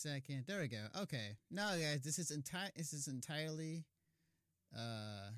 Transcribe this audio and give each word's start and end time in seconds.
second. 0.00 0.44
There 0.46 0.60
we 0.60 0.68
go. 0.68 0.82
Okay. 1.02 1.36
No, 1.50 1.68
guys, 1.78 2.00
this 2.02 2.18
is 2.18 2.30
entire. 2.30 2.70
This 2.76 2.92
is 2.92 3.06
entirely. 3.06 3.84
Uh, 4.74 5.30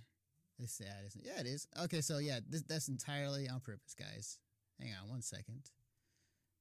it's 0.59 0.75
sad, 0.75 1.05
isn't 1.07 1.25
it? 1.25 1.33
Yeah, 1.35 1.41
it 1.41 1.47
is. 1.47 1.67
Okay, 1.85 2.01
so 2.01 2.19
yeah, 2.19 2.39
this, 2.49 2.63
that's 2.63 2.89
entirely 2.89 3.49
on 3.49 3.61
purpose, 3.61 3.95
guys. 3.99 4.39
Hang 4.81 4.93
on 5.03 5.11
one 5.11 5.23
second. 5.23 5.63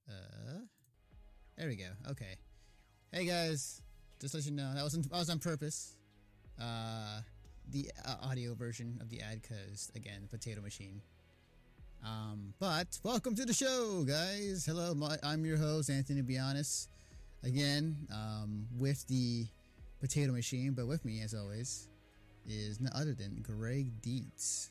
Uh, 0.10 0.62
there 1.58 1.68
we 1.68 1.76
go. 1.76 1.90
Okay. 2.10 2.38
Hey 3.12 3.26
guys, 3.26 3.82
just 4.20 4.34
let 4.34 4.46
you 4.46 4.52
know 4.52 4.74
that 4.74 4.84
was 4.84 4.94
that 4.94 5.12
was 5.12 5.30
on 5.30 5.40
purpose. 5.40 5.96
Uh, 6.60 7.22
the 7.70 7.92
uh, 8.06 8.16
audio 8.24 8.56
version 8.56 8.98
of 9.02 9.10
the 9.10 9.22
ad, 9.22 9.42
cause 9.48 9.92
again, 9.96 10.28
potato 10.30 10.62
machine. 10.62 11.02
Um, 12.04 12.54
but 12.60 13.00
welcome 13.04 13.36
to 13.36 13.46
the 13.46 13.54
show, 13.54 14.04
guys. 14.08 14.66
Hello, 14.66 14.96
my, 14.96 15.18
I'm 15.22 15.46
your 15.46 15.58
host 15.58 15.90
Anthony 15.90 16.24
Bionis. 16.24 16.88
Again, 17.44 18.08
um, 18.14 18.68
with 18.78 19.08
the 19.08 19.48
potato 20.00 20.32
machine, 20.32 20.74
but 20.74 20.88
with 20.88 21.04
me 21.06 21.22
as 21.22 21.34
always 21.34 21.88
is 22.48 22.80
none 22.80 22.92
other 22.96 23.14
than 23.14 23.40
Greg 23.42 24.02
Dietz. 24.02 24.70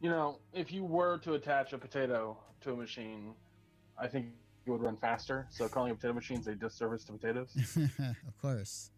You 0.00 0.10
know, 0.10 0.38
if 0.52 0.72
you 0.72 0.84
were 0.84 1.18
to 1.18 1.34
attach 1.34 1.72
a 1.72 1.78
potato 1.78 2.36
to 2.62 2.72
a 2.72 2.76
machine, 2.76 3.34
I 3.98 4.06
think 4.06 4.26
it 4.66 4.70
would 4.70 4.82
run 4.82 4.96
faster. 4.96 5.46
So 5.50 5.68
calling 5.68 5.92
a 5.92 5.94
potato 5.94 6.14
machine 6.14 6.40
is 6.40 6.46
a 6.46 6.54
disservice 6.54 7.04
to 7.04 7.12
potatoes. 7.12 7.56
of 7.98 8.38
course, 8.40 8.90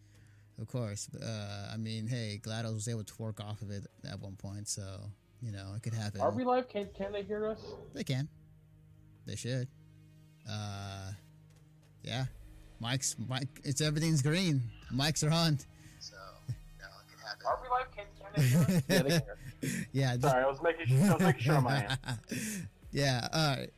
of 0.61 0.69
course. 0.69 1.09
Uh, 1.15 1.71
I 1.73 1.77
mean, 1.77 2.07
hey, 2.07 2.41
GLaDOS 2.43 2.75
was 2.75 2.89
able 2.89 3.05
to 3.05 3.15
work 3.19 3.41
off 3.41 3.63
of 3.63 3.71
it 3.71 3.87
at 4.09 4.21
one 4.21 4.37
point, 4.37 4.69
so 4.69 5.11
you 5.41 5.51
know 5.51 5.73
it 5.77 5.83
could 5.83 5.95
happen. 5.95 6.21
Are 6.21 6.31
we 6.31 6.45
live? 6.45 6.69
Can 6.69 6.89
can 6.95 7.13
they 7.13 7.23
hear 7.23 7.47
us? 7.49 7.61
They 7.95 8.05
can. 8.05 8.29
They 9.27 9.37
should. 9.37 9.69
Uh, 10.49 11.13
yeah. 12.03 12.25
Mike's 12.81 13.17
Mike. 13.29 13.61
It's 13.65 13.81
everything's 13.81 14.23
green. 14.23 14.61
Mics 14.93 15.27
are 15.27 15.33
on. 15.33 15.59
So 16.01 16.17
no, 16.49 16.87
it 16.99 17.09
could 17.09 17.21
happen. 17.25 17.47
Are 17.47 17.59
we 17.63 17.69
live? 17.69 17.91
Can, 17.95 18.05
can 18.19 18.33
they 18.35 18.43
hear 18.43 18.83
yeah, 18.89 19.03
they 19.03 19.09
can 19.11 19.71
hear. 19.71 19.87
yeah. 19.93 20.17
Just... 20.17 20.23
Sorry, 20.23 20.45
I 20.45 20.47
was 20.49 20.63
making 20.63 20.87
sure. 20.87 21.11
I 21.11 21.13
was 21.15 21.23
making 21.23 21.43
sure 21.43 21.55
on 21.55 21.65
my 21.65 21.87
end. 21.87 22.69
yeah. 22.93 23.29
All 23.33 23.57
right. 23.57 23.71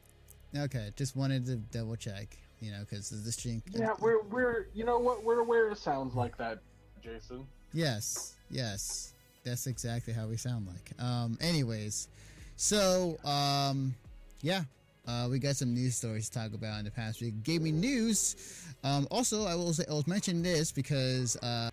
Okay. 0.56 0.90
Just 0.96 1.16
wanted 1.16 1.44
to 1.46 1.56
double 1.56 1.96
check. 1.96 2.38
You 2.60 2.70
know, 2.70 2.80
because 2.80 3.10
the 3.10 3.32
stream. 3.32 3.62
Yeah, 3.70 3.92
we're 4.00 4.22
we're 4.22 4.68
you 4.72 4.84
know 4.84 4.98
what 4.98 5.22
we're 5.22 5.40
aware 5.40 5.70
it 5.70 5.76
sounds 5.76 6.14
like 6.14 6.38
that, 6.38 6.60
Jason. 7.02 7.46
Yes. 7.74 8.36
Yes. 8.50 9.12
That's 9.44 9.66
exactly 9.66 10.14
how 10.14 10.26
we 10.26 10.38
sound 10.38 10.66
like. 10.66 10.92
Um. 10.98 11.36
Anyways, 11.42 12.08
so 12.56 13.18
um, 13.24 13.94
yeah. 14.40 14.62
Uh, 15.06 15.28
we 15.30 15.38
got 15.38 15.54
some 15.56 15.74
news 15.74 15.96
stories 15.96 16.28
to 16.30 16.38
talk 16.38 16.54
about 16.54 16.78
in 16.78 16.84
the 16.84 16.90
past 16.90 17.20
week. 17.20 17.34
Gaming 17.42 17.78
news. 17.78 18.36
Um, 18.82 19.06
also, 19.10 19.46
I 19.46 19.54
will 19.54 19.72
say, 19.72 19.84
I 19.88 19.92
will 19.92 20.04
mention 20.06 20.42
this 20.42 20.72
because 20.72 21.36
uh, 21.36 21.68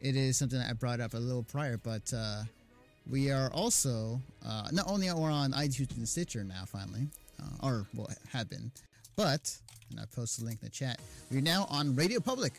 it 0.00 0.16
is 0.16 0.36
something 0.36 0.58
that 0.58 0.68
I 0.68 0.72
brought 0.72 1.00
up 1.00 1.14
a 1.14 1.18
little 1.18 1.44
prior, 1.44 1.76
but 1.76 2.12
uh, 2.14 2.42
we 3.08 3.30
are 3.30 3.50
also 3.52 4.20
uh, 4.44 4.68
not 4.72 4.88
only 4.88 5.08
are 5.08 5.16
we 5.16 5.24
on 5.24 5.52
iTunes 5.52 5.96
and 5.96 6.08
Stitcher 6.08 6.42
now, 6.42 6.64
finally, 6.66 7.06
uh, 7.40 7.66
or 7.66 7.86
well, 7.94 8.08
have 8.32 8.50
been, 8.50 8.70
but 9.14 9.56
and 9.90 10.00
I 10.00 10.04
posted 10.14 10.42
a 10.42 10.46
link 10.46 10.58
in 10.62 10.66
the 10.66 10.70
chat. 10.70 11.00
We're 11.30 11.42
now 11.42 11.66
on 11.70 11.94
Radio 11.94 12.18
Public. 12.18 12.54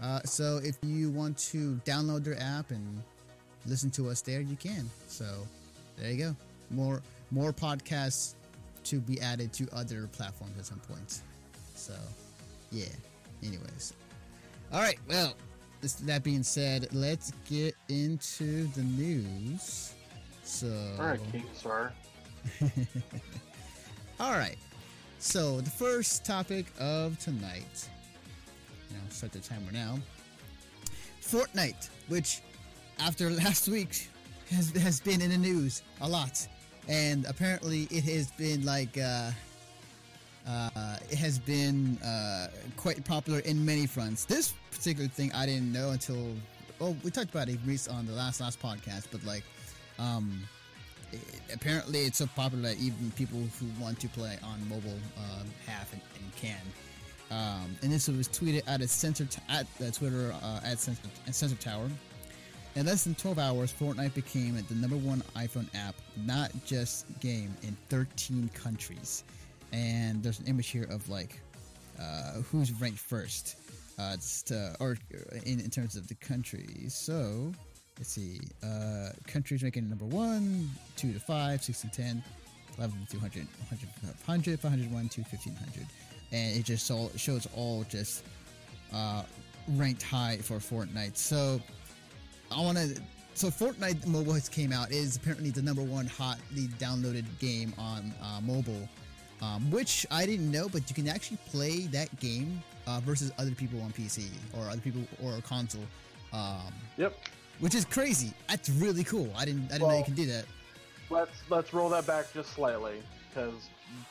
Uh, 0.00 0.20
so 0.24 0.60
if 0.62 0.76
you 0.82 1.10
want 1.10 1.38
to 1.38 1.80
download 1.84 2.22
their 2.22 2.40
app 2.40 2.70
and 2.70 3.02
listen 3.66 3.90
to 3.92 4.08
us 4.08 4.20
there, 4.20 4.40
you 4.40 4.56
can. 4.56 4.88
So 5.08 5.24
there 5.98 6.10
you 6.12 6.18
go. 6.18 6.36
More 6.70 7.02
more 7.30 7.52
podcasts 7.52 8.34
to 8.86 9.00
be 9.00 9.20
added 9.20 9.52
to 9.54 9.68
other 9.72 10.08
platforms 10.12 10.58
at 10.58 10.66
some 10.66 10.80
point. 10.80 11.20
So 11.74 11.94
yeah. 12.70 12.86
Anyways. 13.42 13.92
All 14.72 14.80
right. 14.80 14.98
Well, 15.08 15.34
this, 15.80 15.94
that 15.94 16.22
being 16.24 16.42
said, 16.42 16.88
let's 16.92 17.32
get 17.48 17.74
into 17.88 18.66
the 18.68 18.82
news. 18.82 19.94
So. 20.42 20.66
All 20.98 21.06
right, 21.06 21.20
King 21.32 21.44
Sir. 21.54 21.92
All 24.20 24.32
right. 24.32 24.56
So 25.18 25.60
the 25.60 25.70
first 25.70 26.24
topic 26.24 26.66
of 26.78 27.18
tonight. 27.18 27.88
You 28.90 28.96
know, 28.96 29.02
start 29.10 29.32
the 29.32 29.40
timer 29.40 29.72
now. 29.72 29.98
Fortnite, 31.22 31.90
which 32.08 32.40
after 32.98 33.30
last 33.42 33.68
week 33.68 34.08
has 34.50 34.70
has 34.70 35.00
been 35.00 35.20
in 35.20 35.30
the 35.30 35.38
news 35.38 35.82
a 36.00 36.08
lot, 36.08 36.46
and 36.88 37.24
apparently 37.26 37.88
it 37.90 38.04
has 38.04 38.30
been 38.32 38.64
like. 38.64 38.96
Uh, 38.98 39.30
uh, 40.48 40.96
it 41.10 41.18
has 41.18 41.40
been 41.40 41.98
uh, 42.04 42.46
quite 42.76 43.04
popular 43.04 43.40
in 43.40 43.64
many 43.64 43.84
fronts. 43.84 44.24
This 44.24 44.54
particular 44.70 45.08
thing 45.08 45.32
I 45.32 45.44
didn't 45.44 45.72
know 45.72 45.90
until 45.90 46.36
well, 46.78 46.96
we 47.02 47.10
talked 47.10 47.30
about 47.30 47.48
it 47.48 47.58
on 47.88 48.06
the 48.06 48.12
last 48.12 48.40
last 48.40 48.60
podcast, 48.60 49.06
but 49.10 49.24
like, 49.24 49.42
um, 49.98 50.46
it, 51.12 51.20
apparently 51.52 52.00
it's 52.00 52.18
so 52.18 52.26
popular 52.34 52.62
that 52.68 52.78
even 52.78 53.10
people 53.12 53.38
who 53.58 53.66
want 53.82 53.98
to 54.00 54.08
play 54.08 54.38
on 54.42 54.68
mobile 54.68 54.98
um, 55.16 55.46
have 55.66 55.90
and, 55.92 56.02
and 56.20 56.36
can. 56.36 56.60
Um, 57.30 57.76
and 57.82 57.92
this 57.92 58.08
was 58.08 58.28
tweeted 58.28 58.62
at 58.68 58.80
a 58.80 58.88
censor 58.88 59.24
t- 59.24 59.40
at 59.48 59.66
uh, 59.80 59.90
Twitter 59.90 60.32
uh, 60.42 60.60
at 60.64 60.78
Sensor, 60.78 61.02
Sensor 61.30 61.56
Tower. 61.56 61.88
In 62.76 62.86
less 62.86 63.04
than 63.04 63.14
12 63.14 63.38
hours, 63.38 63.72
Fortnite 63.72 64.14
became 64.14 64.54
the 64.68 64.74
number 64.74 64.96
one 64.96 65.22
iPhone 65.34 65.66
app, 65.74 65.94
not 66.24 66.52
just 66.64 67.06
game, 67.20 67.54
in 67.62 67.76
13 67.88 68.50
countries 68.54 69.24
and 69.72 70.22
there's 70.22 70.38
an 70.38 70.46
image 70.46 70.68
here 70.68 70.86
of 70.90 71.08
like 71.08 71.40
uh, 72.00 72.32
who's 72.50 72.72
ranked 72.80 72.98
first, 72.98 73.56
uh, 73.98 74.14
just, 74.16 74.52
uh, 74.52 74.70
or 74.80 74.96
in, 75.44 75.60
in 75.60 75.70
terms 75.70 75.96
of 75.96 76.06
the 76.08 76.14
country. 76.16 76.66
So 76.88 77.52
let's 77.98 78.10
see, 78.10 78.40
uh, 78.62 79.10
countries 79.26 79.62
ranking 79.62 79.88
number 79.88 80.04
one, 80.04 80.70
two 80.96 81.12
to 81.12 81.20
five, 81.20 81.62
six 81.62 81.80
to 81.82 81.88
ten, 81.88 82.22
11 82.78 83.06
to 83.06 83.12
200, 83.12 83.46
100, 83.70 83.88
500, 84.18 84.60
501 84.60 85.08
to 85.08 85.20
1500, 85.22 85.86
and 86.32 86.56
it 86.56 86.64
just 86.64 86.90
all 86.90 87.10
shows 87.16 87.48
all 87.56 87.84
just 87.88 88.24
uh, 88.92 89.22
ranked 89.70 90.02
high 90.02 90.36
for 90.38 90.56
Fortnite. 90.56 91.16
So 91.16 91.60
I 92.50 92.60
want 92.60 92.78
to. 92.78 93.00
So 93.34 93.48
Fortnite 93.48 94.06
Mobile 94.06 94.32
has 94.32 94.48
came 94.48 94.72
out. 94.72 94.90
It 94.90 94.96
is 94.96 95.16
apparently 95.16 95.50
the 95.50 95.62
number 95.62 95.82
one 95.82 96.06
hotly 96.06 96.68
downloaded 96.78 97.24
game 97.38 97.74
on 97.78 98.14
uh, 98.22 98.40
mobile 98.40 98.88
um, 99.42 99.70
which 99.70 100.06
I 100.10 100.26
didn't 100.26 100.50
know, 100.50 100.68
but 100.68 100.88
you 100.88 100.94
can 100.94 101.08
actually 101.08 101.38
play 101.48 101.80
that 101.88 102.14
game 102.20 102.62
uh, 102.86 103.00
versus 103.00 103.32
other 103.38 103.50
people 103.50 103.80
on 103.82 103.92
PC 103.92 104.28
or 104.54 104.68
other 104.68 104.80
people 104.80 105.02
or 105.22 105.36
a 105.36 105.42
console. 105.42 105.84
Um, 106.32 106.72
yep. 106.96 107.18
Which 107.60 107.74
is 107.74 107.84
crazy. 107.84 108.32
That's 108.48 108.68
really 108.68 109.04
cool. 109.04 109.30
I 109.36 109.44
didn't. 109.44 109.66
I 109.66 109.72
didn't 109.72 109.82
well, 109.82 109.90
know 109.92 109.98
you 109.98 110.04
can 110.04 110.14
do 110.14 110.26
that. 110.26 110.44
Let's 111.08 111.30
let's 111.48 111.72
roll 111.72 111.88
that 111.90 112.06
back 112.06 112.32
just 112.34 112.50
slightly 112.50 113.02
because 113.30 113.54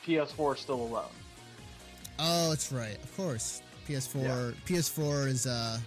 PS4 0.04 0.54
is 0.54 0.60
still 0.60 0.82
alone. 0.82 1.04
Oh, 2.18 2.50
that's 2.50 2.72
right. 2.72 2.96
Of 3.02 3.16
course, 3.16 3.62
PS4. 3.88 4.22
Yeah. 4.22 4.50
PS4 4.66 5.26
is. 5.28 5.46
uh 5.46 5.78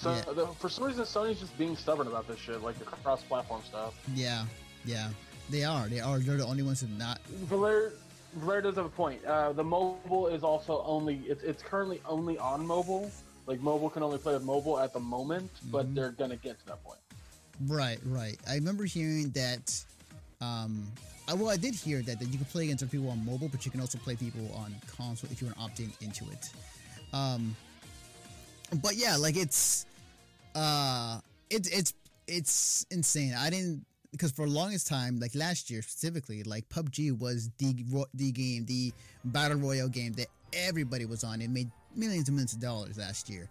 so 0.00 0.14
yeah. 0.14 0.32
the, 0.32 0.46
for 0.46 0.70
some 0.70 0.84
reason, 0.84 1.04
Sony's 1.04 1.40
just 1.40 1.56
being 1.58 1.76
stubborn 1.76 2.06
about 2.06 2.26
this 2.26 2.38
shit, 2.38 2.62
like 2.62 2.78
the 2.78 2.84
cross-platform 2.86 3.60
stuff. 3.68 3.94
Yeah, 4.14 4.46
yeah, 4.86 5.10
they 5.50 5.62
are. 5.64 5.88
They 5.88 6.00
are. 6.00 6.18
They're 6.18 6.38
the 6.38 6.46
only 6.46 6.62
ones 6.62 6.80
who 6.80 6.86
not. 6.96 7.20
Valer, 7.28 7.92
Blair 8.36 8.62
does 8.62 8.76
have 8.76 8.86
a 8.86 8.88
point. 8.88 9.22
Uh, 9.26 9.52
the 9.52 9.62
mobile 9.62 10.28
is 10.28 10.42
also 10.42 10.82
only 10.86 11.16
it's, 11.26 11.42
it's 11.42 11.62
currently 11.62 12.00
only 12.08 12.38
on 12.38 12.66
mobile. 12.66 13.10
Like 13.46 13.60
mobile 13.60 13.90
can 13.90 14.02
only 14.02 14.16
play 14.16 14.32
with 14.32 14.44
mobile 14.44 14.78
at 14.78 14.94
the 14.94 15.00
moment, 15.00 15.52
mm-hmm. 15.54 15.70
but 15.70 15.94
they're 15.94 16.12
gonna 16.12 16.36
get 16.36 16.58
to 16.60 16.66
that 16.66 16.82
point. 16.82 17.00
Right, 17.66 17.98
right. 18.06 18.38
I 18.48 18.54
remember 18.54 18.84
hearing 18.84 19.30
that. 19.30 19.84
Um, 20.40 20.86
I, 21.28 21.34
well, 21.34 21.50
I 21.50 21.58
did 21.58 21.74
hear 21.74 22.00
that 22.00 22.18
that 22.18 22.28
you 22.28 22.38
can 22.38 22.46
play 22.46 22.64
against 22.64 22.82
other 22.82 22.90
people 22.90 23.10
on 23.10 23.22
mobile, 23.26 23.48
but 23.48 23.66
you 23.66 23.70
can 23.70 23.82
also 23.82 23.98
play 23.98 24.16
people 24.16 24.50
on 24.54 24.74
console 24.96 25.28
if 25.30 25.42
you 25.42 25.48
want 25.48 25.58
to 25.58 25.64
opt 25.64 25.80
in 25.80 25.92
into 26.00 26.24
it. 26.30 26.48
Um, 27.12 27.54
but 28.82 28.96
yeah, 28.96 29.16
like 29.16 29.36
it's 29.36 29.84
uh, 30.54 31.20
it's 31.48 31.68
it's 31.68 31.94
it's 32.26 32.86
insane. 32.90 33.34
I 33.36 33.50
didn't 33.50 33.84
because 34.12 34.32
for 34.32 34.46
the 34.46 34.52
longest 34.52 34.86
time, 34.86 35.18
like 35.20 35.34
last 35.34 35.70
year 35.70 35.82
specifically, 35.82 36.42
like 36.42 36.68
PUBG 36.68 37.18
was 37.18 37.50
the 37.58 37.74
the 38.14 38.32
game, 38.32 38.66
the 38.66 38.92
battle 39.24 39.58
royale 39.58 39.88
game 39.88 40.12
that 40.14 40.26
everybody 40.52 41.04
was 41.04 41.24
on. 41.24 41.40
It 41.40 41.50
made 41.50 41.70
millions 41.94 42.28
and 42.28 42.36
millions 42.36 42.52
of 42.52 42.60
dollars 42.60 42.98
last 42.98 43.28
year, 43.28 43.48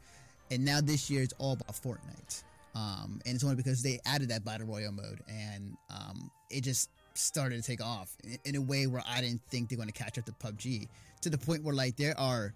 and 0.51 0.63
now 0.63 0.81
this 0.81 1.09
year 1.09 1.23
it's 1.23 1.33
all 1.37 1.53
about 1.53 1.73
Fortnite. 1.73 2.43
Um, 2.75 3.19
and 3.25 3.33
it's 3.35 3.43
only 3.43 3.55
because 3.55 3.81
they 3.81 3.99
added 4.05 4.29
that 4.29 4.45
battle 4.45 4.67
royale 4.67 4.91
mode, 4.91 5.19
and 5.27 5.75
um, 5.89 6.29
it 6.49 6.63
just 6.63 6.89
started 7.15 7.61
to 7.61 7.61
take 7.61 7.83
off 7.83 8.15
in, 8.23 8.37
in 8.45 8.55
a 8.55 8.61
way 8.61 8.87
where 8.87 9.03
I 9.07 9.21
didn't 9.21 9.41
think 9.49 9.69
they're 9.69 9.77
going 9.77 9.89
to 9.89 9.93
catch 9.93 10.17
up 10.17 10.25
to 10.25 10.31
PUBG. 10.33 10.87
To 11.21 11.29
the 11.29 11.37
point 11.37 11.63
where 11.63 11.75
like 11.75 11.97
there 11.97 12.17
are 12.17 12.53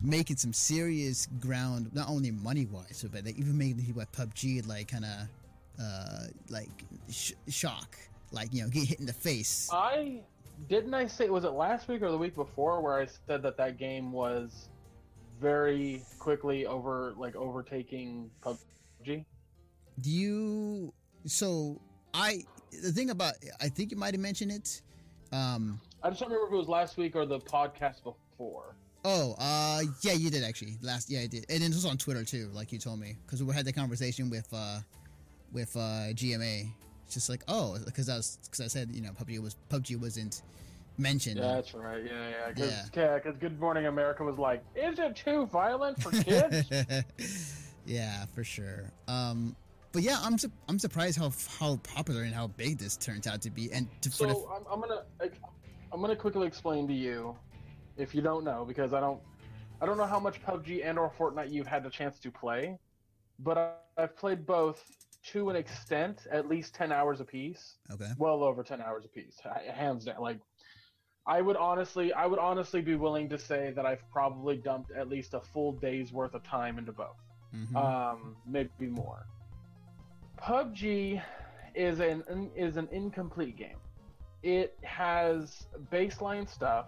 making 0.00 0.36
some 0.36 0.52
serious 0.52 1.26
ground, 1.40 1.90
not 1.94 2.08
only 2.08 2.30
money 2.30 2.66
wise, 2.66 3.04
but 3.10 3.24
they 3.24 3.30
even 3.30 3.56
making 3.56 3.84
people 3.84 4.02
at 4.02 4.12
PUBG 4.12 4.66
like 4.66 4.88
kind 4.88 5.04
of 5.04 5.28
uh, 5.80 6.24
like 6.50 6.70
sh- 7.10 7.32
shock, 7.48 7.96
like 8.32 8.52
you 8.52 8.62
know, 8.62 8.68
get 8.68 8.84
hit 8.84 9.00
in 9.00 9.06
the 9.06 9.12
face. 9.12 9.68
I 9.72 10.20
didn't 10.68 10.94
I 10.94 11.06
say 11.06 11.28
was 11.28 11.44
it 11.44 11.52
last 11.52 11.88
week 11.88 12.02
or 12.02 12.10
the 12.10 12.18
week 12.18 12.34
before 12.34 12.80
where 12.80 12.98
I 12.98 13.06
said 13.26 13.42
that 13.42 13.56
that 13.56 13.78
game 13.78 14.12
was 14.12 14.68
very 15.40 16.02
quickly 16.18 16.66
over 16.66 17.14
like 17.16 17.36
overtaking 17.36 18.30
PUBG. 18.42 19.24
Do 20.00 20.10
you? 20.10 20.92
So 21.26 21.80
I 22.14 22.44
the 22.82 22.92
thing 22.92 23.10
about 23.10 23.34
I 23.60 23.68
think 23.68 23.90
you 23.90 23.96
might 23.96 24.14
have 24.14 24.20
mentioned 24.20 24.52
it. 24.52 24.82
Um. 25.32 25.80
I 26.02 26.10
just 26.10 26.20
don't 26.20 26.30
remember 26.30 26.46
if 26.46 26.52
it 26.52 26.56
was 26.56 26.68
last 26.68 26.96
week 26.98 27.16
or 27.16 27.26
the 27.26 27.40
podcast 27.40 28.04
before. 28.04 28.76
Oh, 29.08 29.36
uh, 29.38 29.82
yeah, 30.00 30.14
you 30.14 30.30
did 30.30 30.42
actually. 30.42 30.78
Last, 30.82 31.08
yeah, 31.08 31.20
I 31.20 31.28
did, 31.28 31.46
and 31.48 31.62
it 31.62 31.68
was 31.68 31.84
on 31.84 31.96
Twitter 31.96 32.24
too, 32.24 32.50
like 32.52 32.72
you 32.72 32.78
told 32.80 32.98
me, 32.98 33.16
because 33.24 33.40
we 33.40 33.54
had 33.54 33.64
the 33.64 33.72
conversation 33.72 34.28
with, 34.28 34.48
uh, 34.52 34.80
with 35.52 35.76
uh, 35.76 36.10
GMA. 36.12 36.68
It's 37.04 37.14
just 37.14 37.28
like, 37.28 37.44
oh, 37.46 37.78
because 37.84 38.08
I 38.08 38.16
was, 38.16 38.40
because 38.42 38.60
I 38.60 38.66
said, 38.66 38.90
you 38.90 39.00
know, 39.00 39.12
PUBG 39.12 39.40
was 39.40 39.54
PUBG 39.70 40.00
wasn't 40.00 40.42
mentioned. 40.98 41.38
Yeah, 41.38 41.54
that's 41.54 41.72
right. 41.72 42.02
Yeah, 42.04 42.28
yeah. 42.28 42.48
Because 42.48 42.72
Yeah. 42.96 43.18
yeah. 43.24 43.32
Good 43.38 43.60
Morning 43.60 43.86
America 43.86 44.24
was 44.24 44.38
like, 44.38 44.64
"Is 44.74 44.98
it 44.98 45.14
too 45.14 45.46
violent 45.46 46.02
for 46.02 46.10
kids?" 46.10 46.68
yeah, 47.86 48.24
for 48.34 48.42
sure. 48.42 48.90
Um, 49.06 49.54
but 49.92 50.02
yeah, 50.02 50.18
I'm 50.20 50.36
su- 50.36 50.50
I'm 50.68 50.80
surprised 50.80 51.16
how 51.16 51.32
how 51.60 51.76
popular 51.76 52.22
and 52.24 52.34
how 52.34 52.48
big 52.48 52.78
this 52.78 52.96
turns 52.96 53.28
out 53.28 53.40
to 53.42 53.50
be, 53.50 53.72
and 53.72 53.86
to, 54.00 54.10
so 54.10 54.26
the, 54.26 54.32
I'm, 54.32 54.64
I'm 54.68 54.80
gonna 54.80 55.04
like, 55.20 55.34
I'm 55.92 56.00
gonna 56.00 56.16
quickly 56.16 56.48
explain 56.48 56.88
to 56.88 56.92
you, 56.92 57.36
if 57.96 58.14
you 58.14 58.22
don't 58.22 58.44
know, 58.44 58.64
because 58.64 58.92
I 58.92 59.00
don't, 59.00 59.20
I 59.80 59.86
don't 59.86 59.96
know 59.96 60.06
how 60.06 60.20
much 60.20 60.42
PUBG 60.42 60.84
and 60.84 60.98
or 60.98 61.10
Fortnite 61.18 61.50
you've 61.52 61.66
had 61.66 61.82
the 61.84 61.90
chance 61.90 62.18
to 62.20 62.30
play, 62.30 62.78
but 63.38 63.56
I've 63.58 64.16
played 64.16 64.46
both 64.46 64.82
to 65.32 65.50
an 65.50 65.56
extent, 65.56 66.26
at 66.30 66.48
least 66.48 66.74
ten 66.74 66.92
hours 66.92 67.20
apiece. 67.20 67.76
okay, 67.92 68.10
well 68.18 68.42
over 68.42 68.62
10 68.62 68.80
hours 68.80 69.04
apiece 69.04 69.36
hands 69.74 70.04
down 70.04 70.20
like 70.20 70.38
i 71.26 71.40
would 71.40 71.56
honestly 71.56 72.12
i 72.12 72.24
would 72.26 72.38
honestly 72.38 72.80
be 72.80 72.94
willing 72.94 73.28
to 73.28 73.36
say 73.38 73.72
that 73.74 73.84
i've 73.84 74.04
probably 74.12 74.56
dumped 74.56 74.90
at 74.92 75.08
least 75.08 75.34
a 75.34 75.40
full 75.40 75.72
day's 75.72 76.12
worth 76.12 76.34
of 76.34 76.42
time 76.44 76.78
into 76.78 76.92
both 76.92 77.20
Mhm. 77.52 77.74
um 77.76 78.36
maybe 78.46 78.86
more 78.86 79.26
pubg 80.38 81.20
is 81.74 82.00
an 82.00 82.50
is 82.54 82.76
an 82.76 82.88
incomplete 82.92 83.56
game 83.56 83.80
it 84.42 84.76
has 84.84 85.66
baseline 85.92 86.48
stuff 86.48 86.86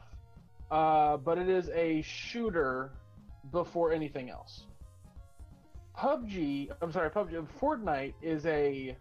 uh 0.71 1.17
but 1.17 1.39
it 1.39 1.49
is 1.49 1.69
a 1.71 2.03
shooter 2.03 2.93
before 3.53 3.93
anything 3.93 4.29
else 4.31 4.67
pubg 5.97 6.71
i'm 6.83 6.93
sorry 6.93 7.11
pubg 7.11 7.47
fortnite 7.61 8.15
is 8.23 8.45
a 8.47 8.97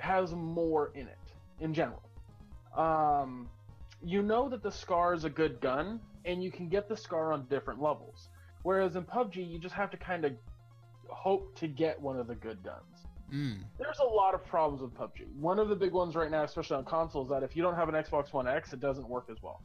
has 0.00 0.32
more 0.34 0.90
in 0.94 1.06
it 1.06 1.18
in 1.60 1.74
general. 1.74 2.02
Um, 2.76 3.48
you 4.02 4.22
know 4.22 4.48
that 4.48 4.62
the 4.62 4.70
Scar 4.70 5.12
is 5.14 5.24
a 5.24 5.30
good 5.30 5.60
gun, 5.60 6.00
and 6.24 6.42
you 6.42 6.50
can 6.50 6.68
get 6.68 6.88
the 6.88 6.96
Scar 6.96 7.32
on 7.32 7.46
different 7.50 7.82
levels. 7.82 8.28
Whereas 8.62 8.96
in 8.96 9.04
PUBG, 9.04 9.36
you 9.50 9.58
just 9.58 9.74
have 9.74 9.90
to 9.90 9.96
kind 9.96 10.24
of 10.24 10.32
hope 11.08 11.54
to 11.56 11.68
get 11.68 12.00
one 12.00 12.18
of 12.18 12.26
the 12.26 12.34
good 12.34 12.62
guns. 12.62 13.06
mm, 13.32 13.58
There's 13.78 13.98
a 13.98 14.04
lot 14.06 14.34
of 14.34 14.44
problems 14.46 14.80
with 14.82 14.94
PUBG. 14.94 15.26
One 15.38 15.58
of 15.58 15.68
the 15.68 15.76
big 15.76 15.92
ones 15.92 16.14
right 16.14 16.30
now, 16.30 16.44
especially 16.44 16.76
on 16.76 16.84
consoles, 16.84 17.28
that 17.28 17.42
if 17.42 17.54
you 17.54 17.62
don't 17.62 17.76
have 17.76 17.88
an 17.88 17.94
Xbox 17.94 18.32
One 18.32 18.48
X, 18.48 18.72
it 18.72 18.80
doesn't 18.80 19.08
work 19.08 19.26
as 19.30 19.36
well. 19.42 19.62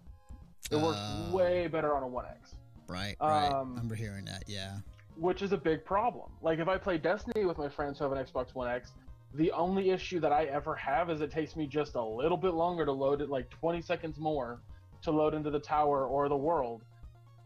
It 0.71 0.75
works 0.77 0.97
Uh. 0.97 1.29
way 1.31 1.67
better 1.67 1.95
on 1.95 2.03
a 2.03 2.07
One 2.07 2.25
X, 2.25 2.55
right, 2.87 3.15
right. 3.19 3.45
I 3.45 3.47
um, 3.47 3.69
remember 3.71 3.95
hearing 3.95 4.25
that. 4.25 4.43
Yeah. 4.47 4.77
which 5.17 5.41
is 5.41 5.51
a 5.53 5.57
big 5.57 5.85
problem. 5.85 6.29
Like 6.41 6.59
if 6.59 6.67
I 6.67 6.77
play 6.77 6.97
Destiny 6.97 7.45
with 7.45 7.57
my 7.57 7.69
friends 7.69 7.97
who 7.99 8.03
have 8.03 8.11
an 8.13 8.23
Xbox 8.25 8.53
One 8.53 8.67
X, 8.69 8.91
the 9.33 9.51
only 9.51 9.91
issue 9.91 10.19
that 10.19 10.31
I 10.33 10.45
ever 10.45 10.75
have 10.75 11.09
is 11.09 11.21
it 11.21 11.31
takes 11.31 11.55
me 11.55 11.67
just 11.67 11.95
a 11.95 12.03
little 12.03 12.37
bit 12.37 12.53
longer 12.53 12.85
to 12.85 12.91
load 12.91 13.21
it, 13.21 13.29
like 13.29 13.49
20 13.49 13.81
seconds 13.81 14.17
more 14.17 14.59
to 15.03 15.11
load 15.11 15.33
into 15.33 15.49
the 15.51 15.59
tower 15.59 16.05
or 16.07 16.27
the 16.29 16.35
world, 16.35 16.83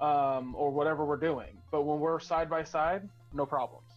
um, 0.02 0.56
or 0.56 0.72
whatever 0.72 1.06
we're 1.06 1.18
doing. 1.18 1.58
But 1.72 1.84
when 1.84 2.00
we're 2.00 2.20
side 2.20 2.50
by 2.50 2.64
side, 2.64 3.08
no 3.34 3.46
problems. 3.46 3.90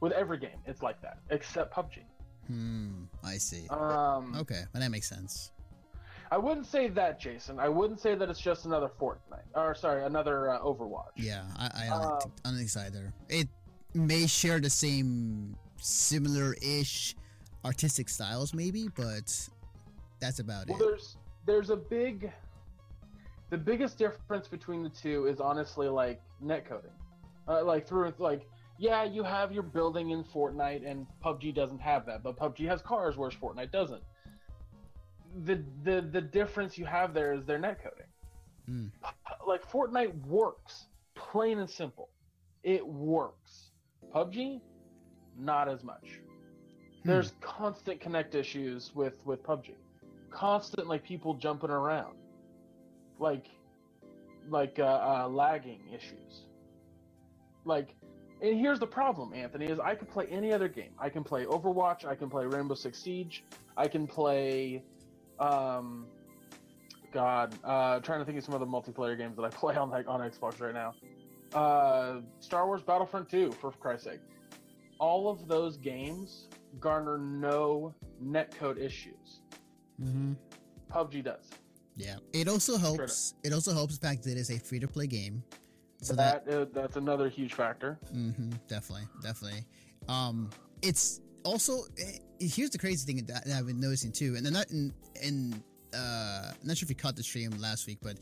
With 0.00 0.12
every 0.12 0.38
game, 0.38 0.58
it's 0.66 0.82
like 0.82 1.00
that, 1.02 1.18
except 1.30 1.72
PUBG. 1.74 2.02
Hmm. 2.48 3.04
I 3.24 3.38
see. 3.38 3.66
Um, 3.70 4.34
Okay, 4.36 4.62
well 4.74 4.80
that 4.82 4.90
makes 4.90 5.08
sense. 5.08 5.52
I 6.30 6.38
wouldn't 6.38 6.66
say 6.66 6.88
that, 6.88 7.20
Jason. 7.20 7.58
I 7.60 7.68
wouldn't 7.68 8.00
say 8.00 8.14
that 8.14 8.28
it's 8.28 8.40
just 8.40 8.64
another 8.66 8.88
Fortnite, 9.00 9.46
or 9.54 9.74
sorry, 9.74 10.04
another 10.04 10.50
uh, 10.50 10.60
Overwatch. 10.60 11.10
Yeah, 11.16 11.44
I, 11.56 11.70
I 11.84 11.86
don't, 11.88 12.04
Um, 12.04 12.20
think, 12.20 12.32
I 12.44 12.48
don't 12.48 12.58
think 12.58 12.68
so 12.70 12.80
either. 12.80 13.12
It 13.28 13.48
may 13.94 14.26
share 14.26 14.58
the 14.60 14.70
same 14.70 15.56
similar-ish 15.76 17.14
artistic 17.64 18.08
styles, 18.08 18.54
maybe, 18.54 18.88
but 18.88 19.48
that's 20.20 20.38
about 20.40 20.68
Well, 20.68 20.78
it. 20.78 20.84
there's 20.84 21.16
there's 21.46 21.70
a 21.70 21.76
big, 21.76 22.32
the 23.50 23.58
biggest 23.58 23.98
difference 23.98 24.48
between 24.48 24.82
the 24.82 24.88
two 24.88 25.26
is 25.26 25.40
honestly 25.40 25.88
like 25.88 26.20
netcoding, 26.42 26.90
uh, 27.46 27.62
like 27.64 27.86
through 27.86 28.12
like 28.18 28.46
yeah, 28.78 29.04
you 29.04 29.22
have 29.22 29.52
your 29.52 29.62
building 29.62 30.10
in 30.10 30.22
Fortnite 30.22 30.86
and 30.88 31.06
PUBG 31.24 31.54
doesn't 31.54 31.80
have 31.80 32.04
that, 32.06 32.22
but 32.22 32.36
PUBG 32.36 32.66
has 32.68 32.82
cars, 32.82 33.16
whereas 33.16 33.34
Fortnite 33.34 33.70
doesn't. 33.72 34.02
The 35.44 35.62
the 35.84 36.00
the 36.00 36.20
difference 36.20 36.78
you 36.78 36.86
have 36.86 37.12
there 37.14 37.34
is 37.34 37.44
their 37.44 37.58
netcoding. 37.58 38.10
Hmm. 38.66 38.86
Like 39.46 39.68
Fortnite 39.70 40.26
works, 40.26 40.86
plain 41.14 41.58
and 41.58 41.68
simple, 41.70 42.08
it 42.62 42.86
works. 42.86 43.70
PUBG, 44.14 44.60
not 45.38 45.68
as 45.68 45.84
much 45.84 46.20
Hmm. 47.02 47.08
there's 47.10 47.32
constant 47.40 48.00
connect 48.00 48.34
issues 48.34 48.92
with 48.94 49.24
with 49.26 49.42
PUBG. 49.44 49.74
Constant 50.30 50.88
like 50.88 51.04
people 51.04 51.34
jumping 51.34 51.70
around, 51.70 52.16
like 53.18 53.46
like 54.48 54.78
uh, 54.78 54.84
uh, 55.24 55.28
lagging 55.28 55.80
issues. 55.94 56.46
Like, 57.64 57.94
and 58.42 58.58
here's 58.58 58.78
the 58.80 58.86
problem, 58.86 59.32
Anthony: 59.34 59.66
is 59.66 59.78
I 59.80 59.94
can 59.94 60.06
play 60.06 60.26
any 60.30 60.52
other 60.52 60.68
game. 60.68 60.92
I 60.98 61.08
can 61.08 61.24
play 61.24 61.44
Overwatch. 61.44 62.04
I 62.04 62.14
can 62.14 62.28
play 62.30 62.44
Rainbow 62.46 62.74
Six 62.74 62.98
Siege. 62.98 63.44
I 63.76 63.88
can 63.88 64.06
play, 64.06 64.82
um, 65.38 66.06
God, 67.12 67.54
uh, 67.64 68.00
trying 68.00 68.20
to 68.20 68.24
think 68.24 68.38
of 68.38 68.44
some 68.44 68.54
other 68.54 68.66
multiplayer 68.66 69.16
games 69.16 69.36
that 69.36 69.42
I 69.44 69.48
play 69.50 69.76
on 69.76 69.90
like 69.90 70.08
on 70.08 70.20
Xbox 70.20 70.60
right 70.60 70.74
now. 70.74 70.94
Uh, 71.54 72.20
Star 72.40 72.66
Wars 72.66 72.82
Battlefront 72.82 73.30
2, 73.30 73.52
for 73.52 73.72
Christ's 73.72 74.04
sake. 74.04 74.20
All 74.98 75.28
of 75.28 75.46
those 75.48 75.76
games 75.76 76.48
garner 76.80 77.18
no 77.18 77.94
netcode 78.22 78.78
issues. 78.78 79.40
hmm 79.98 80.32
PUBG 80.90 81.24
does. 81.24 81.50
Yeah. 81.96 82.16
It 82.32 82.48
also 82.48 82.76
helps. 82.76 83.34
It 83.42 83.52
also 83.52 83.72
helps 83.72 83.98
the 83.98 84.06
fact 84.06 84.22
that 84.24 84.36
it's 84.36 84.50
a 84.50 84.58
free-to-play 84.58 85.06
game, 85.06 85.42
so 86.00 86.14
that 86.14 86.44
that 86.46 86.60
uh, 86.60 86.66
that's 86.72 86.96
another 86.96 87.28
huge 87.28 87.54
factor. 87.54 87.98
hmm 88.12 88.50
definitely, 88.68 89.08
definitely. 89.22 89.64
Um, 90.08 90.50
it's 90.82 91.20
also 91.44 91.84
eh, 91.98 92.18
here's 92.40 92.70
the 92.70 92.78
crazy 92.78 93.06
thing 93.06 93.24
that, 93.26 93.44
I've 93.54 93.66
been 93.66 93.80
noticing 93.80 94.12
too, 94.12 94.34
and 94.36 94.44
then 94.44 94.52
not 94.52 94.70
in, 94.70 94.92
in 95.22 95.62
uh, 95.94 96.52
I'm 96.52 96.66
not 96.66 96.76
sure 96.76 96.86
if 96.86 96.90
you 96.90 96.96
caught 96.96 97.16
the 97.16 97.22
stream 97.22 97.50
last 97.58 97.86
week, 97.86 97.98
but 98.02 98.18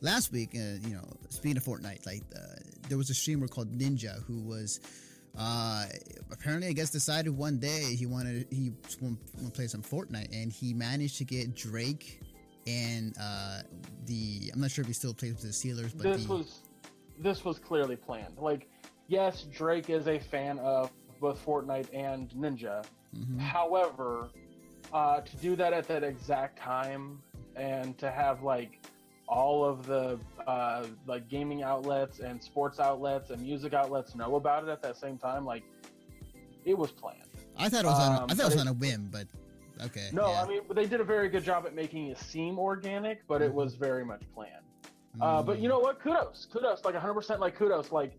last 0.00 0.32
week, 0.32 0.50
uh, 0.54 0.78
you 0.86 0.94
know, 0.94 1.04
speaking 1.28 1.56
of 1.56 1.64
Fortnite, 1.64 2.06
like 2.06 2.22
uh, 2.34 2.60
there 2.88 2.98
was 2.98 3.10
a 3.10 3.14
streamer 3.14 3.48
called 3.48 3.72
Ninja 3.76 4.22
who 4.24 4.40
was. 4.40 4.80
Uh, 5.38 5.84
apparently, 6.32 6.66
I 6.68 6.72
guess 6.72 6.90
decided 6.90 7.36
one 7.36 7.58
day 7.58 7.94
he 7.94 8.06
wanted 8.06 8.46
he 8.50 8.72
want 9.00 9.18
to 9.38 9.50
play 9.50 9.68
some 9.68 9.82
Fortnite, 9.82 10.32
and 10.32 10.50
he 10.50 10.74
managed 10.74 11.18
to 11.18 11.24
get 11.24 11.54
Drake 11.54 12.20
and 12.66 13.14
uh 13.20 13.60
the 14.06 14.50
I'm 14.52 14.60
not 14.60 14.70
sure 14.70 14.82
if 14.82 14.88
he 14.88 14.92
still 14.92 15.14
plays 15.14 15.32
with 15.34 15.42
the 15.42 15.48
Steelers, 15.48 15.92
but 15.96 16.02
this 16.02 16.24
the, 16.24 16.32
was 16.32 16.60
this 17.18 17.44
was 17.44 17.58
clearly 17.58 17.96
planned. 17.96 18.36
Like, 18.38 18.68
yes, 19.06 19.42
Drake 19.52 19.90
is 19.90 20.06
a 20.08 20.18
fan 20.18 20.58
of 20.58 20.90
both 21.20 21.44
Fortnite 21.44 21.88
and 21.92 22.30
Ninja. 22.30 22.84
Mhm. 23.16 23.38
However, 23.38 24.28
uh, 24.92 25.20
to 25.20 25.36
do 25.38 25.56
that 25.56 25.72
at 25.72 25.86
that 25.88 26.02
exact 26.02 26.58
time 26.58 27.20
and 27.56 27.96
to 27.98 28.10
have 28.10 28.42
like 28.42 28.80
all 29.26 29.64
of 29.64 29.86
the 29.86 30.18
uh, 30.46 30.86
like 31.06 31.28
gaming 31.28 31.62
outlets 31.62 32.20
and 32.20 32.42
sports 32.42 32.80
outlets 32.80 33.30
and 33.30 33.42
music 33.42 33.74
outlets 33.74 34.14
know 34.14 34.36
about 34.36 34.64
it 34.64 34.70
at 34.70 34.80
that 34.82 34.96
same 34.96 35.18
time, 35.18 35.44
like 35.44 35.62
it 36.64 36.76
was 36.76 36.90
planned. 36.90 37.22
I 37.56 37.68
thought 37.68 37.84
it 37.84 37.88
was 37.88 37.98
on 38.00 38.12
a, 38.12 38.22
Um, 38.22 38.30
I 38.30 38.34
thought 38.34 38.42
it 38.42 38.44
was 38.46 38.54
but 38.56 38.60
on 38.62 38.68
a 38.68 38.72
whim, 38.72 39.08
but 39.12 39.26
okay. 39.86 40.08
No, 40.12 40.30
yeah. 40.30 40.42
I 40.42 40.48
mean 40.48 40.60
they 40.74 40.86
did 40.86 41.00
a 41.00 41.04
very 41.04 41.28
good 41.28 41.44
job 41.44 41.66
at 41.66 41.74
making 41.74 42.06
it 42.06 42.18
seem 42.18 42.58
organic, 42.58 43.26
but 43.26 43.42
it 43.42 43.52
was 43.52 43.74
very 43.74 44.04
much 44.04 44.22
planned. 44.34 44.64
Uh, 45.20 45.42
but 45.42 45.58
you 45.58 45.68
know 45.68 45.80
what? 45.80 46.00
Kudos, 46.00 46.46
kudos, 46.52 46.84
like 46.84 46.94
100% 46.94 47.40
like 47.40 47.56
kudos. 47.56 47.90
Like, 47.90 48.12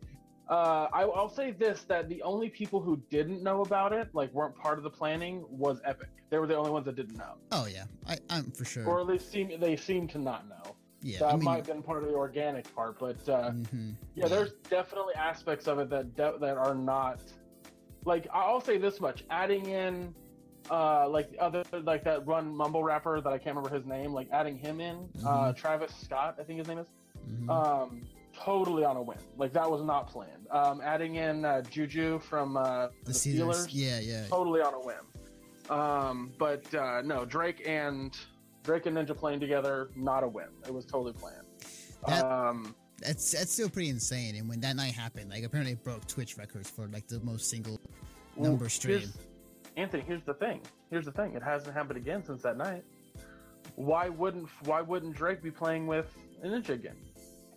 uh, 0.49 0.87
I, 0.91 1.03
I'll 1.03 1.29
say 1.29 1.51
this: 1.51 1.83
that 1.83 2.09
the 2.09 2.21
only 2.23 2.49
people 2.49 2.79
who 2.81 3.01
didn't 3.09 3.43
know 3.43 3.61
about 3.61 3.93
it, 3.93 4.09
like, 4.13 4.33
weren't 4.33 4.55
part 4.57 4.77
of 4.77 4.83
the 4.83 4.89
planning, 4.89 5.45
was 5.49 5.79
Epic. 5.85 6.09
They 6.29 6.37
were 6.39 6.47
the 6.47 6.55
only 6.57 6.71
ones 6.71 6.85
that 6.85 6.95
didn't 6.95 7.17
know, 7.17 7.33
Oh 7.51 7.65
yeah, 7.65 7.85
I, 8.07 8.17
I'm 8.29 8.51
for 8.51 8.65
sure. 8.65 8.85
or 8.85 8.99
at 8.99 9.07
least 9.07 9.31
seem 9.31 9.59
they 9.59 9.75
seem 9.75 10.07
to 10.09 10.17
not 10.19 10.47
know. 10.47 10.75
yeah, 11.01 11.19
that 11.19 11.29
I 11.29 11.35
mean, 11.35 11.43
might 11.45 11.55
have 11.57 11.65
been 11.67 11.81
part 11.83 12.03
of 12.03 12.09
the 12.09 12.15
organic 12.15 12.73
part, 12.75 12.99
but 12.99 13.17
uh, 13.29 13.51
mhm, 13.51 13.95
yeah, 14.15 14.27
there's 14.27 14.51
definitely 14.69 15.15
aspects 15.15 15.67
of 15.67 15.79
it 15.79 15.89
that 15.89 16.15
de- 16.15 16.37
that 16.39 16.57
are 16.57 16.75
not. 16.75 17.19
Like, 18.05 18.27
I'll 18.33 18.61
say 18.61 18.77
this 18.77 18.99
much: 19.01 19.23
adding 19.29 19.67
in. 19.67 20.13
Uh, 20.69 21.09
like 21.09 21.31
the 21.31 21.39
other 21.39 21.63
like 21.81 22.03
that 22.03 22.27
run 22.27 22.55
mumble 22.55 22.83
rapper 22.83 23.19
that 23.21 23.33
I 23.33 23.39
can't 23.39 23.55
remember 23.55 23.75
his 23.75 23.87
name, 23.87 24.13
like 24.13 24.27
adding 24.31 24.55
him 24.55 24.79
in, 24.79 25.09
uh, 25.25 25.51
Mhm. 25.51 25.55
Travis 25.55 25.91
Scott, 26.03 26.35
I 26.39 26.43
think 26.43 26.59
his 26.59 26.67
name 26.67 26.77
is. 26.77 26.85
mhm. 27.27 27.49
um, 27.49 28.03
totally 28.43 28.83
on 28.83 28.97
a 28.97 29.01
whim. 29.01 29.17
Like 29.37 29.53
that 29.53 29.69
was 29.69 29.83
not 29.83 30.07
planned. 30.07 30.47
Um, 30.51 30.81
adding 30.83 31.15
in 31.15 31.45
uh, 31.45 31.61
Juju 31.61 32.19
from 32.19 32.57
uh, 32.57 32.87
The 32.87 32.91
the, 33.05 33.11
Steelers. 33.11 33.67
Steelers, 33.67 33.67
Yeah, 33.71 33.99
yeah. 33.99 34.27
totally 34.27 34.61
on 34.61 34.73
a 34.73 34.79
whim. 34.79 35.05
Um, 35.69 36.31
but 36.39 36.73
uh, 36.73 37.01
no, 37.03 37.25
Drake 37.25 37.61
and 37.67 38.17
Drake 38.63 38.85
and 38.87 38.97
Ninja 38.97 39.15
playing 39.15 39.39
together, 39.39 39.89
not 39.95 40.23
a 40.23 40.27
whim. 40.27 40.49
It 40.65 40.73
was 40.73 40.85
totally 40.85 41.13
planned. 41.13 41.45
That- 42.07 42.25
um, 42.25 42.75
That's 42.99 43.31
that's 43.31 43.51
still 43.51 43.69
pretty 43.69 43.89
insane. 43.89 44.35
And 44.35 44.49
when 44.49 44.59
that 44.61 44.75
night 44.75 44.93
happened, 44.93 45.29
like 45.29 45.43
apparently 45.43 45.73
it 45.73 45.83
broke 45.83 46.07
Twitch 46.07 46.37
records 46.37 46.69
for 46.69 46.87
like 46.87 47.07
the 47.07 47.19
most 47.21 47.49
single 47.49 47.79
well, 48.35 48.51
number 48.51 48.69
stream. 48.69 49.11
Anthony, 49.77 50.03
here's 50.05 50.23
the 50.23 50.33
thing. 50.33 50.61
Here's 50.89 51.05
the 51.05 51.11
thing. 51.11 51.33
It 51.35 51.43
hasn't 51.43 51.73
happened 51.75 51.97
again 51.97 52.23
since 52.25 52.41
that 52.43 52.57
night. 52.57 52.83
Why 53.75 54.09
wouldn't 54.09 54.49
Why 54.65 54.81
wouldn't 54.81 55.15
Drake 55.15 55.41
be 55.43 55.51
playing 55.51 55.87
with 55.87 56.07
Ninja 56.43 56.69
again? 56.69 56.95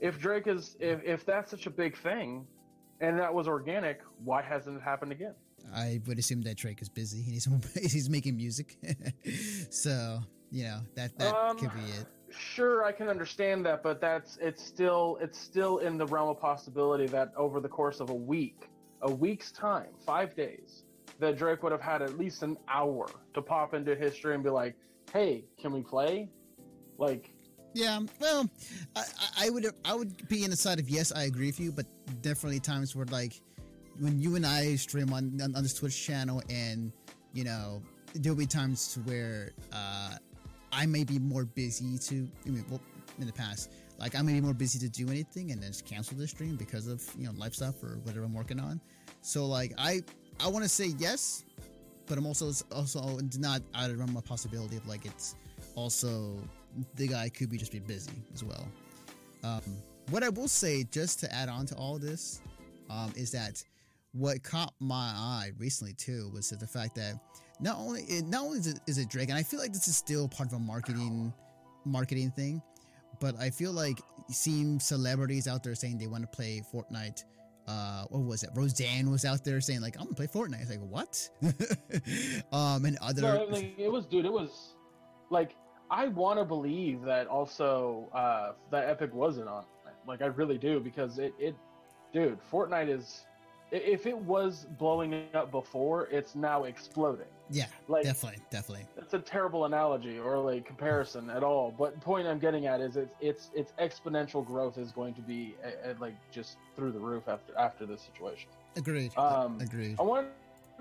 If 0.03 0.19
Drake 0.19 0.49
is, 0.49 0.77
if 0.81 1.01
if 1.05 1.25
that's 1.25 1.49
such 1.51 1.67
a 1.67 1.71
big 1.71 1.97
thing, 1.97 2.45
and 3.01 3.17
that 3.21 3.33
was 3.33 3.47
organic, 3.47 4.01
why 4.25 4.43
hasn't 4.43 4.77
it 4.77 4.83
happened 4.83 5.13
again? 5.13 5.35
I 5.73 6.01
would 6.07 6.19
assume 6.19 6.43
that 6.43 6.57
Drake 6.57 6.83
is 6.83 6.89
busy. 6.89 7.23
He's 7.23 7.49
he's 7.81 8.11
making 8.11 8.37
music, 8.37 8.79
so 9.71 10.19
you 10.51 10.65
know 10.65 10.81
that 10.97 11.17
that 11.19 11.33
Um, 11.33 11.57
could 11.57 11.73
be 11.73 11.89
it. 12.01 12.07
Sure, 12.31 12.83
I 12.85 12.91
can 12.91 13.09
understand 13.09 13.65
that, 13.67 13.85
but 13.85 14.01
that's 14.01 14.39
it's 14.43 14.65
still 14.65 15.19
it's 15.21 15.39
still 15.39 15.79
in 15.79 15.97
the 15.99 16.07
realm 16.07 16.31
of 16.31 16.41
possibility 16.41 17.07
that 17.07 17.33
over 17.37 17.61
the 17.61 17.69
course 17.69 18.01
of 18.01 18.11
a 18.11 18.15
week, 18.15 18.71
a 19.03 19.11
week's 19.13 19.53
time, 19.53 19.91
five 20.05 20.35
days, 20.35 20.83
that 21.21 21.39
Drake 21.39 21.63
would 21.63 21.71
have 21.73 21.81
had 21.81 22.03
at 22.03 22.19
least 22.19 22.43
an 22.43 22.57
hour 22.69 23.09
to 23.35 23.41
pop 23.41 23.73
into 23.75 23.95
history 23.95 24.35
and 24.35 24.43
be 24.43 24.51
like, 24.51 24.75
"Hey, 25.13 25.45
can 25.61 25.71
we 25.73 25.83
play?" 25.83 26.29
Like, 26.99 27.31
Yeah, 27.75 28.01
well, 28.21 28.49
I, 28.95 29.05
I- 29.47 29.51
would 29.51 29.67
I 29.85 29.95
would 29.95 30.29
be 30.29 30.45
in 30.45 30.51
the 30.51 30.57
side 30.57 30.79
of 30.79 30.89
yes, 30.91 31.13
I 31.13 31.25
agree 31.25 31.47
with 31.47 31.59
you, 31.61 31.73
but 31.73 31.87
definitely 32.21 32.61
times 32.61 32.95
where 32.95 33.07
like 33.07 33.41
when 33.99 34.21
you 34.21 34.37
and 34.37 34.45
I 34.47 34.77
stream 34.77 35.13
on 35.13 35.41
on, 35.43 35.55
on 35.57 35.63
this 35.63 35.75
Twitch 35.75 35.99
channel, 36.07 36.43
and 36.51 36.93
you 37.33 37.45
know 37.45 37.83
there'll 38.15 38.37
be 38.39 38.47
times 38.47 38.99
where 39.05 39.53
uh, 39.73 40.17
I 40.73 40.85
may 40.87 41.05
be 41.05 41.19
more 41.19 41.45
busy 41.47 41.97
to. 41.99 42.29
I 42.47 42.51
mean, 42.51 42.65
well, 42.69 42.81
in 43.19 43.27
the 43.27 43.33
past, 43.33 43.71
like 43.99 44.15
I 44.15 44.23
may 44.23 44.35
be 44.35 44.41
more 44.43 44.55
busy 44.55 44.79
to 44.81 44.89
do 44.91 45.09
anything, 45.09 45.51
and 45.53 45.63
then 45.63 45.71
just 45.71 45.87
cancel 45.87 46.17
the 46.19 46.29
stream 46.29 46.57
because 46.57 46.89
of 46.89 47.03
you 47.19 47.25
know 47.27 47.33
life 47.37 47.55
stuff 47.55 47.83
or 47.83 47.99
whatever 48.03 48.25
I'm 48.25 48.35
working 48.35 48.61
on. 48.61 48.81
So 49.23 49.47
like 49.47 49.73
I 49.79 50.03
I 50.41 50.49
want 50.49 50.63
to 50.65 50.69
say 50.69 50.93
yes, 50.99 51.45
but 52.07 52.19
I'm 52.19 52.27
also 52.27 52.53
also 52.71 53.19
not 53.39 53.63
out 53.75 53.85
of 53.91 53.93
the 53.93 53.97
realm 53.97 54.15
of 54.15 54.27
possibility 54.27 54.77
of 54.77 54.87
like 54.87 55.07
it's 55.07 55.37
also 55.75 56.37
the 56.95 57.09
guy 57.09 57.29
could 57.29 57.51
be 57.51 57.59
just 57.59 57.73
be 57.73 57.81
busy 57.81 58.13
as 58.35 58.45
well. 58.45 58.67
Um, 59.45 59.63
what 60.11 60.23
I 60.23 60.29
will 60.29 60.49
say, 60.49 60.85
just 60.85 61.21
to 61.21 61.33
add 61.35 61.49
on 61.49 61.67
to 61.67 61.75
all 61.75 61.99
this, 61.99 62.41
um, 62.91 63.13
is 63.17 63.31
that 63.33 63.63
what 64.13 64.43
caught 64.43 64.75
my 64.79 65.13
eye 65.15 65.53
recently 65.59 65.95
too 65.95 66.31
was 66.33 66.51
the 66.51 66.67
fact 66.67 66.95
that 66.97 67.15
not 67.61 67.79
only 67.79 68.03
it, 68.03 68.27
not 68.27 68.45
only 68.45 68.59
is 68.59 68.67
it, 68.67 68.81
is 68.87 68.99
it 68.99 69.09
Drake, 69.09 69.29
and 69.29 69.39
I 69.39 69.43
feel 69.43 69.61
like 69.61 69.73
this 69.73 69.89
is 69.89 69.97
still 69.97 70.29
part 70.29 70.49
of 70.49 70.55
a 70.55 70.59
marketing 70.59 71.33
marketing 71.85 72.31
thing, 72.31 72.63
but 73.21 73.39
I 73.39 73.51
feel 73.51 73.73
like 73.73 74.01
seeing 74.31 74.81
celebrities 74.81 75.49
out 75.49 75.63
there 75.63 75.75
saying 75.75 75.99
they 75.99 76.07
want 76.07 76.23
to 76.25 76.29
play 76.29 76.63
Fortnite. 76.73 77.25
Uh, 77.69 78.05
what 78.11 78.25
was 78.25 78.43
it? 78.43 78.51
Roseanne 78.55 79.11
was 79.11 79.25
out 79.25 79.45
there 79.45 79.61
saying 79.61 79.81
like, 79.81 79.97
"I'm 79.97 80.07
gonna 80.07 80.17
play 80.17 80.27
Fortnite." 80.27 80.61
It's 80.63 80.71
like, 80.71 80.81
what? 80.81 81.31
um, 82.53 82.85
and 82.85 82.99
other 83.01 83.23
no, 83.23 83.47
I 83.47 83.51
mean, 83.51 83.75
it 83.79 83.91
was, 83.91 84.07
dude. 84.07 84.27
It 84.27 84.33
was 84.33 84.75
like 85.31 85.55
I 85.93 86.09
want 86.09 86.39
to 86.39 86.45
believe 86.45 87.03
that 87.03 87.27
also 87.27 88.09
uh, 88.15 88.53
that 88.71 88.89
Epic 88.89 89.13
wasn't 89.15 89.49
on. 89.49 89.63
it. 89.63 89.93
Like 90.09 90.23
I 90.23 90.27
really 90.27 90.59
do 90.59 90.81
because 90.81 91.19
it, 91.19 91.35
it, 91.39 91.55
dude, 92.13 92.39
Fortnite 92.51 92.89
is. 92.89 93.27
If 93.71 94.07
it 94.07 94.19
was 94.19 94.67
blowing 94.79 95.25
up 95.33 95.51
before, 95.51 96.07
it's 96.09 96.35
now 96.35 96.65
exploding. 96.65 97.25
yeah, 97.51 97.65
Like 97.89 98.05
definitely, 98.05 98.41
definitely. 98.51 98.85
that's 98.97 99.15
a 99.15 99.19
terrible 99.19 99.65
analogy 99.65 100.19
or 100.19 100.37
like 100.39 100.67
comparison 100.67 101.31
at 101.31 101.43
all. 101.43 101.75
But 101.79 101.95
the 101.95 102.01
point 102.01 102.27
I'm 102.27 102.39
getting 102.39 102.67
at 102.67 102.83
is 102.83 102.97
it's 102.99 103.15
it's 103.23 103.51
its 103.55 103.73
exponential 103.81 104.45
growth 104.47 104.77
is 104.77 104.93
going 104.93 105.15
to 105.15 105.23
be 105.23 105.55
like 106.01 106.15
just 106.31 106.59
through 106.77 106.93
the 106.93 106.99
roof 107.01 107.29
after 107.29 107.57
after 107.59 107.87
this 107.87 108.03
situation. 108.03 108.51
Agreed. 108.77 109.17
Um, 109.17 109.59
Agreed. 109.61 109.97
I 109.99 110.03
wanted 110.03 110.31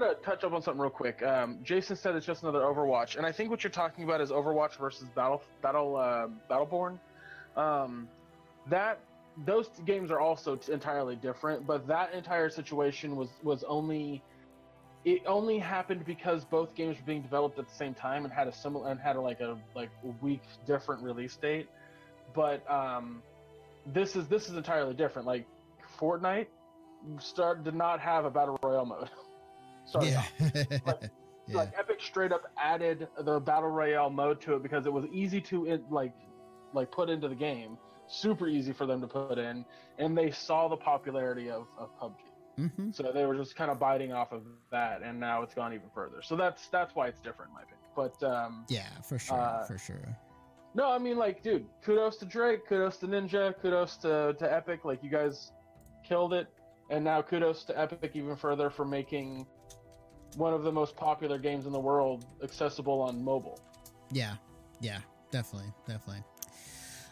to 0.04 0.16
touch 0.24 0.44
up 0.44 0.54
on 0.54 0.62
something 0.62 0.82
real 0.82 0.90
quick. 0.90 1.22
Um, 1.24 1.60
Jason 1.64 1.96
said 1.96 2.16
it's 2.16 2.26
just 2.26 2.44
another 2.44 2.60
Overwatch, 2.60 3.16
and 3.16 3.26
I 3.26 3.32
think 3.32 3.50
what 3.50 3.64
you're 3.64 3.72
talking 3.72 4.04
about 4.04 4.22
is 4.22 4.30
Overwatch 4.30 4.78
versus 4.78 5.08
Battle 5.16 5.42
Battle 5.62 5.96
uh, 5.96 6.28
Battleborn. 6.50 7.00
Um, 7.56 8.08
that 8.70 9.00
those 9.46 9.70
games 9.86 10.12
are 10.12 10.20
also 10.20 10.56
t- 10.56 10.72
entirely 10.72 11.16
different, 11.16 11.66
but 11.66 11.88
that 11.88 12.14
entire 12.14 12.50
situation 12.50 13.16
was 13.16 13.30
was 13.44 13.64
only 13.64 14.22
it 15.04 15.24
only 15.26 15.58
happened 15.58 16.06
because 16.06 16.46
both 16.46 16.76
games 16.76 16.98
were 16.98 17.06
being 17.06 17.22
developed 17.22 17.58
at 17.58 17.68
the 17.68 17.76
same 17.76 17.94
time 17.94 18.24
and 18.24 18.34
had 18.34 18.48
a 18.48 18.54
similar 18.54 18.92
and 18.92 19.00
had 19.00 19.16
a, 19.16 19.22
like 19.22 19.40
a 19.40 19.58
like 19.76 19.90
week 20.22 20.42
different 20.66 21.02
release 21.02 21.36
date. 21.38 21.68
But 22.34 22.70
um, 22.72 23.24
this 23.86 24.16
is 24.16 24.28
this 24.28 24.50
is 24.50 24.56
entirely 24.56 24.94
different. 24.94 25.28
Like 25.28 25.48
Fortnite 26.00 26.48
start 27.20 27.64
did 27.64 27.76
not 27.76 28.00
have 28.00 28.26
a 28.26 28.30
battle 28.30 28.60
royale 28.62 28.86
mode. 28.86 29.10
Sorry, 29.86 30.10
yeah. 30.10 30.24
Like- 30.86 31.12
yeah. 31.48 31.58
like 31.58 31.74
Epic 31.78 32.00
straight 32.02 32.32
up 32.32 32.44
added 32.58 33.08
the 33.20 33.40
battle 33.40 33.70
royale 33.70 34.10
mode 34.12 34.40
to 34.42 34.56
it 34.56 34.64
because 34.64 34.86
it 34.86 34.94
was 34.94 35.06
easy 35.12 35.42
to 35.42 35.66
it, 35.66 35.82
like 35.90 36.14
like 36.74 36.92
put 36.92 37.10
into 37.10 37.28
the 37.28 37.36
game, 37.36 37.78
super 38.08 38.48
easy 38.48 38.72
for 38.74 38.86
them 38.86 39.02
to 39.02 39.08
put 39.08 39.38
in, 39.40 39.66
and 39.98 40.16
they 40.18 40.30
saw 40.32 40.68
the 40.68 40.78
popularity 40.78 41.50
of, 41.50 41.66
of 41.78 41.90
PUBG, 42.00 42.70
hmm 42.76 42.92
so 42.92 43.12
they 43.12 43.26
were 43.26 43.36
just 43.36 43.56
kind 43.56 43.72
of 43.72 43.80
biting 43.80 44.14
off 44.14 44.32
of 44.32 44.44
that, 44.72 45.02
and 45.02 45.20
now 45.20 45.42
it's 45.42 45.54
gone 45.56 45.74
even 45.74 45.90
further. 45.96 46.22
So 46.22 46.36
that's 46.36 46.68
that's 46.68 46.94
why 46.96 47.08
it's 47.08 47.20
different, 47.22 47.50
in 47.50 47.56
my 47.56 47.62
opinion. 47.64 47.80
But 47.96 48.24
um, 48.24 48.66
Yeah, 48.70 48.88
for 49.04 49.18
sure. 49.18 49.38
Uh, 49.40 49.66
for 49.66 49.78
sure. 49.80 50.18
no, 50.76 50.90
I 50.92 51.00
mean 51.00 51.18
like, 51.18 51.42
dude, 51.42 51.66
kudos 51.84 52.18
to 52.18 52.26
Drake, 52.26 52.68
kudos 52.68 52.98
to 52.98 53.08
Ninja, 53.08 53.54
kudos 53.62 53.98
to 53.98 54.36
to 54.38 54.54
Epic. 54.54 54.86
Like 54.86 55.04
you 55.04 55.10
guys 55.10 55.52
killed 56.08 56.34
it, 56.34 56.48
and 56.92 57.04
now 57.04 57.22
kudos 57.24 57.64
to 57.66 57.78
Epic 57.78 58.12
even 58.14 58.36
further 58.36 58.70
for 58.70 58.86
making 58.86 59.48
one 60.36 60.54
of 60.54 60.64
the 60.64 60.72
most 60.72 60.96
popular 60.96 61.38
games 61.38 61.66
in 61.66 61.72
the 61.72 61.80
world 61.80 62.26
accessible 62.44 63.02
on 63.02 63.24
mobile. 63.24 63.60
Yeah. 64.12 64.36
Yeah. 64.80 65.00
Definitely. 65.32 65.72
Definitely. 65.88 66.24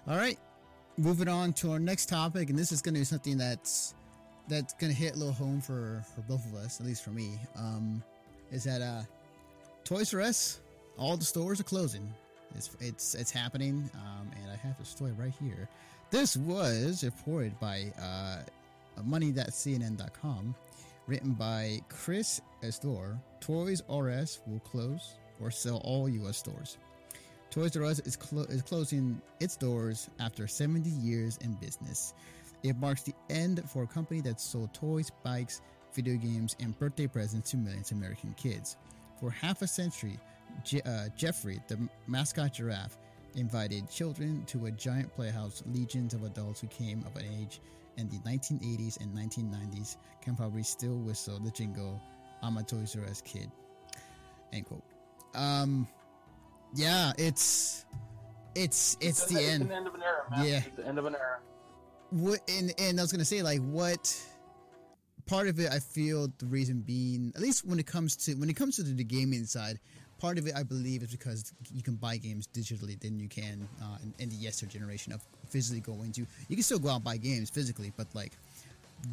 All 0.08 0.18
right. 0.18 0.38
Moving 0.98 1.28
on 1.30 1.54
to 1.54 1.72
our 1.72 1.80
next 1.80 2.08
topic, 2.08 2.50
and 2.50 2.60
this 2.60 2.72
is 2.72 2.82
going 2.82 2.94
to 2.94 3.00
be 3.00 3.06
something 3.06 3.38
that's 3.38 3.96
that's 4.50 4.74
going 4.74 4.92
to 4.92 4.98
hit 4.98 5.16
a 5.16 5.18
little 5.18 5.34
home 5.34 5.62
for 5.62 6.04
for 6.14 6.22
both 6.22 6.46
of 6.46 6.56
us, 6.56 6.80
at 6.82 6.86
least 6.86 7.04
for 7.04 7.12
me. 7.12 7.40
Um, 7.58 8.04
is 8.52 8.66
that 8.66 8.82
uh, 8.82 9.04
Toys 9.86 10.14
R 10.14 10.22
Us, 10.22 10.60
all 10.98 11.16
the 11.16 11.24
stores 11.24 11.60
are 11.62 11.64
closing. 11.64 12.12
It's 12.56 12.76
it's 12.82 13.16
it's 13.16 13.32
happening, 13.32 13.90
um, 13.96 14.30
and 14.42 14.52
I 14.52 14.56
have 14.56 14.78
the 14.78 14.86
story 14.86 15.14
right 15.14 15.34
here. 15.40 15.70
This 16.12 16.36
was 16.36 17.04
reported 17.04 17.58
by 17.60 17.94
uh, 18.02 18.40
money.cnn.com, 19.04 20.56
written 21.10 21.34
by 21.34 21.80
Chris 21.89 22.39
Isidore. 22.62 23.20
Toys 23.42 23.82
R 23.89 24.10
Us 24.10 24.39
will 24.46 24.60
close 24.60 25.16
or 25.42 25.50
sell 25.50 25.82
all 25.84 26.08
U.S. 26.08 26.38
stores. 26.38 26.78
Toys 27.50 27.75
R 27.75 27.84
Us 27.84 28.00
is, 28.01 28.16
clo- 28.16 28.46
is 28.48 28.62
closing 28.62 29.20
its 29.39 29.56
doors 29.58 30.08
after 30.20 30.48
70 30.48 30.88
years 30.89 31.38
in 31.42 31.54
business. 31.54 32.13
It 32.62 32.78
marks 32.78 33.01
the 33.04 33.16
end 33.30 33.63
for 33.68 33.84
a 33.84 33.88
company 33.88 34.22
that 34.22 34.39
sold 34.39 34.74
toys, 34.74 35.10
bikes, 35.24 35.62
video 35.94 36.16
games, 36.16 36.56
and 36.60 36.78
birthday 36.78 37.08
presents 37.08 37.50
to 37.51 37.58
millions 37.58 37.89
of 37.92 37.98
American 37.98 38.36
kids. 38.38 38.78
For 39.20 39.32
half 39.32 39.63
a 39.63 39.68
century, 39.68 40.18
Je- 40.63 40.82
uh, 40.86 41.08
Geoffrey, 41.18 41.60
the 41.68 41.80
mascot 42.08 42.54
giraffe, 42.54 42.98
invited 43.36 43.89
children 43.89 44.44
to 44.48 44.68
a 44.68 44.72
giant 44.72 45.13
playhouse. 45.16 45.63
Legions 45.74 46.13
of 46.13 46.24
adults 46.24 46.62
who 46.62 46.68
came 46.68 47.04
of 47.08 47.16
an 47.16 47.25
age 47.42 47.62
in 48.00 48.10
the 48.10 48.18
1980s 48.20 49.00
and 49.01 49.13
1990s 49.15 49.98
can 50.22 50.36
probably 50.36 50.63
still 50.63 50.98
whistle 51.00 51.39
the 51.39 51.51
jingle, 51.51 52.01
I'm 52.41 52.58
a 52.58 52.63
Toys 52.63 52.96
R 52.96 53.06
Us 53.06 53.22
kid. 53.22 53.51
End 54.53 54.65
quote. 54.65 54.84
Um, 55.36 55.88
yeah, 56.74 57.12
it's 57.18 57.86
it's 58.56 58.98
it's 59.01 59.25
the 59.25 59.39
It's 59.39 59.50
end. 59.50 59.70
the 59.70 59.75
end 59.75 59.88
of 59.88 59.94
an 59.96 60.01
era, 60.01 60.24
man. 60.32 60.46
Yeah. 60.48 60.58
It's 60.65 60.75
the 60.77 60.88
end 60.88 60.98
of 60.98 61.06
an 61.06 61.15
era. 61.15 61.39
What 62.12 62.39
and 62.50 62.74
and 62.79 63.00
I 63.00 63.03
was 63.03 63.12
gonna 63.12 63.25
say 63.25 63.44
like 63.44 63.60
what 63.62 64.18
part 65.27 65.48
of 65.48 65.60
it 65.60 65.72
I 65.72 65.79
feel 65.79 66.27
the 66.39 66.48
reason 66.48 66.82
being 66.82 67.32
at 67.36 67.41
least 67.41 67.65
when 67.65 67.77
it 67.79 67.86
comes 67.86 68.15
to 68.25 68.34
when 68.36 68.50
it 68.50 68.56
comes 68.56 68.77
to 68.77 68.84
the 68.84 69.03
gaming 69.03 69.44
side, 69.46 69.79
part 70.18 70.39
of 70.39 70.48
it 70.48 70.53
I 70.56 70.63
believe 70.63 71.03
is 71.03 71.12
because 71.12 71.53
you 71.72 71.84
can 71.84 71.96
buy 71.96 72.18
games 72.18 72.48
digitally 72.48 73.00
than 73.00 73.20
you 73.20 73.27
can 73.29 73.68
uh, 73.84 73.98
in, 74.01 74.13
in 74.18 74.29
the 74.29 74.36
yester 74.36 74.65
generation 74.65 75.13
of 75.13 75.22
physically 75.50 75.82
go 75.82 76.01
into. 76.03 76.22
You 76.48 76.56
can 76.56 76.63
still 76.63 76.79
go 76.79 76.89
out 76.89 76.96
and 76.96 77.03
buy 77.03 77.18
games 77.18 77.50
physically, 77.50 77.91
but 77.98 78.08
like 78.13 78.32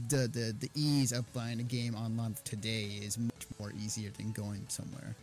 the 0.08 0.28
the 0.28 0.54
the 0.58 0.70
ease 0.74 1.12
of 1.12 1.30
buying 1.32 1.60
a 1.60 1.64
game 1.64 1.94
online 1.94 2.34
today 2.44 2.84
is 3.02 3.18
much 3.18 3.46
more 3.58 3.72
easier 3.82 4.10
than 4.16 4.32
going 4.32 4.64
somewhere. 4.68 5.14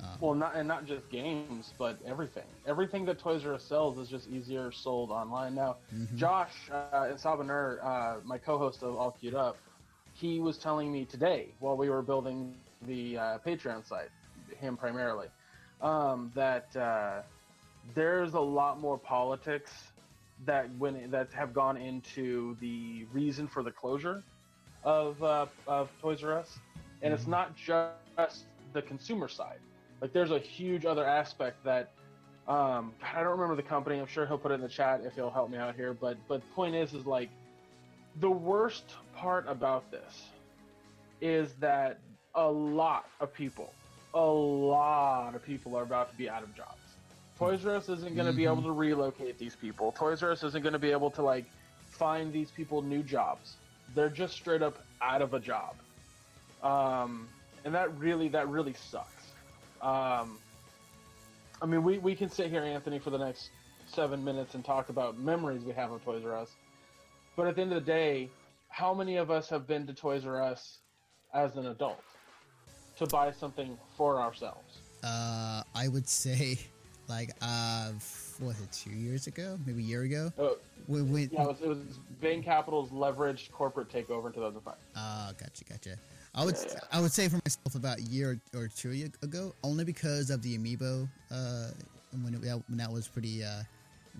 Um, 0.00 0.08
Well, 0.20 0.34
not 0.34 0.54
and 0.56 0.68
not 0.68 0.86
just 0.86 1.08
games, 1.10 1.72
but 1.78 1.98
everything. 2.06 2.44
Everything 2.66 3.04
that 3.06 3.18
Toys 3.18 3.44
R 3.46 3.54
Us 3.54 3.62
sells 3.64 3.98
is 3.98 4.08
just 4.08 4.28
easier 4.28 4.70
sold 4.72 5.10
online 5.10 5.54
now. 5.54 5.76
mhm. 5.94 6.16
Josh 6.16 6.54
uh, 6.70 7.08
and 7.10 7.18
Sabaner, 7.18 7.82
uh, 7.82 8.16
my 8.24 8.38
co-host 8.38 8.82
of 8.82 8.96
All 8.96 9.12
Queued 9.12 9.34
Up, 9.34 9.56
he 10.14 10.40
was 10.40 10.58
telling 10.58 10.92
me 10.92 11.04
today 11.04 11.48
while 11.60 11.76
we 11.76 11.88
were 11.88 12.02
building 12.02 12.54
the 12.86 13.16
uh, 13.18 13.38
Patreon 13.46 13.86
site, 13.86 14.10
him 14.60 14.76
primarily, 14.76 15.28
um, 15.80 16.30
that 16.34 16.74
uh, 16.76 17.22
there's 17.94 18.34
a 18.34 18.40
lot 18.40 18.80
more 18.80 18.98
politics 18.98 19.72
that 20.46 20.66
when 20.76 21.10
that 21.10 21.32
have 21.32 21.52
gone 21.52 21.76
into 21.76 22.56
the 22.60 23.04
reason 23.12 23.48
for 23.48 23.62
the 23.62 23.72
closure 23.72 24.24
of 24.82 25.22
uh, 25.22 25.46
of 25.66 25.96
Toys 25.98 26.22
R 26.24 26.38
Us, 26.38 26.60
and 27.02 27.12
it's 27.14 27.26
Mhm. 27.26 27.28
not 27.28 27.56
just 27.56 28.08
the 28.26 28.32
consumer 28.36 28.78
side. 28.78 29.16
Like 30.00 30.12
there's 30.12 30.30
a 30.30 30.38
huge 30.38 30.50
other 30.50 31.04
aspect 31.06 31.36
that 31.42 31.66
um, 32.46 32.74
I 32.92 33.12
don't 33.22 33.32
remember 33.32 33.56
the 33.56 33.62
company. 33.62 33.98
I'm 33.98 34.06
sure 34.06 34.26
he'll 34.26 34.38
put 34.38 34.50
it 34.52 34.54
in 34.56 34.60
the 34.60 34.68
chat 34.68 35.00
if 35.04 35.14
he'll 35.14 35.30
help 35.30 35.50
me 35.50 35.56
out 35.58 35.74
here. 35.74 35.94
But 35.94 36.18
but 36.28 36.42
the 36.42 36.48
point 36.48 36.74
is, 36.74 36.92
is 36.92 37.06
like 37.06 37.30
the 38.14 38.30
worst 38.30 38.94
part 39.12 39.46
about 39.48 39.90
this 39.90 40.34
is 41.20 41.54
that 41.56 42.00
a 42.34 42.50
lot 42.50 43.04
of 43.20 43.32
people, 43.32 43.76
a 44.14 44.20
lot 44.20 45.34
of 45.34 45.42
people 45.42 45.76
are 45.76 45.82
about 45.82 46.10
to 46.10 46.16
be 46.16 46.28
out 46.28 46.42
of 46.42 46.54
jobs. 46.54 46.83
Toys 47.38 47.64
R 47.66 47.76
Us 47.76 47.88
isn't 47.88 48.14
going 48.14 48.26
to 48.26 48.32
be 48.32 48.42
Mhm. 48.44 48.52
able 48.52 48.62
to 48.62 48.72
relocate 48.72 49.38
these 49.38 49.56
people. 49.56 49.92
Toys 49.92 50.22
R 50.22 50.30
Us 50.32 50.42
isn't 50.44 50.62
going 50.62 50.72
to 50.72 50.78
be 50.78 50.90
able 50.92 51.10
to 51.12 51.22
like 51.22 51.46
find 51.90 52.32
these 52.32 52.50
people 52.50 52.82
new 52.82 53.02
jobs. 53.02 53.56
They're 53.94 54.08
just 54.10 54.34
straight 54.34 54.62
up 54.62 54.78
out 55.00 55.20
of 55.22 55.34
a 55.34 55.40
job, 55.40 55.76
um, 56.62 57.28
and 57.64 57.74
that 57.74 57.96
really 57.98 58.28
that 58.28 58.48
really 58.48 58.74
sucks. 58.74 59.32
Um, 59.82 60.38
I 61.60 61.66
mean, 61.66 61.82
we, 61.82 61.98
we 61.98 62.14
can 62.16 62.30
sit 62.30 62.50
here, 62.50 62.62
Anthony, 62.62 62.98
for 62.98 63.10
the 63.10 63.18
next 63.18 63.50
seven 63.86 64.24
minutes 64.24 64.54
and 64.54 64.64
talk 64.64 64.88
about 64.88 65.18
memories 65.18 65.62
we 65.62 65.72
have 65.72 65.92
of 65.92 66.02
Toys 66.04 66.24
R 66.24 66.34
Us. 66.36 66.50
But 67.36 67.46
at 67.48 67.56
the 67.56 67.62
end 67.62 67.72
of 67.72 67.84
the 67.84 67.90
day, 67.92 68.30
how 68.68 68.94
many 68.94 69.16
of 69.16 69.30
us 69.30 69.48
have 69.50 69.66
been 69.66 69.86
to 69.86 69.94
Toys 69.94 70.24
R 70.24 70.40
Us 70.42 70.78
as 71.32 71.56
an 71.56 71.66
adult 71.66 72.00
to 72.96 73.06
buy 73.06 73.32
something 73.32 73.76
for 73.96 74.20
ourselves? 74.20 74.78
Uh, 75.02 75.62
I 75.74 75.88
would 75.88 76.08
say, 76.08 76.58
like, 77.08 77.30
uh, 77.40 77.90
what 78.38 78.48
was 78.48 78.60
it, 78.60 78.72
two 78.72 78.90
years 78.90 79.26
ago? 79.26 79.58
Maybe 79.66 79.82
a 79.82 79.86
year 79.86 80.02
ago? 80.02 80.32
We 80.86 81.02
went. 81.02 81.32
yeah, 81.32 81.42
it 81.42 81.48
was, 81.48 81.60
it 81.62 81.68
was 81.68 81.78
Bain 82.20 82.42
Capital's 82.42 82.90
leveraged 82.90 83.50
corporate 83.52 83.88
takeover 83.88 84.26
in 84.26 84.32
2005. 84.32 84.74
Ah, 84.96 85.32
gotcha, 85.38 85.64
gotcha. 85.64 85.96
I 86.34 86.44
would 86.44 86.56
Yeah, 86.56 86.72
yeah. 86.72 86.80
I 86.92 87.00
would 87.00 87.12
say 87.12 87.28
for 87.28 87.40
myself 87.44 87.74
about 87.74 87.98
a 87.98 88.02
year 88.02 88.40
or 88.54 88.68
two 88.68 89.08
ago, 89.22 89.54
only 89.62 89.84
because 89.84 90.30
of 90.30 90.42
the 90.42 90.58
amiibo. 90.58 91.08
Uh, 91.30 91.70
when, 92.22 92.34
it, 92.34 92.40
when 92.40 92.78
that 92.78 92.90
was 92.90 93.08
pretty 93.08 93.42
uh, 93.42 93.62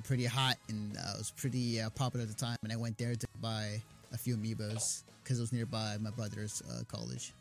pretty 0.03 0.25
hot 0.25 0.57
and 0.69 0.97
uh, 0.97 1.13
it 1.15 1.19
was 1.19 1.31
pretty 1.31 1.81
uh, 1.81 1.91
popular 1.91 2.23
at 2.23 2.29
the 2.29 2.35
time, 2.35 2.57
and 2.63 2.73
I 2.73 2.77
went 2.77 2.99
there 2.99 3.15
to 3.15 3.27
buy 3.41 3.81
a 4.13 4.19
few 4.19 4.37
amiibos 4.37 5.03
because 5.23 5.39
it 5.39 5.43
was 5.43 5.53
nearby 5.53 5.97
my 6.01 6.11
brother's 6.11 6.63
uh, 6.71 6.83
college. 6.89 7.33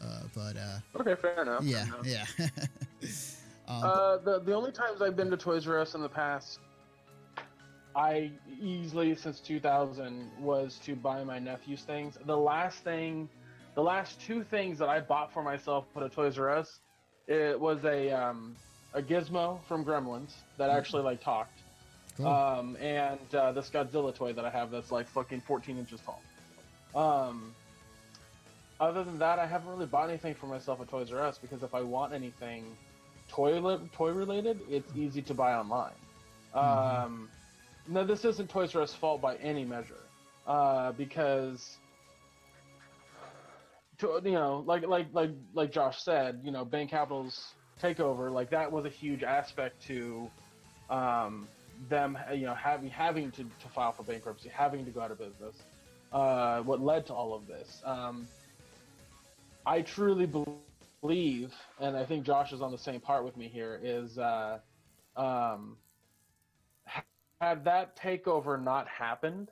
Uh, 0.00 0.20
but 0.34 0.56
uh, 0.56 1.00
Okay, 1.00 1.14
fair 1.16 1.42
enough. 1.42 1.64
yeah, 1.64 1.84
fair 1.84 1.94
enough. 2.00 2.28
yeah. 2.38 2.48
um, 3.68 3.82
Uh, 3.84 4.16
the 4.18 4.40
the 4.40 4.52
only 4.54 4.72
times 4.72 5.02
I've 5.02 5.16
been 5.16 5.30
to 5.30 5.36
Toys 5.36 5.66
R 5.68 5.78
Us 5.78 5.94
in 5.94 6.02
the 6.02 6.08
past, 6.08 6.58
I 7.94 8.32
easily 8.60 9.14
since 9.14 9.40
2000 9.40 10.30
was 10.40 10.78
to 10.84 10.94
buy 10.96 11.22
my 11.24 11.38
nephew's 11.38 11.82
things. 11.82 12.18
The 12.26 12.36
last 12.36 12.82
thing, 12.84 13.28
the 13.74 13.82
last 13.82 14.20
two 14.20 14.42
things 14.44 14.78
that 14.78 14.88
I 14.88 15.00
bought 15.00 15.32
for 15.32 15.42
myself 15.42 15.86
at 15.96 16.02
a 16.02 16.08
Toys 16.08 16.38
R 16.38 16.50
Us, 16.50 16.80
it 17.28 17.58
was 17.58 17.84
a 17.84 18.10
um, 18.10 18.56
a 18.94 19.02
gizmo 19.02 19.62
from 19.66 19.84
Gremlins 19.84 20.32
that 20.58 20.70
actually 20.70 21.02
like 21.02 21.22
talked, 21.22 21.60
cool. 22.16 22.26
um, 22.26 22.76
and 22.76 23.34
uh, 23.34 23.52
this 23.52 23.70
Godzilla 23.70 24.14
toy 24.14 24.32
that 24.32 24.44
I 24.44 24.50
have 24.50 24.70
that's 24.70 24.90
like 24.92 25.06
fucking 25.08 25.40
14 25.42 25.78
inches 25.78 26.00
tall. 26.00 26.20
Um, 26.94 27.54
other 28.80 29.04
than 29.04 29.18
that, 29.18 29.38
I 29.38 29.46
haven't 29.46 29.70
really 29.70 29.86
bought 29.86 30.08
anything 30.10 30.34
for 30.34 30.46
myself 30.46 30.80
at 30.80 30.88
Toys 30.88 31.12
R 31.12 31.20
Us 31.20 31.38
because 31.38 31.62
if 31.62 31.74
I 31.74 31.80
want 31.82 32.12
anything 32.12 32.76
toy 33.32 33.60
toy 33.92 34.10
related, 34.10 34.60
it's 34.68 34.90
easy 34.94 35.22
to 35.22 35.34
buy 35.34 35.54
online. 35.54 36.00
Mhm. 36.54 37.04
Um, 37.04 37.30
no, 37.88 38.04
this 38.04 38.24
isn't 38.24 38.48
Toys 38.48 38.74
R 38.74 38.82
Us 38.82 38.94
fault 38.94 39.20
by 39.20 39.36
any 39.36 39.64
measure, 39.64 40.04
uh, 40.46 40.92
because 40.92 41.78
to, 43.98 44.20
you 44.24 44.32
know, 44.32 44.62
like 44.66 44.86
like 44.86 45.08
like 45.12 45.30
like 45.54 45.70
Josh 45.72 46.02
said, 46.02 46.40
you 46.44 46.50
know, 46.52 46.64
Bain 46.64 46.88
Capital's 46.88 47.54
takeover, 47.80 48.30
like 48.30 48.50
that 48.50 48.70
was 48.70 48.84
a 48.84 48.88
huge 48.88 49.22
aspect 49.22 49.82
to 49.88 50.30
um, 50.90 51.48
them, 51.88 52.18
you 52.32 52.46
know, 52.46 52.54
having 52.54 52.90
having 52.90 53.30
to, 53.32 53.44
to 53.44 53.68
file 53.74 53.92
for 53.92 54.02
bankruptcy, 54.02 54.48
having 54.48 54.84
to 54.84 54.90
go 54.90 55.00
out 55.00 55.10
of 55.10 55.18
business. 55.18 55.56
Uh, 56.12 56.60
what 56.62 56.80
led 56.80 57.06
to 57.06 57.14
all 57.14 57.32
of 57.34 57.46
this? 57.46 57.80
Um, 57.84 58.28
I 59.64 59.80
truly 59.82 60.26
believe, 60.26 60.48
and 61.02 61.96
I 61.96 62.04
think 62.04 62.24
Josh 62.24 62.52
is 62.52 62.62
on 62.62 62.70
the 62.70 62.78
same 62.78 63.00
part 63.00 63.24
with 63.24 63.36
me 63.36 63.48
here, 63.48 63.80
is 63.82 64.18
uh, 64.18 64.58
um, 65.16 65.76
had 67.40 67.64
that 67.64 67.96
takeover 67.96 68.62
not 68.62 68.86
happened, 68.86 69.50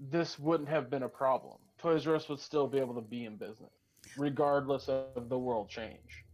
this 0.00 0.38
wouldn't 0.38 0.68
have 0.68 0.88
been 0.88 1.02
a 1.02 1.08
problem. 1.08 1.58
Toys 1.78 2.06
R 2.06 2.14
Us 2.14 2.28
would 2.28 2.40
still 2.40 2.66
be 2.66 2.78
able 2.78 2.94
to 2.94 3.00
be 3.02 3.26
in 3.26 3.36
business, 3.36 3.70
regardless 4.16 4.88
of 4.88 5.28
the 5.28 5.38
world 5.38 5.68
change. 5.68 6.24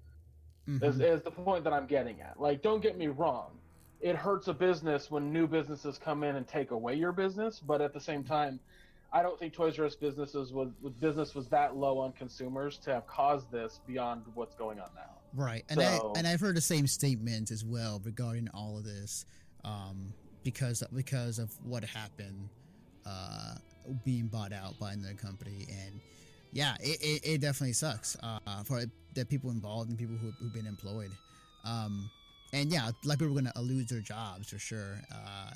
Mhm. 0.69 0.83
Is, 0.83 1.01
is 1.01 1.23
the 1.23 1.31
point 1.31 1.65
that 1.65 1.73
I'm 1.73 1.87
getting 1.87 2.21
at. 2.23 2.41
Like, 2.41 2.63
don't 2.63 2.81
get 2.81 2.97
me 2.97 3.09
wrong. 3.09 3.59
It 4.01 4.17
hurts 4.17 4.49
a 4.49 4.55
business 4.55 5.11
when 5.11 5.33
new 5.33 5.47
businesses 5.47 5.99
come 5.99 6.23
in 6.25 6.37
and 6.37 6.47
take 6.47 6.71
away 6.71 6.95
your 6.95 7.13
business, 7.13 7.59
but 7.61 7.81
at 7.81 7.93
the 7.93 8.01
same 8.01 8.23
time, 8.25 8.61
I 9.15 9.23
don't 9.23 9.39
think 9.39 9.53
Toys 9.55 9.79
R 9.79 9.87
Us 9.87 9.95
businesses 9.95 10.53
was, 10.53 10.71
business 11.01 11.37
was 11.37 11.47
that 11.49 11.77
low 11.77 11.99
on 12.01 12.13
consumers 12.13 12.79
to 12.79 12.93
have 12.93 13.07
caused 13.07 13.51
this 13.53 13.81
beyond 13.87 14.25
what's 14.35 14.57
going 14.57 14.81
on 14.81 14.89
now. 14.97 15.13
Right, 15.33 15.65
and 15.69 15.81
So- 15.81 16.13
I 16.15 16.19
and 16.19 16.27
I've 16.27 16.41
heard 16.41 16.57
the 16.57 16.61
same 16.61 16.89
statement 16.89 17.53
as 17.53 17.65
well 17.65 18.03
regarding 18.05 18.49
all 18.53 18.77
of 18.77 18.85
this, 18.85 19.25
um, 19.65 20.13
because 20.43 20.83
because 20.93 21.39
of 21.39 21.53
what 21.65 21.85
happened, 21.85 22.49
uh, 23.07 23.55
being 24.05 24.27
bought 24.27 24.53
out 24.53 24.79
by 24.81 24.93
another 24.93 25.15
company, 25.15 25.67
and 25.71 26.01
yeah, 26.53 26.75
it, 26.81 27.01
it, 27.01 27.35
it 27.35 27.41
definitely 27.41 27.73
sucks 27.73 28.17
uh, 28.23 28.63
for 28.65 28.83
the 29.15 29.25
people 29.25 29.51
involved 29.51 29.91
and 29.91 29.99
people 29.99 30.17
who, 30.17 30.33
who've 30.41 30.53
been 30.53 30.67
employed, 30.67 31.13
um, 31.65 32.11
and 32.53 32.73
yeah, 32.73 32.91
like 33.05 33.21
people 33.21 33.39
are 33.39 33.43
gonna 33.43 33.53
lose 33.61 33.87
their 33.87 34.01
jobs 34.01 34.51
for 34.51 34.59
sure. 34.59 35.01
Uh, 35.13 35.51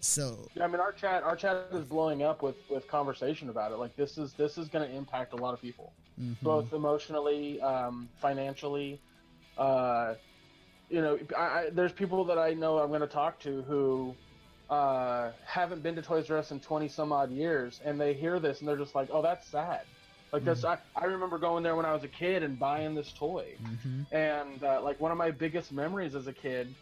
so 0.00 0.48
Yeah, 0.54 0.64
I 0.64 0.66
mean, 0.68 0.80
our 0.80 0.92
chat 0.92 1.22
our 1.22 1.36
chat 1.36 1.66
is 1.72 1.84
blowing 1.84 2.22
up 2.22 2.42
with 2.42 2.56
with 2.70 2.86
conversation 2.88 3.48
about 3.48 3.72
it. 3.72 3.76
Like, 3.78 3.94
this 3.96 4.18
is 4.18 4.32
this 4.34 4.58
is 4.58 4.68
going 4.68 4.88
to 4.88 4.94
impact 4.96 5.32
a 5.32 5.36
lot 5.36 5.54
of 5.54 5.60
people. 5.60 5.92
mhm. 6.20 6.34
both 6.42 6.72
emotionally, 6.72 7.60
um, 7.60 8.08
financially. 8.20 9.00
Uh, 9.56 10.14
you 10.90 11.00
know, 11.00 11.18
I, 11.36 11.42
I, 11.42 11.70
there's 11.70 11.92
people 11.92 12.24
that 12.24 12.38
I 12.38 12.54
know 12.54 12.78
I'm 12.78 12.88
going 12.88 13.00
to 13.02 13.06
talk 13.06 13.38
to 13.40 13.62
who 13.62 14.14
uh, 14.70 15.30
haven't 15.44 15.82
been 15.82 15.94
to 15.96 16.02
Toys 16.02 16.30
R 16.30 16.38
Us 16.38 16.50
in 16.50 16.60
20 16.60 16.88
some 16.88 17.12
odd 17.12 17.30
years, 17.30 17.80
and 17.84 18.00
they 18.00 18.14
hear 18.14 18.38
this 18.40 18.60
and 18.60 18.68
they're 18.68 18.76
just 18.76 18.94
like, 18.94 19.08
"Oh, 19.12 19.22
that's 19.22 19.46
sad." 19.46 19.82
Like 20.32 20.44
this, 20.44 20.62
I, 20.64 20.76
I 20.94 21.04
remember 21.06 21.38
going 21.38 21.62
there 21.62 21.74
when 21.74 21.86
I 21.86 21.92
was 21.94 22.04
a 22.04 22.08
kid 22.08 22.42
and 22.42 22.58
buying 22.58 22.94
this 22.94 23.12
toy, 23.12 23.54
Mhm. 23.62 24.06
and 24.12 24.62
uh, 24.62 24.82
like 24.82 25.00
one 25.00 25.10
of 25.12 25.16
my 25.18 25.30
biggest 25.30 25.72
memories 25.72 26.14
as 26.14 26.26
a 26.26 26.32
kid 26.32 26.74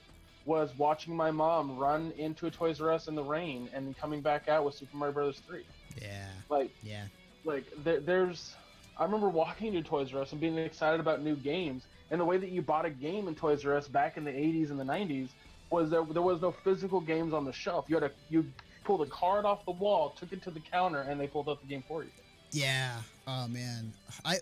was 0.46 0.70
watching 0.78 1.14
my 1.14 1.30
mom 1.30 1.76
run 1.76 2.12
into 2.16 2.46
a 2.46 2.50
Toys 2.50 2.80
R 2.80 2.92
Us 2.92 3.08
in 3.08 3.14
the 3.14 3.22
rain 3.22 3.68
and 3.74 3.96
coming 3.98 4.20
back 4.20 4.48
out 4.48 4.64
with 4.64 4.74
Super 4.74 4.96
Mario 4.96 5.12
Brothers 5.12 5.42
3. 5.46 5.62
yeah, 6.00 6.26
Like 6.48 6.70
yeah, 6.82 7.04
like 7.44 7.64
there, 7.84 8.00
there's 8.00 8.54
I 8.98 9.04
remember 9.04 9.28
walking 9.28 9.72
to 9.72 9.82
Toys 9.82 10.14
R 10.14 10.22
Us 10.22 10.32
and 10.32 10.40
being 10.40 10.56
excited 10.56 11.00
about 11.00 11.22
new 11.22 11.36
games, 11.36 11.84
and 12.10 12.20
the 12.20 12.24
way 12.24 12.38
that 12.38 12.50
you 12.50 12.62
bought 12.62 12.84
a 12.86 12.90
game 12.90 13.28
in 13.28 13.34
Toys 13.34 13.64
R 13.66 13.76
Us 13.76 13.88
back 13.88 14.16
in 14.16 14.24
the 14.24 14.30
80s 14.30 14.70
and 14.70 14.78
the 14.80 14.84
90s 14.84 15.28
was 15.70 15.90
there 15.90 16.04
there 16.04 16.22
was 16.22 16.40
no 16.40 16.52
physical 16.52 17.00
games 17.00 17.34
on 17.34 17.44
the 17.44 17.52
shelf. 17.52 17.86
You 17.88 17.96
had 17.96 18.10
to 18.10 18.12
you 18.30 18.46
pulled 18.84 19.02
a 19.02 19.06
card 19.06 19.44
off 19.44 19.64
the 19.64 19.72
wall, 19.72 20.14
took 20.16 20.32
it 20.32 20.42
to 20.42 20.50
the 20.52 20.60
counter, 20.60 21.00
and 21.00 21.20
they 21.20 21.26
pulled 21.26 21.48
up 21.48 21.60
the 21.60 21.66
game 21.66 21.82
for 21.88 22.04
you. 22.04 22.10
Yeah. 22.52 22.92
Oh 23.26 23.48
man. 23.48 23.92
I 24.24 24.36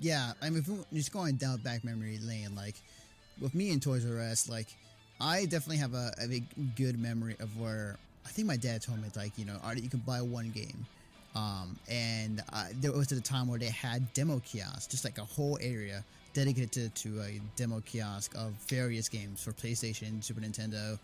yeah, 0.00 0.32
I 0.40 0.48
mean 0.48 0.64
if 0.66 0.92
just 0.94 1.12
going 1.12 1.36
down 1.36 1.58
back 1.58 1.84
memory 1.84 2.18
lane, 2.18 2.54
like 2.54 2.76
with 3.40 3.54
me 3.54 3.70
and 3.70 3.82
Toys 3.82 4.06
R 4.10 4.18
Us, 4.18 4.48
like 4.48 4.68
I 5.22 5.44
definitely 5.44 5.78
have 5.78 5.94
a, 5.94 6.12
a 6.20 6.42
good 6.76 6.98
memory 6.98 7.36
of 7.40 7.58
where 7.58 7.96
I 8.26 8.28
think 8.28 8.48
my 8.48 8.56
dad 8.56 8.82
told 8.82 9.00
me 9.00 9.08
like, 9.16 9.38
you 9.38 9.44
know, 9.44 9.58
you 9.74 9.88
can 9.88 10.00
buy 10.00 10.20
one 10.20 10.50
game. 10.50 10.84
Um, 11.34 11.78
and 11.88 12.42
uh, 12.52 12.64
there 12.80 12.92
was 12.92 13.10
at 13.10 13.16
a 13.16 13.22
time 13.22 13.48
where 13.48 13.58
they 13.58 13.70
had 13.70 14.12
demo 14.12 14.40
kiosks, 14.44 14.86
just 14.86 15.04
like 15.04 15.16
a 15.18 15.24
whole 15.24 15.58
area 15.62 16.04
dedicated 16.34 16.70
to, 16.72 16.88
to 16.90 17.22
a 17.22 17.40
demo 17.56 17.80
kiosk 17.86 18.34
of 18.36 18.52
various 18.68 19.08
games 19.08 19.42
for 19.42 19.52
PlayStation, 19.52 20.22
Super 20.22 20.40
Nintendo, 20.40 20.98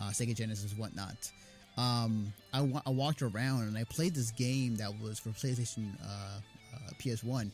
uh, 0.00 0.08
Sega 0.08 0.34
Genesis, 0.34 0.72
whatnot 0.76 1.30
um, 1.78 2.32
I, 2.52 2.60
wa- 2.60 2.82
I 2.84 2.90
walked 2.90 3.22
around 3.22 3.62
and 3.62 3.78
I 3.78 3.84
played 3.84 4.14
this 4.14 4.32
game 4.32 4.76
that 4.76 4.90
was 5.00 5.18
for 5.18 5.30
PlayStation 5.30 5.94
uh, 6.02 6.40
uh, 6.74 6.90
PS1, 6.98 7.50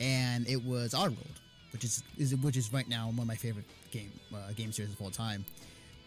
and 0.00 0.46
it 0.48 0.62
was 0.62 0.92
Oddworld. 0.94 1.38
Which 1.78 1.84
is, 1.84 2.02
is 2.18 2.34
which 2.36 2.56
is 2.56 2.72
right 2.72 2.88
now 2.88 3.06
one 3.06 3.20
of 3.20 3.26
my 3.26 3.36
favorite 3.36 3.64
game 3.92 4.10
uh, 4.34 4.52
game 4.56 4.72
series 4.72 4.92
of 4.92 5.00
all 5.00 5.10
time. 5.10 5.44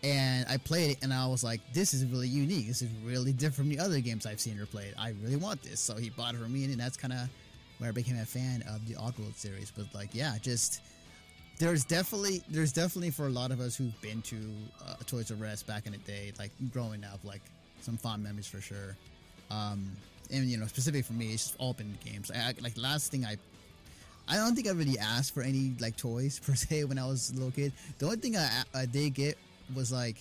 And 0.03 0.45
I 0.49 0.57
played 0.57 0.91
it, 0.91 0.97
and 1.03 1.13
I 1.13 1.27
was 1.27 1.43
like, 1.43 1.61
"This 1.73 1.93
is 1.93 2.03
really 2.05 2.27
unique. 2.27 2.67
This 2.67 2.81
is 2.81 2.89
really 3.05 3.31
different 3.31 3.55
from 3.55 3.69
the 3.69 3.79
other 3.79 4.01
games 4.01 4.25
I've 4.25 4.39
seen 4.39 4.59
or 4.59 4.65
played. 4.65 4.93
I 4.97 5.13
really 5.23 5.37
want 5.37 5.61
this." 5.61 5.79
So 5.79 5.95
he 5.95 6.09
bought 6.09 6.33
it 6.35 6.39
for 6.39 6.49
me, 6.49 6.65
and 6.65 6.77
that's 6.77 6.97
kind 6.97 7.13
of 7.13 7.29
where 7.77 7.89
I 7.89 7.93
became 7.93 8.19
a 8.19 8.25
fan 8.25 8.63
of 8.67 8.85
the 8.87 8.95
Oddworld 8.95 9.35
series. 9.35 9.71
But 9.71 9.85
like, 9.93 10.09
yeah, 10.13 10.35
just 10.41 10.81
there's 11.59 11.85
definitely 11.85 12.41
there's 12.49 12.73
definitely 12.73 13.11
for 13.11 13.27
a 13.27 13.29
lot 13.29 13.51
of 13.51 13.61
us 13.61 13.75
who've 13.75 14.01
been 14.01 14.21
to 14.23 14.37
uh, 14.85 14.95
Toys 15.05 15.31
R 15.31 15.45
Us 15.45 15.63
back 15.63 15.85
in 15.85 15.93
the 15.93 15.99
day, 15.99 16.33
like 16.37 16.51
growing 16.73 17.05
up, 17.05 17.19
like 17.23 17.43
some 17.81 17.95
fond 17.95 18.23
memories 18.23 18.47
for 18.47 18.59
sure. 18.59 18.97
Um, 19.51 19.91
and 20.31 20.45
you 20.45 20.57
know, 20.57 20.65
specifically 20.65 21.03
for 21.03 21.13
me, 21.13 21.33
it's 21.33 21.55
all 21.59 21.73
been 21.73 21.97
games. 22.03 22.31
I, 22.31 22.39
I, 22.39 22.53
like 22.61 22.77
last 22.77 23.11
thing 23.11 23.23
I, 23.23 23.37
I 24.31 24.35
don't 24.37 24.55
think 24.55 24.67
I 24.67 24.71
really 24.71 24.97
asked 24.97 25.33
for 25.33 25.43
any 25.43 25.73
like 25.79 25.97
toys 25.97 26.39
per 26.45 26.55
se 26.55 26.85
when 26.85 26.97
I 26.97 27.05
was 27.05 27.31
a 27.31 27.33
little 27.33 27.51
kid. 27.51 27.73
The 27.99 28.05
only 28.05 28.17
thing 28.17 28.37
I, 28.37 28.63
I 28.73 28.85
did 28.85 29.13
get 29.13 29.37
was 29.75 29.91
like 29.91 30.15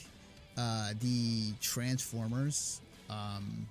uh, 0.58 0.90
the 1.00 1.52
Transformers, 1.60 2.80
um, 3.08 3.66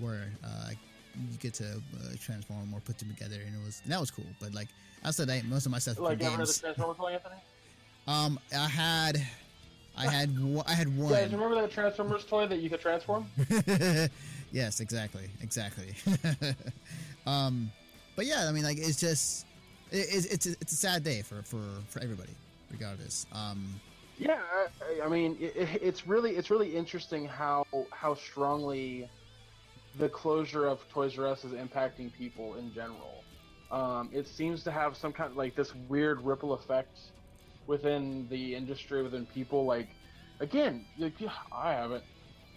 where 0.00 0.30
uh, 0.42 0.70
you 1.14 1.36
get 1.38 1.52
to 1.54 1.64
uh, 1.64 2.16
transform 2.18 2.72
or 2.74 2.80
put 2.80 2.98
them 2.98 3.10
together, 3.10 3.36
and 3.46 3.54
it 3.54 3.64
was 3.64 3.80
and 3.84 3.92
that 3.92 4.00
was 4.00 4.10
cool. 4.10 4.24
But 4.40 4.54
like 4.54 4.68
outside 5.04 5.26
that, 5.28 5.44
most 5.44 5.66
of 5.66 5.72
my 5.72 5.78
stuff 5.78 5.98
Like 5.98 6.20
for 6.20 6.24
ever 6.26 6.46
the. 6.46 6.52
Transformers 6.60 6.96
toy, 6.96 7.12
Anthony? 7.12 7.36
Um, 8.08 8.40
I 8.52 8.66
had, 8.66 9.24
I 9.96 10.10
had, 10.10 10.36
one- 10.42 10.64
I 10.66 10.72
had 10.74 10.88
one. 10.98 11.12
Guys, 11.12 11.30
one. 11.30 11.40
remember 11.40 11.62
that 11.62 11.70
Transformers 11.70 12.24
toy 12.24 12.48
that 12.48 12.58
you 12.58 12.68
could 12.68 12.80
transform? 12.80 13.26
yes, 14.50 14.80
exactly, 14.80 15.28
exactly. 15.40 15.94
um, 17.26 17.70
but 18.16 18.26
yeah, 18.26 18.46
I 18.48 18.50
mean, 18.52 18.64
like 18.64 18.76
it's 18.78 18.98
just, 18.98 19.46
it, 19.92 20.26
it's 20.34 20.46
it's 20.46 20.72
a, 20.72 20.76
sad 20.76 21.04
day 21.04 21.22
for 21.22 21.42
for 21.42 21.62
for 21.88 22.00
everybody, 22.00 22.32
regardless. 22.70 23.26
Um, 23.32 23.80
Yeah, 24.18 24.40
I, 25.00 25.04
I 25.06 25.08
mean, 25.08 25.36
it- 25.40 25.80
it's 25.82 26.06
really 26.06 26.32
it's 26.36 26.50
really 26.50 26.74
interesting 26.76 27.26
how 27.26 27.64
how 27.90 28.14
strongly 28.14 29.08
the 29.98 30.08
closure 30.08 30.66
of 30.66 30.86
Toys 30.88 31.18
R 31.18 31.26
Us 31.26 31.44
is 31.44 31.52
impacting 31.52 32.12
people 32.12 32.54
in 32.54 32.72
general. 32.72 33.24
Um, 33.70 34.10
it 34.12 34.26
seems 34.26 34.62
to 34.64 34.70
have 34.70 34.96
some 34.96 35.12
kind 35.12 35.30
of 35.30 35.36
like 35.36 35.54
this 35.54 35.74
weird 35.88 36.20
ripple 36.22 36.52
effect 36.54 36.98
within 37.66 38.26
the 38.28 38.54
industry, 38.54 39.02
within 39.02 39.24
people. 39.26 39.64
Like, 39.64 39.88
again, 40.40 40.84
like, 40.98 41.14
I 41.52 41.72
haven't. 41.72 42.04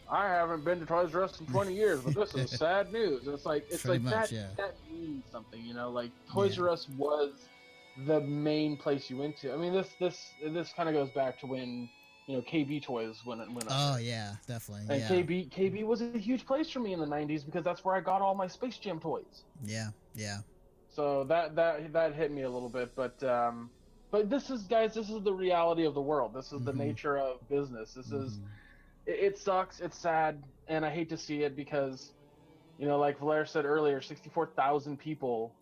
I 0.10 0.28
haven't 0.28 0.64
been 0.64 0.80
to 0.80 0.86
Toys 0.86 1.14
R 1.16 1.24
Us 1.24 1.40
in 1.40 1.46
20 1.48 1.74
years, 1.74 2.02
but 2.02 2.14
this 2.14 2.34
is 2.36 2.52
sad 2.60 2.92
news. 2.94 3.28
It's 3.28 3.46
like 3.46 3.66
it's 3.70 3.82
Pretty 3.84 4.04
like 4.04 4.16
much, 4.16 4.30
that. 4.30 4.36
yeah. 4.36 4.48
That 4.58 4.76
means 4.92 5.24
something, 5.32 5.62
you 5.64 5.74
know. 5.74 5.90
Like 5.90 6.12
Toys 6.32 6.58
Yeah. 6.58 6.64
R 6.64 6.70
Us 6.70 6.88
was 6.98 7.32
the 8.06 8.22
main 8.22 8.78
place 8.78 9.10
you 9.10 9.18
went 9.18 9.38
to. 9.38 9.54
I 9.54 9.58
mean, 9.58 9.74
this 9.74 9.90
this 10.00 10.18
this 10.44 10.72
kind 10.76 10.90
of 10.90 10.96
goes 10.96 11.10
back 11.12 11.40
to 11.40 11.48
when 11.48 11.90
you 12.28 12.36
know 12.38 12.42
KB 12.44 12.84
Toys 12.84 13.22
when 13.26 13.40
it 13.40 13.48
went. 13.50 13.68
oh 13.70 13.98
yeah, 13.98 14.36
definitely. 14.48 14.86
And 14.90 15.02
Yeah, 15.02 15.08
KB 15.10 15.50
KB 15.50 15.84
was 15.86 16.02
a 16.02 16.18
huge 16.18 16.46
place 16.46 16.70
for 16.70 16.80
me 16.80 16.94
in 16.94 17.00
the 17.00 17.06
'90s 17.08 17.46
because 17.46 17.64
that's 17.64 17.84
where 17.86 17.96
I 17.96 18.02
got 18.02 18.22
all 18.22 18.36
my 18.36 18.48
Space 18.48 18.78
Jam 18.78 19.00
toys. 19.00 19.44
yeah, 19.64 19.90
yeah. 20.14 20.40
So 20.90 21.24
that 21.26 21.56
that 21.56 21.92
that 21.94 22.14
hit 22.14 22.32
me 22.32 22.44
a 22.44 22.50
little 22.50 22.70
bit, 22.70 22.96
but 22.96 23.22
um, 23.24 23.70
but 24.12 24.30
this 24.30 24.50
is 24.50 24.64
guys, 24.64 24.94
this 24.94 25.10
is 25.10 25.24
the 25.24 25.34
reality 25.34 25.84
of 25.86 25.94
the 25.94 26.02
world. 26.02 26.34
This 26.34 26.52
is 26.54 26.64
the 26.64 26.72
Mhm. 26.72 26.78
nature 26.78 27.18
of 27.18 27.48
business. 27.50 27.94
This 27.94 28.12
is 28.12 28.38
Mhm. 28.38 28.44
It, 29.06 29.34
it 29.34 29.38
sucks. 29.38 29.80
It's 29.80 29.98
sad, 29.98 30.44
and 30.68 30.86
I 30.86 30.90
hate 30.90 31.10
to 31.10 31.18
see 31.18 31.44
it 31.44 31.56
because, 31.56 32.14
you 32.78 32.88
know, 32.88 32.98
like 33.00 33.20
Valer 33.20 33.46
said 33.46 33.66
earlier, 33.66 34.02
sixty-four 34.02 34.48
thousand 34.56 34.98
people 34.98 35.54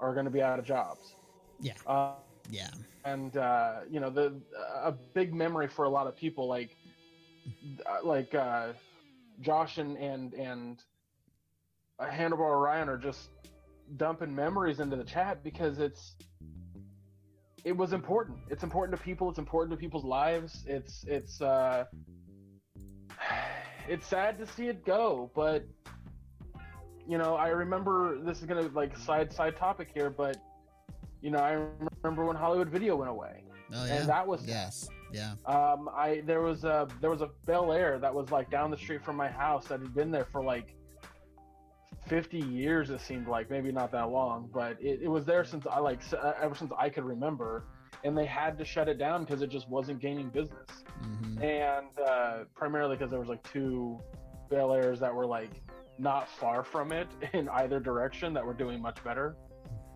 are 0.00 0.12
going 0.12 0.26
to 0.26 0.30
be 0.30 0.42
out 0.42 0.58
of 0.58 0.64
jobs. 0.64 1.14
Yeah. 1.60 1.74
Uh, 1.86 2.14
yeah. 2.50 2.68
and 3.06 3.36
uh, 3.36 3.80
you 3.88 4.00
know, 4.00 4.10
the 4.10 4.34
a 4.82 4.92
big 4.92 5.32
memory 5.32 5.68
for 5.68 5.84
a 5.84 5.88
lot 5.88 6.06
of 6.06 6.16
people, 6.16 6.46
like 6.48 6.76
uh, 7.86 8.04
like 8.04 8.34
uh, 8.34 8.72
Josh 9.40 9.78
and 9.78 9.96
and 9.96 10.34
and 10.34 10.82
uh, 11.98 12.06
Hannibal 12.06 12.44
Orion 12.44 12.88
are 12.88 12.98
just 12.98 13.30
dumping 13.96 14.34
memories 14.34 14.80
into 14.80 14.96
the 14.96 15.04
chat 15.04 15.42
because 15.44 15.78
it's 15.78 16.16
it 17.64 17.76
was 17.76 17.92
important. 17.92 18.38
It's 18.50 18.64
important 18.64 18.98
to 18.98 19.02
people. 19.02 19.30
It's 19.30 19.38
important 19.38 19.70
to 19.70 19.80
people's 19.80 20.04
lives. 20.04 20.64
It's 20.66 21.04
it's 21.06 21.40
uh, 21.40 21.84
it's 23.88 24.06
sad 24.06 24.38
to 24.38 24.46
see 24.46 24.68
it 24.68 24.84
go, 24.84 25.30
but 25.34 25.64
you 27.08 27.18
know, 27.18 27.36
I 27.36 27.48
remember 27.48 28.18
this 28.20 28.40
is 28.40 28.46
gonna 28.46 28.68
like 28.74 28.96
side 28.96 29.32
side 29.32 29.56
topic 29.56 29.88
here, 29.92 30.10
but 30.10 30.36
you 31.22 31.30
know, 31.30 31.38
I 31.38 31.52
remember 32.02 32.24
when 32.24 32.36
Hollywood 32.36 32.68
Video 32.68 32.96
went 32.96 33.10
away, 33.10 33.42
Oh 33.72 33.84
yeah. 33.86 33.94
and 33.96 34.08
that 34.08 34.26
was 34.26 34.44
yes. 34.46 34.88
Yeah. 35.12 35.34
um, 35.46 35.88
I 35.94 36.22
there 36.26 36.40
was 36.42 36.64
a 36.64 36.88
there 37.00 37.10
was 37.10 37.22
a 37.22 37.30
Bel 37.46 37.72
Air 37.72 37.98
that 38.00 38.12
was 38.12 38.30
like 38.32 38.50
down 38.50 38.70
the 38.70 38.76
street 38.76 39.04
from 39.04 39.16
my 39.16 39.28
house 39.28 39.66
that 39.68 39.80
had 39.80 39.94
been 39.94 40.10
there 40.10 40.26
for 40.32 40.42
like 40.44 40.74
fifty 42.06 42.38
years. 42.40 42.90
It 42.90 43.00
seemed 43.00 43.28
like 43.28 43.48
maybe 43.50 43.70
not 43.72 43.92
that 43.92 44.10
long, 44.10 44.50
but 44.52 44.76
it, 44.80 45.00
it 45.02 45.08
was 45.08 45.24
there 45.24 45.44
since 45.44 45.64
I 45.70 45.78
like 45.78 46.00
ever 46.42 46.54
since 46.56 46.72
I 46.76 46.88
could 46.90 47.04
remember, 47.04 47.64
and 48.06 48.16
they 48.16 48.24
had 48.24 48.56
to 48.58 48.64
shut 48.64 48.88
it 48.88 48.98
down 48.98 49.24
because 49.24 49.42
it 49.42 49.50
just 49.50 49.68
wasn't 49.68 49.98
gaining 50.00 50.28
business, 50.28 50.70
hmm 51.02 51.42
and 51.42 51.88
uh, 52.08 52.44
primarily 52.54 52.96
because 52.96 53.10
there 53.10 53.20
was 53.20 53.28
like 53.28 53.42
two 53.52 53.98
Bel 54.48 54.72
Airs 54.72 55.00
that 55.00 55.14
were 55.14 55.26
like 55.26 55.50
not 55.98 56.28
far 56.28 56.62
from 56.62 56.92
it 56.92 57.08
in 57.34 57.48
either 57.50 57.78
direction 57.80 58.32
that 58.34 58.44
were 58.46 58.54
doing 58.54 58.80
much 58.80 59.02
better. 59.04 59.36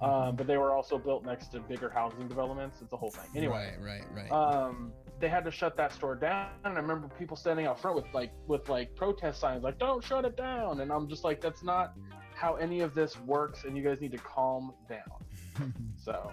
Um, 0.03 0.35
but 0.35 0.47
they 0.47 0.57
were 0.57 0.73
also 0.73 0.97
built 0.99 1.27
next 1.27 1.49
to 1.49 1.61
bigger 1.61 1.91
housing 1.91 2.27
developments. 2.27 2.81
It's 2.81 2.93
a 2.95 2.97
whole 2.97 3.11
thing. 3.11 3.27
Anyway, 3.37 3.75
Right. 3.83 4.03
Right. 4.15 4.31
Right. 4.31 4.33
um, 4.33 4.93
they 5.21 5.29
had 5.29 5.45
to 5.45 5.51
shut 5.51 5.77
that 5.77 5.93
store 5.93 6.15
down. 6.15 6.49
And 6.65 6.73
I 6.79 6.81
remember 6.81 7.09
people 7.19 7.37
standing 7.37 7.67
out 7.67 7.79
front 7.79 7.97
with 7.97 8.07
like 8.15 8.33
with 8.47 8.69
like 8.71 8.95
protest 8.97 9.41
signs, 9.41 9.63
like 9.63 9.79
"Don't 9.79 10.03
shut 10.03 10.25
it 10.25 10.37
down." 10.39 10.81
And 10.81 10.91
I'm 10.91 11.07
just 11.07 11.23
like, 11.23 11.41
that's 11.43 11.63
not 11.63 11.93
how 12.35 12.55
any 12.55 12.81
of 12.81 12.95
this 12.95 13.19
works, 13.21 13.65
and 13.65 13.77
you 13.77 13.83
guys 13.85 14.01
need 14.01 14.13
to 14.13 14.19
calm 14.19 14.73
down. 14.89 15.73
So 16.03 16.33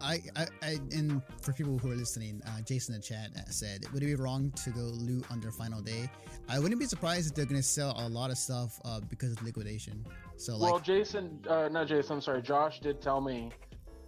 I, 0.00 0.20
I, 0.36 0.46
I, 0.62 0.78
and 0.92 1.22
for 1.42 1.52
people 1.52 1.78
who 1.78 1.90
are 1.90 1.96
listening, 1.96 2.42
uh, 2.46 2.60
Jason 2.62 2.94
in 2.94 3.00
the 3.00 3.06
chat 3.06 3.30
said, 3.52 3.84
"Would 3.92 4.02
it 4.02 4.06
be 4.06 4.14
wrong 4.14 4.50
to 4.64 4.70
go 4.70 4.80
loot 4.80 5.24
on 5.30 5.40
their 5.40 5.52
final 5.52 5.80
day?" 5.80 6.10
I 6.48 6.58
wouldn't 6.58 6.80
be 6.80 6.86
surprised 6.86 7.28
if 7.28 7.34
they're 7.34 7.46
going 7.46 7.60
to 7.60 7.66
sell 7.66 7.94
a 7.98 8.08
lot 8.08 8.30
of 8.30 8.38
stuff 8.38 8.80
uh, 8.84 9.00
because 9.00 9.32
of 9.32 9.42
liquidation. 9.42 10.04
So, 10.36 10.56
like, 10.56 10.72
well, 10.72 10.80
Jason, 10.80 11.38
uh, 11.48 11.68
not 11.68 11.88
Jason. 11.88 12.16
I'm 12.16 12.20
sorry. 12.20 12.42
Josh 12.42 12.80
did 12.80 13.00
tell 13.02 13.20
me 13.20 13.50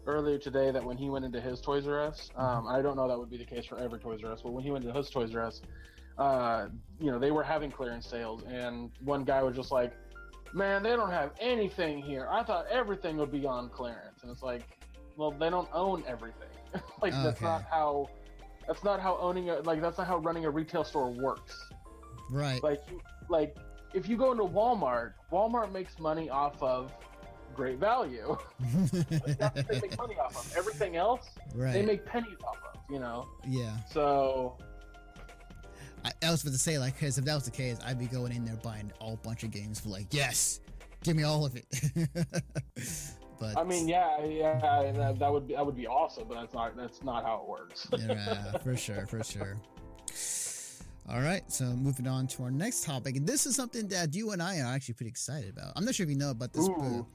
earlier 0.07 0.39
today 0.39 0.71
that 0.71 0.85
when 0.85 0.97
he 0.97 1.11
went 1.11 1.25
into 1.25 1.41
his 1.41 1.61
Toys 1.61 1.87
R 1.87 2.01
Us, 2.01 2.31
um, 2.37 2.67
I 2.67 2.83
don't 2.83 2.97
know 2.97 3.09
that 3.09 3.19
would 3.19 3.31
be 3.31 3.39
the 3.39 3.45
case 3.45 3.67
for 3.67 3.79
every 3.79 3.99
Toys 3.99 4.21
R 4.25 4.33
Us, 4.33 4.41
but 4.43 4.53
when 4.53 4.65
he 4.65 4.71
went 4.71 4.85
to 4.85 4.93
his 4.93 5.11
Toys 5.11 5.35
R 5.35 5.47
Us, 5.47 5.63
uh, 6.19 6.69
you 7.01 7.11
know, 7.11 7.19
they 7.19 7.31
were 7.31 7.43
having 7.43 7.71
clearance 7.71 8.07
sales, 8.07 8.43
and 8.49 8.91
one 9.05 9.25
guy 9.25 9.43
was 9.43 9.57
just 9.57 9.73
like, 9.73 9.93
"Man, 10.53 10.83
they 10.83 10.91
don't 10.91 11.11
have 11.11 11.33
anything 11.41 12.03
here. 12.03 12.29
I 12.31 12.43
thought 12.43 12.67
everything 12.71 13.17
would 13.17 13.33
be 13.33 13.47
on 13.47 13.69
clearance," 13.71 14.23
and 14.23 14.31
it's 14.31 14.43
like, 14.43 14.63
well, 15.21 15.31
they 15.31 15.51
don't 15.51 15.69
own 15.73 16.03
everything. 16.07 16.49
like 17.03 17.13
that's 17.13 17.41
not 17.41 17.63
how. 17.71 18.09
That's 18.67 18.85
not 18.85 19.01
how 19.01 19.17
owning 19.19 19.51
a 19.51 19.61
like. 19.61 19.81
That's 19.81 19.99
not 19.99 20.07
how 20.07 20.19
running 20.19 20.45
a 20.45 20.51
retail 20.51 20.85
store 20.85 21.11
works 21.11 21.71
right? 22.31 22.63
like 22.63 22.81
you, 22.91 23.01
like 23.29 23.57
if 23.95 24.09
you 24.09 24.17
go 24.17 24.33
into 24.33 24.45
Walmart, 24.45 25.15
Walmart 25.33 25.73
makes 25.73 25.99
money 25.99 26.31
off 26.31 26.63
of 26.63 26.93
great 27.55 27.79
value. 27.79 28.37
Like, 28.93 29.39
that's 29.39 29.57
what 29.57 29.69
they 29.69 29.81
make 29.81 29.99
money 29.99 30.15
off 30.17 30.37
of. 30.37 30.57
Everything 30.57 30.97
else, 30.97 31.29
right. 31.55 31.73
they 31.73 31.83
make 31.83 32.07
pennies 32.07 32.37
off 32.47 32.59
of. 32.73 32.81
You 32.89 32.99
know, 32.99 33.29
yeah. 33.47 33.77
so 33.93 34.57
I, 36.05 36.13
I 36.25 36.31
was 36.31 36.43
about 36.43 36.53
to 36.53 36.59
say, 36.59 36.79
like, 36.79 36.95
because 36.95 37.19
if 37.19 37.25
that 37.25 37.35
was 37.35 37.45
the 37.45 37.51
case, 37.51 37.79
I'd 37.85 37.99
be 37.99 38.07
going 38.07 38.33
in 38.33 38.45
there 38.45 38.57
buying 38.57 38.93
all 39.01 39.17
bunch 39.23 39.45
of 39.45 39.51
games 39.51 39.79
for 39.79 39.91
like, 39.91 40.07
yes, 40.11 40.61
give 41.05 41.15
me 41.17 41.23
all 41.23 41.45
of 41.45 41.57
it. 41.57 41.67
but 43.41 43.57
I 43.57 43.65
mean, 43.65 43.89
yeah, 43.89 44.23
yeah, 44.25 44.93
that, 44.93 45.19
that 45.19 45.33
would 45.33 45.49
be 45.49 45.55
that 45.55 45.65
would 45.65 45.77
be 45.77 45.87
awesome, 45.87 46.25
but 46.29 46.35
that's 46.35 46.53
not 46.53 46.77
that's 46.77 47.03
not 47.03 47.25
how 47.25 47.43
it 47.43 47.49
works. 47.49 47.89
yeah, 47.99 48.53
for 48.63 48.77
sure, 48.77 49.07
for 49.07 49.25
sure. 49.25 49.57
All 51.09 51.23
right, 51.23 51.43
so 51.51 51.65
moving 51.65 52.07
on 52.07 52.27
to 52.29 52.45
our 52.45 52.51
next 52.51 52.85
topic, 52.85 53.17
and 53.17 53.27
this 53.27 53.47
is 53.47 53.57
something 53.57 53.89
that 53.89 54.15
you 54.15 54.31
and 54.31 54.43
I 54.43 54.61
are 54.61 54.67
actually 54.67 54.95
pretty 54.95 55.09
excited 55.09 55.51
about. 55.51 55.73
I'm 55.75 55.85
not 55.85 55.95
sure 55.95 56.05
if 56.05 56.11
you 56.11 56.19
know 56.19 56.31
about 56.31 56.53
this. 56.53 56.69
Boo, 56.69 57.07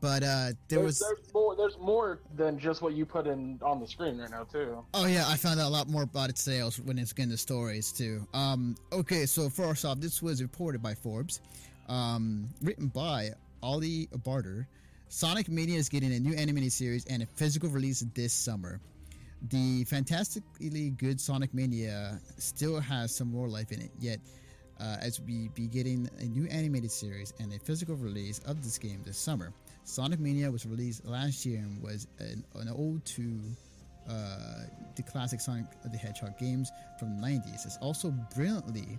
but 0.00 0.22
uh, 0.22 0.26
there 0.26 0.80
there's, 0.80 0.82
was. 0.82 0.98
there's 0.98 1.32
more 1.32 1.56
there's 1.56 1.78
more 1.78 2.20
than 2.36 2.58
just 2.58 2.82
what 2.82 2.94
you 2.94 3.06
put 3.06 3.28
in 3.28 3.60
on 3.62 3.80
the 3.80 3.86
screen 3.86 4.18
right 4.18 4.30
now 4.30 4.42
too. 4.42 4.84
Oh 4.94 5.06
yeah, 5.06 5.26
I 5.28 5.36
found 5.36 5.60
out 5.60 5.68
a 5.68 5.70
lot 5.70 5.88
more 5.88 6.02
about 6.02 6.28
it 6.28 6.36
today. 6.36 6.60
I 6.60 6.64
was 6.64 6.80
when 6.80 6.98
it's 6.98 7.12
getting 7.12 7.30
the 7.30 7.38
stories 7.38 7.92
too. 7.92 8.26
Um, 8.34 8.76
okay, 8.92 9.26
so 9.26 9.48
first 9.48 9.84
off, 9.84 10.00
this 10.00 10.20
was 10.20 10.42
reported 10.42 10.82
by 10.82 10.94
Forbes, 10.94 11.40
um, 11.88 12.48
written 12.62 12.88
by 12.88 13.30
Ollie 13.62 14.08
Barder. 14.24 14.66
Sonic 15.10 15.48
Mania 15.48 15.78
is 15.78 15.88
getting 15.88 16.12
a 16.12 16.20
new 16.20 16.34
animated 16.34 16.70
series 16.70 17.06
and 17.06 17.22
a 17.22 17.26
physical 17.26 17.70
release 17.70 18.04
this 18.14 18.32
summer. 18.32 18.78
The 19.50 19.84
fantastically 19.84 20.90
good 20.90 21.18
Sonic 21.18 21.54
Mania 21.54 22.20
still 22.36 22.78
has 22.78 23.14
some 23.14 23.30
more 23.30 23.48
life 23.48 23.72
in 23.72 23.80
it, 23.80 23.90
yet 23.98 24.20
uh, 24.78 24.96
as 25.00 25.18
we 25.18 25.48
be 25.54 25.66
getting 25.66 26.10
a 26.18 26.24
new 26.24 26.46
animated 26.48 26.90
series 26.90 27.32
and 27.40 27.50
a 27.54 27.58
physical 27.58 27.96
release 27.96 28.40
of 28.40 28.62
this 28.62 28.76
game 28.76 29.00
this 29.02 29.16
summer. 29.16 29.54
Sonic 29.84 30.20
Mania 30.20 30.50
was 30.50 30.66
released 30.66 31.06
last 31.06 31.46
year 31.46 31.60
and 31.60 31.82
was 31.82 32.06
an, 32.18 32.44
an 32.56 32.68
ode 32.68 33.02
to 33.06 33.40
uh, 34.10 34.64
the 34.94 35.02
classic 35.02 35.40
Sonic 35.40 35.64
the 35.90 35.96
Hedgehog 35.96 36.38
games 36.38 36.70
from 36.98 37.18
the 37.18 37.26
90s. 37.26 37.64
It's 37.64 37.78
also 37.78 38.10
brilliantly, 38.36 38.98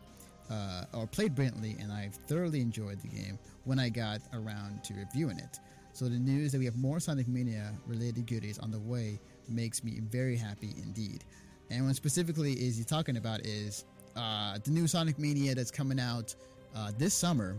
uh, 0.50 0.86
or 0.94 1.06
played 1.06 1.36
brilliantly, 1.36 1.78
and 1.80 1.92
I've 1.92 2.16
thoroughly 2.16 2.62
enjoyed 2.62 3.00
the 3.02 3.10
game 3.10 3.38
when 3.66 3.78
I 3.78 3.90
got 3.90 4.22
around 4.34 4.84
to 4.86 4.96
reviewing 4.96 5.38
it. 5.38 5.60
So 6.00 6.06
the 6.06 6.18
news 6.18 6.54
that 6.54 6.60
we 6.60 6.64
have 6.64 6.78
more 6.78 7.02
Sonic 7.02 7.28
Mania 7.28 7.74
related 7.86 8.26
goodies 8.26 8.58
on 8.58 8.72
the 8.72 8.80
way 8.80 9.20
makes 9.50 9.84
me 9.84 10.00
very 10.00 10.38
happy 10.38 10.74
indeed. 10.82 11.26
And 11.72 11.86
what 11.86 11.96
specifically 11.98 12.54
is 12.54 12.78
he 12.78 12.86
talking 12.86 13.18
about 13.18 13.42
is 13.42 13.84
uh, 14.16 14.60
the 14.64 14.72
new 14.72 14.88
Sonic 14.88 15.20
Mania 15.20 15.56
that's 15.56 15.72
coming 15.72 16.00
out 16.00 16.34
uh, 16.74 16.94
this 16.98 17.14
summer 17.14 17.58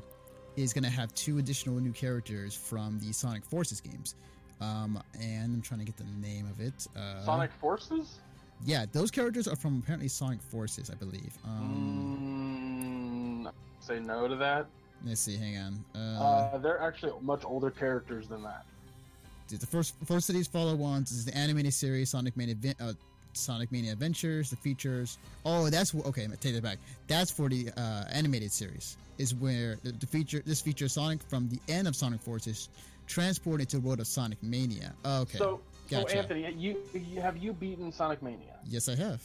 is 0.56 0.72
going 0.72 0.84
to 0.84 0.90
have 0.90 1.12
two 1.12 1.36
additional 1.36 1.78
new 1.80 1.92
characters 1.92 2.54
from 2.54 2.98
the 3.00 3.12
Sonic 3.12 3.44
Forces 3.44 3.78
games. 3.78 4.14
Um, 4.62 4.98
and 5.20 5.56
I'm 5.56 5.60
trying 5.60 5.80
to 5.80 5.86
get 5.86 5.98
the 5.98 6.06
name 6.26 6.46
of 6.46 6.60
it. 6.60 6.86
Uh, 6.96 7.22
Sonic 7.26 7.52
Forces? 7.52 8.20
Yeah, 8.64 8.86
those 8.90 9.10
characters 9.10 9.48
are 9.48 9.56
from 9.56 9.80
apparently 9.82 10.08
Sonic 10.08 10.40
Forces, 10.40 10.90
I 10.90 10.94
believe. 10.94 11.36
Um, 11.44 12.40
Mm, 13.44 13.52
say 13.80 14.00
no 14.00 14.28
to 14.28 14.36
that. 14.36 14.66
Let's 15.06 15.20
see, 15.20 15.36
hang 15.36 15.58
on. 15.58 15.84
Uh, 15.94 15.98
Uh, 15.98 16.58
they're 16.58 16.80
actually 16.80 17.12
much 17.22 17.44
older 17.44 17.70
characters 17.70 18.28
than 18.28 18.42
that. 18.42 18.64
the 19.48 19.66
first 19.66 19.94
first 20.04 20.28
of 20.28 20.34
these 20.34 20.46
follow-ons 20.46 21.10
is 21.10 21.24
the 21.24 21.36
animated 21.36 21.74
series 21.74 22.10
Sonic 22.10 22.36
Mania, 22.36 22.54
uh, 22.80 22.92
Sonic 23.32 23.70
Mania 23.72 23.92
Adventures, 23.92 24.50
the 24.50 24.56
features. 24.56 25.18
Oh, 25.44 25.68
that's 25.70 25.94
okay. 25.94 26.28
Take 26.40 26.54
that 26.54 26.62
back. 26.62 26.78
That's 27.08 27.30
for 27.30 27.48
the 27.48 27.70
uh, 27.76 28.04
animated 28.12 28.52
series. 28.52 28.96
Is 29.18 29.34
where 29.34 29.76
the, 29.82 29.92
the 29.92 30.06
feature 30.06 30.42
this 30.46 30.60
features 30.60 30.92
Sonic 30.92 31.20
from 31.22 31.48
the 31.48 31.58
end 31.72 31.86
of 31.88 31.94
Sonic 31.96 32.20
Forces 32.20 32.68
transported 33.06 33.68
to 33.70 33.76
the 33.78 33.82
world 33.82 34.00
of 34.00 34.06
Sonic 34.06 34.42
Mania. 34.42 34.94
Okay. 35.04 35.36
So, 35.36 35.60
so 35.90 36.06
Anthony, 36.06 36.54
you, 36.56 36.78
you 36.94 37.20
have 37.20 37.36
you 37.36 37.52
beaten 37.52 37.90
Sonic 37.92 38.22
Mania? 38.22 38.56
yes, 38.64 38.88
I 38.88 38.94
have. 38.94 39.22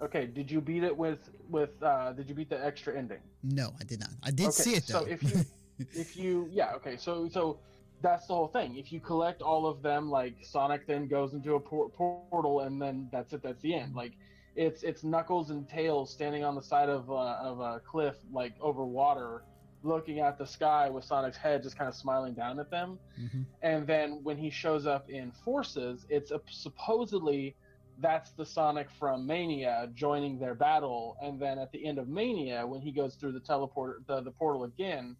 Okay, 0.00 0.26
did 0.26 0.50
you 0.50 0.60
beat 0.60 0.84
it 0.84 0.96
with 0.96 1.18
with? 1.50 1.70
uh 1.82 2.12
Did 2.12 2.28
you 2.28 2.34
beat 2.34 2.50
the 2.50 2.64
extra 2.64 2.96
ending? 2.96 3.20
No, 3.42 3.72
I 3.80 3.84
did 3.84 4.00
not. 4.00 4.10
I 4.22 4.30
did 4.30 4.46
Okay, 4.46 4.62
see 4.62 4.74
it 4.74 4.86
though. 4.86 5.00
so 5.00 5.06
if 5.06 5.22
you- 5.22 5.44
if 5.94 6.16
you 6.16 6.48
yeah 6.50 6.72
okay 6.74 6.96
so 6.96 7.28
so 7.28 7.58
that's 8.00 8.26
the 8.28 8.34
whole 8.34 8.48
thing 8.48 8.76
if 8.76 8.90
you 8.90 8.98
collect 8.98 9.42
all 9.42 9.66
of 9.66 9.82
them 9.82 10.08
like 10.08 10.34
sonic 10.42 10.86
then 10.86 11.06
goes 11.06 11.34
into 11.34 11.54
a 11.54 11.60
por- 11.60 11.90
portal 11.90 12.60
and 12.60 12.80
then 12.80 13.06
that's 13.12 13.34
it 13.34 13.42
that's 13.42 13.60
the 13.60 13.74
end 13.74 13.94
like 13.94 14.12
it's 14.54 14.82
it's 14.82 15.04
knuckles 15.04 15.50
and 15.50 15.68
tails 15.68 16.10
standing 16.10 16.42
on 16.44 16.54
the 16.54 16.62
side 16.62 16.88
of 16.88 17.10
uh, 17.10 17.36
of 17.50 17.60
a 17.60 17.78
cliff 17.80 18.14
like 18.32 18.54
over 18.58 18.86
water 18.86 19.42
looking 19.82 20.18
at 20.20 20.38
the 20.38 20.46
sky 20.46 20.88
with 20.88 21.04
sonic's 21.04 21.36
head 21.36 21.62
just 21.62 21.76
kind 21.76 21.88
of 21.88 21.94
smiling 21.94 22.32
down 22.32 22.58
at 22.58 22.70
them 22.70 22.98
Mhm. 23.20 23.44
and 23.60 23.86
then 23.86 24.20
when 24.22 24.38
he 24.38 24.48
shows 24.48 24.86
up 24.86 25.10
in 25.10 25.30
forces 25.44 26.06
it's 26.08 26.30
a, 26.30 26.40
supposedly 26.50 27.54
that's 28.00 28.30
the 28.32 28.44
sonic 28.44 28.88
from 28.90 29.26
mania 29.26 29.88
joining 29.94 30.38
their 30.38 30.54
battle 30.54 31.16
and 31.22 31.40
then 31.40 31.58
at 31.58 31.70
the 31.72 31.84
end 31.84 31.98
of 31.98 32.08
mania 32.08 32.66
when 32.66 32.80
he 32.80 32.92
goes 32.92 33.14
through 33.14 33.32
the 33.32 33.40
teleport 33.40 34.06
the, 34.06 34.20
the 34.20 34.30
portal 34.30 34.64
again 34.64 35.16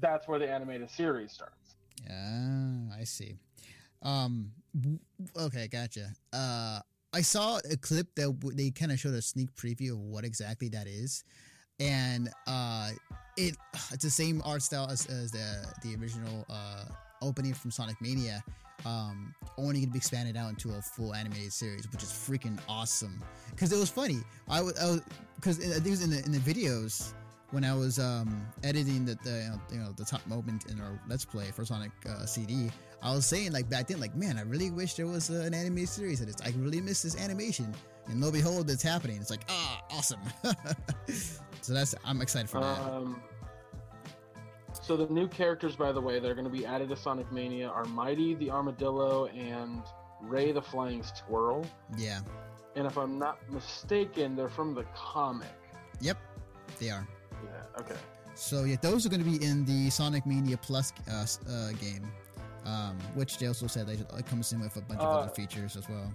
that's 0.00 0.28
where 0.28 0.38
the 0.38 0.48
animated 0.48 0.90
series 0.90 1.32
starts 1.32 1.76
Ah, 2.10 2.96
I 2.98 3.04
see. 3.04 3.36
Um, 4.02 4.50
okay, 5.36 5.68
gotcha. 5.68 6.12
Uh, 6.32 6.80
I 7.12 7.20
saw 7.20 7.58
a 7.70 7.76
clip 7.76 8.14
that 8.16 8.40
w- 8.40 8.56
they 8.56 8.70
kind 8.70 8.90
of 8.90 8.98
showed 8.98 9.14
a 9.14 9.22
sneak 9.22 9.54
preview 9.54 9.92
of 9.92 9.98
what 9.98 10.24
exactly 10.24 10.68
that 10.70 10.86
is, 10.86 11.24
and 11.78 12.30
uh, 12.46 12.90
it 13.36 13.56
it's 13.92 14.04
the 14.04 14.10
same 14.10 14.42
art 14.44 14.62
style 14.62 14.88
as, 14.90 15.06
as 15.06 15.30
the 15.30 15.66
the 15.82 15.94
original 15.96 16.44
uh 16.50 16.84
opening 17.20 17.54
from 17.54 17.70
Sonic 17.70 18.00
Mania. 18.00 18.42
Um, 18.84 19.34
only 19.58 19.80
gonna 19.80 19.92
be 19.92 19.98
expanded 19.98 20.36
out 20.36 20.50
into 20.50 20.70
a 20.70 20.82
full 20.82 21.14
animated 21.14 21.52
series, 21.52 21.90
which 21.92 22.02
is 22.02 22.10
freaking 22.10 22.58
awesome. 22.68 23.22
Because 23.50 23.72
it 23.72 23.78
was 23.78 23.90
funny. 23.90 24.18
I 24.48 24.60
was 24.60 25.02
because 25.36 25.58
I 25.58 25.74
think 25.74 25.86
it 25.86 25.90
was 25.90 26.02
in 26.02 26.10
the 26.10 26.24
in 26.24 26.32
the 26.32 26.38
videos 26.38 27.12
when 27.52 27.64
I 27.64 27.74
was 27.74 27.98
um, 27.98 28.46
editing 28.64 29.04
the, 29.04 29.14
the 29.22 29.58
you 29.70 29.78
know 29.78 29.92
the 29.92 30.04
top 30.04 30.26
moment 30.26 30.66
in 30.70 30.80
our 30.80 30.98
Let's 31.08 31.24
Play 31.24 31.50
for 31.52 31.64
Sonic 31.64 31.92
uh, 32.08 32.24
CD, 32.26 32.70
I 33.02 33.14
was 33.14 33.26
saying 33.26 33.52
like 33.52 33.68
back 33.68 33.86
then 33.86 34.00
like 34.00 34.16
man 34.16 34.38
I 34.38 34.42
really 34.42 34.70
wish 34.70 34.94
there 34.94 35.06
was 35.06 35.30
uh, 35.30 35.34
an 35.46 35.54
animated 35.54 35.90
series 35.90 36.20
of 36.20 36.26
this. 36.26 36.36
I 36.44 36.52
really 36.58 36.80
miss 36.80 37.02
this 37.02 37.20
animation, 37.20 37.72
and 38.06 38.20
lo 38.20 38.28
and 38.28 38.36
behold 38.36 38.68
it's 38.70 38.82
happening. 38.82 39.18
It's 39.18 39.30
like 39.30 39.44
ah 39.48 39.82
awesome. 39.90 40.20
so 41.60 41.74
that's 41.74 41.94
I'm 42.04 42.20
excited 42.20 42.50
for 42.50 42.60
that. 42.60 42.78
um, 42.80 43.22
so 44.82 44.96
the 44.96 45.06
new 45.12 45.26
characters 45.28 45.74
by 45.76 45.90
the 45.92 46.00
way 46.00 46.18
that 46.18 46.30
are 46.30 46.34
going 46.34 46.44
to 46.44 46.50
be 46.50 46.66
added 46.66 46.88
to 46.90 46.96
sonic 46.96 47.30
mania 47.32 47.68
are 47.68 47.84
mighty 47.86 48.34
the 48.34 48.50
armadillo 48.50 49.26
and 49.28 49.82
ray 50.20 50.52
the 50.52 50.60
flying 50.62 51.02
squirrel 51.02 51.64
Yeah, 51.96 52.20
and 52.76 52.86
if 52.86 52.96
i'm 52.98 53.18
not 53.18 53.38
mistaken 53.50 54.36
they're 54.36 54.48
from 54.48 54.74
the 54.74 54.84
comic 54.94 55.48
yep, 56.00 56.18
they 56.80 56.90
are. 56.90 57.06
yeah 57.44 57.80
okay 57.80 57.96
So 58.34 58.64
yeah, 58.64 58.76
those 58.80 59.04
are 59.06 59.10
going 59.10 59.22
to 59.22 59.30
be 59.30 59.44
in 59.44 59.64
the 59.66 59.90
Sonic 59.90 60.24
Mania 60.24 60.56
Plus 60.56 60.90
uh, 61.06 61.26
uh, 61.50 61.72
game, 61.72 62.04
um, 62.64 62.96
which 63.14 63.36
they 63.38 63.46
also 63.46 63.66
said 63.66 63.86
they 63.86 63.98
it 64.18 64.26
comes 64.26 64.52
in 64.54 64.60
with 64.60 64.74
a 64.78 64.80
bunch 64.80 65.00
of 65.02 65.06
Uh, 65.06 65.18
other 65.20 65.34
features 65.34 65.76
as 65.76 65.86
well. 65.86 66.08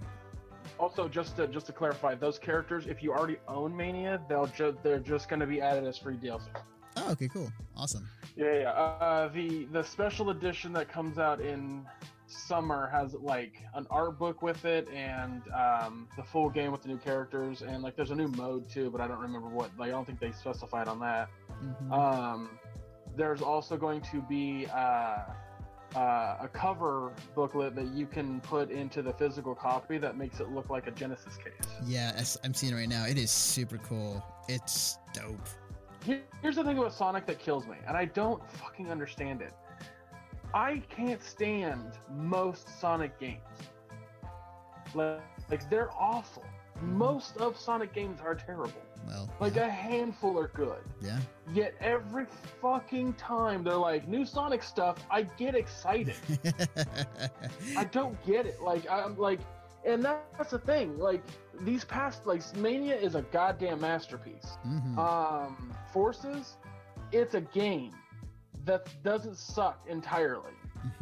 Also, 0.80 1.06
just 1.08 1.36
to 1.36 1.46
just 1.46 1.66
to 1.66 1.72
clarify, 1.72 2.16
those 2.16 2.36
characters, 2.36 2.88
if 2.88 3.04
you 3.04 3.12
already 3.12 3.38
own 3.46 3.70
Mania, 3.82 4.20
they'll 4.28 4.48
ju- 4.58 4.76
they're 4.82 4.98
just 5.14 5.28
going 5.30 5.38
to 5.38 5.46
be 5.46 5.60
added 5.60 5.84
as 5.86 5.96
free 5.96 6.16
DLC. 6.16 6.48
Oh, 6.96 7.12
okay, 7.12 7.28
cool, 7.28 7.52
awesome. 7.76 8.04
Yeah, 8.38 8.60
yeah. 8.60 8.70
Uh, 8.70 9.28
the 9.28 9.64
the 9.72 9.82
special 9.82 10.30
edition 10.30 10.72
that 10.74 10.88
comes 10.88 11.18
out 11.18 11.40
in 11.40 11.84
summer 12.28 12.88
has 12.92 13.14
like 13.14 13.54
an 13.74 13.86
art 13.90 14.16
book 14.18 14.42
with 14.42 14.64
it 14.64 14.88
and 14.90 15.42
um, 15.52 16.08
the 16.16 16.22
full 16.22 16.48
game 16.48 16.70
with 16.70 16.82
the 16.82 16.88
new 16.88 16.98
characters 16.98 17.62
and 17.62 17.82
like 17.82 17.96
there's 17.96 18.12
a 18.12 18.14
new 18.14 18.28
mode 18.28 18.70
too, 18.70 18.90
but 18.90 19.00
I 19.00 19.08
don't 19.08 19.18
remember 19.18 19.48
what. 19.48 19.70
Like 19.76 19.88
I 19.88 19.90
don't 19.90 20.06
think 20.06 20.20
they 20.20 20.30
specified 20.30 20.86
on 20.86 21.00
that. 21.00 21.28
Mhm. 21.62 21.92
Um, 21.92 22.58
there's 23.16 23.42
also 23.42 23.76
going 23.76 24.02
to 24.02 24.22
be 24.22 24.68
uh, 24.72 25.24
uh, 25.96 26.36
a 26.40 26.48
cover 26.52 27.12
booklet 27.34 27.74
that 27.74 27.86
you 27.86 28.06
can 28.06 28.40
put 28.42 28.70
into 28.70 29.02
the 29.02 29.12
physical 29.14 29.56
copy 29.56 29.98
that 29.98 30.16
makes 30.16 30.38
it 30.38 30.50
look 30.50 30.70
like 30.70 30.86
a 30.86 30.92
Genesis 30.92 31.36
case. 31.38 31.68
Yeah, 31.84 32.12
I'm 32.44 32.54
seeing 32.54 32.72
it 32.72 32.76
right 32.76 32.88
now. 32.88 33.04
It 33.04 33.18
is 33.18 33.32
super 33.32 33.78
cool. 33.78 34.24
It's 34.48 34.98
dope. 35.12 35.48
Here- 36.08 36.22
Here's 36.40 36.56
the 36.56 36.64
thing 36.64 36.78
about 36.78 36.92
Sonic 36.94 37.26
that 37.26 37.38
kills 37.38 37.66
me, 37.66 37.76
and 37.86 37.96
I 37.96 38.04
don't 38.06 38.40
fucking 38.52 38.90
understand 38.90 39.42
it. 39.42 39.52
I 40.54 40.78
can't 40.88 41.22
stand 41.22 41.98
most 42.10 42.80
Sonic 42.80 43.18
games. 43.18 43.42
Like, 44.94 45.20
like 45.50 45.68
they're 45.68 45.90
awful. 45.98 46.44
Most 46.80 47.36
of 47.38 47.58
Sonic 47.58 47.92
games 47.92 48.20
are 48.20 48.34
terrible. 48.34 48.80
Well, 49.06 49.28
Like 49.40 49.56
yeah. 49.56 49.66
a 49.66 49.70
handful 49.70 50.38
are 50.38 50.48
good. 50.48 50.82
yeah. 51.00 51.18
Yet 51.52 51.74
every 51.80 52.26
fucking 52.62 53.14
time 53.14 53.62
they're 53.64 53.76
like 53.76 54.06
new 54.08 54.24
Sonic 54.24 54.62
stuff, 54.62 54.96
I 55.10 55.22
get 55.22 55.54
excited. 55.54 56.16
I 57.76 57.84
don't 57.84 58.16
get 58.24 58.46
it. 58.46 58.62
Like 58.62 58.88
I'm 58.90 59.16
like, 59.18 59.40
and 59.84 60.04
that's 60.04 60.50
the 60.52 60.58
thing. 60.58 60.98
Like 60.98 61.22
these 61.60 61.84
past 61.84 62.26
like 62.26 62.42
Mania 62.56 62.96
is 62.96 63.14
a 63.14 63.22
goddamn 63.22 63.80
masterpiece. 63.80 64.56
Mhm. 64.66 64.96
Um, 64.98 65.74
Forces, 65.92 66.56
it's 67.12 67.34
a 67.34 67.40
game 67.40 67.94
that 68.64 68.86
doesn't 69.02 69.36
suck 69.36 69.84
entirely. 69.88 70.52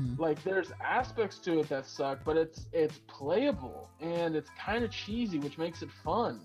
Mhm. 0.01 0.19
Like 0.19 0.43
there's 0.43 0.73
aspects 0.83 1.39
to 1.41 1.61
it 1.61 1.69
that 1.69 1.87
suck, 1.87 2.21
but 2.25 2.37
it's 2.37 2.67
it's 2.73 3.01
playable 3.07 3.91
and 4.01 4.35
it's 4.37 4.51
kind 4.59 4.85
of 4.85 4.91
cheesy, 4.91 5.39
which 5.39 5.59
makes 5.59 5.83
it 5.83 5.91
fun. 5.91 6.41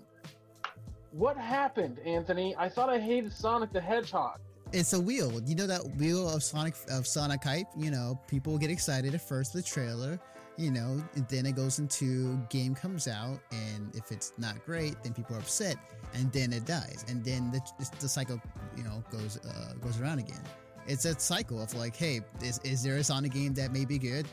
What 1.12 1.36
happened, 1.36 1.98
Anthony? 2.00 2.54
I 2.58 2.68
thought 2.68 2.88
I 2.88 2.98
hated 2.98 3.32
Sonic 3.32 3.72
the 3.72 3.80
Hedgehog. 3.80 4.38
It's 4.72 4.94
a 4.94 5.00
wheel. 5.00 5.40
You 5.44 5.54
know 5.54 5.66
that 5.66 5.82
wheel 5.96 6.28
of 6.28 6.42
Sonic 6.42 6.74
of 6.90 7.06
Sonic 7.06 7.44
hype. 7.44 7.66
You 7.76 7.90
know, 7.90 8.18
people 8.26 8.58
get 8.58 8.70
excited 8.70 9.14
at 9.14 9.20
first 9.20 9.52
the 9.52 9.62
trailer. 9.62 10.18
You 10.58 10.70
know, 10.70 11.02
then 11.28 11.46
it 11.46 11.56
goes 11.56 11.78
into 11.78 12.36
game 12.50 12.74
comes 12.74 13.08
out, 13.08 13.40
and 13.50 13.94
if 13.94 14.12
it's 14.12 14.32
not 14.36 14.64
great, 14.66 15.02
then 15.02 15.14
people 15.14 15.36
are 15.36 15.38
upset, 15.38 15.76
and 16.14 16.30
then 16.30 16.52
it 16.52 16.66
dies, 16.66 17.06
and 17.08 17.24
then 17.24 17.50
the, 17.50 17.60
the 18.00 18.08
cycle, 18.08 18.40
you 18.76 18.84
know, 18.84 19.02
goes 19.10 19.38
uh, 19.38 19.72
goes 19.80 19.98
around 20.00 20.18
again. 20.18 20.42
It's 20.86 21.04
a 21.06 21.18
cycle 21.18 21.62
of 21.62 21.74
like, 21.74 21.96
hey, 21.96 22.20
is, 22.42 22.58
is 22.64 22.82
there 22.82 22.96
a 22.96 23.04
Sonic 23.04 23.32
game 23.32 23.54
that 23.54 23.72
may 23.72 23.84
be 23.84 23.98
good? 23.98 24.26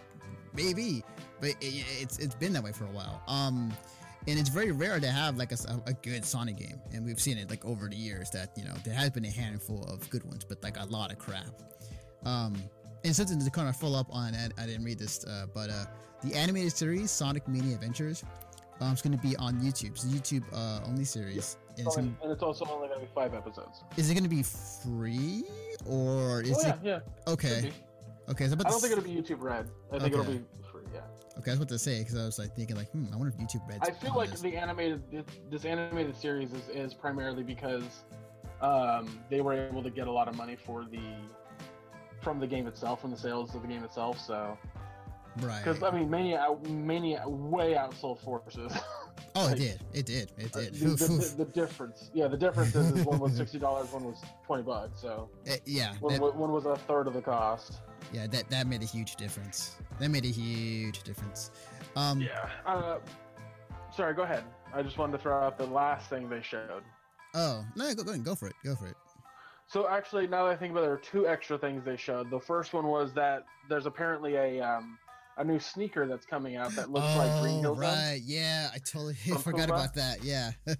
Maybe, 0.53 1.03
but 1.39 1.51
it, 1.61 1.85
it's 2.01 2.17
it's 2.19 2.35
been 2.35 2.51
that 2.53 2.63
way 2.63 2.73
for 2.73 2.83
a 2.85 2.91
while. 2.91 3.21
Um, 3.27 3.71
and 4.27 4.37
it's 4.37 4.49
very 4.49 4.71
rare 4.71 4.99
to 4.99 5.07
have 5.07 5.37
like 5.37 5.53
a, 5.53 5.57
a 5.85 5.93
good 5.93 6.25
Sonic 6.25 6.57
game, 6.57 6.81
and 6.91 7.05
we've 7.05 7.19
seen 7.19 7.37
it 7.37 7.49
like 7.49 7.63
over 7.63 7.87
the 7.87 7.95
years 7.95 8.29
that 8.31 8.51
you 8.57 8.65
know 8.65 8.73
there 8.83 8.93
has 8.93 9.09
been 9.11 9.25
a 9.25 9.31
handful 9.31 9.83
of 9.85 10.07
good 10.09 10.25
ones, 10.25 10.43
but 10.43 10.61
like 10.63 10.77
a 10.77 10.85
lot 10.85 11.11
of 11.11 11.17
crap. 11.17 11.61
Um, 12.25 12.55
and 13.03 13.15
something 13.15 13.39
to 13.39 13.49
kind 13.49 13.69
of 13.69 13.75
follow 13.75 13.99
up 13.99 14.07
on, 14.11 14.35
I, 14.35 14.49
I 14.61 14.65
didn't 14.65 14.83
read 14.83 14.99
this, 14.99 15.23
uh, 15.25 15.45
but 15.53 15.69
uh, 15.69 15.85
the 16.21 16.33
animated 16.35 16.73
series 16.73 17.11
Sonic 17.11 17.47
Mania 17.47 17.75
Adventures, 17.75 18.23
um, 18.81 18.93
it's 18.93 19.01
going 19.01 19.17
to 19.17 19.21
be 19.21 19.35
on 19.37 19.59
YouTube. 19.59 19.91
It's 19.91 20.03
a 20.03 20.07
YouTube 20.07 20.43
uh, 20.53 20.85
only 20.87 21.03
series. 21.03 21.57
And 21.77 21.87
it's 21.87 21.97
Only- 21.97 22.09
gonna, 22.11 22.23
and 22.23 22.31
it's 22.31 22.43
also 22.43 22.65
only 22.65 22.87
going 22.87 22.99
to 22.99 23.05
be 23.05 23.11
five 23.13 23.33
episodes. 23.33 23.83
is 23.97 24.09
it 24.09 24.13
going 24.13 24.23
to 24.23 24.29
be 24.29 24.43
free 24.43 25.43
or 25.85 26.41
is 26.41 26.57
oh 26.57 26.61
yeah, 26.61 26.73
it 26.73 26.79
yeah. 26.83 26.99
okay? 27.31 27.71
Okay, 28.29 28.47
so 28.47 28.53
I 28.53 28.69
don't 28.69 28.79
think 28.79 28.91
it'll 28.91 29.03
be 29.03 29.11
YouTube 29.11 29.41
Red. 29.41 29.69
I 29.91 29.99
think 29.99 30.13
it'll 30.13 30.25
be 30.25 30.41
free. 30.71 30.83
Yeah. 30.93 31.01
Okay, 31.39 31.51
I 31.51 31.53
was 31.53 31.59
about 31.59 31.69
to 31.69 31.79
say 31.79 31.99
because 31.99 32.15
I 32.15 32.25
was 32.25 32.37
like 32.37 32.55
thinking 32.55 32.75
like, 32.75 32.91
hmm, 32.91 33.05
I 33.11 33.15
wonder 33.15 33.33
if 33.35 33.39
YouTube 33.43 33.67
Red's. 33.67 33.87
I 33.87 33.91
feel 33.91 34.13
like 34.15 34.29
this. 34.29 34.41
the 34.41 34.55
animated 34.55 35.01
this, 35.11 35.25
this 35.49 35.65
animated 35.65 36.15
series 36.15 36.51
is, 36.53 36.67
is 36.69 36.93
primarily 36.93 37.43
because 37.43 38.03
um, 38.61 39.19
they 39.29 39.41
were 39.41 39.53
able 39.53 39.81
to 39.81 39.89
get 39.89 40.07
a 40.07 40.11
lot 40.11 40.27
of 40.27 40.35
money 40.35 40.55
for 40.55 40.83
the 40.83 40.99
from 42.21 42.39
the 42.39 42.47
game 42.47 42.67
itself, 42.67 43.01
from 43.01 43.11
the 43.11 43.17
sales 43.17 43.55
of 43.55 43.61
the 43.61 43.67
game 43.67 43.83
itself. 43.83 44.19
So 44.19 44.57
right. 45.41 45.63
because 45.63 45.81
I 45.83 45.91
mean, 45.91 46.09
Mania 46.09 46.39
out- 46.39 46.63
Mania 46.69 47.23
way 47.27 47.73
outsold 47.73 48.19
Forces. 48.23 48.71
oh, 49.35 49.45
like, 49.45 49.53
it 49.53 49.59
did. 49.59 49.81
It 49.93 50.05
did. 50.05 50.31
It 50.37 50.55
Uh, 50.55 50.59
did. 50.61 50.73
the, 50.75 50.85
the, 50.89 50.95
the, 51.07 51.35
the 51.45 51.51
difference, 51.51 52.09
yeah, 52.13 52.27
the 52.27 52.37
difference 52.37 52.75
is, 52.75 52.91
is 52.91 53.05
one 53.05 53.19
was 53.19 53.35
sixty 53.37 53.59
dollars, 53.59 53.91
one 53.91 54.03
was 54.03 54.21
twenty 54.45 54.63
bucks. 54.63 55.01
So 55.01 55.29
Eh, 55.47 55.57
yeah, 55.65 55.93
one, 55.99 56.13
that, 56.13 56.35
one 56.35 56.51
was 56.51 56.65
a 56.65 56.75
third 56.75 57.07
of 57.07 57.13
the 57.13 57.21
cost. 57.21 57.79
yeah, 58.13 58.27
that 58.27 58.49
that 58.49 58.67
made 58.67 58.81
a 58.81 58.85
huge 58.85 59.15
difference. 59.15 59.75
That 59.99 60.09
made 60.09 60.25
a 60.25 60.29
huge 60.31 61.03
difference. 61.03 61.51
Um, 61.95 62.21
Yeah. 62.21 62.49
Uh, 62.65 62.99
sorry, 63.95 64.13
go 64.13 64.23
ahead. 64.23 64.43
I 64.73 64.83
just 64.83 64.97
wanted 64.97 65.13
to 65.13 65.17
throw 65.19 65.39
out 65.41 65.57
the 65.57 65.65
last 65.65 66.09
thing 66.09 66.29
they 66.29 66.41
showed. 66.41 66.83
Oh 67.33 67.63
no, 67.75 67.93
go 67.95 68.03
go 68.03 68.11
ahead, 68.11 68.23
go 68.23 68.35
for 68.35 68.47
it. 68.47 68.55
Go 68.63 68.75
for 68.75 68.87
it. 68.87 68.95
So 69.67 69.87
actually, 69.87 70.25
now 70.25 70.45
that 70.45 70.53
I 70.53 70.55
think 70.55 70.71
about 70.71 70.79
it, 70.81 70.85
there 70.87 70.93
are 70.93 70.97
two 70.97 71.27
extra 71.27 71.55
things 71.55 71.83
they 71.85 71.95
showed. 71.95 72.31
The 72.31 72.39
first 72.39 72.73
one 72.73 72.87
was 72.87 73.13
that 73.13 73.45
there's 73.69 73.85
apparently 73.85 74.35
a 74.35 74.59
um, 74.61 74.97
a 75.39 75.43
new 75.43 75.59
sneaker 75.59 76.05
that's 76.05 76.25
coming 76.25 76.55
out 76.57 76.71
that 76.75 76.91
looks 76.91 77.15
like 77.15 77.41
Green 77.41 77.57
Oh, 77.59 77.61
Hill 77.61 77.75
Zone. 77.75 77.79
right. 77.83 78.21
Yeah, 78.23 78.69
I 78.73 78.77
totally 78.79 79.13
forgot 79.43 79.69
about 79.69 79.93
that. 79.95 80.23
Yeah. 80.23 80.51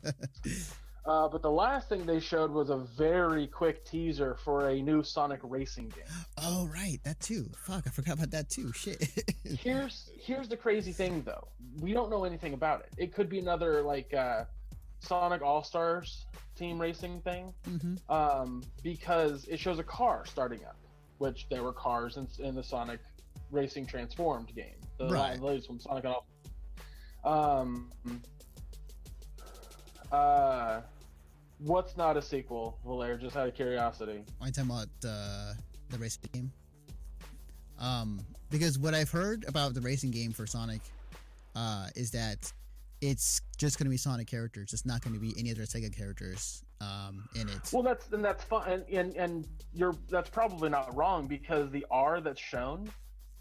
Uh, 1.06 1.28
but 1.28 1.41
the 1.41 1.50
last 1.50 1.89
thing 1.89 2.06
they 2.06 2.19
showed 2.19 2.52
was 2.52 2.69
a 2.69 2.78
very 2.78 3.48
quick 3.48 3.84
teaser 3.84 4.36
for 4.43 4.69
a 4.69 4.80
new 4.80 5.02
Sonic 5.02 5.39
racing 5.41 5.89
game. 5.89 6.04
oh, 6.38 6.67
right. 6.67 7.00
That 7.04 7.19
too. 7.19 7.50
Fuck, 7.65 7.86
I 7.88 7.89
forgot 7.89 8.15
about 8.17 8.30
that 8.32 8.50
too. 8.50 8.72
Shit. 8.74 9.10
Here's 9.60 10.12
here's 10.22 10.48
the 10.48 10.58
crazy 10.58 10.91
thing 10.91 11.24
though. 11.24 11.48
We 11.80 11.93
don't 11.93 12.12
know 12.12 12.26
anything 12.26 12.54
about 12.54 12.82
it. 12.82 12.89
It 12.98 13.12
could 13.15 13.28
be 13.28 13.39
another 13.39 13.82
like 13.82 14.13
uh, 14.13 14.43
Sonic 15.00 15.41
All 15.41 15.63
Stars 15.63 16.28
team 16.56 16.80
racing 16.80 17.22
thing. 17.22 17.54
hmm 17.65 17.95
um, 18.13 18.62
because 18.84 19.45
it 19.48 19.58
shows 19.60 19.80
a 19.80 19.84
car 19.84 20.26
starting 20.28 20.63
up, 20.65 20.76
which 21.17 21.48
there 21.50 21.63
were 21.63 21.74
cars 21.74 22.17
in, 22.17 22.28
in 22.45 22.54
the 22.54 22.63
Sonic 22.63 23.00
Racing 23.52 23.86
Transformed 23.86 24.54
game, 24.56 24.76
the 24.98 25.10
Right. 25.10 25.40
latest 25.40 25.70
one, 25.70 25.80
Sonic. 25.80 26.06
All- 26.06 26.26
Um, 27.24 27.92
uh, 30.12 30.82
what's 31.60 31.98
not 31.98 32.18
a 32.18 32.22
sequel, 32.22 32.80
Valer? 32.86 33.18
Just 33.18 33.36
out 33.36 33.48
of 33.48 33.56
curiosity. 33.56 34.24
I'm 34.42 34.52
talking 34.52 34.70
about 34.72 34.88
uh, 35.06 35.54
the 35.90 35.98
racing 35.98 36.30
game. 36.34 36.52
Um, 37.80 38.20
because 38.50 38.78
what 38.80 38.94
I've 38.94 39.10
heard 39.12 39.46
about 39.48 39.74
the 39.74 39.82
racing 39.82 40.12
game 40.12 40.32
for 40.32 40.46
Sonic, 40.48 40.82
uh, 41.56 41.88
is 41.96 42.12
that 42.12 42.52
it's 43.02 43.42
just 43.58 43.78
going 43.78 43.86
to 43.86 43.90
be 43.90 43.98
Sonic 43.98 44.28
characters. 44.28 44.74
It's 44.74 44.86
not 44.86 45.02
going 45.02 45.14
to 45.14 45.20
be 45.20 45.34
any 45.38 45.52
other 45.52 45.62
Sega 45.64 45.96
characters 45.96 46.64
um, 46.82 47.28
in 47.36 47.48
it. 47.50 47.70
Well, 47.72 47.84
that's 47.84 48.08
and 48.12 48.24
that's 48.24 48.44
fine, 48.44 48.72
and, 48.72 48.86
and 48.90 49.16
and 49.16 49.48
you're 49.74 49.96
that's 50.10 50.30
probably 50.30 50.70
not 50.70 50.96
wrong 50.96 51.28
because 51.28 51.70
the 51.72 51.86
R 51.92 52.20
that's 52.22 52.40
shown 52.42 52.90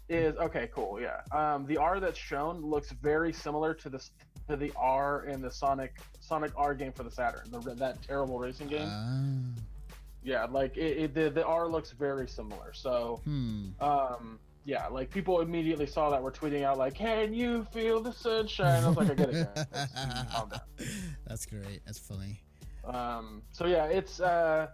is 0.09 0.35
okay. 0.37 0.69
Cool, 0.73 0.99
yeah. 0.99 1.21
Um, 1.31 1.65
the 1.65 1.77
R 1.77 1.99
that's 1.99 2.17
shown 2.17 2.61
looks 2.61 2.91
very 2.91 3.31
similar 3.31 3.73
to 3.75 3.89
the 3.89 4.03
to 4.49 4.55
the 4.55 4.71
R 4.75 5.25
in 5.25 5.41
the 5.41 5.51
Sonic 5.51 5.97
Sonic 6.19 6.51
R 6.57 6.73
game 6.73 6.91
for 6.91 7.03
the 7.03 7.11
Saturn, 7.11 7.43
the, 7.51 7.75
that 7.75 8.01
terrible 8.01 8.39
racing 8.39 8.67
game. 8.67 8.87
Ah, 8.89 9.61
yeah, 10.23 10.45
like 10.45 10.75
it, 10.77 10.97
it 10.97 11.13
the 11.13 11.29
the 11.29 11.45
R 11.45 11.67
looks 11.67 11.91
very 11.91 12.27
similar. 12.27 12.73
So, 12.73 13.21
hmm. 13.23 13.69
um, 13.79 14.39
yeah, 14.65 14.87
like 14.87 15.09
people 15.09 15.41
immediately 15.41 15.85
saw 15.85 16.09
that 16.09 16.21
were 16.21 16.31
tweeting 16.31 16.63
out 16.63 16.77
like, 16.77 16.95
"Can 16.95 17.33
you 17.33 17.65
feel 17.71 18.01
the 18.01 18.11
sunshine?" 18.11 18.83
I 18.83 18.87
was 18.87 18.97
like, 18.97 19.11
"I 19.11 19.13
get 19.13 19.29
it." 19.29 19.47
guys. 19.55 19.87
Calm 20.31 20.49
down. 20.49 20.61
That's 21.27 21.45
great. 21.45 21.81
That's 21.85 21.99
funny. 21.99 22.41
Um, 22.85 23.43
so 23.51 23.67
yeah, 23.67 23.85
it's 23.85 24.19
uh, 24.19 24.67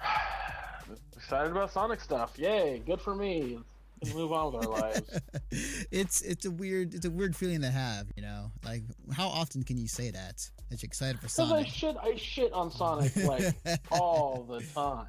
excited 1.16 1.50
about 1.50 1.72
Sonic 1.72 2.00
stuff. 2.00 2.38
Yay, 2.38 2.82
good 2.86 3.00
for 3.00 3.14
me. 3.14 3.58
Let's 4.04 4.14
move 4.16 4.32
on 4.32 4.52
with 4.52 4.64
our 4.66 4.70
lives. 4.70 5.20
it's 5.90 6.22
it's 6.22 6.44
a 6.46 6.50
weird 6.50 6.94
it's 6.94 7.04
a 7.04 7.10
weird 7.10 7.34
feeling 7.36 7.60
to 7.62 7.70
have, 7.70 8.06
you 8.16 8.22
know. 8.22 8.50
Like 8.64 8.82
how 9.12 9.28
often 9.28 9.62
can 9.62 9.76
you 9.78 9.88
say 9.88 10.10
that? 10.10 10.48
That 10.70 10.82
you're 10.82 10.86
excited 10.88 11.16
for 11.20 11.26
Because 11.26 11.52
I 11.52 11.64
shit, 11.64 11.96
I 12.02 12.16
shit 12.16 12.52
on 12.52 12.70
Sonic 12.70 13.14
like 13.16 13.54
all 13.90 14.44
the 14.48 14.60
time. 14.74 15.06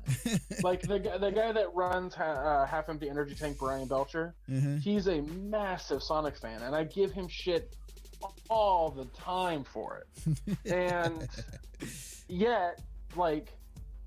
Like 0.63 0.81
the 0.81 0.99
guy- 0.99 1.17
the 1.17 1.31
guy 1.31 1.51
that 1.51 1.73
runs 1.73 2.13
ha- 2.13 2.23
uh, 2.23 2.65
half 2.65 2.89
empty 2.89 3.09
energy 3.09 3.35
tank, 3.35 3.57
Brian 3.57 3.87
Belcher. 3.87 4.35
Mhm. 4.49 4.81
He's 4.81 5.07
a 5.07 5.21
massive 5.21 6.03
Sonic 6.03 6.37
fan, 6.37 6.61
and 6.61 6.75
I 6.75 6.83
give 6.83 7.11
him 7.11 7.27
shit 7.27 7.75
all 8.49 8.89
the 8.89 9.05
time 9.17 9.63
for 9.63 10.03
it. 10.03 10.71
And 10.71 11.27
yet, 12.27 12.81
like 13.15 13.53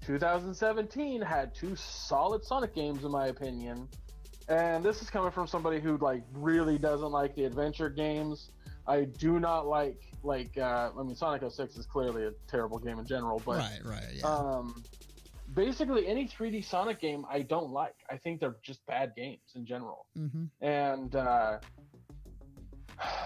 2017 0.06 1.20
had 1.20 1.54
two 1.54 1.76
solid 1.76 2.44
Sonic 2.44 2.74
games, 2.74 3.04
in 3.04 3.10
my 3.10 3.28
opinion. 3.28 3.88
And 4.48 4.82
this 4.82 5.02
is 5.02 5.10
coming 5.10 5.30
from 5.30 5.46
somebody 5.46 5.80
who 5.80 5.98
like 5.98 6.22
really 6.32 6.78
doesn't 6.78 7.10
like 7.10 7.34
the 7.34 7.44
adventure 7.44 7.90
games. 7.90 8.50
I 8.86 9.04
do 9.04 9.38
not 9.38 9.66
like 9.66 10.00
like 10.22 10.56
uh, 10.56 10.90
I 10.98 11.02
mean 11.02 11.14
Sonic 11.14 11.42
06 11.48 11.76
is 11.76 11.86
clearly 11.86 12.24
a 12.24 12.32
terrible 12.48 12.78
game 12.78 12.98
in 12.98 13.06
general, 13.06 13.42
but 13.44 13.58
right, 13.58 13.80
right, 13.84 14.12
yeah. 14.14 14.26
um, 14.26 14.82
basically 15.54 16.06
any 16.06 16.26
3D 16.26 16.64
Sonic 16.64 17.00
game 17.00 17.26
I 17.30 17.42
don't 17.42 17.70
like. 17.70 17.94
I 18.10 18.16
think 18.16 18.40
they're 18.40 18.56
just 18.62 18.84
bad 18.86 19.12
games 19.14 19.52
in 19.54 19.66
general 19.66 20.06
hmm 20.16 20.44
and 20.62 21.14
uh, 21.14 21.58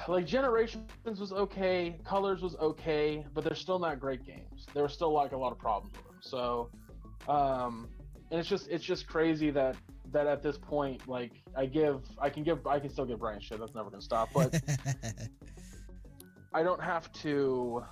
like 0.09 0.27
Generations 0.27 0.87
was 1.19 1.33
okay, 1.33 1.99
Colors 2.05 2.43
was 2.43 2.57
okay, 2.57 3.25
but 3.35 3.45
they're 3.45 3.55
still 3.55 3.79
not 3.79 4.01
great 4.01 4.25
games. 4.25 4.67
There 4.75 4.83
were 4.83 4.89
still 4.89 5.13
like 5.13 5.33
a 5.33 5.37
lot 5.37 5.53
of 5.53 5.59
problems 5.59 5.95
with 5.97 6.07
them. 6.07 6.17
So, 6.21 6.71
um, 7.29 7.89
and 8.31 8.41
it's 8.41 8.49
just 8.49 8.69
it's 8.69 8.85
just 8.85 9.07
crazy 9.07 9.51
that 9.51 9.77
that 10.13 10.27
at 10.27 10.43
this 10.43 10.59
point, 10.59 11.09
like 11.09 11.43
I 11.57 11.67
give 11.67 12.03
I 12.19 12.31
can 12.31 12.43
give 12.43 12.67
I 12.67 12.79
can 12.79 12.91
still 12.91 13.05
give 13.05 13.19
Brian 13.19 13.41
shit. 13.41 13.59
That's 13.59 13.75
never 13.75 13.91
gonna 13.91 14.03
stop. 14.03 14.31
But 14.35 14.61
I 16.55 16.63
don't 16.63 16.83
have 16.83 17.13
to. 17.15 17.85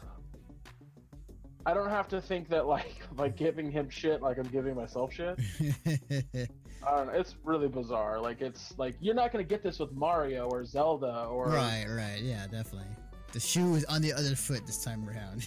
I 1.66 1.74
don't 1.74 1.90
have 1.90 2.08
to 2.08 2.20
think 2.20 2.48
that 2.48 2.66
like 2.66 3.02
like 3.16 3.36
giving 3.36 3.70
him 3.70 3.90
shit 3.90 4.22
like 4.22 4.38
I'm 4.38 4.48
giving 4.48 4.74
myself 4.74 5.12
shit. 5.12 5.38
I 6.82 6.96
don't 6.96 7.06
know. 7.08 7.12
It's 7.12 7.36
really 7.44 7.68
bizarre. 7.68 8.20
Like 8.20 8.40
it's 8.40 8.74
like 8.78 8.94
you're 9.00 9.14
not 9.14 9.32
gonna 9.32 9.44
get 9.44 9.62
this 9.62 9.78
with 9.78 9.92
Mario 9.92 10.48
or 10.48 10.64
Zelda 10.64 11.24
or 11.24 11.48
right, 11.48 11.86
right, 11.88 12.20
yeah, 12.22 12.46
definitely. 12.46 12.88
The 13.32 13.40
shoe 13.40 13.76
is 13.76 13.84
on 13.84 14.02
the 14.02 14.12
other 14.12 14.34
foot 14.34 14.66
this 14.66 14.82
time 14.82 15.08
around. 15.08 15.46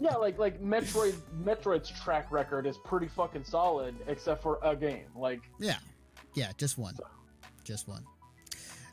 yeah, 0.00 0.14
like 0.14 0.38
like 0.38 0.62
Metroid. 0.62 1.14
Metroid's 1.42 1.90
track 1.90 2.30
record 2.30 2.66
is 2.66 2.78
pretty 2.78 3.08
fucking 3.08 3.42
solid, 3.44 3.96
except 4.06 4.42
for 4.42 4.60
a 4.62 4.76
game. 4.76 5.06
Like 5.16 5.40
yeah, 5.58 5.78
yeah, 6.34 6.52
just 6.58 6.78
one, 6.78 6.96
just 7.64 7.88
one. 7.88 8.04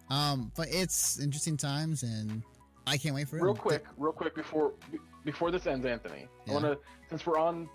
Um, 0.10 0.52
but 0.56 0.68
it's 0.70 1.20
interesting 1.20 1.58
times, 1.58 2.04
and 2.04 2.44
I 2.88 2.98
can't 2.98 3.16
wait 3.16 3.28
for 3.28 3.38
it. 3.38 3.44
real 3.44 3.56
quick, 3.56 3.86
real 3.98 4.12
quick 4.12 4.36
before 4.36 4.74
before 5.24 5.52
this 5.52 5.68
ends, 5.68 5.86
Anthony. 5.86 6.28
Yeah. 6.46 6.52
I 6.52 6.54
want 6.62 6.66
to 6.66 6.78
since 7.10 7.26
we're 7.26 7.38
on 7.40 7.70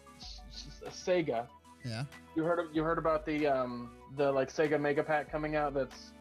Sega. 0.89 1.47
Yeah. 1.85 2.05
You 2.35 2.43
heard 2.43 2.59
of, 2.59 2.67
you 2.75 2.83
heard 2.83 2.99
about 2.99 3.25
the 3.25 3.47
um 3.47 3.91
the 4.17 4.31
like 4.31 4.53
Sega 4.53 4.81
Mega 4.81 5.03
Pack 5.03 5.31
coming 5.31 5.57
out 5.57 5.73
that's 5.75 6.13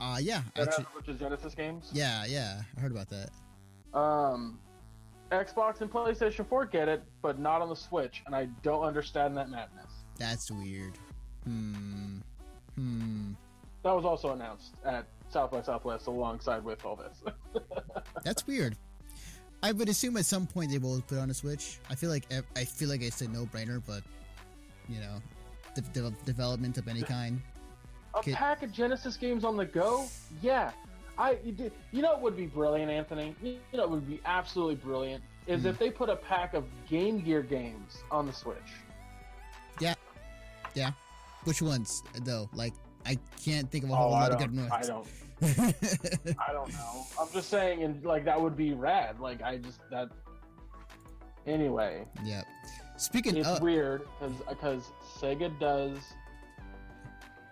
Uh, 0.00 0.18
yeah, 0.20 0.42
that 0.54 0.68
actually, 0.68 0.86
bunch 0.94 1.08
of 1.08 1.18
Genesis 1.18 1.54
games. 1.54 1.90
yeah, 1.92 2.24
yeah. 2.26 2.60
I 2.76 2.80
heard 2.80 2.92
about 2.92 3.08
that. 3.10 3.30
Um, 3.98 4.58
Xbox 5.32 5.80
and 5.80 5.90
PlayStation 5.90 6.46
4 6.46 6.66
get 6.66 6.88
it, 6.88 7.02
but 7.22 7.38
not 7.38 7.62
on 7.62 7.68
the 7.68 7.74
Switch, 7.74 8.22
and 8.26 8.34
I 8.34 8.44
don't 8.62 8.82
understand 8.84 9.36
that 9.38 9.48
madness. 9.48 9.90
That's 10.18 10.50
weird. 10.50 10.92
Hmm. 11.44 12.18
Hmm. 12.76 13.32
That 13.82 13.92
was 13.94 14.04
also 14.04 14.32
announced 14.32 14.74
at 14.84 15.06
South 15.30 15.50
by 15.50 15.62
Southwest 15.62 16.06
alongside 16.06 16.64
with 16.64 16.84
all 16.84 16.96
this. 16.96 17.22
That's 18.24 18.46
weird. 18.46 18.76
I 19.62 19.72
would 19.72 19.88
assume 19.88 20.16
at 20.16 20.26
some 20.26 20.46
point 20.46 20.70
they 20.70 20.78
will 20.78 21.00
put 21.00 21.18
on 21.18 21.30
a 21.30 21.34
Switch. 21.34 21.78
I 21.90 21.94
feel 21.94 22.10
like 22.10 22.26
I 22.56 22.64
feel 22.64 22.88
like 22.88 23.02
it's 23.02 23.20
a 23.22 23.28
no-brainer, 23.28 23.82
but 23.86 24.02
you 24.88 25.00
know, 25.00 25.20
de- 25.74 25.80
de- 25.80 26.16
development 26.24 26.78
of 26.78 26.88
any 26.88 27.02
kind. 27.02 27.40
A 28.14 28.18
Okay. 28.18 28.32
pack 28.32 28.62
of 28.62 28.72
Genesis 28.72 29.16
games 29.16 29.44
on 29.44 29.56
the 29.56 29.64
go? 29.66 30.06
Yeah. 30.42 30.72
I 31.18 31.38
you, 31.44 32.02
know 32.02 32.12
what 32.12 32.22
would 32.22 32.36
be 32.36 32.46
brilliant, 32.46 32.90
Anthony? 32.90 33.34
You 33.42 33.58
know 33.72 33.82
what 33.82 33.90
would 33.92 34.08
be 34.08 34.20
absolutely 34.26 34.74
brilliant 34.76 35.22
is 35.46 35.62
Hmm. 35.62 35.68
if 35.68 35.78
they 35.78 35.90
put 35.90 36.10
a 36.10 36.16
pack 36.16 36.54
of 36.54 36.64
Game 36.88 37.20
Gear 37.20 37.42
games 37.42 37.98
on 38.10 38.26
the 38.26 38.32
Switch. 38.32 38.56
Which 41.46 41.62
ones 41.62 42.02
though? 42.24 42.48
Like 42.52 42.74
I 43.06 43.16
can't 43.44 43.70
think 43.70 43.84
of 43.84 43.90
a 43.90 43.92
Oh, 43.92 43.96
whole 43.96 44.14
I 44.14 44.20
lot 44.28 44.32
of 44.32 44.38
good 44.38 44.56
ones. 44.56 44.70
I 44.72 44.82
don't 44.82 45.06
I 46.40 46.52
don't 46.52 46.72
know. 46.72 47.06
I'm 47.20 47.28
just 47.32 47.48
saying 47.50 47.82
and 47.82 48.04
like 48.04 48.24
that 48.24 48.40
would 48.40 48.56
be 48.56 48.72
rad. 48.74 49.20
Like 49.20 49.42
I 49.42 49.58
just 49.58 49.80
that 49.90 50.08
Anyway, 51.46 52.04
Yep. 52.24 52.44
Speaking 52.96 53.36
it's 53.36 53.46
of, 53.46 53.60
weird 53.62 54.02
because 54.18 54.34
because 54.48 54.82
Sega 55.20 55.56
does 55.60 55.98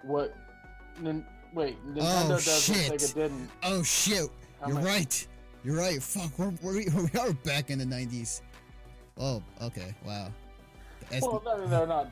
what 0.03 0.35
nin- 1.01 1.25
wait, 1.55 1.77
oh, 1.85 1.91
Nintendo 1.91 2.25
Oh, 2.25 2.29
does 2.29 2.47
what 2.47 2.77
shit. 2.77 2.93
Sega 2.93 3.15
didn't. 3.15 3.51
Oh 3.63 3.83
shit! 3.85 4.29
How 4.61 4.67
You're 4.67 4.77
much- 4.77 4.85
right. 4.85 5.27
You're 5.63 5.77
right. 5.77 6.03
Fuck. 6.03 6.37
We're, 6.39 6.53
we're, 6.63 6.73
we 7.13 7.21
are 7.21 7.33
back 7.45 7.71
in 7.71 7.79
the 7.79 7.85
'90s. 7.85 8.41
Oh, 9.17 9.43
okay. 9.63 9.95
Wow. 10.05 10.33
That's- 11.03 11.23
Well, 11.23 11.41
mean, 11.61 11.71
they're 11.71 11.87
not 11.87 12.09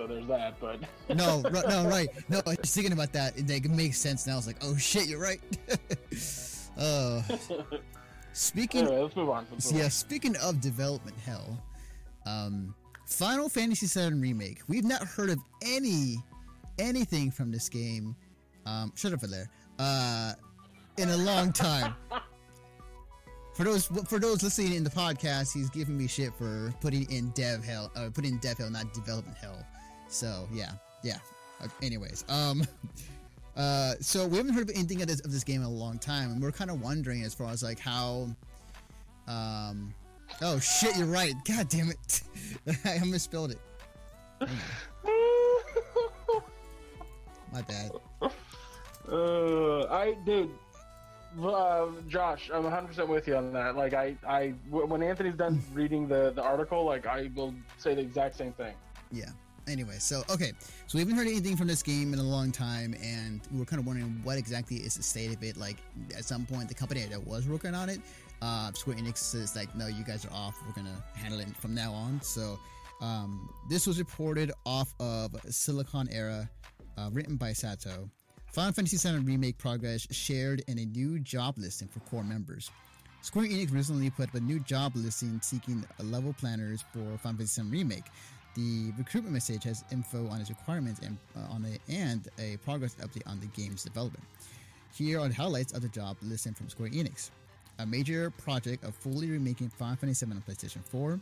so 0.00 0.06
there's 0.06 0.26
that. 0.26 0.58
But 0.60 0.80
no, 1.16 1.42
ri- 1.42 1.62
no, 1.68 1.84
right. 1.88 2.08
No, 2.28 2.40
I 2.46 2.56
was 2.60 2.74
thinking 2.74 2.92
about 2.92 3.12
that. 3.12 3.36
It, 3.36 3.48
like, 3.48 3.64
it 3.64 3.70
makes 3.70 3.98
sense 3.98 4.26
now. 4.26 4.38
It's 4.38 4.46
like, 4.46 4.56
oh 4.62 4.76
shit, 4.76 5.06
you're 5.06 5.20
right. 5.20 5.40
oh, 6.78 7.24
speaking 8.32 8.82
anyway, 8.82 9.02
let's 9.02 9.16
move 9.16 9.28
on. 9.28 9.46
Let's 9.50 9.70
move 9.70 9.78
yeah, 9.78 9.84
on. 9.84 9.90
speaking 9.90 10.36
of 10.36 10.60
development 10.60 11.16
hell, 11.18 11.62
um, 12.26 12.74
Final 13.06 13.48
Fantasy 13.48 13.86
VII 13.86 14.14
Remake. 14.14 14.60
We've 14.68 14.84
not 14.84 15.02
heard 15.02 15.30
of 15.30 15.38
any 15.62 16.16
anything 16.78 17.30
from 17.30 17.50
this 17.50 17.68
game. 17.68 18.16
Um, 18.66 18.92
shut 18.94 19.12
up, 19.12 19.20
for 19.20 19.26
there. 19.26 19.50
Uh, 19.78 20.32
in 20.96 21.08
a 21.08 21.16
long 21.16 21.52
time. 21.52 21.94
For 23.54 23.64
those 23.64 23.86
for 23.86 24.18
those 24.18 24.42
listening 24.42 24.74
in 24.74 24.84
the 24.84 24.90
podcast, 24.90 25.52
he's 25.52 25.68
giving 25.68 25.98
me 25.98 26.06
shit 26.06 26.32
for 26.38 26.72
putting 26.80 27.10
in 27.10 27.30
dev 27.30 27.62
hell, 27.62 27.90
uh, 27.94 28.08
putting 28.14 28.34
in 28.34 28.38
dev 28.38 28.56
hell, 28.56 28.70
not 28.70 28.94
development 28.94 29.36
hell. 29.36 29.66
So 30.10 30.46
yeah, 30.52 30.72
yeah. 31.02 31.18
Anyways, 31.82 32.24
um, 32.28 32.62
uh, 33.56 33.94
so 34.00 34.26
we 34.26 34.36
haven't 34.36 34.52
heard 34.54 34.68
of 34.68 34.74
anything 34.74 35.00
of 35.02 35.08
this, 35.08 35.20
of 35.20 35.32
this 35.32 35.44
game 35.44 35.60
in 35.60 35.66
a 35.66 35.70
long 35.70 35.98
time, 35.98 36.32
and 36.32 36.42
we're 36.42 36.52
kind 36.52 36.70
of 36.70 36.82
wondering 36.82 37.22
as 37.22 37.32
far 37.32 37.50
as 37.50 37.62
like 37.62 37.78
how 37.78 38.28
um. 39.28 39.94
Oh 40.42 40.58
shit! 40.60 40.96
You're 40.96 41.06
right. 41.06 41.34
God 41.46 41.68
damn 41.68 41.90
it! 41.90 42.22
I 42.84 43.04
misspelled 43.04 43.50
it. 43.52 43.58
My 47.52 47.62
bad. 47.62 47.90
Uh, 49.10 49.86
I 49.86 50.16
dude, 50.24 50.50
uh, 51.42 51.88
Josh, 52.08 52.48
I'm 52.52 52.62
100 52.62 52.86
percent 52.86 53.08
with 53.08 53.26
you 53.26 53.36
on 53.36 53.52
that. 53.52 53.76
Like, 53.76 53.92
I, 53.92 54.14
I, 54.26 54.54
when 54.70 55.02
Anthony's 55.02 55.34
done 55.34 55.60
reading 55.74 56.06
the 56.06 56.30
the 56.30 56.42
article, 56.42 56.84
like, 56.84 57.06
I 57.06 57.30
will 57.34 57.52
say 57.78 57.94
the 57.94 58.02
exact 58.02 58.36
same 58.36 58.52
thing. 58.52 58.74
Yeah. 59.10 59.30
Anyway, 59.70 59.96
so 59.98 60.24
okay, 60.28 60.52
so 60.86 60.98
we 60.98 61.00
haven't 61.00 61.14
heard 61.14 61.28
anything 61.28 61.56
from 61.56 61.68
this 61.68 61.82
game 61.82 62.12
in 62.12 62.18
a 62.18 62.22
long 62.24 62.50
time, 62.50 62.94
and 63.02 63.40
we 63.52 63.60
were 63.60 63.64
kind 63.64 63.78
of 63.78 63.86
wondering 63.86 64.20
what 64.24 64.36
exactly 64.36 64.76
is 64.78 64.96
the 64.96 65.02
state 65.02 65.32
of 65.34 65.42
it. 65.44 65.56
Like, 65.56 65.76
at 66.16 66.24
some 66.24 66.44
point, 66.44 66.68
the 66.68 66.74
company 66.74 67.04
that 67.04 67.24
was 67.24 67.46
working 67.46 67.74
on 67.74 67.88
it, 67.88 68.00
uh, 68.42 68.72
Square 68.72 68.96
Enix 68.96 69.34
is 69.34 69.54
like, 69.54 69.74
no, 69.76 69.86
you 69.86 70.02
guys 70.04 70.24
are 70.24 70.32
off. 70.32 70.56
We're 70.66 70.74
gonna 70.74 71.02
handle 71.14 71.38
it 71.38 71.56
from 71.56 71.74
now 71.74 71.92
on. 71.92 72.20
So, 72.20 72.58
um, 73.00 73.48
this 73.68 73.86
was 73.86 73.98
reported 73.98 74.50
off 74.66 74.92
of 74.98 75.32
Siliconera, 75.46 76.48
uh, 76.98 77.10
written 77.12 77.36
by 77.36 77.52
Sato. 77.52 78.10
Final 78.52 78.72
Fantasy 78.72 78.96
VII 78.96 79.18
Remake 79.18 79.56
progress 79.56 80.08
shared 80.10 80.64
in 80.66 80.80
a 80.80 80.84
new 80.84 81.20
job 81.20 81.56
listing 81.56 81.86
for 81.86 82.00
core 82.00 82.24
members. 82.24 82.70
Square 83.22 83.46
Enix 83.46 83.72
recently 83.72 84.10
put 84.10 84.30
up 84.30 84.34
a 84.34 84.40
new 84.40 84.58
job 84.60 84.92
listing 84.96 85.40
seeking 85.42 85.84
level 86.02 86.32
planners 86.32 86.82
for 86.92 87.16
Final 87.18 87.38
Fantasy 87.38 87.62
VII 87.62 87.68
Remake. 87.70 88.04
The 88.54 88.92
recruitment 88.98 89.32
message 89.32 89.64
has 89.64 89.84
info 89.92 90.26
on 90.28 90.40
its 90.40 90.50
requirements 90.50 91.00
and 91.00 91.16
uh, 91.36 91.52
on 91.52 91.64
a, 91.64 91.92
and 91.92 92.28
a 92.38 92.56
progress 92.58 92.96
update 92.96 93.26
on 93.26 93.38
the 93.40 93.46
game's 93.46 93.84
development. 93.84 94.24
Here 94.94 95.20
are 95.20 95.28
the 95.28 95.34
highlights 95.34 95.72
of 95.72 95.82
the 95.82 95.88
job 95.88 96.16
listing 96.22 96.54
from 96.54 96.68
Square 96.68 96.90
Enix. 96.90 97.30
A 97.78 97.86
major 97.86 98.30
project 98.30 98.84
of 98.84 98.94
fully 98.94 99.30
remaking 99.30 99.68
Final 99.68 99.96
Fantasy 99.96 100.26
VII 100.26 100.32
on 100.32 100.42
PlayStation 100.42 100.84
4 100.84 101.20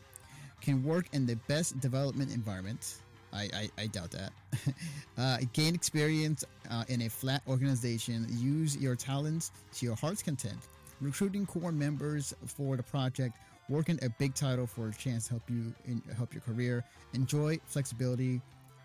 can 0.60 0.82
work 0.82 1.06
in 1.12 1.26
the 1.26 1.36
best 1.48 1.78
development 1.80 2.34
environment. 2.34 2.96
I, 3.32 3.48
I, 3.54 3.70
I 3.82 3.86
doubt 3.88 4.10
that. 4.12 4.32
uh, 5.18 5.38
gain 5.52 5.74
experience 5.74 6.44
uh, 6.70 6.84
in 6.88 7.02
a 7.02 7.10
flat 7.10 7.42
organization. 7.46 8.26
Use 8.30 8.76
your 8.76 8.96
talents 8.96 9.52
to 9.74 9.86
your 9.86 9.96
heart's 9.96 10.22
content. 10.22 10.58
Recruiting 11.00 11.46
core 11.46 11.72
members 11.72 12.34
for 12.46 12.76
the 12.76 12.82
project. 12.82 13.36
Working 13.68 13.98
a 14.02 14.08
big 14.08 14.34
title 14.34 14.66
for 14.66 14.88
a 14.88 14.92
chance 14.92 15.24
to 15.24 15.34
help 15.34 15.50
you 15.50 15.74
in, 15.84 16.02
help 16.16 16.32
your 16.32 16.40
career. 16.40 16.84
Enjoy 17.12 17.58
flexibility 17.66 18.40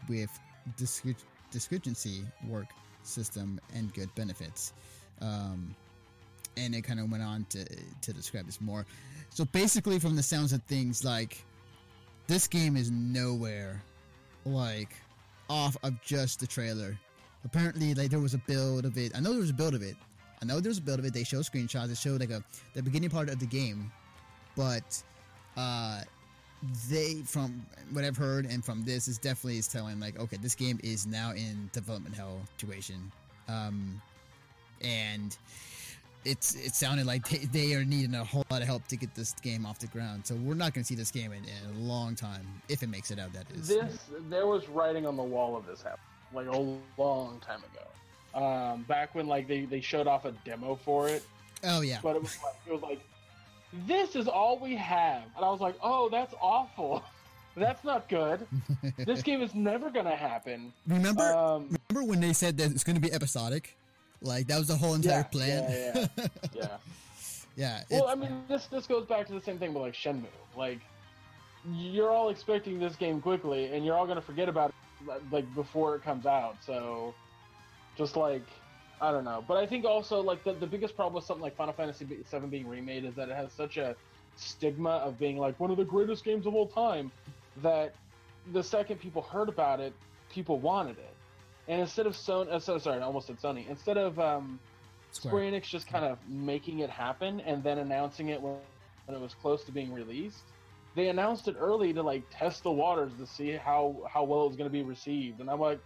with 0.10 0.30
discre- 0.78 1.16
discrepancy 1.52 2.24
work 2.48 2.68
system 3.04 3.60
and 3.76 3.94
good 3.94 4.14
benefits. 4.16 4.74
Um, 5.22 5.76
and 6.58 6.76
it 6.76 6.82
kind 6.82 7.00
of 7.00 7.10
went 7.10 7.24
on 7.24 7.46
to 7.50 7.66
to 8.02 8.14
describe 8.14 8.46
this 8.46 8.62
more. 8.62 8.86
So 9.30 9.46
basically, 9.46 10.00
from 10.00 10.16
the 10.16 10.24
sounds 10.24 10.54
of 10.54 10.62
things, 10.64 11.04
like 11.04 11.44
this 12.28 12.48
game 12.48 12.78
is 12.78 12.92
nowhere 12.92 13.82
like 14.46 14.96
off 15.50 15.78
of 15.84 16.00
just 16.02 16.40
the 16.40 16.48
trailer. 16.48 16.98
Apparently, 17.46 17.94
like 17.94 18.10
there 18.10 18.20
was 18.20 18.34
a 18.34 18.38
build 18.40 18.86
of 18.86 18.98
it. 18.98 19.12
I 19.16 19.20
know 19.20 19.32
there 19.32 19.42
was 19.42 19.50
a 19.50 19.54
build 19.54 19.74
of 19.74 19.82
it. 19.82 19.96
I 20.42 20.46
know 20.46 20.60
there 20.60 20.70
was 20.70 20.78
a 20.78 20.82
build 20.82 21.00
of 21.00 21.06
it. 21.06 21.14
They 21.14 21.24
showed 21.24 21.44
screenshots. 21.44 21.88
They 21.88 21.96
showed 21.96 22.20
like 22.20 22.30
a 22.30 22.44
the 22.74 22.84
beginning 22.84 23.10
part 23.10 23.30
of 23.30 23.40
the 23.40 23.46
game, 23.46 23.92
but 24.56 25.04
uh, 25.58 26.02
they 26.90 27.16
from 27.26 27.66
what 27.92 28.04
I've 28.04 28.18
heard 28.18 28.46
and 28.46 28.64
from 28.64 28.86
this 28.86 29.08
is 29.08 29.18
definitely 29.18 29.58
is 29.58 29.68
telling 29.68 30.00
like 30.00 30.20
okay, 30.20 30.38
this 30.42 30.56
game 30.56 30.80
is 30.84 31.06
now 31.06 31.32
in 31.32 31.70
development 31.74 32.16
hell 32.16 32.40
situation, 32.58 33.12
um, 33.48 34.02
and 34.82 35.38
it's 36.26 36.56
it 36.56 36.74
sounded 36.74 37.06
like 37.06 37.28
they, 37.30 37.38
they 37.38 37.74
are 37.76 37.84
needing 37.84 38.16
a 38.16 38.24
whole 38.24 38.46
lot 38.50 38.62
of 38.62 38.68
help 38.68 38.88
to 38.88 38.96
get 38.96 39.14
this 39.16 39.34
game 39.42 39.66
off 39.66 39.80
the 39.80 39.88
ground. 39.88 40.26
So 40.26 40.36
we're 40.36 40.54
not 40.54 40.74
going 40.74 40.84
to 40.84 40.88
see 40.88 40.96
this 40.96 41.12
game 41.12 41.32
in, 41.34 41.44
in 41.44 41.76
a 41.76 41.80
long 41.80 42.16
time 42.16 42.48
if 42.70 42.84
it 42.84 42.88
makes 42.88 43.12
it 43.12 43.20
out. 43.20 43.34
That 43.34 43.46
is. 43.54 43.68
This, 43.68 44.00
there 44.30 44.48
was 44.48 44.68
writing 44.70 45.06
on 45.06 45.18
the 45.18 45.24
wall 45.24 45.58
of 45.58 45.66
this 45.66 45.82
happening, 45.82 46.00
like 46.34 46.48
a 46.48 47.02
long 47.02 47.40
time 47.40 47.60
ago. 47.60 48.46
Um, 48.46 48.84
back 48.84 49.14
when 49.14 49.28
like 49.28 49.48
they, 49.48 49.66
they 49.66 49.82
showed 49.82 50.08
off 50.08 50.26
a 50.26 50.32
demo 50.44 50.76
for 50.84 51.08
it, 51.08 51.24
oh 51.64 51.82
yeah. 51.82 52.00
but 52.02 52.16
it 52.16 52.22
was 52.24 52.38
like 52.44 52.56
it 52.66 52.74
was 52.74 52.82
like, 52.82 53.00
this 53.88 54.16
is 54.16 54.28
all 54.28 54.58
we 54.60 54.76
have, 54.76 55.24
and 55.36 55.46
I 55.46 55.50
was 55.50 55.60
like, 55.62 55.76
oh, 55.82 56.10
that's 56.10 56.34
awful. 56.42 57.04
That's 57.56 57.84
not 57.84 58.10
good. 58.10 58.48
This 58.98 59.22
game 59.22 59.44
is 59.44 59.54
never 59.54 59.92
gonna 59.92 60.16
happen. 60.16 60.74
remember 60.88 61.22
Um, 61.22 61.78
remember 61.88 62.10
when 62.10 62.20
they 62.20 62.34
said 62.34 62.58
that 62.58 62.72
it's 62.72 62.84
going 62.84 62.96
to 62.96 63.02
be 63.02 63.14
episodic? 63.14 63.78
Like 64.24 64.48
that 64.48 64.58
was 64.58 64.70
the 64.70 64.76
whole 64.76 64.96
entire 64.96 65.18
Yeah, 65.18 65.24
plan. 65.24 65.64
yeah, 65.70 66.08
yeah. 66.56 66.68
yeah. 67.56 67.82
Well, 67.92 68.08
I 68.08 68.16
mean, 68.16 68.42
this 68.50 68.66
this 68.66 68.88
goes 68.88 69.06
back 69.06 69.28
to 69.28 69.34
the 69.34 69.42
same 69.42 69.60
thing 69.60 69.72
with 69.72 69.84
like 69.84 69.94
Shenmue. 69.94 70.26
Like, 70.58 70.80
you're 71.72 72.10
all 72.10 72.30
expecting 72.30 72.80
this 72.80 72.96
game 72.96 73.22
quickly, 73.22 73.68
and 73.72 73.86
you're 73.86 73.96
all 73.96 74.08
gonna 74.08 74.20
forget 74.22 74.50
about 74.50 74.74
it 75.08 75.22
like 75.32 75.46
before 75.54 75.96
it 75.96 76.02
comes 76.04 76.26
out. 76.26 76.56
So, 76.66 77.14
just 78.00 78.16
like, 78.16 78.42
I 79.02 79.12
don't 79.12 79.26
know. 79.26 79.44
But 79.48 79.58
I 79.58 79.66
think 79.66 79.86
also 79.86 80.22
like 80.22 80.44
the 80.44 80.54
the 80.54 80.68
biggest 80.68 80.96
problem 80.96 81.16
with 81.16 81.26
something 81.26 81.44
like 81.44 81.56
Final 81.56 81.74
Fantasy 81.74 82.06
VII 82.06 82.40
being 82.48 82.68
remade 82.68 83.06
is 83.06 83.16
that 83.16 83.30
it 83.30 83.36
has 83.36 83.52
such 83.52 83.78
a 83.78 83.96
stigma 84.36 84.98
of 84.98 85.20
being 85.20 85.38
like 85.38 85.60
one 85.60 85.72
of 85.72 85.78
the 85.78 85.86
greatest 85.86 86.24
games 86.24 86.46
of 86.46 86.56
all 86.56 86.68
time 86.68 87.12
that 87.62 87.94
the 88.52 88.64
second 88.64 89.00
people 89.00 89.22
heard 89.22 89.50
about 89.50 89.80
it, 89.80 89.94
people 90.30 90.60
wanted 90.60 90.98
it. 90.98 91.14
And 91.68 91.80
instead 91.80 92.08
of 92.08 92.14
Sony, 92.14 92.50
uh, 92.50 92.60
so, 92.60 92.78
sorry, 92.78 93.00
I 93.00 93.04
almost 93.04 93.28
said 93.28 93.40
Sony. 93.40 93.70
Instead 93.70 93.98
of 93.98 94.20
um, 94.20 94.60
Square 95.14 95.52
Enix 95.52 95.64
just 95.64 95.88
kind 95.88 96.04
of 96.04 96.18
making 96.28 96.80
it 96.80 96.90
happen 96.90 97.40
and 97.42 97.64
then 97.64 97.78
announcing 97.78 98.30
it 98.30 98.42
when, 98.42 98.56
when 99.06 99.16
it 99.16 99.22
was 99.22 99.34
close 99.36 99.64
to 99.66 99.72
being 99.72 99.94
released. 99.94 100.42
They 100.96 101.08
announced 101.08 101.48
it 101.48 101.56
early 101.60 101.94
to 101.94 102.04
like 102.04 102.24
test 102.32 102.64
the 102.64 102.72
waters 102.72 103.12
to 103.20 103.26
see 103.26 103.52
how 103.52 103.96
how 104.08 104.24
well 104.24 104.46
it 104.46 104.50
was 104.50 104.58
going 104.58 104.70
to 104.70 104.74
be 104.74 104.84
received, 104.84 105.40
and 105.40 105.50
I'm 105.50 105.60
like, 105.60 105.80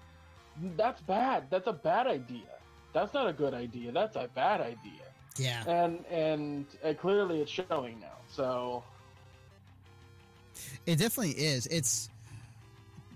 that's 0.76 1.01
bad. 1.01 1.45
That's 1.49 1.68
a 1.68 1.74
bad 1.74 2.08
idea. 2.08 2.57
That's 2.93 3.13
not 3.13 3.27
a 3.27 3.33
good 3.33 3.53
idea. 3.53 3.91
That's 3.91 4.15
a 4.15 4.29
bad 4.33 4.61
idea. 4.61 5.03
yeah. 5.38 5.63
And 5.67 6.03
and 6.07 6.65
uh, 6.83 6.93
clearly 6.93 7.41
it's 7.41 7.51
showing 7.51 7.99
now. 7.99 8.17
So 8.27 8.83
It 10.85 10.97
definitely 10.97 11.33
is. 11.33 11.67
It's 11.67 12.09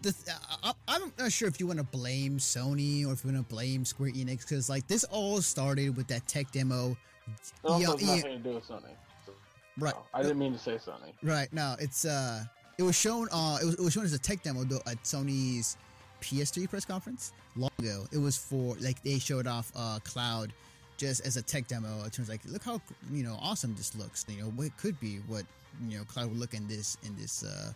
the. 0.02 0.12
Th- 0.14 0.38
I, 0.64 0.74
I'm 0.88 1.12
not 1.18 1.32
sure 1.32 1.48
if 1.48 1.60
you 1.60 1.68
want 1.68 1.80
to 1.80 1.86
blame 1.86 2.38
Sony 2.38 3.08
or 3.08 3.14
if 3.14 3.24
you 3.24 3.32
want 3.32 3.48
to 3.48 3.54
blame 3.54 3.86
Square 3.86 4.12
Enix 4.12 4.40
because 4.42 4.70
like 4.70 4.88
this 4.88 5.04
all 5.06 5.42
started 5.42 5.96
with 5.98 6.08
that 6.08 6.28
tech 6.28 6.52
demo. 6.52 6.92
it 7.28 7.52
also 7.64 7.80
Yeah, 7.80 7.88
has 7.92 8.02
yeah. 8.02 8.16
nothing 8.16 8.32
to 8.44 8.50
do 8.50 8.56
with 8.56 8.68
Sony. 8.68 8.82
So, 9.26 9.32
Right. 9.80 9.94
no, 9.94 10.02
I 10.14 10.22
didn't 10.22 10.38
mean 10.40 10.54
to 10.54 10.60
say 10.60 10.74
Sony. 10.76 11.14
Right. 11.24 11.52
No, 11.54 11.76
it's 11.80 12.06
uh, 12.06 12.44
it 12.78 12.84
was 12.84 12.96
shown. 12.96 13.28
Uh, 13.32 13.58
it 13.62 13.66
was, 13.66 13.76
it 13.76 13.82
was 13.82 13.94
shown 13.94 14.04
as 14.06 14.14
a 14.14 14.20
tech 14.20 14.44
demo 14.44 14.64
though, 14.64 14.82
at 14.86 15.02
Sony's 15.04 15.78
PS3 16.22 16.70
press 16.70 16.86
conference 16.86 17.34
long 17.56 17.72
ago. 17.80 18.06
It 18.12 18.18
was 18.18 18.38
for 18.38 18.76
like 18.80 19.02
they 19.04 19.20
showed 19.20 19.48
off 19.48 19.72
uh 19.76 20.00
Cloud 20.04 20.54
just 20.98 21.26
as 21.26 21.38
a 21.38 21.42
tech 21.42 21.68
demo. 21.68 22.04
It 22.06 22.14
turns 22.14 22.30
like 22.30 22.42
look 22.46 22.64
how 22.64 22.82
you 23.12 23.24
know 23.24 23.38
awesome 23.42 23.76
this 23.76 23.96
looks. 23.96 24.26
You 24.30 24.44
know 24.44 24.50
what 24.50 24.76
could 24.78 25.00
be 25.00 25.18
what 25.28 25.44
you 25.88 25.98
know 25.98 26.04
Cloud 26.06 26.30
would 26.30 26.40
look 26.40 26.54
in 26.54 26.68
this 26.68 26.98
in 27.04 27.16
this 27.18 27.44
uh 27.44 27.74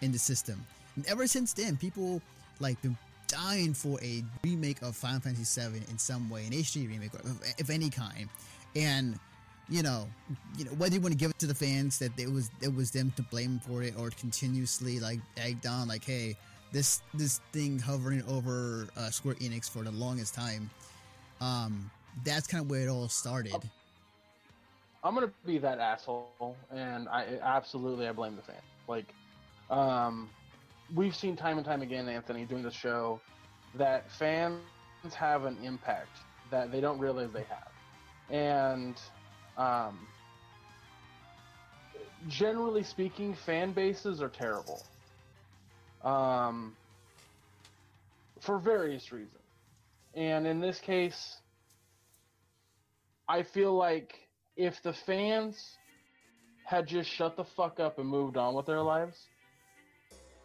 in 0.00 0.12
the 0.12 0.18
system. 0.18 0.64
And 0.96 1.06
ever 1.06 1.26
since 1.26 1.52
then, 1.52 1.76
people 1.76 2.22
like 2.60 2.80
been 2.82 2.96
dying 3.26 3.74
for 3.74 4.00
a 4.02 4.24
remake 4.42 4.82
of 4.82 4.96
Final 4.96 5.20
Fantasy 5.20 5.60
VII 5.60 5.82
in 5.90 5.98
some 5.98 6.28
way, 6.30 6.44
an 6.46 6.52
HD 6.52 6.88
remake 6.88 7.12
of 7.14 7.70
any 7.70 7.90
kind, 7.90 8.28
and 8.74 9.18
you 9.68 9.82
know, 9.82 10.08
you 10.56 10.64
know 10.64 10.70
whether 10.72 10.94
you 10.94 11.00
want 11.00 11.12
to 11.12 11.18
give 11.18 11.30
it 11.30 11.38
to 11.38 11.46
the 11.46 11.54
fans 11.54 11.98
that 11.98 12.18
it 12.18 12.30
was 12.32 12.50
it 12.62 12.74
was 12.74 12.90
them 12.90 13.12
to 13.16 13.22
blame 13.22 13.60
for 13.60 13.82
it, 13.82 13.94
or 13.98 14.10
continuously 14.10 14.98
like 14.98 15.20
egged 15.36 15.66
on, 15.66 15.88
like, 15.88 16.04
hey, 16.04 16.36
this 16.72 17.02
this 17.14 17.40
thing 17.52 17.78
hovering 17.78 18.22
over 18.28 18.88
uh, 18.96 19.10
Square 19.10 19.36
Enix 19.36 19.68
for 19.70 19.82
the 19.82 19.90
longest 19.90 20.34
time, 20.34 20.70
Um, 21.40 21.90
that's 22.24 22.46
kind 22.46 22.62
of 22.64 22.70
where 22.70 22.82
it 22.82 22.88
all 22.88 23.08
started. 23.08 23.54
I'm 25.04 25.14
gonna 25.14 25.30
be 25.46 25.58
that 25.58 25.78
asshole, 25.78 26.56
and 26.70 27.08
I 27.08 27.38
absolutely 27.42 28.08
I 28.08 28.12
blame 28.12 28.36
the 28.36 28.42
fan. 28.42 28.56
Like, 28.88 29.14
um, 29.70 30.28
we've 30.94 31.14
seen 31.14 31.36
time 31.36 31.56
and 31.58 31.64
time 31.64 31.82
again, 31.82 32.08
Anthony, 32.08 32.44
doing 32.44 32.62
the 32.62 32.70
show, 32.70 33.20
that 33.76 34.10
fans 34.10 34.60
have 35.14 35.44
an 35.44 35.56
impact 35.62 36.18
that 36.50 36.72
they 36.72 36.80
don't 36.80 36.98
realize 36.98 37.30
they 37.32 37.44
have, 37.44 37.70
and 38.30 39.00
um, 39.56 40.08
generally 42.26 42.82
speaking, 42.82 43.34
fan 43.34 43.72
bases 43.72 44.20
are 44.20 44.28
terrible. 44.28 44.82
Um, 46.02 46.76
for 48.40 48.58
various 48.58 49.10
reasons, 49.10 49.32
and 50.14 50.46
in 50.46 50.60
this 50.60 50.78
case, 50.78 51.38
I 53.28 53.42
feel 53.42 53.74
like 53.74 54.14
if 54.56 54.82
the 54.82 54.92
fans 54.92 55.76
had 56.64 56.86
just 56.86 57.10
shut 57.10 57.36
the 57.36 57.44
fuck 57.44 57.80
up 57.80 57.98
and 57.98 58.08
moved 58.08 58.36
on 58.36 58.54
with 58.54 58.66
their 58.66 58.80
lives, 58.80 59.26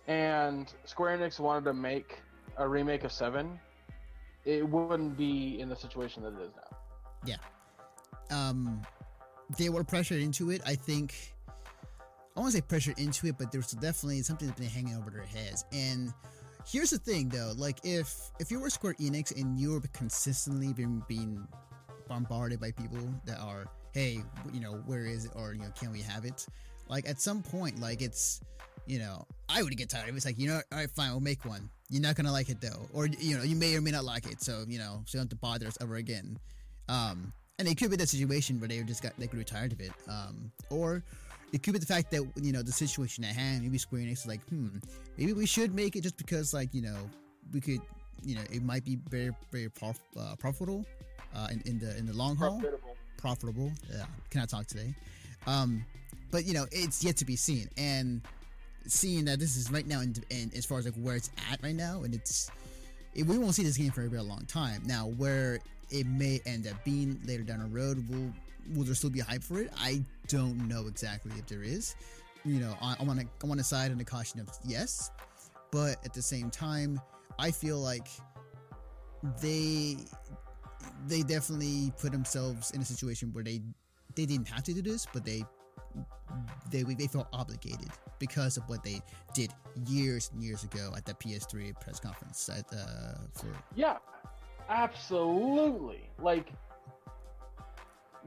and 0.08 0.72
Square 0.86 1.18
Enix 1.20 1.40
wanted 1.40 1.66
to 1.66 1.74
make 1.74 2.22
a 2.58 2.68
remake 2.68 3.04
of 3.04 3.12
Seven, 3.12 3.60
it 4.46 4.68
wouldn't 4.68 5.18
be 5.18 5.60
in 5.60 5.70
the 5.70 5.76
situation 5.76 6.24
that 6.24 6.34
it 6.34 6.42
is 6.42 6.52
now. 6.56 6.78
Yeah. 7.26 7.38
Um, 8.32 8.82
they 9.58 9.70
were 9.70 9.84
pressured 9.84 10.22
into 10.22 10.50
it. 10.50 10.62
I 10.66 10.76
think. 10.76 11.33
I 12.36 12.40
want 12.40 12.52
to 12.52 12.58
say 12.58 12.62
pressured 12.62 13.00
into 13.00 13.28
it, 13.28 13.36
but 13.38 13.52
there's 13.52 13.72
definitely 13.72 14.22
something 14.22 14.48
that's 14.48 14.60
been 14.60 14.70
hanging 14.70 14.96
over 14.96 15.10
their 15.12 15.22
heads. 15.22 15.66
And 15.72 16.12
here's 16.66 16.90
the 16.90 16.98
thing, 16.98 17.30
though: 17.30 17.54
like 17.58 17.80
if 17.84 18.14
if 18.40 18.50
you 18.52 18.60
were 18.60 18.70
Square 18.70 18.96
Enix 18.96 19.40
and 19.40 19.60
you 19.60 19.74
were 19.74 19.82
consistently 19.94 20.74
being 20.74 21.04
being 21.08 21.48
bombarded 22.08 22.60
by 22.60 22.72
people 22.72 23.08
that 23.26 23.40
are 23.40 23.68
hey, 23.94 24.20
you 24.52 24.60
know, 24.60 24.74
where 24.86 25.06
is 25.06 25.26
it? 25.26 25.32
Or, 25.36 25.54
you 25.54 25.62
know, 25.62 25.72
can 25.80 25.92
we 25.92 26.02
have 26.02 26.26
it? 26.26 26.46
Like, 26.90 27.08
at 27.08 27.22
some 27.22 27.42
point, 27.42 27.80
like, 27.80 28.02
it's, 28.02 28.42
you 28.86 29.00
know, 29.00 29.26
I 29.48 29.64
would 29.64 29.76
get 29.78 29.90
tired 29.90 30.10
of 30.10 30.16
it. 30.16 30.18
It's 30.18 30.26
like, 30.26 30.40
you 30.40 30.48
know, 30.48 30.62
all 30.72 30.80
right, 30.80 30.90
fine, 30.90 31.12
we'll 31.12 31.20
make 31.20 31.46
one. 31.46 31.70
You're 31.90 32.02
not 32.02 32.16
to 32.16 32.32
like 32.32 32.50
it, 32.50 32.60
though. 32.60 32.88
Or, 32.92 33.06
you 33.06 33.38
know, 33.38 33.44
you 33.44 33.56
may 33.56 33.76
or 33.76 33.82
may 33.82 33.92
not 33.92 34.04
like 34.04 34.26
it. 34.26 34.42
So, 34.42 34.66
you 34.68 34.80
know, 34.80 35.04
so 35.06 35.18
you 35.18 35.20
don't 35.20 35.26
have 35.26 35.30
to 35.30 35.36
bother 35.36 35.68
us 35.68 35.78
ever 35.80 35.96
again. 35.96 36.38
Um, 36.90 37.32
and 37.60 37.68
it 37.68 37.78
could 37.78 37.92
be 37.92 37.98
that 37.98 38.10
situation 38.10 38.60
where 38.60 38.68
they 38.68 38.82
just 38.82 39.04
got, 39.04 39.14
they 39.18 39.28
grew 39.28 39.44
tired 39.44 39.72
of 39.72 39.80
it. 39.80 39.92
Um, 40.10 40.52
or 40.72 41.04
it 41.54 41.62
could 41.62 41.74
be 41.74 41.80
the 41.80 41.86
fact 41.86 42.10
that, 42.12 42.28
you 42.42 42.52
know, 42.52 42.64
the 42.64 42.72
situation 42.72 43.24
at 43.24 43.36
hand, 43.36 43.62
maybe 43.62 43.78
Square 43.78 44.02
Enix 44.02 44.12
is 44.12 44.26
like, 44.26 44.44
hmm, 44.50 44.70
maybe 45.18 45.34
we 45.34 45.46
should 45.46 45.74
make 45.74 45.96
it 45.96 46.02
just 46.02 46.18
because, 46.18 46.52
like, 46.52 46.74
you 46.74 46.82
know, 46.82 46.98
we 47.54 47.62
could, 47.62 47.80
you 48.26 48.36
know, 48.36 48.42
it 48.52 48.64
might 48.64 48.84
be 48.84 48.98
very, 49.08 49.30
very 49.52 49.70
prof- 49.70 50.02
uh, 50.20 50.36
profitable 50.40 50.84
uh, 51.36 51.48
in, 51.52 51.62
in 51.66 51.80
the 51.80 51.96
in 51.96 52.08
the 52.08 52.14
long 52.14 52.36
haul. 52.36 52.60
Profitable. 52.60 52.98
Profitable. 53.18 53.72
Yeah, 53.92 54.06
cannot 54.32 54.50
talk 54.50 54.66
today. 54.66 54.96
Um, 55.46 55.86
but 56.32 56.46
you 56.46 56.54
know, 56.54 56.66
it's 56.72 57.04
yet 57.04 57.18
to 57.18 57.26
be 57.26 57.36
seen. 57.36 57.70
And 57.78 58.22
seeing 58.88 59.26
that 59.26 59.40
this 59.40 59.56
is 59.56 59.70
right 59.70 59.86
now, 59.86 60.02
in, 60.02 60.16
in 60.32 60.52
as 60.56 60.66
far 60.66 60.80
as 60.80 60.86
like 60.86 60.96
where 60.96 61.16
it's 61.16 61.30
at 61.52 61.62
right 61.62 61.76
now, 61.76 62.02
and 62.02 62.16
it's 62.16 62.50
it, 63.14 63.28
we 63.28 63.38
won't 63.38 63.54
see 63.54 63.64
this 63.64 63.78
game 63.78 63.92
for 63.92 64.04
a 64.04 64.10
very 64.10 64.24
long 64.24 64.46
time. 64.48 64.82
Now, 64.86 65.06
where 65.06 65.60
it 65.92 66.08
may 66.08 66.42
end 66.48 66.66
up 66.66 66.84
being 66.84 67.20
later 67.26 67.44
down 67.44 67.60
the 67.60 67.68
road, 67.68 68.04
will 68.10 68.34
will 68.74 68.84
there 68.84 68.96
still 68.96 69.10
be 69.10 69.20
hype 69.20 69.44
for 69.44 69.60
it? 69.60 69.72
I 69.78 70.02
don't 70.28 70.68
know 70.68 70.88
exactly 70.88 71.32
if 71.38 71.46
there 71.48 71.64
is. 71.64 71.96
You 72.46 72.60
know, 72.60 72.78
I, 72.82 72.96
I 73.00 73.04
want 73.04 73.20
to 73.20 73.28
I 73.44 73.48
want 73.48 73.60
to 73.60 73.64
side 73.64 73.92
on 73.92 73.98
the 73.98 74.06
caution 74.06 74.40
of 74.40 74.50
yes, 74.66 75.12
but 75.72 75.98
at 76.06 76.14
the 76.14 76.22
same 76.22 76.50
time, 76.50 77.00
I 77.40 77.52
feel 77.52 77.80
like 77.80 78.08
they 79.42 79.98
they 81.08 81.22
definitely 81.22 81.92
put 82.00 82.12
themselves 82.12 82.72
in 82.72 82.82
a 82.82 82.86
situation 82.86 83.30
where 83.34 83.44
they 83.44 83.62
they 84.16 84.26
didn't 84.26 84.48
have 84.50 84.64
to 84.64 84.74
do 84.74 84.82
this, 84.82 85.08
but 85.14 85.24
they 85.26 85.44
they 86.70 86.84
they 86.84 87.08
felt 87.08 87.28
obligated 87.34 87.90
because 88.20 88.58
of 88.58 88.64
what 88.70 88.84
they 88.84 89.02
did 89.34 89.52
years 89.88 90.30
and 90.34 90.44
years 90.44 90.64
ago 90.64 90.94
at 90.96 91.06
the 91.06 91.14
PS3 91.14 91.80
press 91.80 92.00
conference 92.00 92.50
at, 92.50 92.66
uh, 92.74 93.16
for 93.34 93.48
Yeah, 93.76 93.98
absolutely. 94.70 96.10
Like 96.20 96.54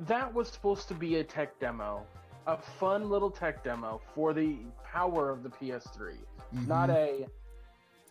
that 0.01 0.33
was 0.33 0.49
supposed 0.49 0.89
to 0.89 0.95
be 0.95 1.17
a 1.17 1.25
tech 1.25 1.59
demo, 1.59 2.07
a 2.47 2.57
fun 2.57 3.09
little 3.11 3.31
tech 3.31 3.65
demo 3.65 4.01
for 4.15 4.33
the 4.33 4.59
power 4.85 5.31
of 5.31 5.43
the 5.43 5.49
PS3. 5.51 6.19
Mhm. 6.55 6.67
Not 6.67 6.91
a 6.91 7.27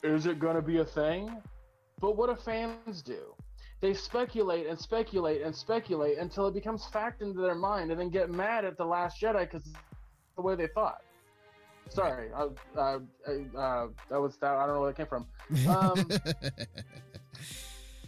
is 0.04 0.28
it 0.28 0.40
going 0.40 0.56
to 0.56 0.62
be 0.62 0.80
a 0.80 0.86
thing? 0.86 1.42
But 2.00 2.16
what 2.16 2.30
do 2.30 2.36
fans 2.36 3.02
do? 3.02 3.34
They 3.82 3.94
speculate 3.94 4.68
and 4.68 4.80
speculate 4.80 5.42
and 5.42 5.56
speculate 5.56 6.18
until 6.18 6.48
it 6.48 6.54
becomes 6.54 6.86
fact 6.88 7.22
into 7.22 7.42
their 7.42 7.56
mind 7.56 7.92
and 7.92 8.00
then 8.00 8.10
get 8.10 8.30
mad 8.30 8.66
at 8.66 8.78
the 8.78 8.86
last 8.86 9.20
Jedi 9.22 9.50
because 9.52 9.68
the 10.36 10.42
way 10.42 10.56
they 10.56 10.68
thought. 10.68 11.02
Sorry, 11.90 12.30
I, 12.34 12.48
uh, 12.80 13.00
I, 13.28 13.58
uh, 13.58 13.88
that 14.10 14.20
was 14.20 14.38
that. 14.38 14.56
I 14.56 14.66
don't 14.66 14.76
know 14.76 14.82
where 14.82 14.92
that 14.92 14.98
came 14.98 15.08
from. 15.08 15.28
Um, 15.68 16.10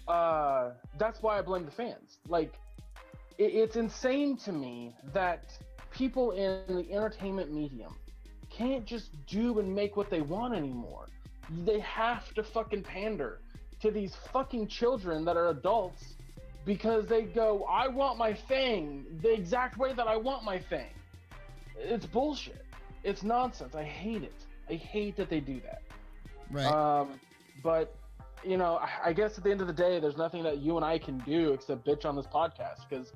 uh, 0.07 0.71
that's 0.97 1.21
why 1.21 1.37
I 1.37 1.41
blame 1.41 1.65
the 1.65 1.71
fans. 1.71 2.17
Like, 2.27 2.53
it's 3.37 3.75
insane 3.75 4.37
to 4.37 4.51
me 4.51 4.93
that 5.13 5.43
people 5.91 6.31
in 6.31 6.63
the 6.67 6.91
entertainment 6.91 7.53
medium 7.53 7.95
can't 8.49 8.85
just 8.85 9.09
do 9.27 9.59
and 9.59 9.73
make 9.73 9.95
what 9.95 10.09
they 10.09 10.21
want 10.21 10.53
anymore. 10.55 11.07
They 11.65 11.79
have 11.79 12.33
to 12.35 12.43
fucking 12.43 12.83
pander 12.83 13.39
to 13.81 13.91
these 13.91 14.15
fucking 14.33 14.67
children 14.67 15.23
that 15.25 15.37
are 15.37 15.49
adults 15.49 16.15
because 16.65 17.05
they 17.07 17.23
go, 17.23 17.65
I 17.69 17.87
want 17.87 18.17
my 18.17 18.33
thing 18.33 19.05
the 19.21 19.33
exact 19.33 19.77
way 19.77 19.93
that 19.93 20.07
I 20.07 20.17
want 20.17 20.43
my 20.43 20.59
thing. 20.59 20.89
It's 21.77 22.05
bullshit. 22.05 22.65
It's 23.03 23.23
nonsense. 23.23 23.75
I 23.75 23.83
hate 23.83 24.23
it. 24.23 24.33
I 24.69 24.73
hate 24.73 25.15
that 25.17 25.29
they 25.29 25.39
do 25.39 25.61
that. 25.61 25.81
right. 26.51 26.65
Um, 26.65 27.19
but 27.63 27.95
you 28.43 28.57
know, 28.57 28.77
I, 28.77 29.09
I 29.09 29.13
guess 29.13 29.37
at 29.37 29.43
the 29.43 29.51
end 29.51 29.61
of 29.61 29.67
the 29.67 29.73
day, 29.73 29.99
there's 29.99 30.17
nothing 30.17 30.43
that 30.43 30.59
you 30.59 30.75
and 30.75 30.85
I 30.85 30.97
can 30.99 31.19
do 31.19 31.53
except 31.53 31.85
bitch 31.85 32.05
on 32.05 32.15
this 32.15 32.27
podcast 32.27 32.87
because 32.89 33.13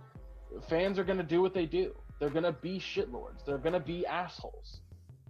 fans 0.70 0.98
are 1.00 1.04
gonna 1.04 1.24
do 1.24 1.42
what 1.42 1.54
they 1.54 1.66
do. 1.66 1.96
They're 2.20 2.30
gonna 2.30 2.52
be 2.52 2.80
shitlords. 2.80 3.46
They're 3.46 3.58
gonna 3.58 3.80
be 3.80 4.06
assholes. 4.06 4.82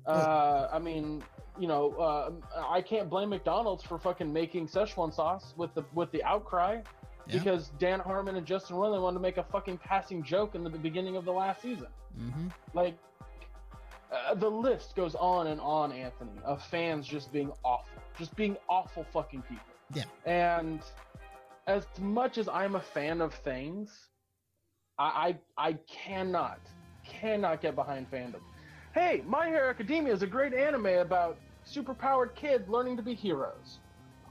Uh, 0.05 0.67
I 0.71 0.79
mean, 0.79 1.23
you 1.59 1.67
know, 1.67 1.91
uh, 1.93 2.31
I 2.69 2.81
can't 2.81 3.09
blame 3.09 3.29
McDonald's 3.29 3.83
for 3.83 3.97
fucking 3.99 4.31
making 4.31 4.67
Szechuan 4.67 5.13
sauce 5.13 5.53
with 5.57 5.73
the 5.75 5.83
with 5.93 6.11
the 6.11 6.23
outcry 6.23 6.81
Yeah. 7.27 7.37
because 7.37 7.69
Dan 7.77 7.99
Harmon 7.99 8.35
and 8.35 8.45
Justin 8.45 8.77
Roiland 8.77 9.03
wanted 9.03 9.17
to 9.17 9.21
make 9.21 9.37
a 9.37 9.43
fucking 9.43 9.77
passing 9.77 10.23
joke 10.23 10.55
in 10.55 10.63
the 10.63 10.69
beginning 10.71 11.17
of 11.17 11.25
the 11.25 11.31
last 11.31 11.61
season. 11.61 11.87
mm-hmm. 12.19 12.47
Like, 12.73 12.97
uh, 14.11 14.33
the 14.35 14.49
list 14.49 14.95
goes 14.95 15.13
on 15.15 15.47
and 15.47 15.61
on, 15.61 15.91
Anthony, 15.91 16.31
of 16.43 16.63
fans 16.65 17.07
just 17.07 17.31
being 17.31 17.51
awful, 17.63 18.01
just 18.17 18.35
being 18.35 18.57
awful 18.67 19.05
fucking 19.13 19.43
people. 19.43 19.63
Yeah. 19.93 20.03
And 20.25 20.81
as 21.67 21.85
much 21.99 22.37
as 22.37 22.49
I'm 22.49 22.75
a 22.75 22.81
fan 22.81 23.21
of 23.21 23.33
things, 23.35 24.09
I 25.01 25.35
I, 25.57 25.69
I 25.69 25.73
cannot 25.87 26.59
cannot 27.03 27.61
get 27.61 27.75
behind 27.75 28.09
fandom. 28.11 28.41
Hey, 28.93 29.23
My 29.25 29.47
Hero 29.47 29.69
Academia 29.69 30.13
is 30.13 30.21
a 30.21 30.27
great 30.27 30.53
anime 30.53 30.85
about 30.85 31.37
superpowered 31.65 32.35
kids 32.35 32.67
learning 32.69 32.97
to 32.97 33.03
be 33.03 33.13
heroes. 33.13 33.79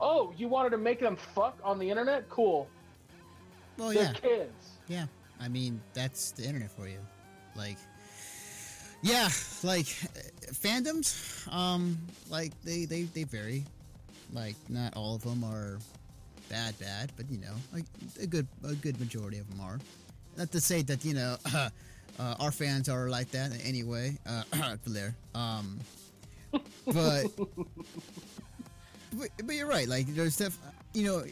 Oh, 0.01 0.33
you 0.37 0.49
wanted 0.49 0.71
to 0.71 0.79
make 0.79 1.01
them 1.01 1.17
fuck 1.17 1.59
on 1.63 1.79
the 1.79 1.89
internet? 1.89 2.29
Cool. 2.29 2.69
Well, 3.77 3.91
They're 3.91 4.03
yeah. 4.05 4.13
kids. 4.13 4.71
Yeah, 4.89 5.07
I 5.41 5.49
mean 5.49 5.81
that's 5.95 6.33
the 6.33 6.45
internet 6.45 6.71
for 6.71 6.89
you. 6.89 6.99
Like, 7.57 7.77
yeah, 9.03 9.29
like 9.63 9.87
uh, 10.05 10.53
fandoms, 10.53 11.51
um, 11.53 11.99
like 12.29 12.53
they 12.63 12.85
they 12.85 13.03
they 13.03 13.25
vary. 13.25 13.65
Like, 14.33 14.55
not 14.69 14.97
all 14.97 15.17
of 15.17 15.23
them 15.23 15.43
are 15.43 15.79
bad, 16.49 16.79
bad, 16.79 17.11
but 17.17 17.29
you 17.31 17.39
know, 17.39 17.55
like 17.73 17.85
a 18.23 18.27
good 18.27 18.47
a 18.65 18.75
good 18.75 18.99
majority 19.01 19.39
of 19.39 19.51
them 19.51 19.61
are. 19.61 19.79
Not 20.37 20.53
to 20.53 20.61
say 20.61 20.83
that 20.83 21.05
you 21.05 21.15
know, 21.15 21.37
uh, 21.55 21.71
our 22.19 22.53
fans 22.53 22.89
are 22.89 23.09
like 23.09 23.31
that 23.33 23.53
anyway. 23.65 24.19
Uh, 24.27 24.77
Blair. 24.87 25.15
Um, 25.35 25.79
but, 26.87 27.27
but 29.13 29.29
but 29.45 29.55
you're 29.55 29.69
right. 29.69 29.89
Like, 29.89 30.07
there's 30.09 30.35
stuff. 30.35 30.59
You 30.93 31.05
know, 31.05 31.25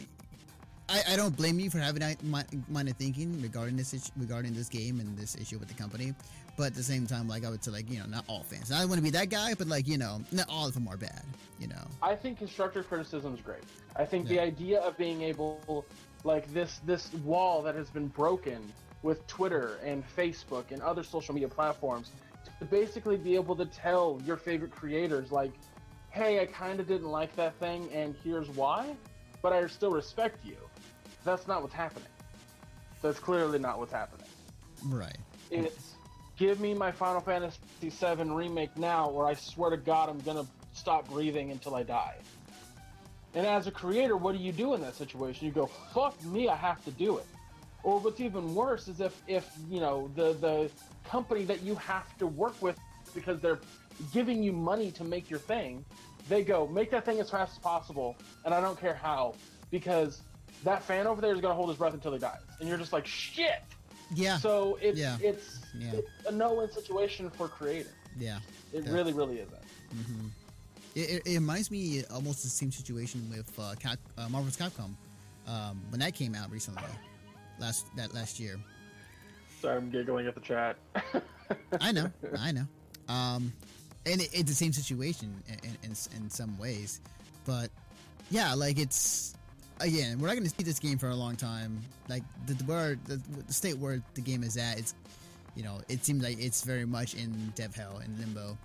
I, 0.88 1.02
I 1.10 1.16
don't 1.16 1.36
blame 1.36 1.60
you 1.60 1.70
for 1.70 1.78
having 1.78 2.00
that 2.00 2.22
mi- 2.22 2.62
mind 2.68 2.88
of 2.88 2.96
thinking 2.96 3.40
regarding 3.42 3.76
this 3.76 4.10
regarding 4.16 4.54
this 4.54 4.68
game 4.68 5.00
and 5.00 5.16
this 5.16 5.36
issue 5.36 5.58
with 5.58 5.68
the 5.68 5.74
company. 5.74 6.14
But 6.56 6.68
at 6.68 6.74
the 6.74 6.82
same 6.82 7.06
time, 7.06 7.28
like 7.28 7.44
I 7.44 7.50
would 7.50 7.62
say, 7.62 7.70
like 7.70 7.90
you 7.90 7.98
know, 7.98 8.06
not 8.06 8.24
all 8.26 8.42
fans. 8.42 8.72
I 8.72 8.80
don't 8.80 8.88
want 8.88 8.98
to 8.98 9.02
be 9.02 9.10
that 9.10 9.28
guy, 9.28 9.54
but 9.54 9.68
like 9.68 9.86
you 9.86 9.98
know, 9.98 10.22
not 10.32 10.48
all 10.48 10.66
of 10.66 10.74
them 10.74 10.88
are 10.88 10.96
bad. 10.96 11.22
You 11.60 11.68
know. 11.68 11.82
I 12.02 12.14
think 12.14 12.38
constructive 12.38 12.88
criticism 12.88 13.34
is 13.34 13.40
great. 13.40 13.62
I 13.96 14.04
think 14.04 14.28
the 14.28 14.40
idea 14.40 14.80
of 14.80 14.96
being 14.96 15.22
able, 15.22 15.84
like 16.24 16.52
this 16.52 16.80
this 16.86 17.12
wall 17.24 17.62
that 17.62 17.74
has 17.74 17.90
been 17.90 18.08
broken 18.08 18.72
with 19.02 19.26
Twitter 19.26 19.78
and 19.84 20.04
Facebook 20.16 20.70
and 20.70 20.82
other 20.82 21.02
social 21.02 21.34
media 21.34 21.48
platforms, 21.48 22.10
to 22.58 22.64
basically 22.64 23.16
be 23.16 23.34
able 23.34 23.54
to 23.56 23.66
tell 23.66 24.20
your 24.26 24.36
favorite 24.36 24.72
creators, 24.72 25.30
like, 25.30 25.52
hey, 26.10 26.40
I 26.40 26.46
kind 26.46 26.80
of 26.80 26.88
didn't 26.88 27.08
like 27.08 27.34
that 27.36 27.54
thing, 27.56 27.88
and 27.92 28.14
here's 28.24 28.48
why, 28.50 28.96
but 29.42 29.52
I 29.52 29.66
still 29.66 29.90
respect 29.90 30.44
you. 30.44 30.56
That's 31.24 31.46
not 31.46 31.62
what's 31.62 31.74
happening. 31.74 32.08
That's 33.02 33.18
clearly 33.18 33.58
not 33.58 33.78
what's 33.78 33.92
happening. 33.92 34.26
Right. 34.86 35.16
It's 35.50 35.94
give 36.36 36.60
me 36.60 36.74
my 36.74 36.90
Final 36.90 37.20
Fantasy 37.20 37.58
VII 37.82 38.30
remake 38.30 38.76
now, 38.76 39.10
or 39.10 39.26
I 39.26 39.34
swear 39.34 39.70
to 39.70 39.76
God, 39.76 40.08
I'm 40.08 40.20
gonna 40.20 40.46
stop 40.72 41.08
breathing 41.08 41.50
until 41.50 41.74
I 41.74 41.82
die. 41.82 42.16
And 43.34 43.46
as 43.46 43.66
a 43.66 43.70
creator, 43.70 44.16
what 44.16 44.36
do 44.36 44.42
you 44.42 44.52
do 44.52 44.74
in 44.74 44.80
that 44.80 44.94
situation? 44.94 45.46
You 45.46 45.52
go, 45.52 45.66
"Fuck 45.66 46.22
me, 46.24 46.48
I 46.48 46.56
have 46.56 46.82
to 46.84 46.90
do 46.90 47.18
it." 47.18 47.26
Or 47.82 47.98
what's 48.00 48.20
even 48.20 48.54
worse 48.54 48.88
is 48.88 49.00
if, 49.00 49.20
if 49.26 49.48
you 49.70 49.80
know, 49.80 50.10
the 50.14 50.34
the 50.34 50.70
company 51.08 51.44
that 51.44 51.62
you 51.62 51.74
have 51.76 52.16
to 52.18 52.26
work 52.26 52.60
with 52.60 52.76
because 53.14 53.40
they're 53.40 53.60
giving 54.12 54.42
you 54.42 54.52
money 54.52 54.90
to 54.92 55.04
make 55.04 55.30
your 55.30 55.38
thing, 55.38 55.84
they 56.28 56.42
go, 56.44 56.66
"Make 56.66 56.90
that 56.90 57.04
thing 57.04 57.20
as 57.20 57.30
fast 57.30 57.52
as 57.52 57.58
possible," 57.58 58.16
and 58.44 58.52
I 58.52 58.60
don't 58.60 58.78
care 58.78 58.94
how, 58.94 59.34
because 59.70 60.20
that 60.64 60.82
fan 60.82 61.06
over 61.06 61.20
there 61.20 61.32
is 61.34 61.40
gonna 61.40 61.54
hold 61.54 61.68
his 61.70 61.78
breath 61.78 61.94
until 61.94 62.12
he 62.12 62.18
dies, 62.18 62.40
and 62.60 62.68
you're 62.68 62.78
just 62.78 62.92
like, 62.92 63.06
"Shit." 63.06 63.62
Yeah. 64.14 64.38
So 64.38 64.78
it's 64.82 64.98
Yeah. 64.98 65.16
it's, 65.20 65.60
Yeah. 65.78 65.92
it's 65.92 66.08
a 66.26 66.32
no-win 66.32 66.70
situation 66.70 67.30
for 67.30 67.48
creating. 67.48 67.92
yeah. 68.18 68.38
It 68.72 68.84
Yeah. 68.84 68.92
really, 68.92 69.12
really 69.12 69.38
isn't. 69.38 69.62
hmm 69.92 70.26
It, 70.94 71.10
it, 71.10 71.22
it 71.26 71.34
reminds 71.34 71.70
me 71.70 72.04
almost 72.10 72.42
the 72.42 72.48
same 72.48 72.72
situation 72.72 73.28
with 73.30 73.48
uh, 73.58 73.74
Cap, 73.78 73.98
uh, 74.18 74.28
Marvel's 74.28 74.56
Capcom 74.56 74.94
um, 75.46 75.80
when 75.90 76.00
that 76.00 76.14
came 76.14 76.34
out 76.34 76.50
recently, 76.50 76.82
last 77.60 77.86
that 77.96 78.14
last 78.14 78.38
year. 78.40 78.58
Sorry, 79.60 79.76
I'm 79.76 79.90
giggling 79.90 80.26
at 80.26 80.34
the 80.34 80.40
chat. 80.40 80.76
I 81.80 81.92
know, 81.92 82.10
I 82.38 82.52
know. 82.52 82.66
Um, 83.08 83.52
and 84.06 84.20
it, 84.20 84.28
it's 84.32 84.48
the 84.48 84.54
same 84.54 84.72
situation 84.72 85.42
in, 85.48 85.76
in, 85.82 85.90
in 85.90 86.30
some 86.30 86.56
ways, 86.58 87.00
but 87.44 87.70
yeah, 88.30 88.54
like 88.54 88.78
it's 88.78 89.34
again, 89.80 90.18
we're 90.18 90.28
not 90.28 90.34
going 90.34 90.48
to 90.48 90.54
see 90.54 90.62
this 90.62 90.78
game 90.78 90.98
for 90.98 91.08
a 91.08 91.14
long 91.14 91.36
time. 91.36 91.80
Like 92.08 92.22
the, 92.46 92.54
the 92.54 92.64
where 92.64 92.98
the, 93.06 93.20
the 93.46 93.52
state 93.52 93.78
where 93.78 94.02
the 94.14 94.20
game 94.20 94.42
is 94.42 94.56
at, 94.56 94.78
it's 94.78 94.94
you 95.54 95.64
know, 95.64 95.80
it 95.88 96.04
seems 96.04 96.22
like 96.22 96.40
it's 96.40 96.62
very 96.62 96.84
much 96.84 97.14
in 97.14 97.52
dev 97.54 97.74
hell 97.74 98.00
in 98.04 98.16
limbo. 98.18 98.56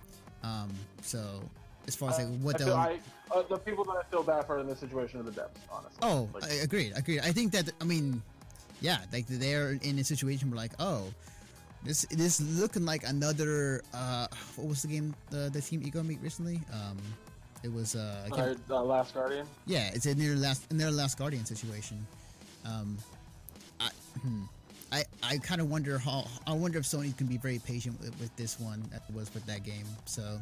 Um, 0.42 0.70
so 1.02 1.42
as 1.86 1.96
far 1.96 2.10
as 2.10 2.18
like 2.18 2.28
what 2.40 2.58
the 2.58 2.72
I, 2.72 2.98
uh, 3.30 3.42
the 3.48 3.58
people 3.58 3.84
that 3.84 3.96
I 3.96 4.02
feel 4.10 4.22
bad 4.22 4.46
for 4.46 4.58
in 4.58 4.66
this 4.66 4.78
situation 4.78 5.20
are 5.20 5.24
the 5.24 5.32
devs, 5.32 5.48
honestly. 5.70 5.98
Oh, 6.02 6.28
Like, 6.34 6.44
I 6.44 6.54
agreed. 6.56 6.92
Agreed. 6.94 7.20
I 7.20 7.32
think 7.32 7.52
that 7.52 7.70
I 7.80 7.84
mean, 7.84 8.22
yeah, 8.84 8.98
like 9.14 9.26
they're 9.26 9.78
in 9.82 9.98
a 9.98 10.04
situation 10.04 10.50
where 10.50 10.58
like, 10.58 10.72
oh, 10.78 11.04
this 11.84 12.04
this 12.10 12.38
is 12.38 12.60
looking 12.60 12.84
like 12.84 13.08
another. 13.08 13.80
uh 13.94 14.26
What 14.56 14.68
was 14.68 14.82
the 14.82 14.88
game 14.88 15.14
the 15.30 15.48
the 15.50 15.62
Team 15.62 15.80
Ico 15.80 16.04
made 16.04 16.22
recently? 16.22 16.60
Um, 16.70 16.98
it 17.62 17.72
was 17.72 17.96
uh, 17.96 18.28
uh, 18.30 18.54
uh, 18.68 18.82
Last 18.82 19.14
Guardian. 19.14 19.46
yeah, 19.64 19.90
it's 19.94 20.04
in 20.04 20.18
their 20.18 20.36
last 20.36 20.70
in 20.70 20.76
their 20.76 20.90
last 20.90 21.16
Guardian 21.16 21.46
situation. 21.46 22.06
Um, 22.66 22.98
I 23.80 23.88
hmm, 24.20 24.42
I 24.92 25.04
I 25.22 25.38
kind 25.38 25.62
of 25.62 25.70
wonder 25.70 25.96
how 25.96 26.28
I 26.46 26.52
wonder 26.52 26.78
if 26.78 26.84
Sony 26.84 27.16
can 27.16 27.26
be 27.26 27.38
very 27.38 27.60
patient 27.60 27.98
with, 28.02 28.12
with 28.20 28.36
this 28.36 28.60
one 28.60 28.84
it 28.92 29.14
was 29.14 29.32
with 29.32 29.46
that 29.46 29.64
game. 29.64 29.88
So. 30.04 30.38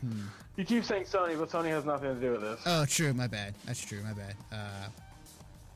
Hmm. 0.00 0.28
You 0.56 0.64
keep 0.64 0.84
saying 0.84 1.04
Sony, 1.04 1.38
but 1.38 1.50
Sony 1.50 1.68
has 1.68 1.84
nothing 1.84 2.14
to 2.14 2.20
do 2.20 2.32
with 2.32 2.40
this. 2.40 2.60
Oh, 2.64 2.86
true. 2.86 3.12
My 3.12 3.26
bad. 3.26 3.52
That's 3.66 3.84
true. 3.84 4.02
My 4.02 4.14
bad. 4.14 4.34
Uh, 4.50 4.88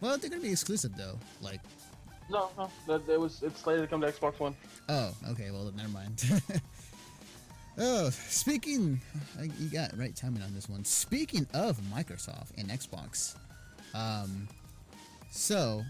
well, 0.05 0.19
they're 0.19 0.29
gonna 0.29 0.43
be 0.43 0.51
exclusive 0.51 0.95
though. 0.97 1.19
Like, 1.41 1.61
no, 2.31 2.51
no, 2.59 2.71
that, 2.87 3.09
it 3.11 3.19
was 3.19 3.43
it's 3.43 3.61
slated 3.61 3.85
to 3.85 3.89
come 3.89 4.03
to 4.03 4.07
Xbox 4.07 4.39
One. 4.39 4.55
oh, 4.91 5.15
okay. 5.31 5.51
Well, 5.51 5.73
never 5.75 5.89
mind. 5.89 6.43
oh, 7.79 8.11
speaking, 8.11 9.01
you 9.59 9.69
got 9.71 9.97
right 9.99 10.15
timing 10.15 10.43
on 10.43 10.55
this 10.55 10.69
one. 10.69 10.85
Speaking 10.85 11.47
of 11.55 11.79
Microsoft 11.95 12.51
and 12.59 12.69
Xbox, 12.69 13.37
um, 13.95 14.47
so 15.31 15.83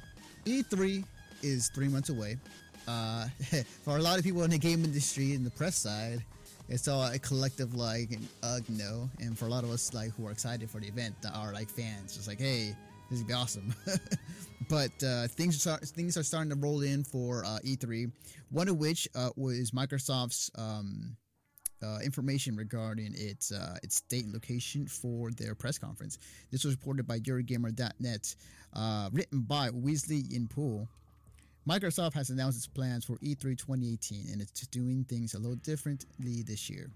E3 0.44 1.04
is 1.42 1.68
three 1.74 1.88
months 1.88 2.08
away. 2.08 2.38
Uh, 2.86 3.26
for 3.84 3.96
a 3.96 4.00
lot 4.02 4.18
of 4.18 4.24
people 4.24 4.44
in 4.44 4.50
the 4.50 4.58
game 4.58 4.84
industry 4.84 5.34
and 5.34 5.44
the 5.44 5.50
press 5.50 5.76
side, 5.76 6.22
it's 6.68 6.86
all 6.86 7.02
a 7.02 7.18
collective 7.18 7.74
like 7.74 8.10
ugh 8.44 8.62
no. 8.68 9.10
And 9.18 9.36
for 9.36 9.46
a 9.46 9.48
lot 9.48 9.64
of 9.64 9.70
us 9.70 9.92
like 9.92 10.12
who 10.12 10.28
are 10.28 10.30
excited 10.30 10.70
for 10.70 10.78
the 10.78 10.86
event, 10.86 11.20
that 11.22 11.34
are 11.34 11.52
like 11.52 11.68
fans, 11.68 12.16
it's 12.16 12.28
like 12.28 12.38
hey, 12.38 12.76
gonna 13.20 13.28
be 13.28 13.34
awesome. 13.34 13.74
but 14.68 14.90
uh, 15.02 15.28
things 15.28 15.66
are 15.66 15.78
things 15.78 16.16
are 16.16 16.22
starting 16.22 16.50
to 16.50 16.56
roll 16.56 16.82
in 16.82 17.04
for 17.04 17.44
uh, 17.44 17.58
E3. 17.64 18.10
One 18.50 18.68
of 18.68 18.76
which 18.76 19.08
uh, 19.14 19.30
was 19.36 19.70
Microsoft's 19.72 20.50
um, 20.56 21.16
uh, 21.82 21.98
information 22.04 22.56
regarding 22.56 23.12
its 23.14 23.52
uh, 23.52 23.76
its 23.82 24.00
date 24.02 24.24
and 24.24 24.32
location 24.32 24.86
for 24.86 25.30
their 25.32 25.54
press 25.54 25.78
conference. 25.78 26.18
This 26.50 26.64
was 26.64 26.74
reported 26.74 27.06
by 27.06 27.18
EuroGamer.net, 27.20 28.34
uh, 28.74 29.10
written 29.12 29.40
by 29.42 29.70
Wesley 29.72 30.24
Yin-Poole. 30.28 30.88
Microsoft 31.68 32.14
has 32.14 32.30
announced 32.30 32.58
its 32.58 32.66
plans 32.66 33.04
for 33.04 33.18
E 33.22 33.34
E3 33.34 33.56
2018 33.56 34.26
and 34.30 34.40
it's 34.42 34.66
doing 34.66 35.04
things 35.04 35.34
a 35.34 35.38
little 35.38 35.56
differently 35.56 36.42
this 36.42 36.68
year. 36.68 36.90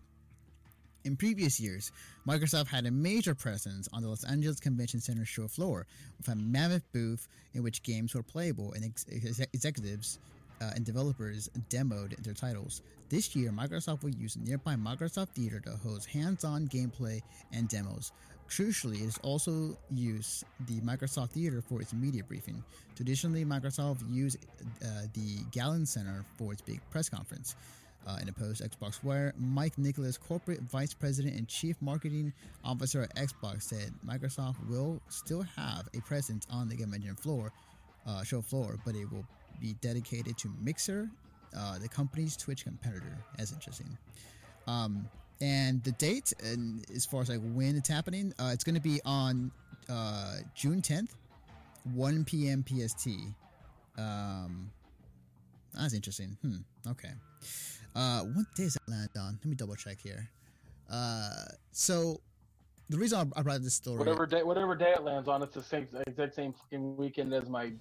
In 1.09 1.17
previous 1.17 1.59
years, 1.59 1.91
Microsoft 2.27 2.67
had 2.67 2.85
a 2.85 2.91
major 2.91 3.35
presence 3.35 3.89
on 3.95 4.03
the 4.03 4.09
Los 4.11 4.25
Angeles 4.25 4.61
Convention 4.61 5.01
Center 5.01 5.25
show 5.25 5.49
floor 5.49 5.87
with 6.19 6.29
a 6.29 6.37
mammoth 6.37 6.85
booth 6.93 7.29
in 7.55 7.63
which 7.63 7.83
games 7.83 8.15
were 8.15 8.23
playable 8.23 8.75
and 8.75 8.85
ex- 8.85 9.07
ex- 9.11 9.41
executives 9.55 10.19
uh, 10.61 10.73
and 10.77 10.85
developers 10.85 11.49
demoed 11.71 12.23
their 12.23 12.35
titles. 12.35 12.83
This 13.09 13.35
year, 13.35 13.51
Microsoft 13.51 14.03
will 14.03 14.11
use 14.11 14.37
nearby 14.37 14.75
Microsoft 14.75 15.31
Theater 15.31 15.61
to 15.61 15.71
host 15.71 16.11
hands 16.11 16.45
on 16.45 16.69
gameplay 16.69 17.23
and 17.55 17.71
demos. 17.71 18.13
Crucially, 18.47 19.01
it 19.01 19.09
is 19.09 19.19
also 19.23 19.79
use 19.91 20.45
the 20.67 20.79
Microsoft 20.83 21.31
Theater 21.31 21.63
for 21.67 21.81
its 21.81 21.95
media 21.95 22.23
briefing. 22.23 22.63
Traditionally, 22.97 23.47
Microsoft 23.47 24.03
used 24.13 24.45
uh, 24.85 25.07
the 25.15 25.39
Galen 25.53 25.87
Center 25.87 26.27
for 26.37 26.53
its 26.53 26.61
big 26.61 26.83
press 26.91 27.09
conference. 27.09 27.57
Uh, 28.09 28.17
in 28.23 28.29
a 28.31 28.33
post, 28.33 28.63
Xbox 28.63 29.05
Wire, 29.05 29.35
Mike 29.37 29.77
Nichols, 29.77 30.17
corporate 30.17 30.63
vice 30.63 30.95
president 30.95 31.37
and 31.37 31.47
chief 31.47 31.77
marketing 31.83 32.33
officer 32.65 33.03
at 33.03 33.15
Xbox, 33.17 33.65
said 33.65 33.93
Microsoft 34.07 34.57
will 34.67 34.99
still 35.09 35.43
have 35.43 35.87
a 35.95 36.01
presence 36.01 36.47
on 36.51 36.71
the 36.71 36.77
convention 36.77 37.15
floor, 37.15 37.53
uh, 38.07 38.23
show 38.23 38.41
floor, 38.41 38.77
but 38.87 38.95
it 38.95 39.13
will 39.13 39.27
be 39.61 39.75
dedicated 39.83 40.39
to 40.39 40.51
Mixer, 40.63 41.11
uh, 41.55 41.79
the 41.79 41.89
company's 41.89 42.35
Twitch 42.35 42.65
competitor. 42.65 43.19
That's 43.37 43.53
interesting. 43.53 43.99
Um, 44.67 45.07
and 45.43 45.85
the 45.85 45.93
date, 45.93 46.33
and 46.43 46.87
as 46.95 47.05
far 47.05 47.21
as 47.21 47.29
like 47.29 47.41
when 47.53 47.77
it's 47.77 47.91
happening, 47.91 48.33
uh, 48.39 48.51
it's 48.55 48.65
going 48.65 48.75
to 48.75 48.81
be 48.81 49.01
on 49.05 49.51
uh, 49.91 50.37
June 50.55 50.81
10th, 50.81 51.11
1 51.93 52.25
p.m. 52.25 52.65
PST. 52.67 53.09
Um, 53.99 54.71
that's 55.75 55.93
interesting. 55.93 56.39
Hmm. 56.43 56.57
Okay. 56.91 57.11
Uh, 57.95 58.21
what 58.23 58.47
day 58.55 58.65
is 58.65 58.75
that 58.75 58.89
land 58.91 59.11
on? 59.19 59.39
Let 59.43 59.47
me 59.47 59.55
double 59.57 59.75
check 59.75 59.99
here. 60.01 60.29
Uh, 60.91 61.31
so 61.73 62.21
the 62.89 62.97
reason 62.97 63.33
I 63.37 63.43
brought 63.43 63.63
this 63.63 63.75
story. 63.75 63.99
Whatever 63.99 64.27
day, 64.27 64.43
whatever 64.43 64.75
day 64.75 64.93
it 64.93 65.03
lands 65.03 65.29
on, 65.29 65.43
it's 65.43 65.55
the 65.55 65.63
same 65.63 65.87
exact 66.07 66.35
same 66.35 66.53
fucking 66.53 66.97
weekend 66.97 67.33
as 67.35 67.49
my 67.49 67.73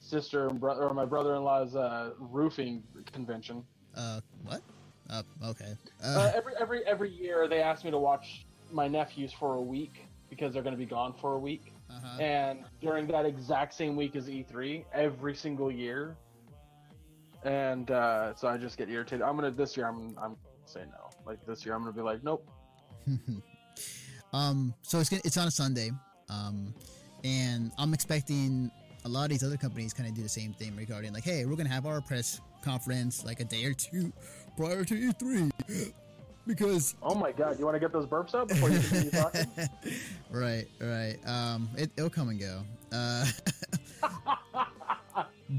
sister 0.00 0.48
and 0.48 0.60
brother 0.60 0.82
or 0.84 0.94
my 0.94 1.04
brother-in-law's 1.04 1.74
uh, 1.74 2.10
roofing 2.18 2.82
convention. 3.12 3.64
Uh, 3.96 4.20
what? 4.44 4.62
Uh, 5.10 5.22
okay. 5.44 5.74
Uh, 6.02 6.06
Uh, 6.06 6.32
every 6.34 6.52
every 6.60 6.86
every 6.86 7.10
year 7.10 7.48
they 7.48 7.60
ask 7.60 7.84
me 7.84 7.90
to 7.90 7.98
watch 7.98 8.46
my 8.72 8.86
nephews 8.88 9.32
for 9.32 9.54
a 9.54 9.60
week 9.60 10.06
because 10.30 10.52
they're 10.52 10.62
going 10.62 10.74
to 10.74 10.78
be 10.78 10.86
gone 10.86 11.14
for 11.20 11.34
a 11.34 11.38
week. 11.38 11.72
uh-huh. 11.90 12.20
and 12.22 12.64
during 12.80 13.06
that 13.06 13.24
exact 13.26 13.72
same 13.74 13.94
week 13.94 14.16
as 14.16 14.26
E3 14.28 14.84
every 14.92 15.34
single 15.34 15.70
year. 15.70 16.16
And 17.44 17.90
uh, 17.90 18.34
so 18.34 18.48
I 18.48 18.56
just 18.56 18.78
get 18.78 18.88
irritated. 18.88 19.22
I'm 19.22 19.36
gonna 19.36 19.50
this 19.50 19.76
year. 19.76 19.86
I'm 19.86 20.16
I'm 20.20 20.36
saying 20.64 20.88
no. 20.90 21.10
Like 21.26 21.44
this 21.46 21.64
year, 21.64 21.74
I'm 21.74 21.82
gonna 21.82 21.92
be 21.92 22.00
like, 22.00 22.22
nope. 22.24 22.48
um, 24.32 24.74
so 24.82 24.98
it's 24.98 25.08
gonna, 25.10 25.22
it's 25.24 25.36
on 25.36 25.46
a 25.46 25.50
Sunday, 25.50 25.90
um, 26.30 26.74
and 27.22 27.70
I'm 27.78 27.92
expecting 27.92 28.70
a 29.04 29.08
lot 29.08 29.24
of 29.24 29.30
these 29.30 29.44
other 29.44 29.58
companies 29.58 29.92
kind 29.92 30.08
of 30.08 30.14
do 30.14 30.22
the 30.22 30.28
same 30.28 30.54
thing 30.54 30.74
regarding 30.74 31.12
like, 31.12 31.24
hey, 31.24 31.44
we're 31.44 31.56
gonna 31.56 31.68
have 31.68 31.86
our 31.86 32.00
press 32.00 32.40
conference 32.64 33.24
like 33.24 33.40
a 33.40 33.44
day 33.44 33.64
or 33.66 33.74
two 33.74 34.10
prior 34.56 34.84
to 34.84 34.94
E3, 34.94 35.52
because 36.46 36.94
Oh 37.02 37.14
my 37.14 37.32
god, 37.32 37.58
you 37.58 37.66
want 37.66 37.74
to 37.74 37.80
get 37.80 37.92
those 37.92 38.06
burps 38.06 38.34
out 38.34 38.48
before 38.48 38.70
you 38.70 38.78
continue 38.80 39.10
talking? 39.10 39.46
right, 40.30 40.66
right, 40.80 41.18
um, 41.26 41.68
it, 41.76 41.90
it'll 41.96 42.08
come 42.08 42.30
and 42.30 42.40
go. 42.40 42.62
Uh, 42.90 43.26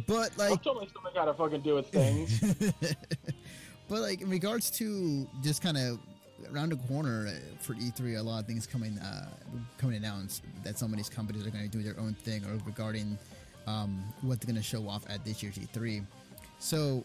but 0.08 0.38
like, 0.38 0.50
my 0.50 0.58
stomach 0.58 0.90
how 1.16 1.26
to 1.26 1.34
fucking 1.34 1.62
do 1.62 1.78
its 1.78 1.90
things. 1.90 2.40
but 3.90 4.02
like 4.02 4.22
in 4.22 4.30
regards 4.30 4.70
to 4.72 5.28
just 5.42 5.62
kind 5.62 5.78
of 5.78 6.00
around 6.52 6.72
the 6.72 6.76
corner 6.88 7.28
uh, 7.28 7.32
for 7.60 7.74
E3, 7.76 8.20
a 8.20 8.22
lot 8.22 8.42
of 8.42 8.48
things 8.48 8.68
coming 8.68 8.98
uh, 9.00 9.30
coming 9.78 9.96
announced 9.96 10.44
that 10.64 10.78
some 10.78 10.92
of 10.92 10.98
these 10.98 11.10
companies 11.10 11.46
are 11.48 11.50
going 11.50 11.64
to 11.64 11.78
do 11.78 11.84
their 11.84 12.00
own 12.00 12.14
thing 12.14 12.44
or 12.46 12.58
regarding 12.66 13.18
um, 13.68 14.04
what 14.22 14.40
they're 14.40 14.52
going 14.52 14.62
to 14.62 14.68
show 14.68 14.88
off 14.88 15.04
at 15.10 15.24
this 15.24 15.42
year's 15.42 15.58
E3. 15.58 16.04
So 16.60 17.04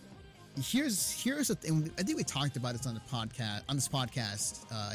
here's 0.60 1.12
here's 1.22 1.48
the 1.48 1.54
thing. 1.54 1.90
I 1.98 2.02
think 2.02 2.16
we 2.18 2.24
talked 2.24 2.56
about 2.56 2.72
this 2.72 2.86
on 2.86 2.94
the 2.94 3.00
podcast 3.00 3.62
on 3.68 3.76
this 3.76 3.88
podcast, 3.88 4.64
uh, 4.72 4.94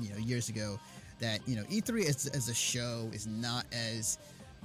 you 0.00 0.10
know, 0.10 0.18
years 0.18 0.48
ago. 0.48 0.78
That 1.20 1.38
you 1.46 1.54
know, 1.54 1.62
E3 1.64 2.08
as, 2.08 2.26
as 2.26 2.48
a 2.48 2.54
show 2.54 3.08
is 3.12 3.28
not 3.28 3.64
as 3.72 4.18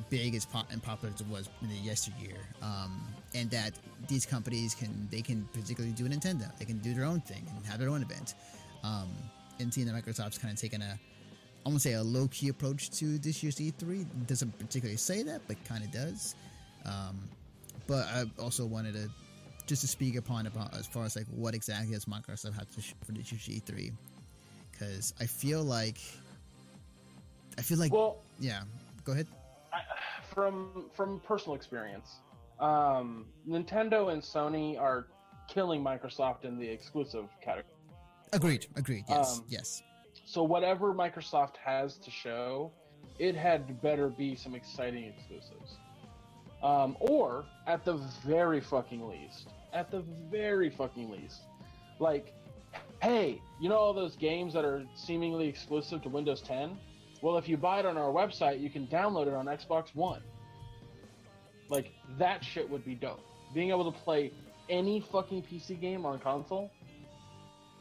big 0.09 0.35
as 0.35 0.45
pop 0.45 0.67
and 0.71 0.81
popular 0.81 1.13
as 1.13 1.21
it 1.21 1.27
was 1.27 1.49
in 1.61 1.69
the 1.69 1.75
yesteryear, 1.75 2.37
um, 2.61 3.01
and 3.35 3.49
that 3.51 3.73
these 4.07 4.25
companies 4.25 4.75
can 4.75 5.07
they 5.11 5.21
can 5.21 5.47
particularly 5.53 5.93
do 5.93 6.05
a 6.05 6.09
Nintendo, 6.09 6.55
they 6.57 6.65
can 6.65 6.79
do 6.79 6.93
their 6.93 7.05
own 7.05 7.21
thing 7.21 7.45
and 7.55 7.65
have 7.65 7.79
their 7.79 7.89
own 7.89 8.01
event. 8.01 8.35
Um, 8.83 9.09
and 9.59 9.73
seeing 9.73 9.87
that 9.87 9.95
Microsoft's 9.95 10.37
kind 10.37 10.53
of 10.53 10.59
taken 10.59 10.81
a, 10.81 10.99
I 11.65 11.69
won't 11.69 11.81
say 11.81 11.93
a 11.93 12.03
low 12.03 12.27
key 12.27 12.49
approach 12.49 12.91
to 12.91 13.17
this 13.17 13.41
year's 13.41 13.55
E3. 13.55 14.05
Doesn't 14.27 14.57
particularly 14.59 14.97
say 14.97 15.23
that, 15.23 15.41
but 15.47 15.57
kind 15.65 15.83
of 15.83 15.91
does. 15.91 16.35
Um, 16.85 17.17
but 17.87 18.05
I 18.07 18.25
also 18.39 18.65
wanted 18.65 18.93
to 18.93 19.09
just 19.65 19.81
to 19.81 19.87
speak 19.87 20.15
upon 20.15 20.47
about 20.47 20.73
as 20.75 20.87
far 20.87 21.03
as 21.05 21.15
like 21.15 21.25
what 21.27 21.53
exactly 21.53 21.93
does 21.93 22.05
Microsoft 22.05 22.53
have 22.55 22.69
to 22.75 22.81
sh- 22.81 22.93
for 23.03 23.11
this 23.11 23.31
year's 23.31 23.61
E3 23.61 23.91
because 24.71 25.13
I 25.19 25.25
feel 25.25 25.63
like 25.63 25.99
I 27.57 27.61
feel 27.61 27.77
like 27.77 27.91
Well, 27.91 28.17
yeah. 28.39 28.61
Go 29.03 29.13
ahead. 29.13 29.27
I, 29.73 29.79
from 30.33 30.89
from 30.93 31.19
personal 31.21 31.55
experience, 31.55 32.17
um, 32.59 33.25
Nintendo 33.47 34.11
and 34.11 34.21
Sony 34.21 34.79
are 34.79 35.07
killing 35.47 35.83
Microsoft 35.83 36.43
in 36.43 36.57
the 36.57 36.67
exclusive 36.67 37.25
category. 37.41 37.73
Agreed. 38.33 38.67
Agreed. 38.75 39.05
Yes. 39.07 39.37
Um, 39.37 39.45
yes. 39.47 39.83
So 40.25 40.43
whatever 40.43 40.93
Microsoft 40.93 41.55
has 41.63 41.97
to 41.99 42.11
show, 42.11 42.71
it 43.19 43.35
had 43.35 43.81
better 43.81 44.09
be 44.09 44.35
some 44.35 44.55
exciting 44.55 45.05
exclusives. 45.05 45.77
Um, 46.61 46.97
or 46.99 47.45
at 47.67 47.85
the 47.85 47.95
very 48.25 48.59
fucking 48.59 49.07
least, 49.07 49.49
at 49.73 49.91
the 49.91 50.03
very 50.29 50.69
fucking 50.69 51.09
least, 51.09 51.41
like, 51.99 52.33
hey, 53.01 53.41
you 53.61 53.69
know 53.69 53.75
all 53.75 53.93
those 53.93 54.15
games 54.15 54.53
that 54.53 54.65
are 54.65 54.83
seemingly 54.95 55.47
exclusive 55.47 56.01
to 56.01 56.09
Windows 56.09 56.41
10? 56.41 56.77
Well, 57.21 57.37
if 57.37 57.47
you 57.49 57.57
buy 57.57 57.79
it 57.79 57.85
on 57.85 57.97
our 57.97 58.11
website, 58.11 58.61
you 58.61 58.69
can 58.69 58.87
download 58.87 59.27
it 59.27 59.33
on 59.33 59.45
Xbox 59.45 59.95
One. 59.95 60.21
Like 61.69 61.91
that 62.17 62.43
shit 62.43 62.69
would 62.69 62.85
be 62.85 62.95
dope. 62.95 63.19
Being 63.53 63.69
able 63.71 63.91
to 63.91 63.97
play 63.99 64.31
any 64.69 64.99
fucking 64.99 65.43
PC 65.43 65.79
game 65.79 66.05
on 66.05 66.19
console. 66.19 66.71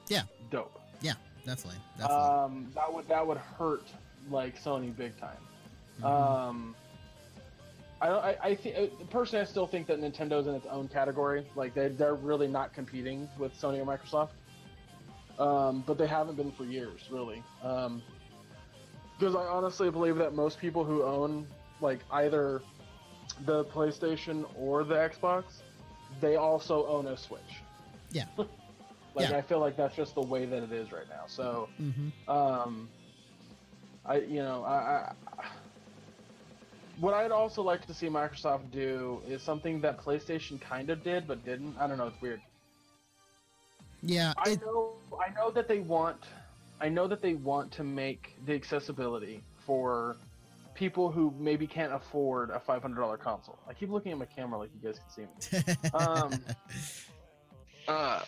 Yeah. 0.08 0.22
Dope. 0.50 0.80
Definitely. 1.46 1.80
Definitely. 1.96 2.24
Um, 2.26 2.66
that 2.74 2.92
would 2.92 3.06
that 3.08 3.24
would 3.24 3.38
hurt 3.38 3.84
like 4.28 4.60
Sony 4.60 4.94
big 4.94 5.16
time. 5.18 5.36
Mhm. 6.00 6.04
Um, 6.04 6.74
I 8.00 8.08
don't. 8.08 8.24
I, 8.24 8.36
I 8.42 8.54
think 8.56 9.10
personally, 9.10 9.42
I 9.42 9.44
still 9.48 9.66
think 9.66 9.86
that 9.86 10.00
Nintendo's 10.00 10.48
in 10.48 10.54
its 10.54 10.66
own 10.66 10.88
category. 10.88 11.46
Like 11.54 11.72
they 11.72 11.88
they're 11.88 12.16
really 12.16 12.48
not 12.48 12.74
competing 12.74 13.28
with 13.38 13.54
Sony 13.54 13.78
or 13.78 13.86
Microsoft. 13.86 14.30
Um, 15.38 15.84
but 15.86 15.98
they 15.98 16.06
haven't 16.08 16.36
been 16.36 16.50
for 16.50 16.64
years, 16.64 17.02
really. 17.10 17.42
Um, 17.62 18.02
because 19.18 19.34
I 19.34 19.44
honestly 19.46 19.90
believe 19.90 20.16
that 20.16 20.34
most 20.34 20.58
people 20.58 20.84
who 20.84 21.02
own 21.02 21.46
like 21.80 22.00
either 22.12 22.62
the 23.44 23.64
PlayStation 23.66 24.46
or 24.58 24.84
the 24.84 24.94
Xbox, 24.94 25.44
they 26.20 26.36
also 26.36 26.86
own 26.86 27.06
a 27.08 27.16
Switch. 27.16 27.40
Yeah. 28.10 28.24
like 29.14 29.28
Yeah. 29.30 29.36
I 29.36 29.42
feel 29.42 29.58
like 29.60 29.76
that's 29.76 29.94
just 29.96 30.14
the 30.14 30.22
way 30.22 30.46
that 30.46 30.62
it 30.62 30.72
is 30.72 30.92
right 30.92 31.08
now. 31.08 31.24
So. 31.26 31.68
Mhm. 31.80 32.12
Um, 32.28 32.88
I 34.08 34.18
you 34.18 34.38
know 34.42 34.62
I, 34.62 35.12
I 35.36 35.44
what 37.00 37.12
I'd 37.12 37.32
also 37.32 37.60
like 37.60 37.84
to 37.86 37.92
see 37.92 38.06
Microsoft 38.06 38.70
do 38.72 39.20
is 39.26 39.42
something 39.42 39.80
that 39.82 39.98
PlayStation 39.98 40.60
kind 40.60 40.88
of 40.90 41.02
did 41.02 41.26
but 41.26 41.44
didn't. 41.44 41.76
I 41.78 41.86
don't 41.86 41.98
know. 41.98 42.06
It's 42.06 42.20
weird. 42.22 42.40
Yeah. 44.02 44.32
I 44.38 44.50
It, 44.50 44.60
know 44.62 44.92
I 45.18 45.32
know 45.34 45.50
that 45.50 45.66
they 45.68 45.80
want 45.80 46.18
I 46.80 46.88
know 46.88 47.06
that 47.08 47.22
they 47.22 47.34
want 47.34 47.72
to 47.72 47.84
make 47.84 48.36
the 48.44 48.54
accessibility 48.54 49.42
for 49.58 50.16
people 50.74 51.10
who 51.10 51.32
maybe 51.38 51.66
can't 51.66 51.92
afford 51.92 52.50
a 52.50 52.60
five 52.60 52.82
hundred 52.82 53.00
dollar 53.00 53.16
console. 53.16 53.58
I 53.68 53.72
keep 53.72 53.90
looking 53.90 54.12
at 54.12 54.18
my 54.18 54.26
camera 54.26 54.58
like 54.58 54.70
you 54.74 54.88
guys 54.88 55.00
can 55.00 55.10
see 55.10 55.58
me. 55.58 55.74
um, 55.94 56.32
Uh, 57.88 58.20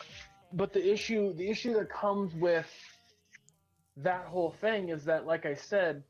but 0.52 0.72
the 0.72 0.92
issue 0.92 1.32
the 1.34 1.48
issue 1.48 1.74
that 1.74 1.90
comes 1.90 2.34
with 2.34 2.68
that 3.96 4.24
whole 4.24 4.52
thing 4.60 4.90
is 4.90 5.04
that 5.04 5.26
like 5.26 5.46
I 5.46 5.54
said, 5.54 6.02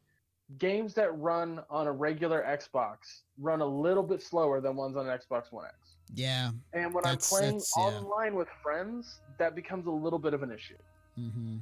games 0.59 0.95
that 0.95 1.17
run 1.19 1.61
on 1.71 1.87
a 1.87 1.93
regular 1.93 2.43
Xbox 2.43 3.23
run 3.39 3.61
a 3.61 3.67
little 3.67 4.03
bit 4.03 4.23
slower 4.23 4.61
than 4.61 4.77
ones 4.77 4.97
on 4.97 5.09
an 5.09 5.19
Xbox 5.19 5.51
One 5.51 5.67
X. 5.67 5.97
yeah. 6.15 6.51
And 6.73 6.93
when 6.95 7.05
I'm 7.07 7.19
playing 7.19 7.61
yeah. 7.77 7.83
online 7.83 8.35
with 8.35 8.49
friends, 8.63 9.21
that 9.39 9.55
becomes 9.55 9.87
a 9.87 9.91
little 9.91 10.19
bit 10.19 10.35
of 10.35 10.43
an 10.43 10.53
issue. 10.53 10.77
hmm 11.17 11.59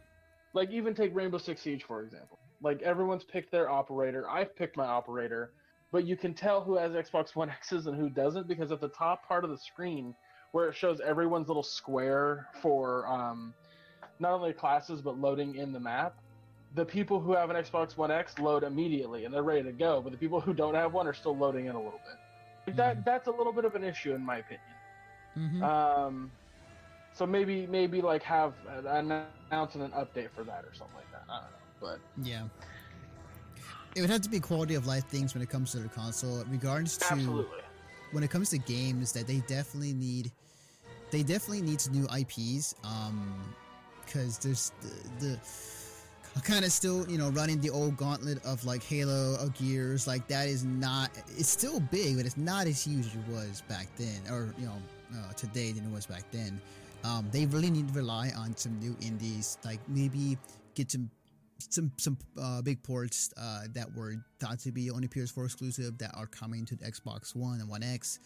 Like 0.57 0.71
even 0.71 0.95
take 0.95 1.15
Rainbow 1.15 1.37
Six 1.37 1.61
Siege 1.61 1.85
for 1.85 2.03
example. 2.03 2.39
Like 2.63 2.81
everyone's 2.81 3.25
picked 3.25 3.53
their 3.53 3.71
operator. 3.71 4.27
I've 4.29 4.57
picked 4.57 4.75
my 4.79 4.87
operator, 4.87 5.51
but 5.93 6.07
you 6.07 6.17
can 6.17 6.33
tell 6.33 6.63
who 6.63 6.79
has 6.79 6.93
Xbox 6.93 7.37
One 7.37 7.51
X's 7.61 7.87
and 7.87 7.95
who 7.95 8.09
doesn't 8.09 8.49
because 8.49 8.73
at 8.73 8.81
the 8.81 8.89
top 8.89 9.29
part 9.29 9.45
of 9.45 9.51
the 9.51 9.59
screen 9.59 10.15
where 10.53 10.67
it 10.71 10.75
shows 10.75 10.99
everyone's 11.01 11.49
little 11.49 11.63
square 11.63 12.47
for 12.63 13.07
um, 13.07 13.53
not 14.19 14.33
only 14.33 14.55
classes 14.55 15.03
but 15.03 15.19
loading 15.19 15.57
in 15.57 15.75
the 15.75 15.81
map, 15.81 16.15
the 16.75 16.87
people 16.87 17.21
who 17.21 17.35
have 17.35 17.51
an 17.51 17.57
Xbox 17.57 17.99
One 17.99 18.11
X 18.11 18.39
load 18.39 18.65
immediately 18.65 19.27
and 19.27 19.35
they're 19.35 19.43
ready 19.43 19.63
to 19.63 19.73
go, 19.73 20.01
but 20.01 20.11
the 20.11 20.19
people 20.19 20.41
who 20.41 20.55
don't 20.55 20.75
have 20.75 20.95
one 20.95 21.07
are 21.07 21.13
still 21.13 21.37
loading 21.37 21.67
in 21.67 21.75
a 21.75 21.79
little 21.79 22.01
bit. 22.03 22.77
That 22.77 22.97
Mhm. 22.97 23.05
that's 23.05 23.29
a 23.29 23.31
little 23.31 23.53
bit 23.53 23.67
of 23.67 23.75
an 23.75 23.85
issue 23.85 24.15
in 24.15 24.25
my 24.25 24.39
opinion. 24.39 24.63
hmm 25.35 25.63
Um, 25.63 26.33
so 27.17 27.27
maybe 27.27 27.67
maybe 27.67 28.03
like 28.03 28.23
have 28.23 28.53
an 28.87 29.27
announcement, 29.51 29.95
an 29.95 30.01
update 30.01 30.29
for 30.35 30.45
that 30.45 30.65
or 30.65 30.75
something 30.75 30.97
like 30.97 31.11
that. 31.13 31.23
I 31.29 31.41
don't 31.41 31.51
know, 31.51 31.99
but 31.99 31.99
yeah. 32.23 32.43
It 33.95 34.03
would 34.03 34.11
have 34.11 34.21
to 34.21 34.29
be 34.29 34.41
quality 34.41 34.75
of 34.75 34.87
life 34.87 35.07
things 35.07 35.33
when 35.33 35.43
it 35.43 35.49
comes 35.49 35.73
to 35.73 35.79
the 35.79 35.89
console. 35.89 36.45
Regards 36.51 36.99
to 36.99 37.13
absolutely. 37.13 37.63
when 38.13 38.23
it 38.23 38.31
comes 38.31 38.51
to 38.51 38.59
games, 38.59 39.13
that 39.13 39.27
they 39.27 39.39
definitely 39.47 39.95
need, 39.95 40.31
they 41.11 41.23
definitely 41.23 41.63
need 41.63 41.81
some 41.81 41.95
new 41.95 42.07
IPs. 42.15 42.75
Um, 42.85 43.55
because 44.05 44.39
there's 44.39 44.73
the, 45.19 45.39
the 46.35 46.41
kind 46.43 46.65
of 46.65 46.71
still 46.71 47.11
you 47.11 47.19
know 47.19 47.31
running 47.31 47.61
the 47.61 47.71
old 47.71 47.97
gauntlet 47.97 48.45
of 48.45 48.65
like 48.65 48.83
Halo, 48.83 49.37
of 49.41 49.55
Gears. 49.55 50.07
Like 50.07 50.29
that 50.29 50.49
is 50.49 50.65
not. 50.65 51.11
It's 51.37 51.49
still 51.49 51.81
big, 51.81 52.17
but 52.17 52.27
it's 52.27 52.37
not 52.37 52.67
as 52.67 52.85
huge 52.85 53.07
as 53.07 53.15
it 53.15 53.29
was 53.29 53.63
back 53.69 53.89
then, 53.97 54.21
or 54.31 54.55
you 54.59 54.67
know 54.67 54.77
uh, 55.15 55.33
today 55.33 55.73
than 55.73 55.85
it 55.85 55.91
was 55.91 56.07
back 56.07 56.25
then. 56.31 56.61
Um, 57.05 57.29
they 57.31 57.47
really 57.47 57.71
need 57.71 57.89
to 57.89 57.95
rely 57.95 58.33
on 58.37 58.57
some 58.57 58.79
new 58.79 58.97
indies, 59.01 59.59
like 59.65 59.81
maybe 59.89 60.39
get 60.75 60.91
some 60.91 61.11
some 61.59 61.91
some 61.97 62.19
uh, 62.41 62.63
big 62.63 62.83
ports 62.83 63.33
uh, 63.37 63.63
that 63.73 63.95
were 63.95 64.15
thought 64.41 64.59
to 64.61 64.73
be 64.73 64.91
only 64.91 65.09
PS4 65.09 65.45
exclusive 65.45 65.99
that 65.99 66.13
are 66.15 66.27
coming 66.27 66.65
to 66.67 66.77
the 66.77 66.85
Xbox 66.85 67.35
One 67.35 67.61
and 67.61 67.69
One 67.69 67.83
X. 67.83 68.19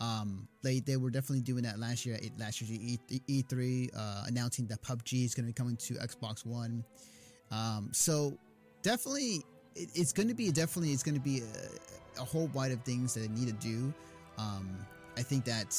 Um, 0.00 0.46
they 0.62 0.80
they 0.80 0.96
were 0.96 1.10
definitely 1.10 1.40
doing 1.40 1.62
that 1.64 1.78
last 1.78 2.04
year 2.04 2.16
at 2.16 2.38
last 2.38 2.60
year's 2.60 2.72
E 2.72 2.98
E 3.26 3.42
three, 3.42 3.90
uh, 3.96 4.24
announcing 4.26 4.66
that 4.66 4.82
PUBG 4.82 5.24
is 5.24 5.34
going 5.34 5.44
to 5.44 5.48
be 5.48 5.54
coming 5.54 5.76
to 5.76 5.94
Xbox 5.94 6.44
One. 6.44 6.84
Um, 7.50 7.90
so 7.92 8.36
definitely, 8.82 9.44
it, 9.74 9.88
it's 9.94 10.12
going 10.12 10.28
to 10.28 10.34
be 10.34 10.50
definitely 10.52 10.92
it's 10.92 11.02
going 11.02 11.14
to 11.14 11.20
be 11.20 11.40
a, 11.40 12.20
a 12.20 12.24
whole 12.24 12.48
wide 12.48 12.72
of 12.72 12.82
things 12.82 13.14
that 13.14 13.20
they 13.20 13.28
need 13.28 13.46
to 13.48 13.54
do. 13.54 13.92
Um, 14.38 14.76
I 15.16 15.22
think 15.22 15.44
that 15.46 15.74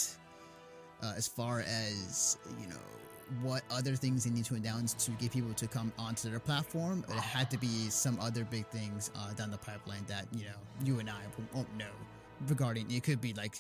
uh, 1.04 1.14
as 1.16 1.28
far 1.28 1.62
as 1.62 2.38
you 2.62 2.68
know 2.68 2.76
what 3.42 3.62
other 3.70 3.96
things 3.96 4.24
they 4.24 4.30
need 4.30 4.46
to 4.46 4.56
announce 4.56 4.94
to 4.94 5.12
get 5.12 5.32
people 5.34 5.54
to 5.54 5.68
come 5.68 5.92
onto 6.00 6.30
their 6.30 6.40
platform, 6.40 7.04
it 7.10 7.16
had 7.16 7.52
to 7.52 7.58
be 7.58 7.90
some 7.90 8.18
other 8.22 8.46
big 8.46 8.66
things 8.68 9.12
uh, 9.18 9.34
down 9.34 9.52
the 9.52 9.58
pipeline 9.58 10.06
that 10.08 10.26
you 10.32 10.46
know 10.46 10.56
you 10.86 11.00
and 11.00 11.10
I 11.10 11.20
won't 11.54 11.74
know 11.78 11.92
regarding. 12.48 12.90
It 12.90 13.04
could 13.04 13.20
be 13.22 13.34
like, 13.34 13.56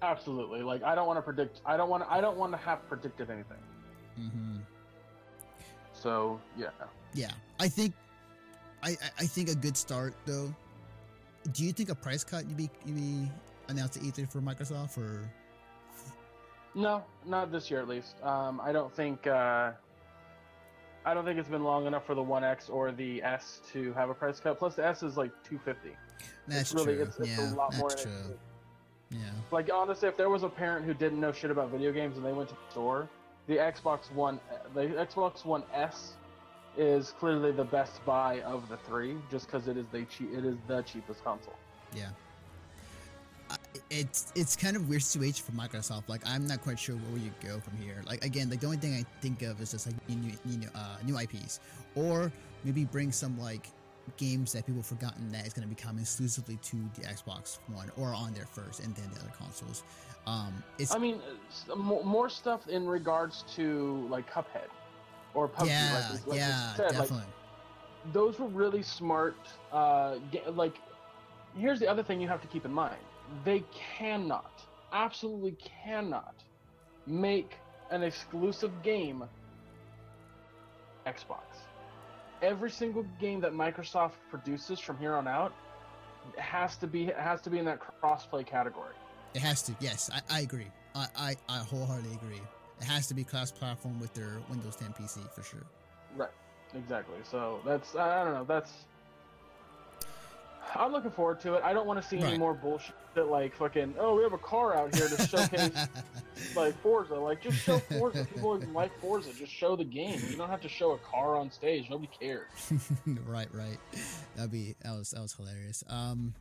Absolutely. 0.00 0.62
Like 0.62 0.82
I 0.82 0.94
don't 0.94 1.06
want 1.06 1.18
to 1.18 1.22
predict. 1.22 1.60
I 1.66 1.76
don't 1.76 1.90
want. 1.90 2.04
I 2.08 2.20
don't 2.20 2.36
want 2.38 2.52
to 2.52 2.58
have 2.58 2.86
predicted 2.88 3.30
anything. 3.30 3.58
mhm. 4.18 4.60
So 5.92 6.40
yeah. 6.56 6.68
yeah, 7.12 7.32
I 7.58 7.68
think, 7.68 7.92
I 8.82 8.90
I- 8.90 8.96
I 9.20 9.26
think 9.26 9.48
a 9.48 9.54
good 9.54 9.76
start 9.76 10.14
though. 10.24 10.54
Do 11.52 11.64
you 11.64 11.72
think 11.72 11.88
a 11.90 11.94
price 11.94 12.22
cut 12.24 12.48
you 12.48 12.54
be 12.54 12.70
you 12.86 12.94
be 12.94 13.30
announced 13.68 13.96
at 13.96 14.02
E3 14.04 14.30
for 14.30 14.40
Microsoft 14.40 14.96
or? 14.98 15.28
No, 16.74 17.04
not 17.26 17.50
this 17.50 17.70
year 17.70 17.80
at 17.80 17.88
least. 17.88 18.14
Um, 18.22 18.60
I 18.62 18.72
don't 18.72 18.94
think. 18.94 19.26
Uh, 19.26 19.72
I 21.04 21.14
don't 21.14 21.24
think 21.24 21.38
it's 21.38 21.48
been 21.48 21.64
long 21.64 21.86
enough 21.86 22.04
for 22.06 22.14
the 22.14 22.22
One 22.22 22.44
X 22.44 22.68
or 22.68 22.92
the 22.92 23.22
S 23.22 23.60
to 23.72 23.92
have 23.94 24.10
a 24.10 24.14
price 24.14 24.40
cut. 24.40 24.58
Plus, 24.58 24.74
the 24.74 24.86
S 24.86 25.02
is 25.02 25.16
like 25.16 25.30
two 25.42 25.58
fifty. 25.64 25.96
That's 26.46 26.74
really, 26.74 26.96
true. 26.96 27.04
It's, 27.04 27.18
it's 27.18 27.28
yeah, 27.28 27.52
a 27.52 27.54
lot 27.54 27.74
more. 27.76 27.88
that's 27.88 28.04
than 28.04 28.12
true. 28.12 28.38
Yeah. 29.10 29.18
Like 29.50 29.70
honestly, 29.72 30.08
if 30.08 30.16
there 30.16 30.28
was 30.28 30.42
a 30.42 30.48
parent 30.48 30.84
who 30.84 30.92
didn't 30.92 31.20
know 31.20 31.32
shit 31.32 31.50
about 31.50 31.70
video 31.70 31.92
games 31.92 32.16
and 32.16 32.26
they 32.26 32.32
went 32.32 32.50
to 32.50 32.54
the 32.54 32.70
store, 32.70 33.08
the 33.46 33.56
Xbox 33.56 34.12
One, 34.12 34.38
the 34.74 34.82
Xbox 34.82 35.44
One 35.44 35.62
S, 35.72 36.12
is 36.76 37.14
clearly 37.18 37.52
the 37.52 37.64
best 37.64 38.04
buy 38.04 38.42
of 38.42 38.68
the 38.68 38.76
three, 38.76 39.16
just 39.30 39.46
because 39.46 39.66
it 39.66 39.76
is 39.76 39.86
the 39.90 40.04
cheap, 40.04 40.32
it 40.32 40.44
is 40.44 40.56
the 40.66 40.82
cheapest 40.82 41.24
console. 41.24 41.56
Yeah. 41.96 42.10
It's 43.90 44.32
it's 44.34 44.56
kind 44.56 44.76
of 44.76 44.88
weird 44.88 45.02
situation 45.02 45.44
for 45.44 45.52
Microsoft. 45.52 46.08
Like 46.08 46.22
I'm 46.26 46.46
not 46.46 46.62
quite 46.62 46.78
sure 46.78 46.96
where 46.96 47.18
you 47.18 47.32
go 47.42 47.60
from 47.60 47.76
here. 47.76 48.02
Like 48.06 48.24
again, 48.24 48.50
like 48.50 48.60
the 48.60 48.66
only 48.66 48.78
thing 48.78 48.94
I 48.94 49.04
think 49.20 49.42
of 49.42 49.60
is 49.60 49.72
just 49.72 49.86
like 49.86 49.96
new 50.08 50.32
new, 50.44 50.68
uh, 50.74 50.96
new 51.04 51.18
IPs, 51.18 51.60
or 51.94 52.32
maybe 52.64 52.84
bring 52.84 53.12
some 53.12 53.38
like 53.38 53.68
games 54.16 54.52
that 54.52 54.66
people 54.66 54.80
have 54.80 54.86
forgotten 54.86 55.30
that 55.32 55.46
is 55.46 55.52
going 55.52 55.68
to 55.68 55.74
become 55.74 55.98
exclusively 55.98 56.58
to 56.62 56.76
the 56.94 57.02
Xbox 57.02 57.58
One 57.68 57.90
or 57.96 58.14
on 58.14 58.32
there 58.32 58.46
first, 58.46 58.80
and 58.80 58.94
then 58.94 59.08
the 59.14 59.20
other 59.20 59.32
consoles. 59.36 59.82
Um, 60.26 60.62
it's 60.78 60.94
I 60.94 60.98
mean, 60.98 61.20
more, 61.76 62.28
stuff 62.28 62.68
in 62.68 62.86
regards 62.86 63.44
to 63.56 64.06
like 64.10 64.30
Cuphead 64.30 64.68
or 65.34 65.48
PUBG. 65.48 65.66
yeah, 65.66 66.08
like, 66.12 66.26
like 66.26 66.38
yeah, 66.38 66.74
said, 66.74 66.84
like, 66.86 66.92
definitely. 66.92 67.26
those 68.12 68.38
were 68.38 68.48
really 68.48 68.82
smart. 68.82 69.36
Uh, 69.72 70.16
like, 70.48 70.76
here's 71.56 71.80
the 71.80 71.86
other 71.86 72.02
thing 72.02 72.20
you 72.20 72.28
have 72.28 72.42
to 72.42 72.48
keep 72.48 72.64
in 72.66 72.72
mind: 72.72 72.96
they 73.44 73.64
cannot, 73.98 74.62
absolutely 74.92 75.56
cannot, 75.84 76.34
make 77.06 77.56
an 77.90 78.02
exclusive 78.02 78.70
game 78.82 79.24
Xbox. 81.06 81.42
Every 82.42 82.70
single 82.70 83.04
game 83.20 83.40
that 83.40 83.52
Microsoft 83.52 84.12
produces 84.30 84.78
from 84.78 84.98
here 84.98 85.14
on 85.14 85.26
out 85.26 85.52
has 86.36 86.76
to 86.76 86.86
be 86.86 87.06
has 87.06 87.40
to 87.42 87.50
be 87.50 87.58
in 87.58 87.64
that 87.64 87.80
crossplay 87.80 88.46
category. 88.46 88.94
It 89.34 89.40
has 89.40 89.62
to. 89.62 89.76
Yes, 89.80 90.10
I, 90.12 90.38
I 90.38 90.40
agree. 90.40 90.68
I, 90.94 91.06
I, 91.16 91.36
I 91.48 91.58
wholeheartedly 91.58 92.14
agree. 92.14 92.40
It 92.80 92.84
has 92.84 93.06
to 93.08 93.14
be 93.14 93.24
cross-platform 93.24 93.98
with 94.00 94.14
their 94.14 94.40
Windows 94.48 94.76
10 94.76 94.92
PC 94.92 95.32
for 95.32 95.42
sure. 95.42 95.66
Right. 96.16 96.30
Exactly. 96.74 97.16
So 97.28 97.60
that's 97.64 97.94
I 97.96 98.24
don't 98.24 98.34
know. 98.34 98.44
That's 98.44 98.72
I'm 100.74 100.92
looking 100.92 101.10
forward 101.10 101.40
to 101.40 101.54
it. 101.54 101.62
I 101.64 101.72
don't 101.72 101.86
want 101.86 102.00
to 102.02 102.08
see 102.08 102.18
any 102.18 102.38
more 102.38 102.54
bullshit 102.54 102.94
that 103.14 103.28
like 103.28 103.54
fucking. 103.56 103.94
Oh, 103.98 104.16
we 104.16 104.22
have 104.22 104.32
a 104.32 104.38
car 104.38 104.76
out 104.76 104.94
here 104.94 105.08
to 105.08 105.26
showcase 105.26 105.88
like 106.56 106.80
Forza. 106.80 107.14
Like 107.14 107.42
just 107.42 107.58
show 107.58 107.78
Forza. 107.78 108.26
People 108.32 108.58
like 108.72 108.96
Forza. 109.00 109.32
Just 109.32 109.52
show 109.52 109.76
the 109.76 109.84
game. 109.84 110.20
You 110.28 110.36
don't 110.36 110.48
have 110.48 110.60
to 110.62 110.68
show 110.68 110.92
a 110.92 110.98
car 110.98 111.36
on 111.36 111.50
stage. 111.50 111.88
Nobody 111.90 112.10
cares. 112.18 112.48
right, 113.26 113.48
right. 113.52 113.78
That'd 114.36 114.52
be 114.52 114.74
that 114.82 114.92
was 114.92 115.10
that 115.10 115.20
was 115.20 115.32
hilarious. 115.34 115.84
Um, 115.88 116.34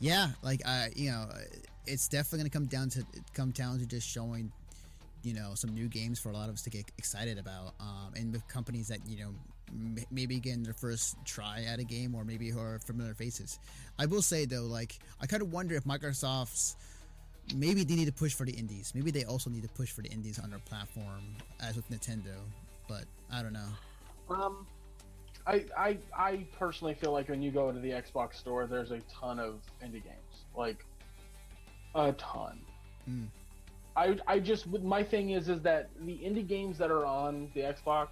yeah, 0.00 0.28
like 0.42 0.66
I, 0.66 0.90
you 0.96 1.10
know, 1.10 1.28
it's 1.86 2.08
definitely 2.08 2.38
gonna 2.38 2.50
come 2.50 2.66
down 2.66 2.88
to 2.90 3.04
come 3.32 3.50
down 3.50 3.78
to 3.78 3.86
just 3.86 4.08
showing, 4.08 4.52
you 5.22 5.34
know, 5.34 5.52
some 5.54 5.74
new 5.74 5.88
games 5.88 6.18
for 6.18 6.30
a 6.30 6.32
lot 6.32 6.48
of 6.48 6.54
us 6.54 6.62
to 6.62 6.70
get 6.70 6.90
excited 6.98 7.38
about. 7.38 7.74
Um, 7.80 8.12
and 8.16 8.32
with 8.32 8.46
companies 8.48 8.88
that 8.88 9.00
you 9.06 9.18
know 9.18 9.34
m- 9.74 9.98
maybe 10.10 10.38
getting 10.40 10.62
their 10.62 10.72
first 10.74 11.16
try 11.24 11.64
at 11.68 11.78
a 11.78 11.84
game 11.84 12.14
or 12.14 12.24
maybe 12.24 12.48
who 12.50 12.60
are 12.60 12.78
familiar 12.78 13.14
faces. 13.14 13.58
I 13.98 14.06
will 14.06 14.22
say 14.22 14.44
though, 14.44 14.62
like 14.62 14.98
I 15.20 15.26
kind 15.26 15.42
of 15.42 15.52
wonder 15.52 15.74
if 15.74 15.84
Microsoft's 15.84 16.76
maybe 17.54 17.84
they 17.84 17.94
need 17.94 18.06
to 18.06 18.12
push 18.12 18.34
for 18.34 18.46
the 18.46 18.52
indies. 18.52 18.92
Maybe 18.94 19.10
they 19.10 19.24
also 19.24 19.50
need 19.50 19.62
to 19.62 19.68
push 19.68 19.90
for 19.90 20.02
the 20.02 20.08
indies 20.08 20.38
on 20.38 20.50
their 20.50 20.60
platform 20.60 21.36
as 21.60 21.76
with 21.76 21.88
Nintendo. 21.90 22.36
But 22.88 23.04
I 23.32 23.42
don't 23.42 23.52
know. 23.52 23.68
Um, 24.30 24.66
I 25.46 25.64
I 25.76 25.98
I 26.16 26.46
personally 26.58 26.94
feel 26.94 27.12
like 27.12 27.28
when 27.28 27.42
you 27.42 27.50
go 27.50 27.68
into 27.68 27.80
the 27.80 27.90
Xbox 27.90 28.34
store, 28.34 28.66
there's 28.66 28.90
a 28.90 29.00
ton 29.20 29.38
of 29.38 29.60
indie 29.82 30.02
games. 30.02 30.44
Like 30.56 30.84
a 31.94 32.12
ton. 32.12 32.60
Mm. 33.08 33.28
I 33.96 34.16
I 34.26 34.38
just 34.38 34.66
my 34.66 35.02
thing 35.02 35.30
is 35.30 35.48
is 35.48 35.60
that 35.62 35.90
the 36.00 36.14
indie 36.14 36.46
games 36.46 36.78
that 36.78 36.90
are 36.90 37.04
on 37.04 37.50
the 37.54 37.60
Xbox, 37.60 38.08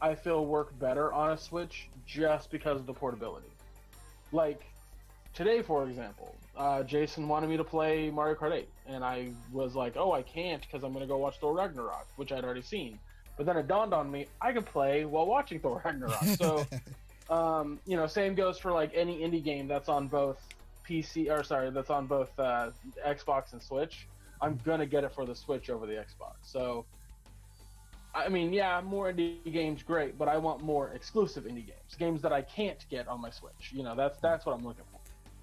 I 0.00 0.14
feel 0.14 0.46
work 0.46 0.78
better 0.78 1.12
on 1.12 1.32
a 1.32 1.38
Switch 1.38 1.88
just 2.06 2.50
because 2.50 2.78
of 2.80 2.86
the 2.86 2.92
portability. 2.92 3.48
Like 4.32 4.60
today, 5.34 5.62
for 5.62 5.88
example, 5.88 6.34
uh, 6.56 6.82
Jason 6.82 7.28
wanted 7.28 7.50
me 7.50 7.56
to 7.56 7.64
play 7.64 8.10
Mario 8.10 8.34
Kart 8.34 8.52
8, 8.52 8.68
and 8.86 9.04
I 9.04 9.30
was 9.52 9.74
like, 9.74 9.96
"Oh, 9.96 10.12
I 10.12 10.22
can't 10.22 10.62
because 10.62 10.82
I'm 10.82 10.92
gonna 10.92 11.06
go 11.06 11.18
watch 11.18 11.38
Thor 11.38 11.54
Ragnarok," 11.54 12.06
which 12.16 12.32
I'd 12.32 12.44
already 12.44 12.62
seen. 12.62 12.98
But 13.36 13.46
then 13.46 13.56
it 13.56 13.68
dawned 13.68 13.92
on 13.92 14.10
me 14.10 14.26
I 14.40 14.52
can 14.52 14.62
play 14.62 15.04
while 15.04 15.26
watching 15.26 15.60
Thor 15.60 15.82
Ragnarok. 15.84 16.22
So, 16.38 16.66
um, 17.28 17.78
you 17.86 17.96
know, 17.96 18.06
same 18.06 18.34
goes 18.34 18.58
for 18.58 18.72
like 18.72 18.92
any 18.94 19.18
indie 19.18 19.42
game 19.42 19.68
that's 19.68 19.88
on 19.88 20.08
both 20.08 20.40
PC 20.88 21.30
or 21.30 21.42
sorry, 21.42 21.70
that's 21.70 21.90
on 21.90 22.06
both 22.06 22.38
uh, 22.38 22.70
Xbox 23.06 23.52
and 23.52 23.62
Switch. 23.62 24.06
I'm 24.40 24.58
gonna 24.64 24.86
get 24.86 25.04
it 25.04 25.12
for 25.12 25.24
the 25.24 25.34
Switch 25.34 25.70
over 25.70 25.86
the 25.86 25.94
Xbox. 25.94 26.36
So, 26.42 26.84
I 28.16 28.28
mean, 28.28 28.52
yeah, 28.52 28.80
more 28.80 29.12
indie 29.12 29.52
games, 29.52 29.82
great, 29.82 30.16
but 30.18 30.28
I 30.28 30.38
want 30.38 30.62
more 30.62 30.90
exclusive 30.92 31.44
indie 31.44 31.66
games, 31.66 31.94
games 31.98 32.22
that 32.22 32.32
I 32.32 32.42
can't 32.42 32.82
get 32.90 33.06
on 33.08 33.20
my 33.20 33.30
Switch. 33.30 33.72
You 33.72 33.82
know, 33.82 33.94
that's 33.94 34.18
that's 34.20 34.46
what 34.46 34.54
I'm 34.56 34.64
looking 34.64 34.84
for. 34.90 35.00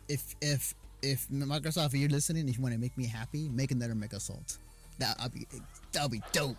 if 0.09 0.35
if 0.41 0.73
if 1.01 1.27
Microsoft, 1.29 1.87
if 1.87 1.95
you're 1.95 2.09
listening, 2.09 2.49
if 2.49 2.57
you 2.57 2.63
want 2.63 2.73
to 2.73 2.79
make 2.79 2.97
me 2.97 3.05
happy, 3.05 3.47
make 3.49 3.71
another 3.71 3.93
Mega 3.95 4.15
Assault. 4.17 4.57
That'll 4.99 5.29
be 5.29 5.45
that'll 5.91 6.09
be 6.09 6.21
dope. 6.31 6.57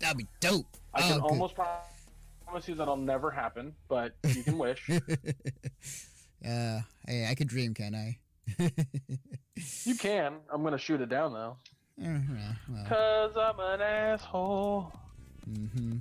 That'll 0.00 0.16
be 0.18 0.26
dope. 0.40 0.66
I 0.92 1.00
can 1.02 1.12
Oh, 1.20 1.22
good. 1.22 1.30
almost 1.32 1.54
promise 1.54 2.68
you 2.68 2.74
that'll 2.74 2.96
never 2.96 3.30
happen, 3.30 3.74
but 3.88 4.12
you 4.34 4.42
can 4.42 4.58
wish. 4.58 4.88
uh, 4.90 6.80
hey, 7.06 7.26
I 7.30 7.34
could 7.36 7.48
dream, 7.48 7.72
can 7.74 7.94
I? 7.94 8.18
you 9.84 9.94
can. 9.94 10.34
I'm 10.52 10.62
gonna 10.62 10.78
shoot 10.78 11.00
it 11.00 11.08
down 11.08 11.32
though, 11.32 11.56
Uh, 12.04 12.18
well, 12.68 12.84
cause 12.86 13.32
I'm 13.36 13.58
an 13.60 13.80
asshole. 13.80 14.92
Mm-hmm. 15.48 15.96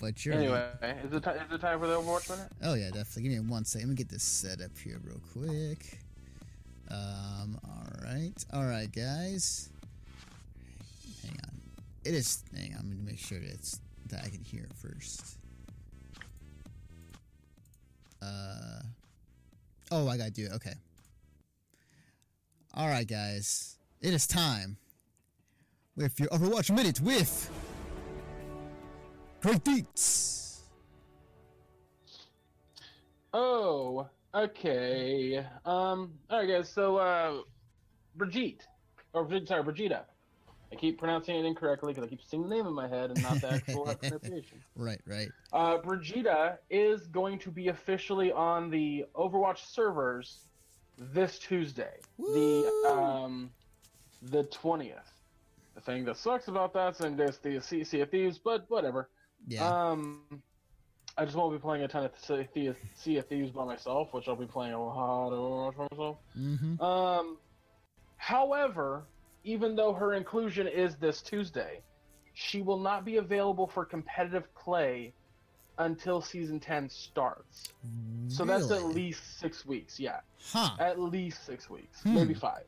But 0.00 0.26
you're 0.26 0.34
Anyway, 0.34 0.68
is 1.04 1.12
it, 1.12 1.22
ti- 1.22 1.30
is 1.30 1.52
it 1.52 1.60
time 1.60 1.78
for 1.78 1.86
the 1.86 1.94
Overwatch 1.94 2.28
minute? 2.28 2.50
Oh 2.64 2.74
yeah, 2.74 2.90
definitely. 2.90 3.22
Give 3.22 3.32
me 3.44 3.48
one 3.48 3.64
second. 3.64 3.88
Let 3.88 3.92
me 3.92 3.96
get 3.96 4.08
this 4.08 4.24
set 4.24 4.60
up 4.60 4.76
here 4.76 5.00
real 5.04 5.20
quick. 5.32 6.00
Um. 6.90 7.58
All 7.64 7.86
right. 8.02 8.34
All 8.52 8.64
right, 8.64 8.90
guys. 8.90 9.70
Hang 11.22 11.38
on. 11.44 11.60
It 12.04 12.14
is. 12.14 12.42
Hang 12.52 12.72
on. 12.74 12.80
I'm 12.80 12.90
gonna 12.90 13.02
make 13.02 13.20
sure 13.20 13.38
that 13.38 13.48
it's 13.48 13.80
that 14.08 14.24
I 14.24 14.28
can 14.28 14.42
hear 14.42 14.64
it 14.64 14.72
first. 14.74 15.36
Uh. 18.20 18.80
Oh, 19.92 20.08
I 20.08 20.16
gotta 20.16 20.32
do 20.32 20.46
it. 20.46 20.52
Okay. 20.54 20.74
All 22.74 22.88
right, 22.88 23.06
guys. 23.06 23.76
It 24.00 24.12
is 24.12 24.26
time 24.26 24.78
with 25.96 26.18
your 26.18 26.28
Overwatch 26.30 26.74
minute 26.74 27.00
with 27.00 27.50
Great 29.42 29.64
Beats. 29.64 30.62
Oh, 33.34 34.08
okay. 34.32 35.38
Um, 35.66 36.12
all 36.30 36.38
right, 36.38 36.48
guys. 36.48 36.68
So, 36.68 36.98
uh, 36.98 37.38
Brigitte, 38.14 38.68
or 39.12 39.28
sorry, 39.44 39.64
Brigida. 39.64 40.04
I 40.70 40.76
keep 40.76 40.96
pronouncing 40.96 41.34
it 41.34 41.44
incorrectly 41.44 41.92
because 41.92 42.06
I 42.06 42.08
keep 42.08 42.22
seeing 42.22 42.44
the 42.44 42.48
name 42.48 42.66
in 42.68 42.72
my 42.72 42.86
head 42.86 43.10
and 43.10 43.20
not 43.20 43.40
the 43.40 43.54
actual 43.54 43.94
pronunciation. 44.00 44.62
Right. 44.76 45.00
Right. 45.06 45.28
Uh, 45.52 45.78
Brigida 45.78 46.60
is 46.70 47.08
going 47.08 47.40
to 47.40 47.50
be 47.50 47.66
officially 47.66 48.30
on 48.30 48.70
the 48.70 49.06
Overwatch 49.16 49.66
servers 49.66 50.38
this 50.96 51.40
Tuesday, 51.40 51.98
the 52.16 52.86
um, 52.88 53.50
the 54.22 54.44
twentieth. 54.44 55.12
The 55.74 55.80
thing 55.80 56.04
that 56.04 56.16
sucks 56.16 56.46
about 56.46 56.72
that 56.74 57.00
is 57.00 57.16
there's 57.16 57.38
the 57.38 57.60
Sea 57.60 58.00
of 58.02 58.10
Thieves, 58.10 58.38
but 58.38 58.66
whatever. 58.68 59.08
Yeah. 59.46 59.66
Um, 59.90 60.20
I 61.18 61.24
just 61.24 61.36
won't 61.36 61.52
be 61.52 61.58
playing 61.58 61.84
a 61.84 61.88
ton 61.88 62.04
of 62.04 62.12
Sea 62.18 62.40
of 62.40 62.50
Thieves, 62.50 62.78
sea 62.96 63.16
of 63.18 63.26
Thieves 63.26 63.50
by 63.50 63.64
myself, 63.64 64.12
which 64.14 64.28
I'll 64.28 64.36
be 64.36 64.46
playing 64.46 64.72
a 64.72 64.82
lot 64.82 65.32
of 65.32 65.76
by 65.76 65.86
myself. 65.90 66.16
mm-hmm. 66.38 66.80
Um, 66.82 67.36
however, 68.16 69.04
even 69.44 69.76
though 69.76 69.92
her 69.92 70.14
inclusion 70.14 70.66
is 70.66 70.96
this 70.96 71.20
Tuesday, 71.22 71.80
she 72.34 72.62
will 72.62 72.78
not 72.78 73.04
be 73.04 73.16
available 73.18 73.66
for 73.66 73.84
competitive 73.84 74.52
play 74.54 75.12
until 75.78 76.20
season 76.22 76.60
10 76.60 76.88
starts. 76.88 77.68
So 78.28 78.44
that's 78.44 78.70
at 78.70 78.84
least 78.84 79.38
six 79.40 79.66
weeks. 79.66 79.98
Yeah, 79.98 80.20
Huh. 80.52 80.70
at 80.78 80.98
least 81.00 81.44
six 81.44 81.68
weeks, 81.68 82.02
Hmm. 82.02 82.14
maybe 82.14 82.34
five. 82.34 82.64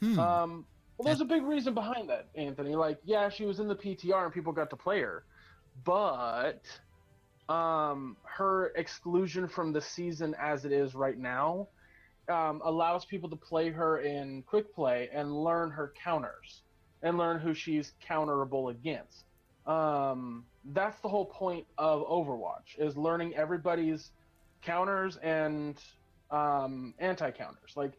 Hmm. 0.00 0.18
Um, 0.18 0.66
well, 0.98 1.04
there's 1.06 1.20
a 1.20 1.24
big 1.26 1.42
reason 1.44 1.72
behind 1.74 2.08
that, 2.10 2.28
Anthony. 2.34 2.74
Like, 2.74 2.98
yeah, 3.04 3.28
she 3.28 3.44
was 3.46 3.60
in 3.60 3.68
the 3.68 3.76
PTR 3.76 4.24
and 4.24 4.32
people 4.32 4.52
got 4.52 4.70
to 4.70 4.76
play 4.76 5.00
her, 5.02 5.24
but 5.84 6.62
um, 7.48 8.16
her 8.24 8.72
exclusion 8.76 9.48
from 9.48 9.72
the 9.72 9.80
season 9.80 10.34
as 10.40 10.64
it 10.64 10.72
is 10.72 10.94
right 10.94 11.18
now 11.18 11.68
um, 12.28 12.60
allows 12.64 13.04
people 13.04 13.28
to 13.30 13.36
play 13.36 13.70
her 13.70 14.00
in 14.00 14.42
quick 14.42 14.74
play 14.74 15.08
and 15.12 15.44
learn 15.44 15.70
her 15.70 15.92
counters 16.02 16.62
and 17.02 17.18
learn 17.18 17.38
who 17.38 17.54
she's 17.54 17.92
counterable 18.08 18.70
against. 18.70 19.24
Um, 19.66 20.44
that's 20.72 20.98
the 21.00 21.08
whole 21.08 21.26
point 21.26 21.66
of 21.78 22.02
Overwatch 22.02 22.78
is 22.78 22.96
learning 22.96 23.34
everybody's 23.34 24.10
counters 24.62 25.16
and 25.22 25.76
um, 26.30 26.94
anti 26.98 27.30
counters. 27.30 27.72
Like 27.76 27.92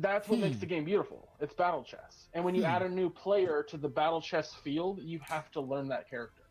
that's 0.00 0.28
what 0.28 0.40
makes 0.40 0.58
Hmm. 0.58 0.60
the 0.60 0.66
game 0.66 0.84
beautiful. 0.84 1.36
It's 1.40 1.54
battle 1.54 1.84
chess, 1.84 2.28
and 2.34 2.44
when 2.44 2.54
you 2.54 2.64
Hmm. 2.64 2.64
add 2.64 2.82
a 2.82 2.88
new 2.90 3.10
player 3.10 3.64
to 3.70 3.78
the 3.78 3.88
battle 3.88 4.20
chess 4.22 4.54
field, 4.54 5.00
you 5.02 5.20
have 5.20 5.50
to 5.52 5.60
learn 5.60 5.88
that 5.88 6.08
character. 6.08 6.44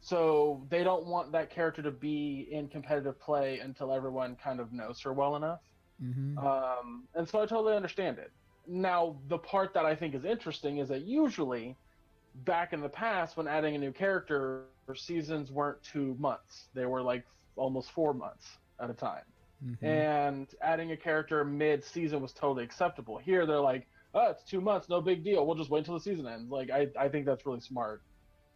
So 0.00 0.66
they 0.70 0.84
don't 0.84 1.06
want 1.06 1.32
that 1.32 1.50
character 1.50 1.82
to 1.82 1.90
be 1.92 2.48
in 2.52 2.68
competitive 2.68 3.20
play 3.20 3.58
until 3.60 3.92
everyone 3.92 4.36
kind 4.36 4.60
of 4.60 4.72
knows 4.72 5.00
her 5.02 5.12
well 5.12 5.36
enough. 5.36 5.62
mm-hmm. 6.02 6.36
Um, 6.36 7.08
and 7.14 7.28
so 7.28 7.40
I 7.42 7.46
totally 7.46 7.76
understand 7.76 8.18
it. 8.18 8.32
Now, 8.66 9.22
the 9.26 9.38
part 9.38 9.74
that 9.74 9.86
I 9.86 9.96
think 9.96 10.14
is 10.14 10.24
interesting 10.24 10.78
is 10.78 10.88
that 10.88 11.02
usually, 11.02 11.78
back 12.34 12.72
in 12.72 12.80
the 12.82 12.88
past, 12.90 13.36
when 13.36 13.48
adding 13.48 13.76
a 13.76 13.78
new 13.78 13.92
character, 13.92 14.70
seasons 14.94 15.52
weren't 15.52 15.82
two 15.82 16.14
months; 16.18 16.70
they 16.74 16.86
were 16.86 17.02
like 17.02 17.24
almost 17.56 17.90
four 17.92 18.14
months 18.14 18.46
at 18.80 18.90
a 18.90 18.94
time. 18.94 19.24
Mhm. 19.64 19.82
And 19.82 20.48
adding 20.60 20.92
a 20.92 20.96
character 20.96 21.44
mid 21.44 21.84
season 21.84 22.20
was 22.20 22.32
totally 22.32 22.64
acceptable. 22.64 23.18
Here 23.18 23.46
they're 23.46 23.60
like, 23.60 23.86
oh, 24.14 24.30
it's 24.30 24.42
two 24.42 24.60
months, 24.60 24.88
no 24.88 25.00
big 25.00 25.24
deal. 25.24 25.46
We'll 25.46 25.56
just 25.56 25.70
wait 25.70 25.80
until 25.80 25.94
the 25.94 26.00
season 26.00 26.26
ends. 26.26 26.50
Like 26.50 26.70
I, 26.70 26.88
I 26.98 27.08
think 27.08 27.26
that's 27.26 27.46
really 27.46 27.60
smart. 27.60 28.02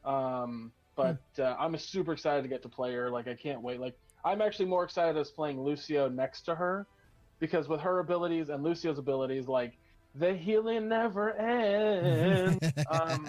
Um, 0.04 0.72
but 0.96 1.20
uh, 1.38 1.56
I'm 1.58 1.76
super 1.78 2.12
excited 2.12 2.42
to 2.42 2.48
get 2.48 2.62
to 2.62 2.68
play 2.68 2.92
her. 2.94 3.10
Like 3.10 3.28
I 3.28 3.34
can't 3.34 3.62
wait. 3.62 3.80
Like 3.80 3.98
I'm 4.24 4.42
actually 4.42 4.66
more 4.66 4.84
excited 4.84 5.16
as 5.18 5.30
playing 5.30 5.60
Lucio 5.62 6.08
next 6.08 6.42
to 6.42 6.54
her, 6.54 6.86
because 7.38 7.68
with 7.68 7.80
her 7.80 8.00
abilities 8.00 8.48
and 8.50 8.62
Lucio's 8.62 8.98
abilities, 8.98 9.48
like 9.48 9.78
the 10.14 10.34
healing 10.34 10.88
never 10.88 11.32
ends. 11.32 12.72
um, 12.90 13.28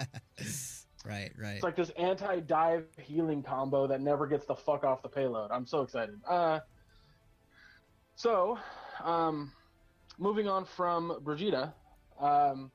right, 1.04 1.32
right. 1.38 1.54
it's 1.54 1.62
like 1.62 1.76
this 1.76 1.90
anti-dive 1.90 2.84
healing 2.98 3.42
combo 3.42 3.86
that 3.86 4.00
never 4.00 4.26
gets 4.26 4.44
the 4.46 4.54
fuck 4.54 4.84
off 4.84 5.02
the 5.02 5.08
payload. 5.08 5.50
I'm 5.50 5.66
so 5.66 5.80
excited. 5.80 6.20
Uh, 6.28 6.60
so, 8.14 8.58
um, 9.02 9.52
moving 10.18 10.48
on 10.48 10.64
from 10.64 11.18
Brigida, 11.22 11.74
um, 12.20 12.70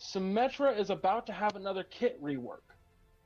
Symmetra 0.00 0.78
is 0.78 0.90
about 0.90 1.26
to 1.26 1.32
have 1.32 1.56
another 1.56 1.84
kit 1.84 2.20
rework. 2.22 2.64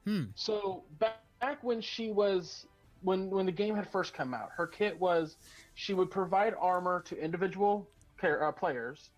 hmm. 0.05 0.24
So 0.34 0.84
back, 0.98 1.24
back 1.40 1.62
when 1.62 1.80
she 1.80 2.11
was 2.11 2.66
when 3.02 3.30
when 3.30 3.46
the 3.46 3.52
game 3.52 3.74
had 3.74 3.88
first 3.90 4.14
come 4.14 4.34
out, 4.34 4.50
her 4.57 4.66
kit 4.66 4.98
was 4.98 5.36
she 5.74 5.94
would 5.94 6.11
provide 6.11 6.55
armor 6.59 7.02
to 7.07 7.16
individual 7.22 7.88
car- 8.18 8.42
uh, 8.48 8.52
players, 8.52 9.11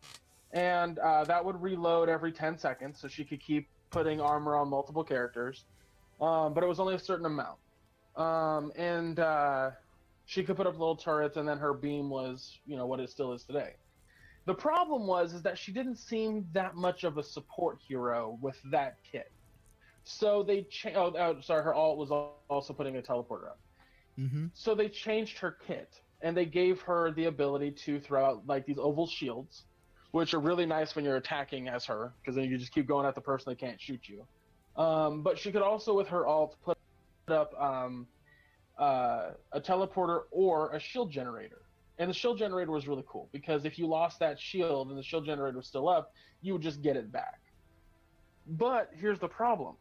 and 0.52 0.98
uh, 0.98 1.24
that 1.24 1.44
would 1.44 1.60
reload 1.62 2.08
every 2.08 2.32
ten 2.32 2.58
seconds, 2.58 3.00
so 3.00 3.08
she 3.08 3.24
could 3.24 3.40
keep 3.40 3.68
putting 3.90 4.20
armor 4.20 4.56
on 4.56 4.68
multiple 4.68 5.04
characters. 5.04 5.64
Um, 6.20 6.52
but 6.52 6.64
it 6.64 6.66
was 6.66 6.80
only 6.80 6.94
a 6.94 6.98
certain 6.98 7.26
amount, 7.26 7.58
um, 8.16 8.72
and 8.76 9.18
uh, 9.20 9.70
she 10.26 10.42
could 10.42 10.56
put 10.56 10.66
up 10.66 10.74
little 10.74 10.96
turrets, 10.96 11.36
and 11.36 11.48
then 11.48 11.58
her 11.58 11.72
beam 11.72 12.10
was 12.10 12.58
you 12.66 12.76
know 12.76 12.86
what 12.86 13.00
it 13.00 13.10
still 13.10 13.32
is 13.32 13.44
today. 13.44 13.74
The 14.44 14.54
problem 14.54 15.06
was 15.06 15.32
is 15.32 15.42
that 15.42 15.58
she 15.58 15.72
didn't 15.72 15.96
seem 15.96 16.46
that 16.52 16.76
much 16.76 17.04
of 17.04 17.18
a 17.18 17.22
support 17.22 17.78
hero 17.86 18.38
with 18.40 18.56
that 18.70 18.98
kit. 19.10 19.32
So 20.04 20.44
they 20.44 20.62
cha- 20.62 20.90
oh, 20.94 21.12
oh, 21.18 21.40
sorry, 21.40 21.64
her 21.64 21.74
alt 21.74 21.98
was 21.98 22.10
also 22.48 22.72
putting 22.72 22.96
a 22.96 23.02
teleporter 23.02 23.48
up. 23.48 23.58
Mm-hmm. 24.18 24.46
So 24.54 24.74
they 24.74 24.88
changed 24.88 25.38
her 25.38 25.56
kit 25.66 26.00
and 26.22 26.36
they 26.36 26.46
gave 26.46 26.80
her 26.82 27.10
the 27.12 27.24
ability 27.24 27.72
to 27.72 28.00
throw 28.00 28.24
out 28.24 28.46
like 28.46 28.64
these 28.66 28.78
oval 28.78 29.06
shields, 29.08 29.64
which 30.12 30.32
are 30.32 30.40
really 30.40 30.64
nice 30.64 30.94
when 30.94 31.04
you're 31.04 31.16
attacking 31.16 31.68
as 31.68 31.84
her 31.86 32.14
because 32.20 32.36
then 32.36 32.44
you 32.44 32.56
just 32.56 32.72
keep 32.72 32.86
going 32.86 33.04
at 33.04 33.16
the 33.16 33.20
person 33.20 33.50
they 33.50 33.56
can't 33.56 33.80
shoot 33.80 34.00
you. 34.04 34.24
Um, 34.80 35.22
but 35.22 35.38
she 35.38 35.50
could 35.50 35.62
also 35.62 35.94
with 35.94 36.08
her 36.08 36.24
alt 36.26 36.56
put 36.64 36.78
up 37.28 37.52
um, 37.60 38.06
uh, 38.78 39.32
a 39.52 39.60
teleporter 39.60 40.22
or 40.32 40.72
a 40.72 40.80
shield 40.80 41.10
generator. 41.12 41.62
And 41.98 42.10
the 42.10 42.14
shield 42.14 42.38
generator 42.38 42.70
was 42.72 42.88
really 42.88 43.04
cool 43.08 43.30
because 43.32 43.64
if 43.64 43.78
you 43.78 43.86
lost 43.86 44.20
that 44.20 44.40
shield 44.40 44.88
and 44.90 44.98
the 44.98 45.02
shield 45.02 45.24
generator 45.24 45.56
was 45.56 45.68
still 45.68 45.88
up, 45.88 46.10
you 46.40 46.52
would 46.52 46.62
just 46.62 46.82
get 46.82 46.96
it 46.96 47.10
back. 47.10 47.40
But 48.46 48.90
here's 48.92 49.18
the 49.20 49.28
problem 49.28 49.78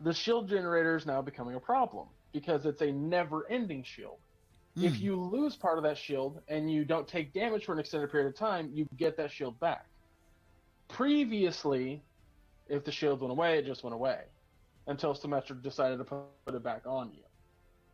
the 0.00 0.14
shield 0.14 0.48
generator 0.48 0.96
is 0.96 1.06
now 1.06 1.22
becoming 1.22 1.54
a 1.54 1.60
problem 1.60 2.08
because 2.32 2.66
it's 2.66 2.82
a 2.82 2.92
never 2.92 3.48
ending 3.50 3.84
shield. 3.84 4.20
If 4.80 4.98
Hmm. 4.98 5.04
you 5.04 5.16
lose 5.16 5.56
part 5.56 5.78
of 5.78 5.84
that 5.84 5.98
shield 5.98 6.42
and 6.48 6.70
you 6.70 6.84
don't 6.84 7.06
take 7.08 7.32
damage 7.32 7.64
for 7.66 7.72
an 7.72 7.78
extended 7.78 8.10
period 8.10 8.28
of 8.28 8.36
time, 8.36 8.70
you 8.72 8.86
get 8.96 9.16
that 9.18 9.30
shield 9.30 9.60
back. 9.60 9.86
Previously, 10.88 12.06
if 12.66 12.84
the 12.84 12.92
shield 12.92 13.20
went 13.20 13.32
away, 13.32 13.58
it 13.58 13.66
just 13.66 13.84
went 13.84 13.94
away 13.94 14.24
until 14.86 15.14
Symmetra 15.14 15.62
decided 15.62 15.98
to 15.98 16.04
put 16.04 16.54
it 16.54 16.62
back 16.62 16.86
on 16.86 17.12
you. 17.12 17.24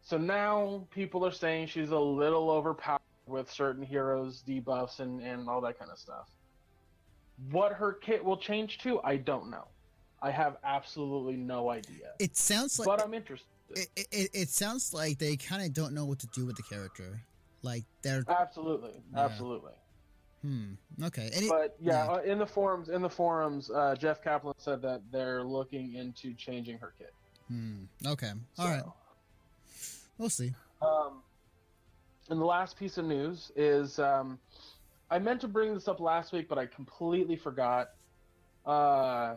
So 0.09 0.17
now 0.17 0.87
people 0.91 1.23
are 1.27 1.31
saying 1.31 1.67
she's 1.67 1.91
a 1.91 1.99
little 1.99 2.49
overpowered 2.49 2.99
with 3.27 3.53
certain 3.53 3.83
heroes' 3.83 4.43
debuffs 4.49 5.01
and, 5.01 5.21
and 5.21 5.51
all 5.51 5.61
that 5.61 5.79
kind 5.79 5.91
of 5.91 5.99
stuff. 5.99 6.31
What 7.51 7.73
her 7.73 7.93
kit 7.93 8.25
will 8.25 8.39
change 8.39 8.79
to, 8.79 9.03
I 9.03 9.19
don't 9.19 9.51
know. 9.51 9.69
I 10.23 10.31
have 10.31 10.57
absolutely 10.65 11.37
no 11.37 11.69
idea. 11.69 12.13
It 12.19 12.39
sounds 12.39 12.79
like 12.79 12.87
but 12.87 13.05
I'm 13.05 13.13
interested. 13.13 13.49
it, 13.69 13.91
it, 14.11 14.31
it 14.33 14.49
sounds 14.49 14.95
like 14.95 15.19
they 15.19 15.37
kind 15.37 15.63
of 15.63 15.75
don't 15.75 15.93
know 15.93 16.07
what 16.07 16.21
to 16.21 16.27
do 16.29 16.47
with 16.47 16.57
the 16.57 16.63
character. 16.63 17.21
Like 17.63 17.85
they're 18.03 18.25
Absolutely, 18.29 19.03
Yeah. 19.13 19.27
absolutely. 19.27 19.73
hmm 20.41 20.73
okay. 21.03 21.29
It, 21.35 21.51
But 21.51 21.77
yeah, 21.83 22.09
yeah. 22.15 22.33
in 22.33 22.39
the 22.39 22.47
forums, 22.47 22.89
in 22.89 23.03
the 23.03 23.11
forums, 23.11 23.71
uh, 23.71 23.95
Jeff 23.95 24.23
Kaplan 24.23 24.55
said 24.57 24.81
that 24.81 25.03
they're 25.13 25.45
looking 25.45 25.97
into 25.97 26.33
changing 26.33 26.79
her 26.79 26.95
kit. 26.97 27.13
hmm, 27.49 27.85
okay. 28.07 28.33
All 28.59 28.69
right. 28.71 28.83
We'll 30.19 30.31
see. 30.31 30.53
Um, 30.83 31.23
and 32.29 32.41
the 32.41 32.45
last 32.45 32.77
piece 32.77 32.99
of 32.99 33.05
news 33.07 33.51
is 33.57 33.99
um, 33.99 34.39
I 35.11 35.19
meant 35.19 35.41
to 35.43 35.49
bring 35.49 35.75
this 35.75 35.89
up 35.89 36.01
last 36.01 36.33
week, 36.33 36.49
but 36.49 36.59
I 36.59 36.67
completely 36.67 37.37
forgot. 37.37 37.91
Uh, 38.67 39.37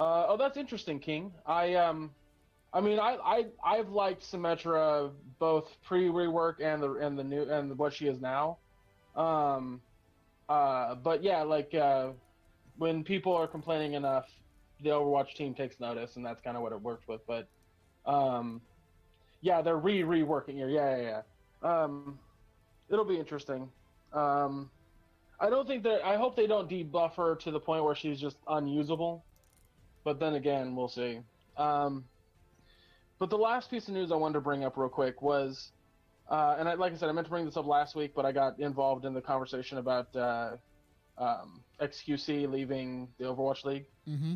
uh, 0.00 0.26
oh, 0.28 0.36
that's 0.38 0.56
interesting, 0.56 0.98
King. 0.98 1.32
I 1.46 1.74
um, 1.74 2.10
I 2.72 2.80
mean, 2.80 2.98
I 2.98 3.16
I 3.24 3.46
I've 3.64 3.90
liked 3.90 4.22
Symmetra 4.22 5.12
both 5.38 5.76
pre 5.84 6.08
rework 6.08 6.60
and 6.60 6.82
the 6.82 6.94
and 6.94 7.18
the 7.18 7.24
new 7.24 7.42
and 7.42 7.78
what 7.78 7.92
she 7.94 8.08
is 8.08 8.20
now. 8.20 8.58
Um, 9.14 9.80
uh, 10.48 10.96
but 10.96 11.22
yeah, 11.22 11.42
like 11.42 11.74
uh, 11.74 12.08
when 12.76 13.04
people 13.04 13.34
are 13.34 13.46
complaining 13.46 13.94
enough, 13.94 14.26
the 14.82 14.90
Overwatch 14.90 15.34
team 15.34 15.54
takes 15.54 15.80
notice, 15.80 16.16
and 16.16 16.24
that's 16.24 16.40
kind 16.40 16.56
of 16.56 16.62
what 16.62 16.72
it 16.72 16.80
worked 16.80 17.08
with. 17.08 17.20
But 17.26 17.48
um, 18.04 18.60
yeah, 19.40 19.62
they're 19.62 19.76
re 19.76 20.02
reworking 20.02 20.60
her. 20.60 20.68
Yeah, 20.68 20.96
yeah, 20.96 21.22
yeah. 21.62 21.82
Um, 21.82 22.18
it'll 22.90 23.04
be 23.04 23.18
interesting. 23.18 23.68
Um, 24.12 24.70
I 25.40 25.50
don't 25.50 25.66
think 25.66 25.82
that. 25.84 26.04
I 26.04 26.16
hope 26.16 26.36
they 26.36 26.46
don't 26.46 26.68
debuff 26.68 27.14
her 27.16 27.36
to 27.36 27.50
the 27.50 27.60
point 27.60 27.84
where 27.84 27.94
she's 27.94 28.20
just 28.20 28.36
unusable. 28.48 29.24
But 30.04 30.20
then 30.20 30.34
again, 30.34 30.76
we'll 30.76 30.88
see. 30.88 31.18
Um, 31.56 32.04
but 33.18 33.30
the 33.30 33.36
last 33.36 33.70
piece 33.70 33.88
of 33.88 33.94
news 33.94 34.12
I 34.12 34.16
wanted 34.16 34.34
to 34.34 34.40
bring 34.40 34.64
up 34.64 34.76
real 34.76 34.88
quick 34.88 35.20
was, 35.20 35.72
uh, 36.30 36.56
and 36.58 36.68
I, 36.68 36.74
like 36.74 36.92
I 36.92 36.96
said, 36.96 37.08
I 37.08 37.12
meant 37.12 37.26
to 37.26 37.30
bring 37.30 37.44
this 37.44 37.56
up 37.56 37.66
last 37.66 37.96
week, 37.96 38.12
but 38.14 38.24
I 38.24 38.32
got 38.32 38.60
involved 38.60 39.04
in 39.04 39.14
the 39.14 39.20
conversation 39.20 39.78
about 39.78 40.14
uh, 40.14 40.56
um, 41.18 41.62
XQC 41.80 42.50
leaving 42.50 43.08
the 43.18 43.24
Overwatch 43.24 43.64
League. 43.64 43.86
Mm-hmm. 44.08 44.34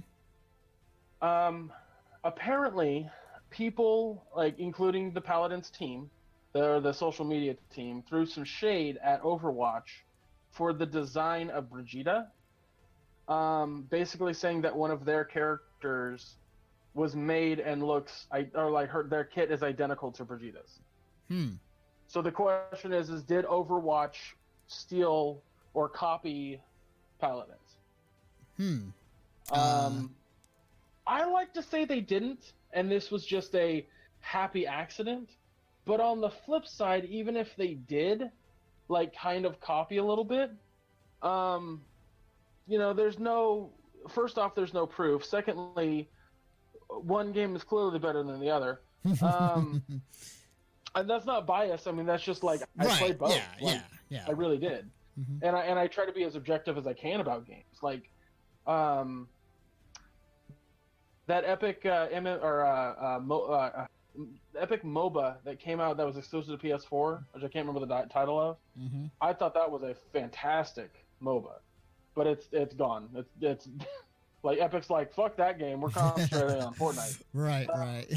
Um, 1.23 1.73
apparently, 2.25 3.09
people 3.51 4.25
like 4.35 4.59
including 4.59 5.13
the 5.13 5.21
Paladins 5.21 5.71
team, 5.71 6.11
the 6.53 6.81
the 6.81 6.93
social 6.93 7.25
media 7.25 7.57
team, 7.75 8.03
threw 8.09 8.27
some 8.27 8.45
shade 8.45 8.99
at 9.03 9.23
Overwatch 9.23 10.05
for 10.51 10.73
the 10.73 10.87
design 10.87 11.51
of 11.51 11.71
Brigida. 11.71 12.29
Um, 13.29 13.87
basically 13.91 14.35
saying 14.35 14.63
that 14.63 14.75
one 14.75 14.91
of 14.91 15.05
their 15.05 15.25
characters 15.25 16.35
was 16.95 17.15
made 17.15 17.61
and 17.61 17.83
looks, 17.85 18.27
I 18.33 18.49
or 18.55 18.71
like 18.71 18.89
her 18.89 19.05
their 19.05 19.25
kit 19.25 19.51
is 19.51 19.63
identical 19.63 20.11
to 20.13 20.25
Brigida's. 20.25 20.81
Hmm. 21.29 21.51
So 22.09 22.23
the 22.23 22.33
question 22.33 22.93
is: 22.93 23.11
Is 23.11 23.23
did 23.23 23.45
Overwatch 23.45 24.17
steal 24.67 25.43
or 25.75 25.89
copy 25.89 26.61
Paladins? 27.21 27.59
Hmm. 28.57 28.63
Um, 28.73 28.93
Uh. 29.53 29.93
I 31.11 31.25
like 31.25 31.53
to 31.55 31.63
say 31.63 31.85
they 31.85 32.01
didn't, 32.01 32.53
and 32.73 32.91
this 32.91 33.11
was 33.11 33.27
just 33.27 33.55
a 33.57 33.85
happy 34.21 34.65
accident. 34.67 35.31
But 35.85 35.99
on 36.01 36.21
the 36.21 36.31
flip 36.31 36.67
side, 36.67 37.05
even 37.07 37.37
if 37.37 37.57
they 37.57 37.75
did, 37.75 38.31
like 38.89 39.15
kind 39.15 39.45
of 39.45 39.61
copy 39.61 39.97
a 39.97 40.05
little 40.05 40.25
bit, 40.25 40.53
um, 41.23 41.83
you 42.69 42.79
know, 42.79 42.93
there's 42.93 43.19
no. 43.19 43.73
First 44.09 44.39
off, 44.39 44.55
there's 44.55 44.73
no 44.73 44.87
proof. 44.87 45.25
Secondly, 45.25 46.09
one 46.89 47.33
game 47.33 47.57
is 47.57 47.65
clearly 47.65 47.99
better 47.99 48.23
than 48.23 48.39
the 48.41 48.51
other, 48.51 48.81
um, 49.21 49.83
and 50.95 51.11
that's 51.11 51.27
not 51.27 51.47
bias. 51.47 51.87
I 51.87 51.93
mean, 51.93 52.07
that's 52.07 52.23
just 52.23 52.45
like 52.45 52.61
I 52.79 52.87
right. 52.87 52.99
played 52.99 53.19
both. 53.19 53.35
Yeah. 53.35 53.45
Like, 53.61 53.75
yeah. 53.75 53.83
Yeah. 54.11 54.25
I 54.29 54.33
really 54.33 54.59
did 54.59 54.91
Mhm. 55.19 55.41
and 55.43 55.57
I 55.57 55.63
and 55.63 55.79
I 55.79 55.87
try 55.89 56.07
to 56.07 56.13
be 56.13 56.23
as 56.25 56.37
objective 56.37 56.79
as 56.79 56.87
I 56.87 56.93
can 56.95 57.21
about 57.21 57.45
games. 57.47 57.79
Like, 57.83 58.11
um, 58.67 59.29
that 61.31 61.45
epic 61.45 61.87
uh, 61.87 62.09
M- 62.11 62.27
or 62.27 62.67
uh, 62.67 63.17
uh, 63.17 63.21
Mo- 63.21 63.45
uh, 63.45 63.87
uh, 64.19 64.23
epic 64.59 64.83
MOBA 64.83 65.37
that 65.45 65.61
came 65.61 65.81
out 65.81 65.97
that 65.97 66.05
was 66.05 66.17
exclusive 66.17 66.61
to 66.61 66.67
PS4, 66.67 67.23
which 67.33 67.45
I 67.45 67.49
can't 67.49 67.67
remember 67.67 67.81
the 67.81 67.87
di- 67.87 68.07
title 68.13 68.39
of. 68.41 68.57
Mm-hmm. 68.79 69.07
I 69.21 69.33
thought 69.33 69.55
that 69.55 69.71
was 69.71 69.83
a 69.83 69.95
fantastic 70.13 70.91
MOBA, 71.23 71.53
but 72.17 72.27
it's 72.27 72.49
it's 72.51 72.75
gone. 72.75 73.09
It's 73.15 73.31
it's 73.41 73.69
like 74.43 74.59
Epic's 74.59 74.91
like 74.91 75.15
fuck 75.15 75.37
that 75.37 75.59
game. 75.61 75.81
We're 75.81 75.91
concentrating 75.91 76.63
on 76.63 76.75
Fortnite. 76.81 77.23
Right. 77.33 77.69
Right. 77.69 78.09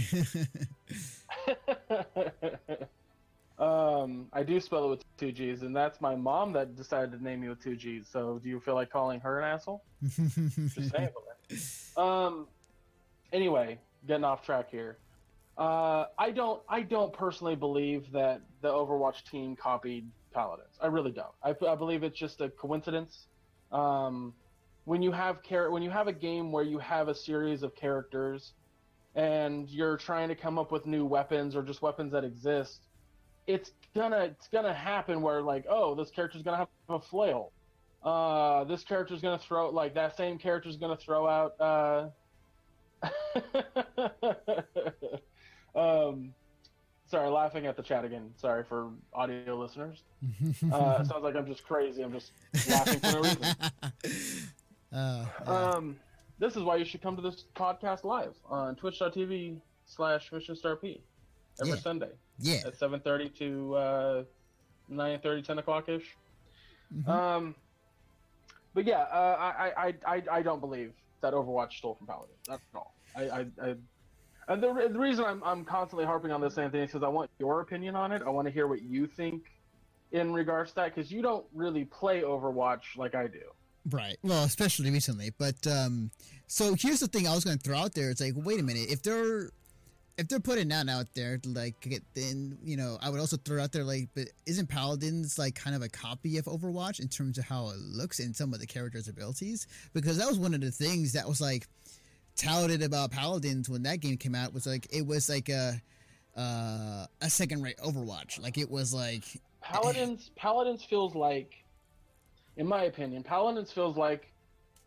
um, 3.60 4.28
I 4.34 4.42
do 4.42 4.60
spell 4.60 4.86
it 4.86 4.90
with 4.90 5.18
two 5.18 5.32
G's, 5.32 5.62
and 5.62 5.76
that's 5.76 6.02
my 6.02 6.16
mom 6.16 6.52
that 6.54 6.76
decided 6.76 7.12
to 7.12 7.24
name 7.24 7.42
me 7.42 7.50
with 7.50 7.64
two 7.64 7.76
G's. 7.76 8.08
So, 8.12 8.40
do 8.42 8.50
you 8.50 8.60
feel 8.60 8.74
like 8.74 8.90
calling 8.90 9.20
her 9.20 9.40
an 9.40 9.46
asshole? 9.46 9.84
Just 10.04 10.90
saying. 10.90 11.10
Um. 11.96 12.48
Anyway, 13.34 13.80
getting 14.08 14.24
off 14.24 14.46
track 14.46 14.70
here. 14.70 14.98
Uh, 15.58 16.06
I 16.18 16.32
don't. 16.32 16.62
I 16.70 16.82
don't 16.82 17.12
personally 17.12 17.56
believe 17.56 18.12
that 18.12 18.42
the 18.62 18.70
Overwatch 18.70 19.26
team 19.30 19.56
copied 19.56 20.10
Paladins. 20.34 20.78
I 20.82 20.88
really 20.88 21.12
don't. 21.12 21.34
I, 21.44 21.54
I 21.68 21.76
believe 21.76 22.04
it's 22.04 22.18
just 22.18 22.42
a 22.42 22.50
coincidence. 22.50 23.28
Um, 23.72 24.34
when 24.86 25.02
you 25.02 25.12
have 25.12 25.42
char- 25.44 25.72
when 25.72 25.82
you 25.82 25.90
have 25.90 26.08
a 26.08 26.14
game 26.14 26.52
where 26.52 26.64
you 26.64 26.78
have 26.80 27.08
a 27.08 27.16
series 27.16 27.64
of 27.64 27.76
characters, 27.76 28.54
and 29.16 29.70
you're 29.70 29.98
trying 29.98 30.28
to 30.30 30.36
come 30.36 30.58
up 30.58 30.72
with 30.72 30.86
new 30.86 31.06
weapons 31.06 31.56
or 31.56 31.64
just 31.64 31.82
weapons 31.82 32.12
that 32.12 32.24
exist, 32.24 32.82
it's 33.48 33.72
gonna 33.96 34.26
it's 34.26 34.48
gonna 34.48 34.74
happen 34.74 35.22
where 35.22 35.42
like 35.42 35.66
oh 35.70 35.96
this 35.96 36.10
character's 36.10 36.42
gonna 36.42 36.58
have 36.58 36.68
a 36.90 37.00
flail, 37.00 37.52
uh, 38.04 38.64
this 38.64 38.84
character's 38.84 39.22
gonna 39.22 39.40
throw 39.48 39.70
like 39.70 39.94
that 39.94 40.18
same 40.18 40.38
character's 40.38 40.78
gonna 40.78 40.98
throw 40.98 41.28
out. 41.28 41.60
Uh, 41.60 42.10
um, 45.76 46.34
sorry, 47.08 47.30
laughing 47.30 47.66
at 47.66 47.76
the 47.76 47.84
chat 47.84 48.06
again. 48.06 48.30
Sorry 48.38 48.64
for 48.64 48.90
audio 49.14 49.56
listeners. 49.58 50.04
Uh, 50.72 51.04
sounds 51.04 51.24
like 51.24 51.36
I'm 51.36 51.46
just 51.46 51.66
crazy. 51.66 52.02
I'm 52.02 52.14
just 52.14 52.32
laughing 52.70 53.00
for 53.00 53.12
no 53.12 53.22
reason. 53.22 53.46
Uh, 54.94 55.26
yeah. 55.48 55.70
Um, 55.72 55.96
this 56.38 56.56
is 56.56 56.62
why 56.62 56.76
you 56.76 56.86
should 56.86 57.02
come 57.02 57.16
to 57.16 57.22
this 57.24 57.46
podcast 57.56 58.04
live 58.04 58.36
on 58.48 58.76
twitch.tv 58.76 59.60
slash 59.88 60.32
mission 60.32 60.56
star 60.56 60.76
p 60.76 61.02
every 61.60 61.74
Yeah. 61.74 61.80
Sunday 61.80 62.10
yeah. 62.38 62.60
at 62.64 62.78
7.30 62.80 63.36
to 63.40 63.76
uh, 63.76 64.24
9.30, 64.92 65.44
10 65.44 65.58
o'clock 65.58 65.90
ish. 65.90 66.16
Mhm. 66.96 67.08
Um, 67.10 67.56
but 68.76 68.86
yeah, 68.86 69.00
uh, 69.12 69.36
I, 69.40 69.74
I, 69.88 69.94
I, 70.06 70.24
I 70.32 70.42
don't 70.44 70.60
believe 70.60 70.94
that 71.22 71.34
Overwatch 71.34 71.74
stole 71.74 71.96
from 71.96 72.06
Paladin. 72.06 72.36
That's 72.48 72.62
all. 72.76 72.93
I, 73.16 73.22
I, 73.24 73.46
I 73.62 73.76
and 74.48 74.62
the, 74.62 74.90
the 74.92 75.00
reason 75.00 75.24
I'm, 75.26 75.42
I'm 75.44 75.64
constantly 75.64 76.06
harping 76.06 76.32
on 76.32 76.42
this, 76.42 76.58
Anthony, 76.58 76.84
is 76.84 76.92
because 76.92 77.04
I 77.04 77.08
want 77.08 77.32
your 77.40 77.62
opinion 77.62 77.96
on 77.96 78.12
it. 78.12 78.22
I 78.26 78.30
want 78.30 78.48
to 78.48 78.52
hear 78.52 78.68
what 78.68 78.82
you 78.82 79.08
think 79.08 79.44
in 80.12 80.34
regards 80.34 80.72
to 80.72 80.76
that, 80.76 80.94
because 80.94 81.12
you 81.12 81.22
don't 81.22 81.46
really 81.54 81.86
play 81.86 82.22
Overwatch 82.22 82.98
like 82.98 83.16
I 83.16 83.28
do. 83.28 83.42
Right. 83.90 84.18
Well, 84.22 84.44
especially 84.44 84.92
recently. 84.92 85.32
But 85.38 85.66
um 85.68 86.12
so 86.48 86.76
here's 86.76 87.00
the 87.00 87.08
thing 87.08 87.28
I 87.28 87.34
was 87.34 87.44
going 87.44 87.58
to 87.58 87.64
throw 87.64 87.78
out 87.78 87.94
there. 87.94 88.10
It's 88.12 88.22
like, 88.22 88.34
wait 88.36 88.60
a 88.60 88.64
minute. 88.64 88.90
If 88.90 89.02
they're 89.02 89.50
if 90.18 90.28
they're 90.28 90.40
putting 90.40 90.68
that 90.68 90.88
out 90.88 91.08
there, 91.16 91.40
like, 91.44 92.04
then 92.14 92.58
you 92.64 92.78
know, 92.78 93.00
I 93.02 93.10
would 93.10 93.20
also 93.20 93.38
throw 93.38 93.64
out 93.64 93.72
there 93.72 93.84
like, 93.84 94.10
but 94.14 94.28
isn't 94.46 94.70
Paladins 94.70 95.40
like 95.40 95.56
kind 95.56 95.76
of 95.76 95.82
a 95.82 95.90
copy 95.90 96.38
of 96.38 96.46
Overwatch 96.46 97.00
in 97.00 97.08
terms 97.08 97.40
of 97.40 97.46
how 97.46 97.70
it 97.70 97.80
looks 97.80 98.20
and 98.20 98.36
some 98.36 98.54
of 98.54 98.60
the 98.60 98.68
characters' 98.68 99.08
abilities? 99.08 99.66
Because 99.94 100.18
that 100.18 100.28
was 100.28 100.38
one 100.38 100.54
of 100.54 100.62
the 100.62 100.70
things 100.70 101.14
that 101.14 101.28
was 101.28 101.42
like 101.42 101.68
touted 102.36 102.82
about 102.82 103.12
Paladins 103.12 103.70
when 103.70 103.84
that 103.84 104.00
game 104.00 104.18
came 104.18 104.36
out. 104.36 104.54
Was 104.54 104.68
like 104.68 104.88
it 104.92 105.06
was 105.06 105.30
like 105.30 105.50
a 105.50 105.82
uh, 106.36 107.06
a 107.22 107.30
second 107.30 107.62
rate 107.62 107.78
Overwatch. 107.78 108.42
Like 108.42 108.58
it 108.58 108.70
was 108.70 108.94
like 108.94 109.24
Paladins 109.62 110.32
Paladins 110.36 110.84
feels 110.84 111.16
like, 111.16 111.64
in 112.58 112.68
my 112.68 112.84
opinion, 112.84 113.24
Paladins 113.24 113.72
feels 113.72 113.98
like 113.98 114.32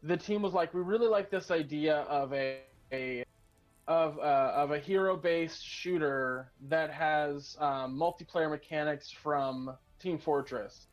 the 0.02 0.16
team 0.16 0.42
was 0.42 0.52
like, 0.52 0.74
we 0.74 0.82
really 0.82 1.08
like 1.08 1.30
this 1.30 1.50
idea 1.50 1.98
of 2.02 2.32
a, 2.32 2.60
a 2.92 3.24
of 3.88 4.18
uh, 4.18 4.52
of 4.54 4.72
a 4.72 4.78
hero 4.78 5.16
based 5.16 5.64
shooter 5.64 6.50
that 6.68 6.90
has 6.90 7.56
um, 7.60 7.96
multiplayer 7.98 8.50
mechanics 8.50 9.10
from 9.10 9.72
Team 10.00 10.18
Fortress, 10.18 10.86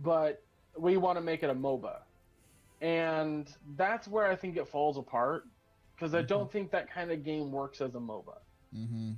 but 0.00 0.42
we 0.76 0.96
want 0.96 1.16
to 1.16 1.22
make 1.22 1.42
it 1.42 1.50
a 1.50 1.54
MOBA, 1.54 2.00
and 2.82 3.48
that's 3.76 4.06
where 4.06 4.26
I 4.26 4.36
think 4.36 4.56
it 4.56 4.68
falls 4.68 4.98
apart 4.98 5.44
because 6.04 6.24
I 6.24 6.28
don't 6.28 6.52
think 6.52 6.72
that 6.72 6.92
kind 6.92 7.12
of 7.12 7.24
game 7.24 7.52
works 7.52 7.82
as 7.82 7.96
a 7.96 8.00
MOBA 8.00 8.42
hmm 8.72 9.14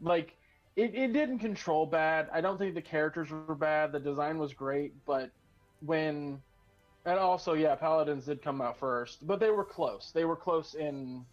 like 0.00 0.38
it, 0.76 0.94
it 0.94 1.12
didn't 1.12 1.38
control 1.40 1.86
bad. 1.86 2.28
I 2.32 2.40
don't 2.40 2.58
think 2.58 2.74
the 2.74 2.82
characters 2.82 3.30
were 3.30 3.42
bad. 3.54 3.92
The 3.92 4.00
design 4.00 4.38
was 4.38 4.54
great, 4.54 5.04
but 5.06 5.32
when 5.80 6.42
and 7.04 7.18
also 7.18 7.54
yeah, 7.54 7.74
Paladins 7.76 8.26
did 8.26 8.42
come 8.42 8.60
out 8.62 8.78
first, 8.78 9.26
but 9.26 9.40
they 9.40 9.50
were 9.50 9.64
close. 9.64 10.12
They 10.12 10.24
were 10.24 10.36
close 10.36 10.74
in 10.74 11.26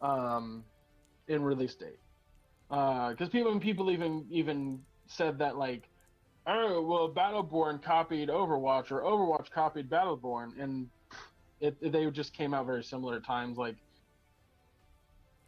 um 0.00 0.66
in 1.28 1.42
release 1.42 1.76
date. 1.76 2.00
Because 2.70 3.28
people 3.30 3.58
people 3.60 3.90
even 3.90 4.26
even 4.30 4.86
said 5.08 5.38
that 5.38 5.56
like 5.56 5.90
oh 6.46 6.82
well 6.82 7.14
Battleborn 7.14 7.82
copied 7.82 8.28
Overwatch 8.28 8.90
or 8.92 9.02
Overwatch 9.02 9.50
copied 9.50 9.90
Battleborn 9.90 10.60
and 10.60 10.90
it, 11.60 11.78
it- 11.80 11.92
they 11.92 12.10
just 12.10 12.34
came 12.34 12.54
out 12.54 12.66
very 12.66 12.84
similar 12.84 13.16
at 13.16 13.24
times 13.26 13.58
like 13.58 13.78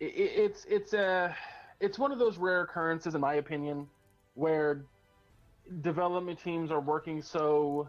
it, 0.03 0.15
it- 0.17 0.33
it's 0.45 0.65
it's 0.69 0.93
a 0.95 1.35
it's 1.81 1.99
one 1.99 2.13
of 2.13 2.19
those 2.19 2.37
rare 2.39 2.63
occurrences 2.63 3.15
in 3.15 3.21
my 3.21 3.35
opinion 3.35 3.87
where 4.35 4.83
development 5.81 6.39
teams 6.43 6.71
are 6.71 6.81
working 6.81 7.23
so 7.23 7.89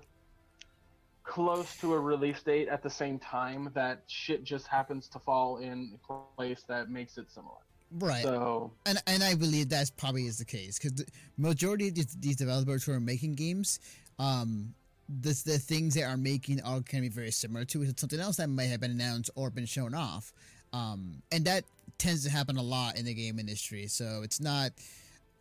close 1.24 1.76
to 1.78 1.94
a 1.94 2.00
release 2.00 2.42
date 2.44 2.68
at 2.68 2.84
the 2.84 2.90
same 2.90 3.18
time 3.18 3.72
that 3.74 4.04
shit 4.08 4.44
just 4.44 4.68
happens 4.68 5.08
to 5.08 5.20
fall 5.20 5.58
in 5.58 5.98
a 6.10 6.14
place 6.38 6.64
that 6.68 6.90
makes 6.90 7.18
it 7.18 7.32
similar. 7.32 7.56
Right. 8.00 8.24
so 8.24 8.72
and 8.86 8.98
and 9.08 9.24
I 9.24 9.36
believe 9.36 9.70
that's 9.70 9.92
probably 9.92 10.26
is 10.26 10.38
the 10.40 10.46
case 10.46 10.78
because 10.80 10.94
the 10.94 11.06
majority 11.38 11.90
of 11.90 11.96
these, 11.96 12.16
these 12.20 12.36
developers 12.36 12.84
who 12.84 12.92
are 12.92 13.00
making 13.00 13.36
games, 13.36 13.80
um, 14.20 14.74
the 15.08 15.30
the 15.46 15.60
things 15.60 15.94
they 15.94 16.04
are 16.04 16.18
making 16.18 16.62
are 16.64 16.82
can 16.82 17.02
be 17.02 17.10
very 17.10 17.32
similar 17.32 17.66
to 17.66 17.86
something 17.96 18.20
else 18.20 18.38
that 18.38 18.50
might 18.50 18.66
have 18.66 18.80
been 18.82 18.92
announced 18.92 19.30
or 19.36 19.50
been 19.52 19.68
shown 19.68 19.94
off, 19.94 20.34
um, 20.74 21.22
and 21.32 21.46
that 21.46 21.66
tends 21.98 22.24
to 22.26 22.30
happen 22.30 22.58
a 22.58 22.62
lot 22.62 22.98
in 22.98 23.06
the 23.06 23.14
game 23.14 23.40
industry. 23.40 23.88
So 23.88 24.22
it's 24.24 24.40
not. 24.40 24.72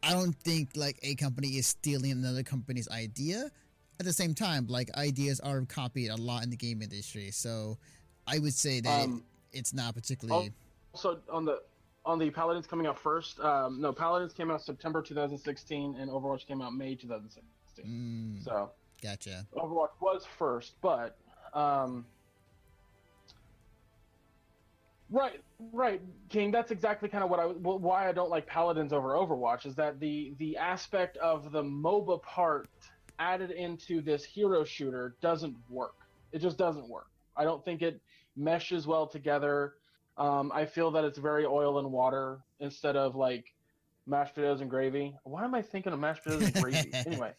I 0.03 0.13
don't 0.13 0.35
think 0.35 0.71
like 0.75 0.99
a 1.03 1.15
company 1.15 1.49
is 1.59 1.67
stealing 1.67 2.13
another 2.13 2.43
company's 2.43 2.89
idea. 2.89 3.51
At 4.01 4.07
the 4.07 4.13
same 4.13 4.35
time, 4.35 4.67
like 4.69 4.91
ideas 4.97 5.39
are 5.41 5.61
copied 5.63 6.09
a 6.09 6.17
lot 6.17 6.43
in 6.43 6.51
the 6.51 6.57
game 6.57 6.83
industry. 6.83 7.31
So 7.31 7.79
I 8.27 8.39
would 8.39 8.55
say 8.55 8.81
that 8.81 9.05
um, 9.05 9.23
it's 9.53 9.73
not 9.73 9.95
particularly. 9.95 10.53
also 10.93 11.21
on 11.31 11.45
the 11.45 11.61
on 12.05 12.19
the 12.19 12.31
paladins 12.31 12.67
coming 12.67 12.87
out 12.87 12.99
first 12.99 13.39
um, 13.41 13.81
no 13.81 13.93
paladins 13.93 14.33
came 14.33 14.51
out 14.51 14.61
september 14.61 15.01
2016 15.01 15.95
and 16.01 16.11
overwatch 16.11 16.47
came 16.47 16.61
out 16.61 16.75
may 16.75 16.97
2016 16.97 17.45
Mm, 17.87 18.45
so 18.45 18.71
gotcha. 19.03 19.47
Overwatch 19.57 19.91
was 20.01 20.27
first, 20.39 20.75
but 20.83 21.17
um, 21.55 22.05
right, 25.13 25.41
right, 25.73 26.01
King. 26.29 26.51
That's 26.51 26.71
exactly 26.71 27.09
kind 27.09 27.23
of 27.23 27.31
what 27.31 27.39
I 27.39 27.45
why 27.45 28.09
I 28.09 28.13
don't 28.13 28.31
like 28.31 28.47
Paladins 28.47 28.93
over 28.93 29.11
Overwatch 29.11 29.67
is 29.67 29.75
that 29.77 30.01
the 30.01 30.35
the 30.39 30.57
aspect 30.57 31.17
of 31.19 31.53
the 31.53 31.63
MOBA 31.63 32.23
part 32.23 32.69
added 33.19 33.51
into 33.51 34.01
this 34.01 34.25
hero 34.25 34.65
shooter 34.65 35.15
doesn't 35.21 35.57
work. 35.69 35.95
It 36.33 36.41
just 36.41 36.59
doesn't 36.59 36.89
work. 36.89 37.07
I 37.37 37.45
don't 37.45 37.65
think 37.65 37.83
it 37.83 38.01
meshes 38.37 38.87
well 38.87 39.07
together. 39.07 39.75
Um, 40.17 40.51
I 40.55 40.67
feel 40.67 40.91
that 40.93 41.05
it's 41.05 41.19
very 41.19 41.47
oil 41.47 41.79
and 41.79 41.91
water 41.93 42.41
instead 42.61 42.97
of 42.97 43.15
like 43.15 43.53
mashed 44.07 44.35
potatoes 44.35 44.61
and 44.61 44.69
gravy. 44.69 45.15
Why 45.25 45.45
am 45.45 45.55
I 45.55 45.63
thinking 45.63 45.93
of 45.93 46.01
mashed 46.01 46.25
potatoes 46.25 46.47
and 46.47 46.63
gravy? 46.63 46.91
anyway, 47.07 47.33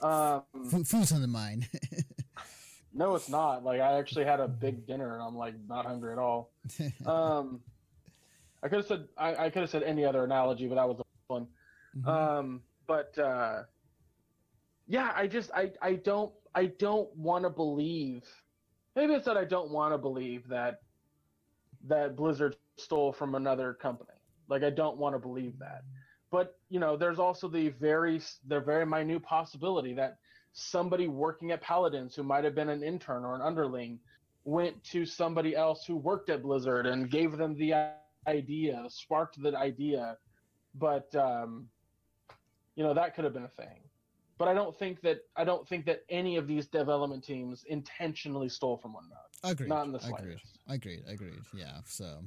um, 0.00 0.42
Food, 0.70 0.88
food's 0.88 1.12
on 1.12 1.20
the 1.20 1.28
mind. 1.28 1.68
no, 2.92 3.14
it's 3.14 3.28
not. 3.28 3.64
Like 3.64 3.80
I 3.80 3.98
actually 3.98 4.24
had 4.24 4.40
a 4.40 4.48
big 4.48 4.86
dinner 4.86 5.14
and 5.14 5.22
I'm 5.22 5.36
like 5.36 5.54
not 5.68 5.86
hungry 5.86 6.12
at 6.12 6.18
all. 6.18 6.50
Um, 7.06 7.60
I 8.62 8.68
could 8.68 8.78
have 8.78 8.86
said 8.86 9.08
I, 9.16 9.46
I 9.46 9.50
could 9.50 9.62
have 9.62 9.70
said 9.70 9.82
any 9.84 10.04
other 10.04 10.24
analogy, 10.24 10.66
but 10.66 10.74
that 10.76 10.88
was 10.88 10.96
the 10.98 11.04
one. 11.28 11.46
Mhm. 11.96 12.08
Um, 12.08 12.62
but 12.86 13.16
uh, 13.18 13.62
yeah, 14.86 15.12
I 15.14 15.26
just 15.26 15.50
I 15.54 15.70
I 15.80 15.94
don't 15.94 16.32
I 16.54 16.66
don't 16.66 17.14
want 17.16 17.44
to 17.44 17.50
believe. 17.50 18.24
Maybe 18.96 19.14
it's 19.14 19.26
that 19.26 19.36
I 19.36 19.44
don't 19.44 19.70
want 19.70 19.94
to 19.94 19.98
believe 19.98 20.48
that 20.48 20.80
that 21.86 22.16
Blizzard 22.16 22.56
stole 22.78 23.12
from 23.12 23.34
another 23.34 23.74
company. 23.74 24.10
Like 24.48 24.64
I 24.64 24.70
don't 24.70 24.96
want 24.96 25.14
to 25.14 25.18
believe 25.20 25.58
that. 25.60 25.82
But 26.30 26.58
you 26.68 26.80
know, 26.80 26.96
there's 26.96 27.18
also 27.18 27.48
the 27.48 27.68
very 27.68 28.20
the 28.48 28.60
very 28.60 28.84
minute 28.86 29.22
possibility 29.22 29.94
that 29.94 30.18
somebody 30.58 31.06
working 31.06 31.52
at 31.52 31.60
Paladins 31.60 32.14
who 32.16 32.22
might 32.22 32.44
have 32.44 32.54
been 32.54 32.68
an 32.68 32.82
intern 32.82 33.24
or 33.24 33.34
an 33.34 33.40
underling 33.40 33.98
went 34.44 34.82
to 34.82 35.06
somebody 35.06 35.54
else 35.54 35.84
who 35.86 35.96
worked 35.96 36.30
at 36.30 36.42
Blizzard 36.42 36.86
and 36.86 37.10
gave 37.10 37.36
them 37.36 37.56
the 37.56 37.92
idea, 38.26 38.84
sparked 38.88 39.40
the 39.40 39.56
idea. 39.56 40.16
But 40.74 41.14
um, 41.14 41.68
you 42.74 42.82
know, 42.82 42.92
that 42.94 43.14
could 43.14 43.24
have 43.24 43.32
been 43.32 43.44
a 43.44 43.48
thing. 43.48 43.80
But 44.36 44.48
I 44.48 44.54
don't 44.54 44.76
think 44.76 45.00
that 45.02 45.18
I 45.36 45.44
don't 45.44 45.66
think 45.68 45.84
that 45.86 46.04
any 46.08 46.36
of 46.36 46.46
these 46.46 46.66
development 46.66 47.24
teams 47.24 47.64
intentionally 47.68 48.48
stole 48.48 48.78
from 48.78 48.94
one 48.94 49.04
another. 49.06 49.52
agreed. 49.52 49.68
Not 49.68 49.86
in 49.86 49.92
the 49.92 49.98
agreed. 49.98 50.10
slightest. 50.10 50.58
Agreed. 50.68 51.02
Agreed. 51.08 51.40
Yeah. 51.54 51.78
So, 51.86 52.18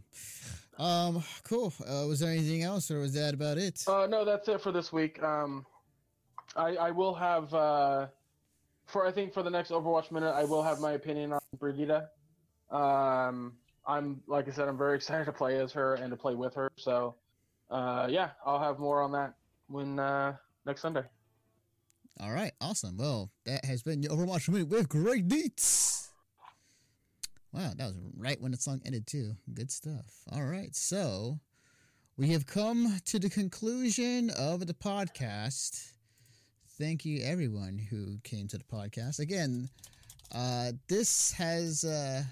um, 0.78 1.24
cool. 1.44 1.74
Uh, 1.82 2.06
was 2.08 2.20
there 2.20 2.32
anything 2.32 2.64
else, 2.64 2.92
or 2.92 3.00
was 3.00 3.14
that 3.14 3.34
about 3.34 3.58
it? 3.58 3.84
Uh, 3.88 4.08
no, 4.10 4.26
that's 4.26 4.48
it 4.48 4.62
for 4.62 4.72
this 4.72 4.92
week. 4.92 5.22
Um, 5.24 5.66
I, 6.56 6.76
I 6.76 6.92
will 6.92 7.14
have 7.14 7.54
uh, 7.54 8.08
for 8.86 9.06
I 9.06 9.12
think 9.12 9.34
for 9.34 9.44
the 9.44 9.50
next 9.50 9.72
Overwatch 9.72 10.12
minute, 10.12 10.32
I 10.32 10.44
will 10.44 10.64
have 10.64 10.80
my 10.80 10.94
opinion 10.94 11.34
on 11.34 11.40
Brigida. 11.58 12.10
Um, 12.70 13.54
I'm 13.86 14.22
like 14.28 14.48
I 14.48 14.52
said, 14.52 14.68
I'm 14.68 14.78
very 14.78 14.96
excited 14.98 15.26
to 15.26 15.32
play 15.32 15.60
as 15.60 15.72
her 15.74 15.96
and 15.96 16.12
to 16.12 16.18
play 16.18 16.36
with 16.36 16.54
her. 16.56 16.72
So, 16.76 17.16
uh, 17.70 18.08
yeah, 18.10 18.32
I'll 18.46 18.60
have 18.60 18.80
more 18.80 19.02
on 19.02 19.12
that 19.14 19.34
when 19.68 20.00
uh, 20.00 20.36
next 20.66 20.82
Sunday. 20.82 21.04
All 22.20 22.32
right, 22.32 22.52
awesome. 22.62 22.98
Well, 22.98 23.32
that 23.46 23.66
has 23.66 23.82
been 23.82 24.04
your 24.04 24.12
Overwatch 24.12 24.50
Minute 24.50 24.70
with 24.70 24.90
great 24.90 25.28
Dietz. 25.28 26.10
Wow, 27.54 27.72
that 27.76 27.86
was 27.86 27.96
right 28.16 28.40
when 28.40 28.52
the 28.52 28.58
song 28.58 28.82
ended 28.86 29.08
too. 29.08 29.36
Good 29.54 29.72
stuff. 29.72 30.24
All 30.32 30.44
right, 30.44 30.76
so 30.76 31.40
we 32.18 32.30
have 32.30 32.46
come 32.46 33.00
to 33.06 33.20
the 33.20 33.30
conclusion 33.30 34.30
of 34.32 34.68
the 34.68 34.74
podcast. 34.74 35.94
Thank 36.80 37.06
you, 37.06 37.22
everyone 37.24 37.78
who 37.78 38.18
came 38.24 38.48
to 38.48 38.58
the 38.58 38.64
podcast. 38.64 39.20
Again, 39.20 39.70
uh, 40.34 40.72
this 40.88 41.32
has, 41.34 41.84
uh, 41.84 42.24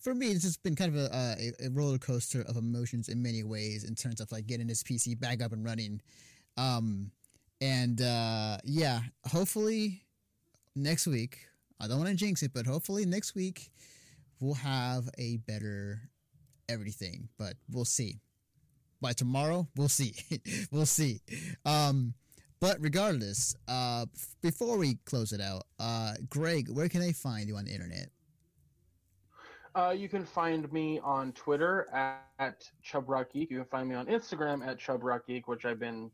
for 0.00 0.14
me, 0.14 0.28
it's 0.28 0.44
just 0.44 0.62
been 0.62 0.76
kind 0.76 0.94
of 0.94 1.00
a, 1.12 1.52
a, 1.60 1.68
roller 1.70 1.98
coaster 1.98 2.42
of 2.42 2.56
emotions 2.56 3.08
in 3.08 3.22
many 3.22 3.42
ways 3.42 3.84
in 3.84 3.94
terms 3.96 4.20
of 4.20 4.30
like 4.30 4.46
getting 4.46 4.68
this 4.68 4.82
PC 4.84 5.18
back 5.18 5.42
up 5.42 5.52
and 5.52 5.64
running. 5.64 6.00
Um, 6.56 7.10
and 7.60 8.00
uh, 8.00 8.58
yeah, 8.64 9.00
hopefully 9.26 10.02
next 10.76 11.08
week, 11.08 11.38
I 11.80 11.88
don't 11.88 11.98
want 11.98 12.10
to 12.10 12.16
jinx 12.16 12.42
it, 12.42 12.52
but 12.54 12.66
hopefully 12.66 13.04
next 13.04 13.34
week 13.34 13.70
we'll 14.40 14.54
have 14.54 15.08
a 15.18 15.38
better 15.38 16.00
everything, 16.68 17.28
but 17.36 17.54
we'll 17.70 17.84
see. 17.84 18.20
By 19.00 19.12
tomorrow, 19.12 19.66
we'll 19.76 19.88
see. 19.88 20.14
we'll 20.70 20.86
see. 20.86 21.20
Um, 21.64 22.14
but 22.60 22.76
regardless, 22.80 23.54
uh, 23.68 24.06
before 24.42 24.76
we 24.76 24.96
close 25.06 25.32
it 25.32 25.40
out, 25.40 25.64
uh, 25.78 26.12
Greg, 26.28 26.68
where 26.68 26.88
can 26.88 27.02
I 27.02 27.12
find 27.12 27.48
you 27.48 27.56
on 27.56 27.64
the 27.64 27.72
internet? 27.72 28.08
Uh, 29.74 29.94
you 29.96 30.08
can 30.08 30.24
find 30.24 30.70
me 30.72 31.00
on 31.02 31.32
Twitter 31.32 31.88
at, 31.92 32.26
at 32.38 32.70
ChubRockGeek. 32.84 33.50
You 33.50 33.58
can 33.58 33.64
find 33.64 33.88
me 33.88 33.94
on 33.94 34.06
Instagram 34.06 34.66
at 34.66 34.78
ChubRockGeek, 34.78 35.44
which 35.46 35.64
I've 35.64 35.78
been 35.78 36.10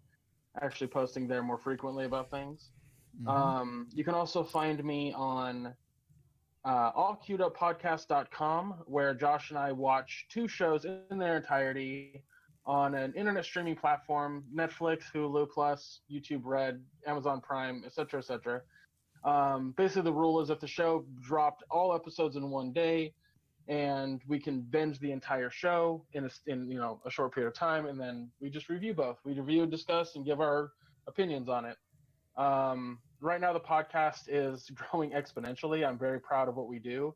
actually 0.61 0.89
posting 0.89 1.27
there 1.27 1.43
more 1.43 1.59
frequently 1.59 2.05
about 2.05 2.31
things. 2.31 2.71
Mm-hmm. 3.19 3.29
Um, 3.29 3.89
you 3.93 4.05
can 4.05 4.15
also 4.15 4.45
find 4.45 4.83
me 4.85 5.13
on 5.15 5.75
uh, 6.65 6.93
allqueueduppodcast.com, 6.93 8.75
where 8.87 9.15
Josh 9.15 9.51
and 9.51 9.59
I 9.59 9.73
watch 9.73 10.27
two 10.29 10.47
shows 10.47 10.85
in 10.85 11.19
their 11.19 11.37
entirety 11.37 12.23
on 12.67 12.95
an 12.95 13.13
internet 13.15 13.45
streaming 13.45 13.77
platform 13.77 14.45
Netflix, 14.55 15.05
Hulu 15.15 15.49
Plus, 15.51 16.01
YouTube 16.11 16.43
Red, 16.45 16.83
Amazon 17.07 17.41
Prime, 17.41 17.83
etc., 17.87 18.19
etc. 18.19 18.63
Um, 19.25 19.75
basically, 19.77 20.03
the 20.03 20.13
rule 20.13 20.41
is 20.41 20.51
if 20.51 20.61
the 20.61 20.67
show 20.67 21.05
dropped 21.21 21.63
all 21.71 21.95
episodes 21.95 22.37
in 22.37 22.51
one 22.51 22.73
day, 22.73 23.13
and 23.69 24.21
we 24.29 24.39
can 24.39 24.61
binge 24.61 24.99
the 25.01 25.11
entire 25.11 25.51
show 25.51 26.05
in 26.13 26.25
a, 26.25 26.31
in 26.47 26.71
you 26.71 26.79
know 26.79 27.01
a 27.05 27.11
short 27.11 27.35
period 27.35 27.49
of 27.49 27.55
time, 27.55 27.87
and 27.87 28.01
then 28.01 28.31
we 28.41 28.51
just 28.51 28.69
review 28.69 28.95
both. 28.95 29.19
We 29.25 29.33
review, 29.35 29.67
discuss, 29.67 30.17
and 30.17 30.25
give 30.25 30.41
our 30.41 30.73
opinions 31.07 31.49
on 31.49 31.65
it. 31.65 31.77
Um, 32.37 32.99
right 33.21 33.41
now, 33.41 33.53
the 33.53 33.61
podcast 33.61 34.25
is 34.29 34.71
growing 34.91 35.11
exponentially. 35.11 35.87
I'm 35.87 35.99
very 35.99 36.21
proud 36.21 36.49
of 36.49 36.57
what 36.57 36.69
we 36.69 36.79
do. 36.79 37.15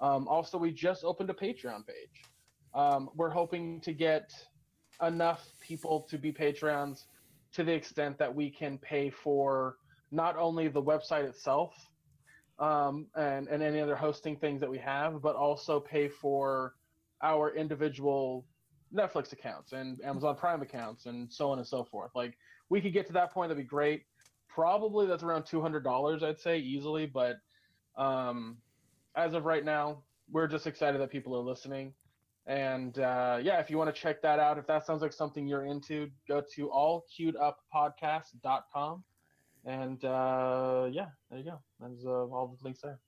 Um, 0.00 0.28
also, 0.28 0.56
we 0.58 0.72
just 0.72 1.04
opened 1.04 1.30
a 1.30 1.34
Patreon 1.34 1.86
page. 1.86 2.22
Um, 2.74 3.10
we're 3.14 3.30
hoping 3.30 3.80
to 3.80 3.92
get 3.92 4.32
enough 5.02 5.46
people 5.60 6.06
to 6.10 6.18
be 6.18 6.32
patrons 6.32 7.06
to 7.52 7.64
the 7.64 7.72
extent 7.72 8.18
that 8.18 8.34
we 8.34 8.50
can 8.50 8.78
pay 8.78 9.10
for 9.10 9.76
not 10.12 10.36
only 10.36 10.68
the 10.68 10.82
website 10.82 11.24
itself 11.24 11.72
um, 12.58 13.06
and, 13.16 13.48
and 13.48 13.62
any 13.62 13.80
other 13.80 13.96
hosting 13.96 14.36
things 14.36 14.60
that 14.60 14.70
we 14.70 14.78
have, 14.78 15.22
but 15.22 15.34
also 15.36 15.80
pay 15.80 16.08
for 16.08 16.74
our 17.22 17.54
individual 17.54 18.44
Netflix 18.94 19.32
accounts 19.32 19.72
and 19.72 20.00
Amazon 20.04 20.36
Prime 20.36 20.62
accounts 20.62 21.06
and 21.06 21.32
so 21.32 21.50
on 21.50 21.58
and 21.58 21.66
so 21.66 21.84
forth. 21.84 22.10
Like 22.14 22.36
we 22.68 22.80
could 22.80 22.92
get 22.92 23.06
to 23.06 23.12
that 23.14 23.32
point, 23.32 23.48
that'd 23.48 23.62
be 23.62 23.68
great. 23.68 24.04
Probably 24.48 25.06
that's 25.06 25.22
around 25.22 25.44
two 25.44 25.60
hundred 25.60 25.84
dollars, 25.84 26.22
I'd 26.22 26.40
say 26.40 26.58
easily. 26.58 27.06
But 27.06 27.36
um, 27.96 28.56
as 29.16 29.34
of 29.34 29.44
right 29.44 29.64
now, 29.64 30.02
we're 30.30 30.48
just 30.48 30.66
excited 30.66 31.00
that 31.00 31.10
people 31.10 31.36
are 31.36 31.42
listening. 31.42 31.94
And 32.50 32.98
uh, 32.98 33.38
yeah, 33.40 33.60
if 33.60 33.70
you 33.70 33.78
want 33.78 33.94
to 33.94 34.00
check 34.00 34.20
that 34.22 34.40
out, 34.40 34.58
if 34.58 34.66
that 34.66 34.84
sounds 34.84 35.02
like 35.02 35.12
something 35.12 35.46
you're 35.46 35.66
into, 35.66 36.10
go 36.26 36.42
to 36.56 36.68
allqueueduppodcast.com 36.68 39.04
and 39.64 40.04
uh, 40.04 40.88
yeah, 40.90 41.06
there 41.30 41.38
you 41.38 41.44
go. 41.44 41.60
There's 41.78 42.04
uh, 42.04 42.26
all 42.26 42.48
the 42.48 42.56
links 42.64 42.80
there. 42.80 42.98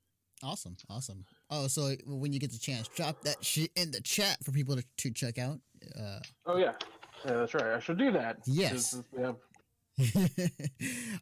Awesome, 0.44 0.76
awesome. 0.88 1.24
Oh, 1.50 1.66
so 1.66 1.96
when 2.06 2.32
you 2.32 2.38
get 2.38 2.52
the 2.52 2.58
chance, 2.58 2.86
drop 2.86 3.20
that 3.22 3.44
shit 3.44 3.72
in 3.74 3.90
the 3.90 4.00
chat 4.00 4.38
for 4.44 4.52
people 4.52 4.76
to, 4.76 4.84
to 4.98 5.10
check 5.10 5.38
out. 5.38 5.58
Uh, 5.98 6.20
oh 6.46 6.58
yeah. 6.58 6.74
yeah, 7.24 7.38
that's 7.38 7.52
right. 7.54 7.74
I 7.74 7.80
should 7.80 7.98
do 7.98 8.12
that. 8.12 8.38
Yes. 8.46 9.02
Have 9.18 9.34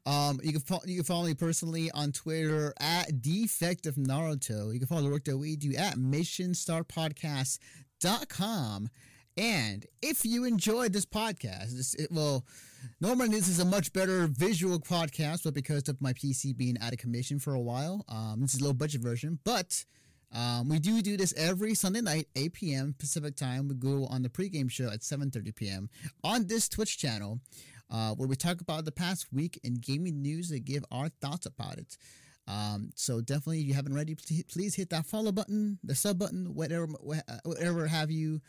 um, 0.07 0.39
you 0.43 0.53
can 0.53 0.61
follow, 0.61 0.83
you 0.85 0.97
can 0.97 1.05
follow 1.05 1.25
me 1.25 1.33
personally 1.35 1.91
on 1.93 2.13
Twitter 2.13 2.75
at 2.81 3.23
Defective 3.23 3.97
Naruto. 3.97 4.75
You 4.75 4.79
can 4.79 4.89
follow 4.89 5.05
the 5.05 5.11
work 5.11 5.25
that 5.25 5.39
we 5.39 5.57
do 5.57 5.75
at 5.75 5.97
MissionStarPodcast.com. 8.01 8.91
And 9.37 9.87
if 10.03 10.25
you 10.25 10.45
enjoyed 10.45 10.93
this 10.93 11.07
podcast, 11.07 11.95
it, 11.99 12.11
will. 12.11 12.45
normally 13.01 13.29
this 13.29 13.49
is 13.49 13.61
a 13.61 13.65
much 13.65 13.93
better 13.93 14.27
visual 14.27 14.79
podcast, 14.81 15.45
but 15.45 15.55
because 15.55 15.89
of 15.89 16.01
my 16.01 16.13
PC 16.13 16.57
being 16.57 16.77
out 16.81 16.93
of 16.93 16.99
commission 16.99 17.39
for 17.39 17.55
a 17.55 17.61
while, 17.61 18.05
um, 18.09 18.41
this 18.41 18.55
is 18.55 18.61
a 18.61 18.65
low 18.65 18.73
budget 18.73 19.01
version. 19.01 19.39
But 19.45 19.85
um, 20.35 20.69
we 20.69 20.79
do 20.79 21.01
do 21.01 21.17
this 21.17 21.33
every 21.37 21.75
Sunday 21.75 22.01
night, 22.01 22.27
8 22.37 22.53
p.m. 22.53 22.95
Pacific 22.99 23.37
time. 23.37 23.69
We 23.69 23.77
go 23.77 24.07
on 24.07 24.23
the 24.23 24.29
pregame 24.29 24.71
show 24.71 24.89
at 24.91 25.01
7:30 25.01 25.55
p.m. 25.55 25.89
on 26.23 26.47
this 26.47 26.69
Twitch 26.69 26.99
channel, 26.99 27.41
uh, 27.91 28.15
where 28.15 28.29
we 28.29 28.37
talk 28.37 28.61
about 28.61 28.85
the 28.85 28.93
past 28.93 29.33
week 29.33 29.59
in 29.63 29.75
gaming 29.75 30.21
news 30.21 30.51
and 30.51 30.65
give 30.65 30.85
our 30.91 31.09
thoughts 31.09 31.47
about 31.47 31.79
it. 31.79 31.97
Um, 32.51 32.91
so 32.97 33.21
definitely, 33.21 33.61
if 33.61 33.67
you 33.67 33.75
haven't 33.75 33.93
already, 33.93 34.17
please 34.49 34.75
hit 34.75 34.91
that 34.91 35.07
follow 35.07 35.31
button, 35.31 35.79
the 35.85 35.95
sub 35.95 36.19
button, 36.19 36.55
whatever, 36.55 36.87
whatever 37.45 37.87
have 37.87 38.11
you 38.11 38.41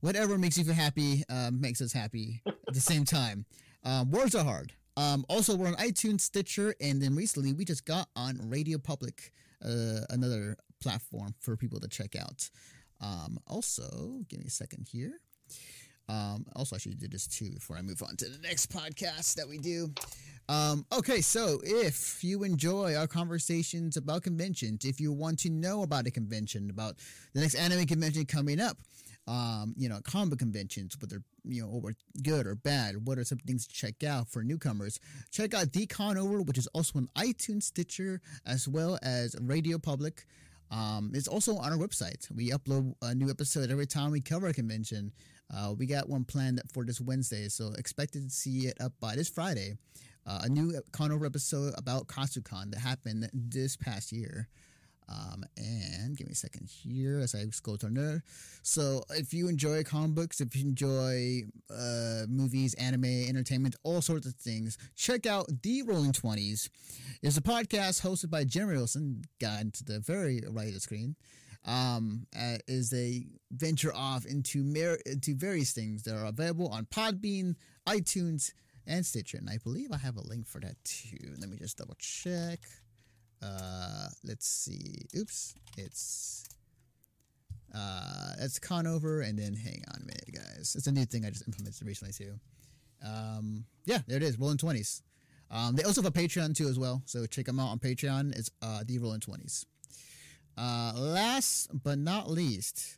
whatever 0.00 0.36
makes 0.38 0.58
you 0.58 0.64
feel 0.64 0.74
happy 0.74 1.22
um, 1.28 1.60
makes 1.60 1.80
us 1.80 1.92
happy 1.92 2.42
at 2.46 2.74
the 2.74 2.80
same 2.80 3.04
time. 3.04 3.44
Um, 3.84 4.10
words 4.10 4.34
are 4.34 4.44
hard. 4.44 4.72
Um, 4.96 5.24
also, 5.28 5.56
we're 5.56 5.68
on 5.68 5.74
iTunes, 5.74 6.22
Stitcher, 6.22 6.74
and 6.80 7.00
then 7.00 7.14
recently 7.14 7.52
we 7.52 7.64
just 7.64 7.84
got 7.84 8.08
on 8.16 8.38
Radio 8.42 8.78
Public, 8.78 9.30
uh, 9.64 10.00
another 10.10 10.56
platform 10.80 11.34
for 11.38 11.56
people 11.56 11.80
to 11.80 11.88
check 11.88 12.16
out. 12.16 12.48
Um, 13.00 13.38
also, 13.46 14.22
give 14.28 14.40
me 14.40 14.46
a 14.46 14.50
second 14.50 14.88
here. 14.90 15.20
Um, 16.08 16.46
also, 16.54 16.76
I 16.76 16.78
should 16.78 16.98
do 16.98 17.08
this 17.08 17.26
too 17.26 17.50
before 17.50 17.76
I 17.76 17.82
move 17.82 18.02
on 18.02 18.16
to 18.16 18.28
the 18.28 18.38
next 18.38 18.70
podcast 18.70 19.34
that 19.34 19.48
we 19.48 19.58
do. 19.58 19.92
Um, 20.48 20.86
okay, 20.92 21.20
so 21.20 21.60
if 21.64 22.22
you 22.22 22.44
enjoy 22.44 22.94
our 22.94 23.08
conversations 23.08 23.96
about 23.96 24.22
conventions, 24.22 24.84
if 24.84 25.00
you 25.00 25.12
want 25.12 25.40
to 25.40 25.50
know 25.50 25.82
about 25.82 26.06
a 26.06 26.10
convention, 26.10 26.70
about 26.70 26.96
the 27.34 27.40
next 27.40 27.56
anime 27.56 27.86
convention 27.86 28.26
coming 28.26 28.60
up, 28.60 28.76
um, 29.26 29.74
you 29.76 29.88
know, 29.88 30.00
comic 30.04 30.38
conventions, 30.38 30.96
whether 31.00 31.20
you 31.44 31.62
know, 31.62 31.68
or 31.68 31.94
good 32.22 32.46
or 32.46 32.54
bad. 32.54 33.06
What 33.06 33.18
are 33.18 33.24
some 33.24 33.38
things 33.38 33.66
to 33.66 33.74
check 33.74 34.04
out 34.04 34.28
for 34.28 34.44
newcomers? 34.44 35.00
Check 35.32 35.54
out 35.54 35.72
The 35.72 35.86
Conover, 35.86 36.42
which 36.42 36.58
is 36.58 36.68
also 36.68 36.98
on 36.98 37.08
iTunes, 37.16 37.64
Stitcher, 37.64 38.20
as 38.46 38.68
well 38.68 38.98
as 39.02 39.34
Radio 39.40 39.78
Public. 39.78 40.26
Um, 40.70 41.12
it's 41.14 41.28
also 41.28 41.56
on 41.56 41.72
our 41.72 41.78
website. 41.78 42.30
We 42.34 42.50
upload 42.50 42.94
a 43.02 43.14
new 43.14 43.30
episode 43.30 43.70
every 43.70 43.86
time 43.86 44.10
we 44.10 44.20
cover 44.20 44.48
a 44.48 44.54
convention. 44.54 45.12
Uh, 45.52 45.74
we 45.76 45.86
got 45.86 46.08
one 46.08 46.24
planned 46.24 46.60
for 46.72 46.84
this 46.84 47.00
Wednesday, 47.00 47.48
so 47.48 47.72
expected 47.78 48.24
to 48.24 48.30
see 48.30 48.66
it 48.66 48.80
up 48.80 48.92
by 49.00 49.14
this 49.14 49.28
Friday. 49.28 49.74
Uh, 50.26 50.40
a 50.42 50.48
new 50.48 50.80
Conover 50.92 51.24
episode 51.24 51.74
about 51.76 52.08
Katsucon 52.08 52.70
that 52.72 52.80
happened 52.80 53.30
this 53.32 53.76
past 53.76 54.12
year. 54.12 54.48
Um, 55.08 55.44
and 55.56 56.16
give 56.16 56.26
me 56.26 56.32
a 56.32 56.36
second 56.36 56.68
here 56.68 57.20
as 57.20 57.32
I 57.32 57.44
scroll 57.50 57.76
to 57.76 57.88
there. 57.88 58.24
So, 58.62 59.04
if 59.10 59.32
you 59.32 59.48
enjoy 59.48 59.84
comic 59.84 60.16
books, 60.16 60.40
if 60.40 60.56
you 60.56 60.62
enjoy 60.62 61.42
uh, 61.70 62.26
movies, 62.28 62.74
anime, 62.74 63.04
entertainment, 63.04 63.76
all 63.84 64.02
sorts 64.02 64.26
of 64.26 64.34
things, 64.34 64.76
check 64.96 65.24
out 65.24 65.46
The 65.62 65.82
Rolling 65.82 66.10
Twenties. 66.12 66.68
It's 67.22 67.36
a 67.36 67.40
podcast 67.40 68.02
hosted 68.02 68.30
by 68.30 68.42
Jeremy 68.42 68.78
Wilson, 68.78 69.22
guy 69.40 69.62
to 69.72 69.84
the 69.84 70.00
very 70.00 70.42
right 70.50 70.68
of 70.68 70.74
the 70.74 70.80
screen. 70.80 71.14
Um, 71.64 72.26
uh, 72.36 72.58
is 72.66 72.90
they 72.90 73.26
venture 73.52 73.94
off 73.94 74.24
into 74.24 74.64
mer- 74.64 74.98
into 75.06 75.36
various 75.36 75.72
things 75.72 76.02
that 76.04 76.16
are 76.16 76.26
available 76.26 76.68
on 76.68 76.86
Podbean, 76.86 77.54
iTunes, 77.88 78.52
and 78.86 79.04
Stitcher. 79.04 79.38
And 79.38 79.50
I 79.50 79.58
believe 79.62 79.92
I 79.92 79.98
have 79.98 80.16
a 80.16 80.26
link 80.26 80.46
for 80.46 80.60
that 80.60 80.76
too. 80.84 81.34
Let 81.38 81.48
me 81.48 81.56
just 81.56 81.78
double 81.78 81.96
check. 81.98 82.60
Uh, 83.42 84.08
let's 84.24 84.46
see. 84.46 85.06
Oops, 85.16 85.54
it's 85.76 86.44
uh, 87.74 88.32
it's 88.40 88.58
Conover, 88.58 89.20
and 89.20 89.38
then 89.38 89.54
hang 89.54 89.82
on 89.88 90.02
a 90.02 90.06
minute, 90.06 90.30
guys. 90.32 90.74
It's 90.76 90.86
a 90.86 90.92
new 90.92 91.04
thing 91.04 91.26
I 91.26 91.30
just 91.30 91.46
implemented 91.46 91.86
recently 91.86 92.12
too. 92.12 92.34
Um, 93.04 93.64
yeah, 93.84 93.98
there 94.06 94.16
it 94.16 94.22
is. 94.22 94.38
Rolling 94.38 94.58
Twenties. 94.58 95.02
Um, 95.50 95.76
they 95.76 95.84
also 95.84 96.02
have 96.02 96.16
a 96.16 96.18
Patreon 96.18 96.56
too 96.56 96.68
as 96.68 96.78
well, 96.78 97.02
so 97.04 97.26
check 97.26 97.46
them 97.46 97.60
out 97.60 97.68
on 97.68 97.78
Patreon. 97.78 98.36
It's 98.36 98.50
uh, 98.62 98.82
the 98.86 98.98
Rolling 98.98 99.20
Twenties. 99.20 99.66
Uh, 100.56 100.92
last 100.96 101.68
but 101.84 101.98
not 101.98 102.30
least, 102.30 102.96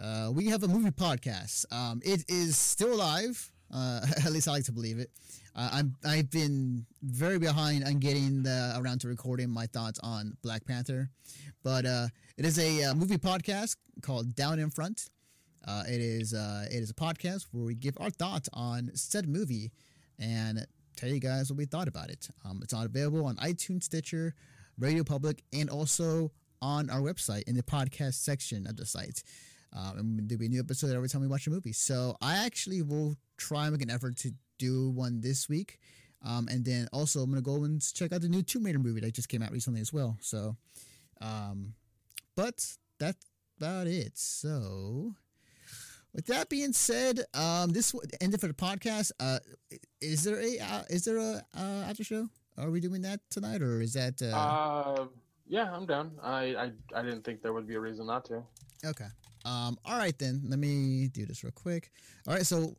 uh, 0.00 0.30
we 0.32 0.46
have 0.46 0.62
a 0.62 0.68
movie 0.68 0.90
podcast. 0.90 1.70
Um, 1.70 2.00
it 2.04 2.24
is 2.28 2.56
still 2.56 2.94
alive. 2.94 3.52
Uh, 3.72 4.00
at 4.24 4.32
least 4.32 4.48
I 4.48 4.52
like 4.52 4.64
to 4.64 4.72
believe 4.72 4.98
it. 4.98 5.10
Uh, 5.54 5.70
I'm 5.72 5.94
I've 6.06 6.30
been 6.30 6.86
very 7.02 7.38
behind 7.38 7.84
on 7.84 7.98
getting 7.98 8.42
the, 8.42 8.74
around 8.78 9.00
to 9.00 9.08
recording 9.08 9.50
my 9.50 9.66
thoughts 9.66 9.98
on 10.02 10.36
Black 10.42 10.64
Panther, 10.64 11.10
but 11.62 11.86
uh, 11.86 12.08
it 12.36 12.44
is 12.44 12.58
a 12.58 12.84
uh, 12.84 12.94
movie 12.94 13.18
podcast 13.18 13.76
called 14.02 14.34
Down 14.34 14.58
in 14.58 14.70
Front. 14.70 15.08
Uh, 15.66 15.82
it 15.88 16.00
is 16.00 16.34
uh, 16.34 16.66
it 16.70 16.76
is 16.76 16.90
a 16.90 16.94
podcast 16.94 17.46
where 17.52 17.64
we 17.64 17.74
give 17.74 17.96
our 18.00 18.10
thoughts 18.10 18.48
on 18.52 18.90
said 18.94 19.28
movie 19.28 19.72
and 20.18 20.66
tell 20.96 21.08
you 21.08 21.20
guys 21.20 21.50
what 21.50 21.58
we 21.58 21.64
thought 21.64 21.88
about 21.88 22.10
it. 22.10 22.28
Um, 22.44 22.60
it's 22.62 22.72
on 22.72 22.86
available 22.86 23.26
on 23.26 23.36
iTunes, 23.36 23.84
Stitcher, 23.84 24.34
Radio 24.78 25.04
Public, 25.04 25.42
and 25.52 25.68
also 25.68 26.30
on 26.62 26.88
our 26.90 27.00
website 27.00 27.42
in 27.46 27.56
the 27.56 27.62
podcast 27.62 28.14
section 28.14 28.66
of 28.66 28.76
the 28.76 28.86
site. 28.86 29.22
Um, 29.76 29.98
and 29.98 30.28
there'll 30.28 30.40
be 30.40 30.46
a 30.46 30.48
new 30.48 30.60
episode 30.60 30.94
every 30.94 31.08
time 31.08 31.20
we 31.20 31.26
watch 31.26 31.46
a 31.46 31.50
movie. 31.50 31.72
So 31.72 32.16
I 32.22 32.44
actually 32.44 32.82
will 32.82 33.16
try 33.36 33.64
and 33.64 33.72
make 33.72 33.82
an 33.82 33.90
effort 33.90 34.16
to 34.18 34.32
do 34.58 34.90
one 34.90 35.20
this 35.20 35.48
week. 35.48 35.78
Um, 36.24 36.48
and 36.50 36.64
then 36.64 36.88
also 36.92 37.20
I'm 37.20 37.30
gonna 37.30 37.42
go 37.42 37.64
and 37.64 37.82
check 37.94 38.12
out 38.12 38.22
the 38.22 38.28
new 38.28 38.42
Tomb 38.42 38.64
Raider 38.64 38.78
movie 38.78 39.00
that 39.00 39.14
just 39.14 39.28
came 39.28 39.42
out 39.42 39.52
recently 39.52 39.80
as 39.80 39.92
well. 39.92 40.16
So, 40.20 40.56
um, 41.20 41.74
but 42.34 42.66
that's 42.98 43.26
about 43.58 43.86
it. 43.86 44.16
So, 44.16 45.14
with 46.14 46.26
that 46.26 46.48
being 46.48 46.72
said, 46.72 47.20
um, 47.34 47.70
this 47.70 47.92
w- 47.92 48.08
ended 48.20 48.40
for 48.40 48.48
the 48.48 48.54
podcast. 48.54 49.12
Uh, 49.20 49.38
is 50.00 50.24
there 50.24 50.40
a 50.40 50.58
uh, 50.58 50.82
is 50.88 51.04
there 51.04 51.18
a 51.18 51.42
uh, 51.54 51.84
after 51.88 52.02
show? 52.02 52.28
Are 52.58 52.70
we 52.70 52.80
doing 52.80 53.02
that 53.02 53.20
tonight, 53.30 53.60
or 53.60 53.82
is 53.82 53.92
that? 53.92 54.20
Uh... 54.22 54.36
Uh, 54.36 55.06
yeah, 55.46 55.70
I'm 55.72 55.86
down. 55.86 56.12
I, 56.22 56.56
I 56.56 56.72
I 56.94 57.02
didn't 57.02 57.22
think 57.24 57.42
there 57.42 57.52
would 57.52 57.68
be 57.68 57.74
a 57.74 57.80
reason 57.80 58.06
not 58.06 58.24
to. 58.26 58.42
Okay. 58.84 59.06
Um. 59.46 59.78
All 59.84 59.96
right 59.96 60.18
then. 60.18 60.42
Let 60.44 60.58
me 60.58 61.08
do 61.08 61.24
this 61.24 61.42
real 61.44 61.52
quick. 61.54 61.90
All 62.26 62.34
right. 62.34 62.44
So, 62.44 62.76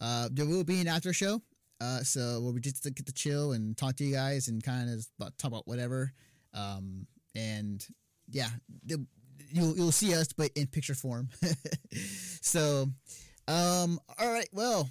uh, 0.00 0.28
there 0.32 0.46
will 0.46 0.64
be 0.64 0.80
an 0.80 0.88
after 0.88 1.12
show. 1.12 1.40
Uh, 1.80 2.00
so 2.00 2.40
we'll 2.42 2.58
just 2.58 2.82
get 2.82 3.06
to 3.06 3.12
chill 3.12 3.52
and 3.52 3.76
talk 3.76 3.94
to 3.96 4.04
you 4.04 4.12
guys 4.12 4.48
and 4.48 4.62
kind 4.62 4.90
of 4.90 5.06
talk 5.38 5.50
about 5.50 5.66
whatever. 5.66 6.12
Um, 6.52 7.06
and 7.36 7.86
yeah, 8.28 8.48
you'll 8.84 9.76
you'll 9.76 9.92
see 9.92 10.14
us, 10.14 10.32
but 10.32 10.50
in 10.56 10.66
picture 10.66 10.94
form. 10.94 11.28
so, 12.42 12.88
um, 13.46 14.00
all 14.18 14.32
right. 14.32 14.48
Well, 14.52 14.88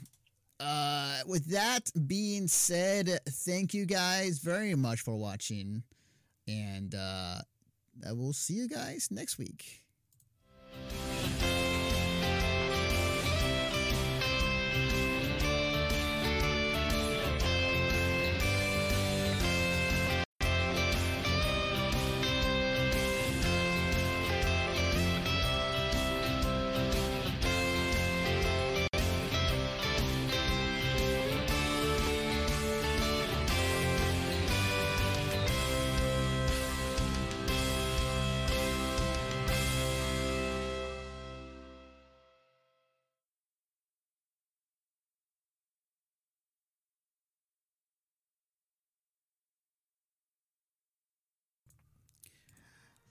uh, 0.59 1.19
with 1.27 1.45
that 1.47 1.91
being 2.07 2.47
said, 2.47 3.19
thank 3.27 3.73
you 3.73 3.85
guys 3.85 4.39
very 4.39 4.75
much 4.75 5.01
for 5.01 5.15
watching, 5.15 5.83
and 6.47 6.95
uh, 6.95 7.39
I 8.07 8.11
will 8.13 8.33
see 8.33 8.53
you 8.53 8.69
guys 8.69 9.09
next 9.11 9.37
week. 9.37 9.83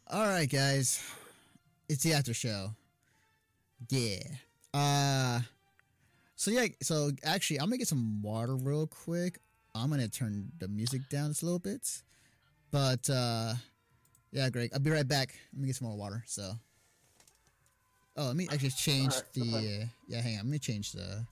All 0.08 0.24
right, 0.24 0.48
guys, 0.48 1.02
it's 1.88 2.04
the 2.04 2.12
after 2.12 2.32
show. 2.32 2.70
Yeah. 3.90 4.20
Uh. 4.72 5.40
So 6.36 6.52
yeah. 6.52 6.66
So 6.80 7.10
actually, 7.24 7.58
I'm 7.58 7.66
gonna 7.66 7.78
get 7.78 7.88
some 7.88 8.22
water 8.22 8.54
real 8.54 8.86
quick. 8.86 9.40
I'm 9.74 9.90
gonna 9.90 10.06
turn 10.06 10.52
the 10.60 10.68
music 10.68 11.08
down 11.08 11.30
just 11.30 11.42
a 11.42 11.46
little 11.46 11.58
bit. 11.58 12.02
But 12.70 13.10
uh, 13.10 13.54
yeah, 14.30 14.48
Greg, 14.48 14.70
I'll 14.72 14.78
be 14.78 14.92
right 14.92 15.06
back. 15.06 15.34
Let 15.52 15.60
me 15.60 15.66
get 15.66 15.74
some 15.74 15.88
more 15.88 15.96
water. 15.96 16.22
So. 16.26 16.52
Oh, 18.16 18.26
let 18.28 18.36
me 18.36 18.48
actually 18.50 18.70
change 18.70 19.12
Alright, 19.12 19.32
the. 19.34 19.40
okay. 19.40 19.82
Uh, 19.82 19.86
yeah, 20.06 20.20
hang 20.20 20.34
on. 20.34 20.44
Let 20.44 20.52
me 20.52 20.58
change 20.60 20.92
the. 20.92 21.24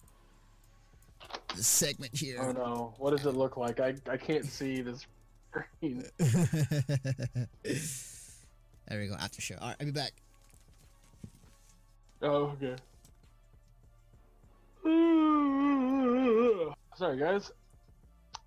The 1.54 1.62
segment 1.62 2.12
here. 2.12 2.38
Oh 2.40 2.50
no, 2.50 2.94
what 2.98 3.16
does 3.16 3.24
it 3.24 3.36
look 3.36 3.56
like? 3.56 3.78
I 3.78 3.94
I 4.10 4.16
can't 4.16 4.44
see 4.44 4.82
this 4.82 5.06
screen. 5.52 6.04
there 8.88 9.00
we 9.00 9.08
go. 9.08 9.14
After 9.14 9.40
show. 9.40 9.56
All 9.60 9.68
right, 9.68 9.76
I'll 9.80 9.86
be 9.86 9.92
back. 9.92 10.12
Oh 12.22 12.56
okay. 12.62 12.76
Sorry 16.96 17.18
guys. 17.18 17.50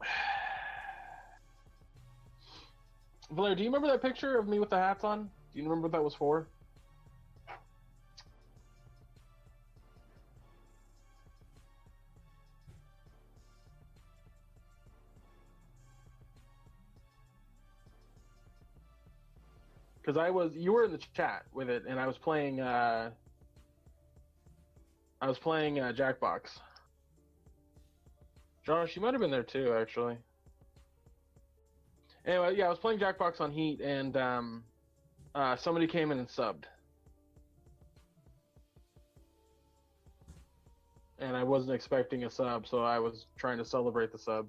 Blair, 3.31 3.55
do 3.55 3.63
you 3.63 3.69
remember 3.69 3.87
that 3.87 4.01
picture 4.01 4.37
of 4.37 4.47
me 4.47 4.59
with 4.59 4.69
the 4.69 4.77
hats 4.77 5.03
on? 5.03 5.23
Do 5.23 5.29
you 5.59 5.63
remember 5.63 5.83
what 5.87 5.91
that 5.93 6.03
was 6.03 6.13
for? 6.13 6.47
Because 20.07 20.17
I 20.17 20.29
was, 20.29 20.53
you 20.55 20.71
were 20.71 20.85
in 20.85 20.93
the 20.93 21.01
chat 21.17 21.43
with 21.53 21.69
it, 21.69 21.83
and 21.85 21.99
I 21.99 22.07
was 22.07 22.17
playing. 22.17 22.61
uh 22.61 23.09
I 25.19 25.27
was 25.27 25.37
playing 25.37 25.79
uh, 25.79 25.91
Jackbox. 25.91 26.59
Josh, 28.65 28.95
you 28.95 29.01
might 29.01 29.13
have 29.13 29.19
been 29.19 29.31
there 29.31 29.43
too, 29.43 29.73
actually. 29.77 30.15
Anyway, 32.25 32.55
yeah, 32.55 32.67
I 32.67 32.69
was 32.69 32.77
playing 32.77 32.99
Jackbox 32.99 33.41
on 33.41 33.51
Heat, 33.51 33.81
and 33.81 34.15
um, 34.15 34.63
uh, 35.35 35.57
somebody 35.57 35.87
came 35.87 36.11
in 36.11 36.19
and 36.19 36.27
subbed. 36.29 36.65
And 41.19 41.35
I 41.35 41.43
wasn't 41.43 41.73
expecting 41.73 42.23
a 42.23 42.29
sub, 42.29 42.65
so 42.67 42.83
I 42.83 42.99
was 42.99 43.25
trying 43.37 43.57
to 43.57 43.65
celebrate 43.65 44.11
the 44.13 44.19
sub. 44.19 44.47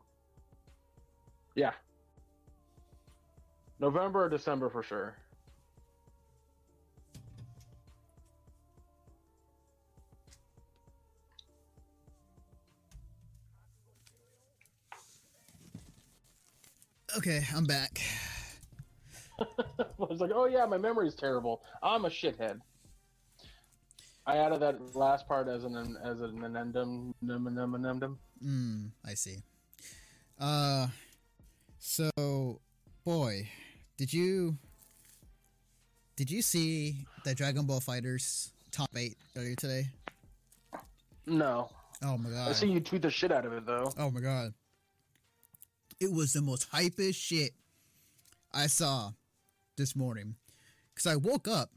Yeah. 1.56 1.72
November 3.80 4.24
or 4.24 4.28
December 4.28 4.68
for 4.68 4.82
sure. 4.84 5.16
Okay, 17.18 17.44
I'm 17.52 17.64
back. 17.64 18.00
I 19.40 19.84
was 19.98 20.20
like, 20.20 20.30
oh 20.32 20.46
yeah, 20.46 20.64
my 20.66 20.78
memory's 20.78 21.16
terrible. 21.16 21.62
I'm 21.82 22.04
a 22.04 22.08
shithead. 22.08 22.60
I 24.24 24.36
added 24.36 24.60
that 24.60 24.94
last 24.94 25.26
part 25.26 25.48
as 25.48 25.64
an 25.64 25.96
as 26.04 26.20
an 26.20 26.44
addendum, 26.44 27.12
num 27.20 27.52
num 27.52 27.74
addendum. 27.74 28.20
Hmm, 28.40 28.86
I 29.04 29.14
see. 29.14 29.38
Uh, 30.38 30.86
so, 31.80 32.60
boy, 33.04 33.48
did 33.96 34.12
you 34.12 34.56
did 36.14 36.30
you 36.30 36.40
see 36.40 37.04
the 37.24 37.34
Dragon 37.34 37.66
Ball 37.66 37.80
Fighters 37.80 38.52
top 38.70 38.90
eight 38.96 39.16
earlier 39.36 39.56
today? 39.56 39.88
No, 41.26 41.68
Oh 42.00 42.16
my 42.16 42.30
god. 42.30 42.48
I 42.48 42.52
see 42.52 42.68
you 42.68 42.78
tweet 42.78 43.02
the 43.02 43.10
shit 43.10 43.32
out 43.32 43.44
of 43.44 43.52
it 43.52 43.66
though. 43.66 43.92
Oh 43.98 44.08
my 44.10 44.20
god! 44.20 44.54
It 46.00 46.12
was 46.12 46.32
the 46.32 46.42
most 46.42 46.70
hypest 46.70 47.16
shit 47.16 47.52
I 48.52 48.66
saw 48.66 49.12
this 49.76 49.96
morning. 49.96 50.36
Cause 50.94 51.06
I 51.06 51.16
woke 51.16 51.46
up 51.48 51.70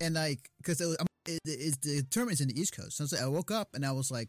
and 0.00 0.14
like, 0.14 0.50
cause 0.64 0.80
it, 0.80 0.86
was, 0.86 0.96
it, 1.26 1.40
it's 1.44 1.76
the 1.78 2.02
tournament's 2.10 2.40
in 2.40 2.48
the 2.48 2.60
East 2.60 2.76
Coast, 2.76 2.96
so 2.96 3.16
I 3.16 3.28
woke 3.28 3.50
up 3.50 3.70
and 3.74 3.84
I 3.84 3.92
was 3.92 4.10
like, 4.10 4.28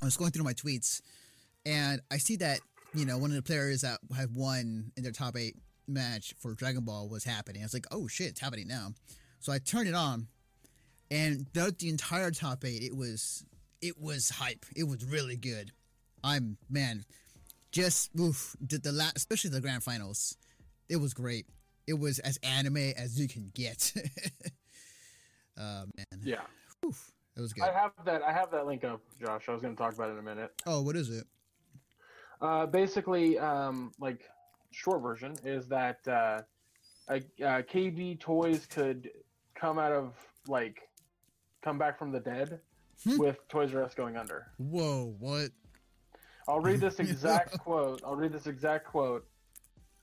I 0.00 0.04
was 0.04 0.16
going 0.16 0.30
through 0.30 0.44
my 0.44 0.52
tweets, 0.52 1.00
and 1.64 2.00
I 2.10 2.18
see 2.18 2.36
that 2.36 2.60
you 2.94 3.04
know 3.04 3.18
one 3.18 3.30
of 3.30 3.36
the 3.36 3.42
players 3.42 3.82
that 3.82 3.98
had 4.16 4.34
won 4.34 4.92
in 4.96 5.02
their 5.02 5.12
top 5.12 5.36
eight 5.36 5.56
match 5.86 6.34
for 6.38 6.54
Dragon 6.54 6.84
Ball 6.84 7.08
was 7.08 7.24
happening. 7.24 7.62
I 7.62 7.64
was 7.64 7.74
like, 7.74 7.86
oh 7.90 8.06
shit, 8.06 8.28
it's 8.28 8.40
happening 8.40 8.68
now. 8.68 8.92
So 9.40 9.52
I 9.52 9.58
turned 9.58 9.88
it 9.88 9.94
on, 9.94 10.28
and 11.10 11.46
throughout 11.52 11.78
the 11.78 11.88
entire 11.88 12.30
top 12.30 12.64
eight, 12.64 12.82
it 12.82 12.96
was 12.96 13.44
it 13.80 14.00
was 14.00 14.30
hype. 14.30 14.64
It 14.74 14.84
was 14.84 15.04
really 15.04 15.36
good. 15.36 15.72
I'm 16.22 16.56
man, 16.70 17.04
just 17.74 18.10
oof, 18.18 18.56
the, 18.60 18.78
the 18.78 18.92
last, 18.92 19.16
especially 19.16 19.50
the 19.50 19.60
grand 19.60 19.82
finals. 19.82 20.36
It 20.88 20.96
was 20.96 21.12
great. 21.12 21.46
It 21.86 21.98
was 21.98 22.18
as 22.20 22.38
anime 22.42 22.76
as 22.96 23.18
you 23.20 23.26
can 23.28 23.50
get. 23.54 23.92
Uh, 25.58 25.84
man. 25.96 26.06
Yeah, 26.22 26.40
Oof, 26.86 27.12
that 27.34 27.42
was 27.42 27.52
good. 27.52 27.64
I 27.64 27.72
have 27.72 27.92
that. 28.06 28.22
I 28.22 28.32
have 28.32 28.50
that 28.52 28.66
link 28.66 28.84
up, 28.84 29.00
Josh. 29.20 29.48
I 29.48 29.52
was 29.52 29.60
going 29.60 29.74
to 29.76 29.82
talk 29.82 29.94
about 29.94 30.08
it 30.08 30.12
in 30.12 30.18
a 30.18 30.22
minute. 30.22 30.52
oh, 30.66 30.80
what 30.82 30.96
is 30.96 31.10
it? 31.10 31.24
Uh, 32.40 32.66
basically, 32.66 33.38
um, 33.38 33.92
like 33.98 34.20
short 34.70 35.02
version 35.02 35.34
is 35.44 35.66
that 35.68 35.98
uh, 36.06 36.40
uh, 37.08 37.18
KB 37.40 38.18
Toys 38.20 38.66
could 38.66 39.10
come 39.54 39.78
out 39.78 39.92
of 39.92 40.14
like 40.48 40.88
come 41.62 41.78
back 41.78 41.98
from 41.98 42.12
the 42.12 42.20
dead 42.20 42.60
Hmm. 43.02 43.18
with 43.18 43.46
Toys 43.48 43.74
R 43.74 43.82
Us 43.82 43.92
going 43.94 44.16
under. 44.16 44.46
Whoa, 44.58 45.14
what? 45.18 45.50
I'll 46.48 46.60
read 46.60 46.80
this 46.80 46.98
exact 46.98 47.58
quote. 47.58 48.02
I'll 48.04 48.16
read 48.16 48.32
this 48.32 48.46
exact 48.46 48.86
quote. 48.86 49.26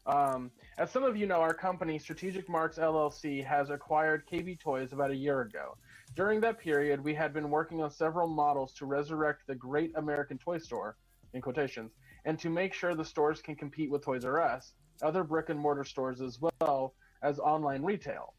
Um, 0.06 0.50
as 0.78 0.90
some 0.90 1.04
of 1.04 1.16
you 1.16 1.28
know, 1.28 1.42
our 1.42 1.54
company, 1.54 2.00
Strategic 2.00 2.50
Marks 2.50 2.78
LLC, 2.78 3.46
has 3.46 3.70
acquired 3.70 4.28
KB 4.28 4.60
Toys 4.60 4.94
about 4.94 5.12
a 5.12 5.16
year 5.16 5.42
ago. 5.42 5.78
During 6.16 6.42
that 6.42 6.60
period, 6.60 7.04
we 7.04 7.14
had 7.14 7.34
been 7.34 7.50
working 7.50 7.82
on 7.82 7.92
several 7.92 8.28
models 8.28 8.74
to 8.74 8.86
resurrect 8.86 9.44
the 9.48 9.56
great 9.56 9.92
American 9.96 10.38
toy 10.38 10.58
store, 10.58 10.98
in 11.34 11.42
quotations, 11.42 11.92
and 12.26 12.38
to 12.40 12.50
make 12.50 12.74
sure 12.74 12.96
the 12.96 13.06
stores 13.06 13.42
can 13.42 13.56
compete 13.56 13.92
with 13.92 14.04
Toys 14.04 14.26
R 14.26 14.42
Us, 14.42 14.74
other 15.02 15.24
brick 15.24 15.50
and 15.50 15.60
mortar 15.60 15.86
stores, 15.86 16.20
as 16.20 16.40
well 16.42 16.96
as 17.22 17.40
online 17.40 17.84
retail. 17.84 18.34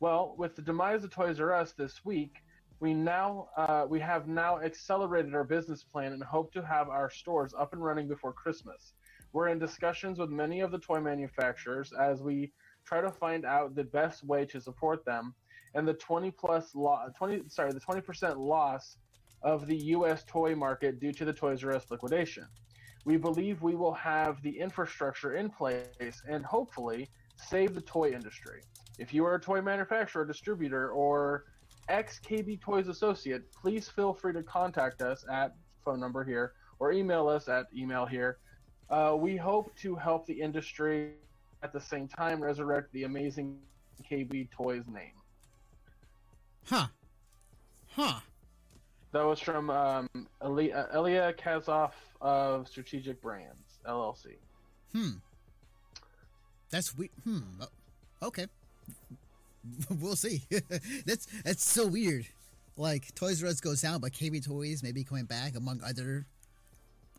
Well, 0.00 0.34
with 0.38 0.54
the 0.54 0.62
demise 0.62 1.02
of 1.02 1.10
Toys 1.10 1.40
R 1.40 1.52
Us 1.52 1.72
this 1.72 2.04
week, 2.04 2.36
we 2.80 2.94
now 2.94 3.48
uh, 3.56 3.86
we 3.88 4.00
have 4.00 4.28
now 4.28 4.60
accelerated 4.60 5.34
our 5.34 5.44
business 5.44 5.82
plan 5.82 6.12
and 6.12 6.22
hope 6.22 6.52
to 6.52 6.62
have 6.62 6.88
our 6.88 7.10
stores 7.10 7.52
up 7.58 7.72
and 7.72 7.82
running 7.82 8.08
before 8.08 8.32
Christmas. 8.32 8.92
We're 9.32 9.48
in 9.48 9.58
discussions 9.58 10.18
with 10.18 10.30
many 10.30 10.60
of 10.60 10.70
the 10.70 10.78
toy 10.78 11.00
manufacturers 11.00 11.92
as 11.98 12.22
we 12.22 12.52
try 12.86 13.00
to 13.00 13.10
find 13.10 13.44
out 13.44 13.74
the 13.74 13.84
best 13.84 14.24
way 14.24 14.46
to 14.46 14.60
support 14.60 15.04
them 15.04 15.34
and 15.74 15.86
the 15.86 15.94
20 15.94 16.30
plus 16.30 16.74
lo- 16.74 17.06
20 17.16 17.42
sorry 17.48 17.72
the 17.72 17.80
20% 17.80 18.38
loss 18.38 18.96
of 19.42 19.66
the 19.66 19.76
US 19.76 20.24
toy 20.26 20.54
market 20.54 21.00
due 21.00 21.12
to 21.12 21.24
the 21.24 21.32
Toys 21.32 21.64
R 21.64 21.72
Us 21.72 21.84
liquidation. 21.90 22.46
We 23.04 23.16
believe 23.16 23.62
we 23.62 23.74
will 23.74 23.94
have 23.94 24.42
the 24.42 24.58
infrastructure 24.58 25.34
in 25.34 25.50
place 25.50 26.22
and 26.28 26.44
hopefully 26.44 27.08
save 27.36 27.74
the 27.74 27.80
toy 27.80 28.10
industry. 28.10 28.60
If 28.98 29.14
you 29.14 29.24
are 29.24 29.36
a 29.36 29.40
toy 29.40 29.62
manufacturer, 29.62 30.24
distributor, 30.24 30.90
or 30.90 31.44
ex 31.88 32.20
KB 32.20 32.60
Toys 32.60 32.88
associate, 32.88 33.50
please 33.52 33.88
feel 33.88 34.12
free 34.12 34.32
to 34.32 34.42
contact 34.42 35.02
us 35.02 35.24
at 35.30 35.54
phone 35.84 36.00
number 36.00 36.24
here 36.24 36.52
or 36.78 36.92
email 36.92 37.28
us 37.28 37.48
at 37.48 37.66
email 37.74 38.06
here. 38.06 38.38
Uh, 38.90 39.14
we 39.18 39.36
hope 39.36 39.74
to 39.76 39.94
help 39.94 40.26
the 40.26 40.40
industry 40.40 41.12
at 41.62 41.72
the 41.72 41.80
same 41.80 42.08
time 42.08 42.42
resurrect 42.42 42.92
the 42.92 43.04
amazing 43.04 43.58
KB 44.10 44.50
Toys 44.50 44.84
name. 44.88 45.12
Huh? 46.66 46.86
Huh? 47.90 48.20
That 49.12 49.24
was 49.24 49.40
from 49.40 49.70
um, 49.70 50.08
Eli- 50.44 50.70
uh, 50.70 50.94
Ellia 50.94 51.36
Kassoff 51.36 51.92
of 52.20 52.68
Strategic 52.68 53.20
Brands 53.22 53.80
LLC. 53.86 54.36
Hmm. 54.92 55.10
That's 56.70 56.96
we. 56.96 57.10
Hmm. 57.24 57.40
Okay. 58.22 58.46
we'll 60.00 60.16
see. 60.16 60.42
that's 61.06 61.26
that's 61.44 61.64
so 61.64 61.86
weird. 61.86 62.26
Like 62.76 63.14
Toys 63.14 63.42
R 63.42 63.48
Us 63.48 63.60
goes 63.60 63.82
down, 63.82 64.00
but 64.00 64.12
KB 64.12 64.44
Toys 64.44 64.82
may 64.82 64.92
be 64.92 65.04
coming 65.04 65.24
back 65.24 65.56
among 65.56 65.80
other 65.84 66.26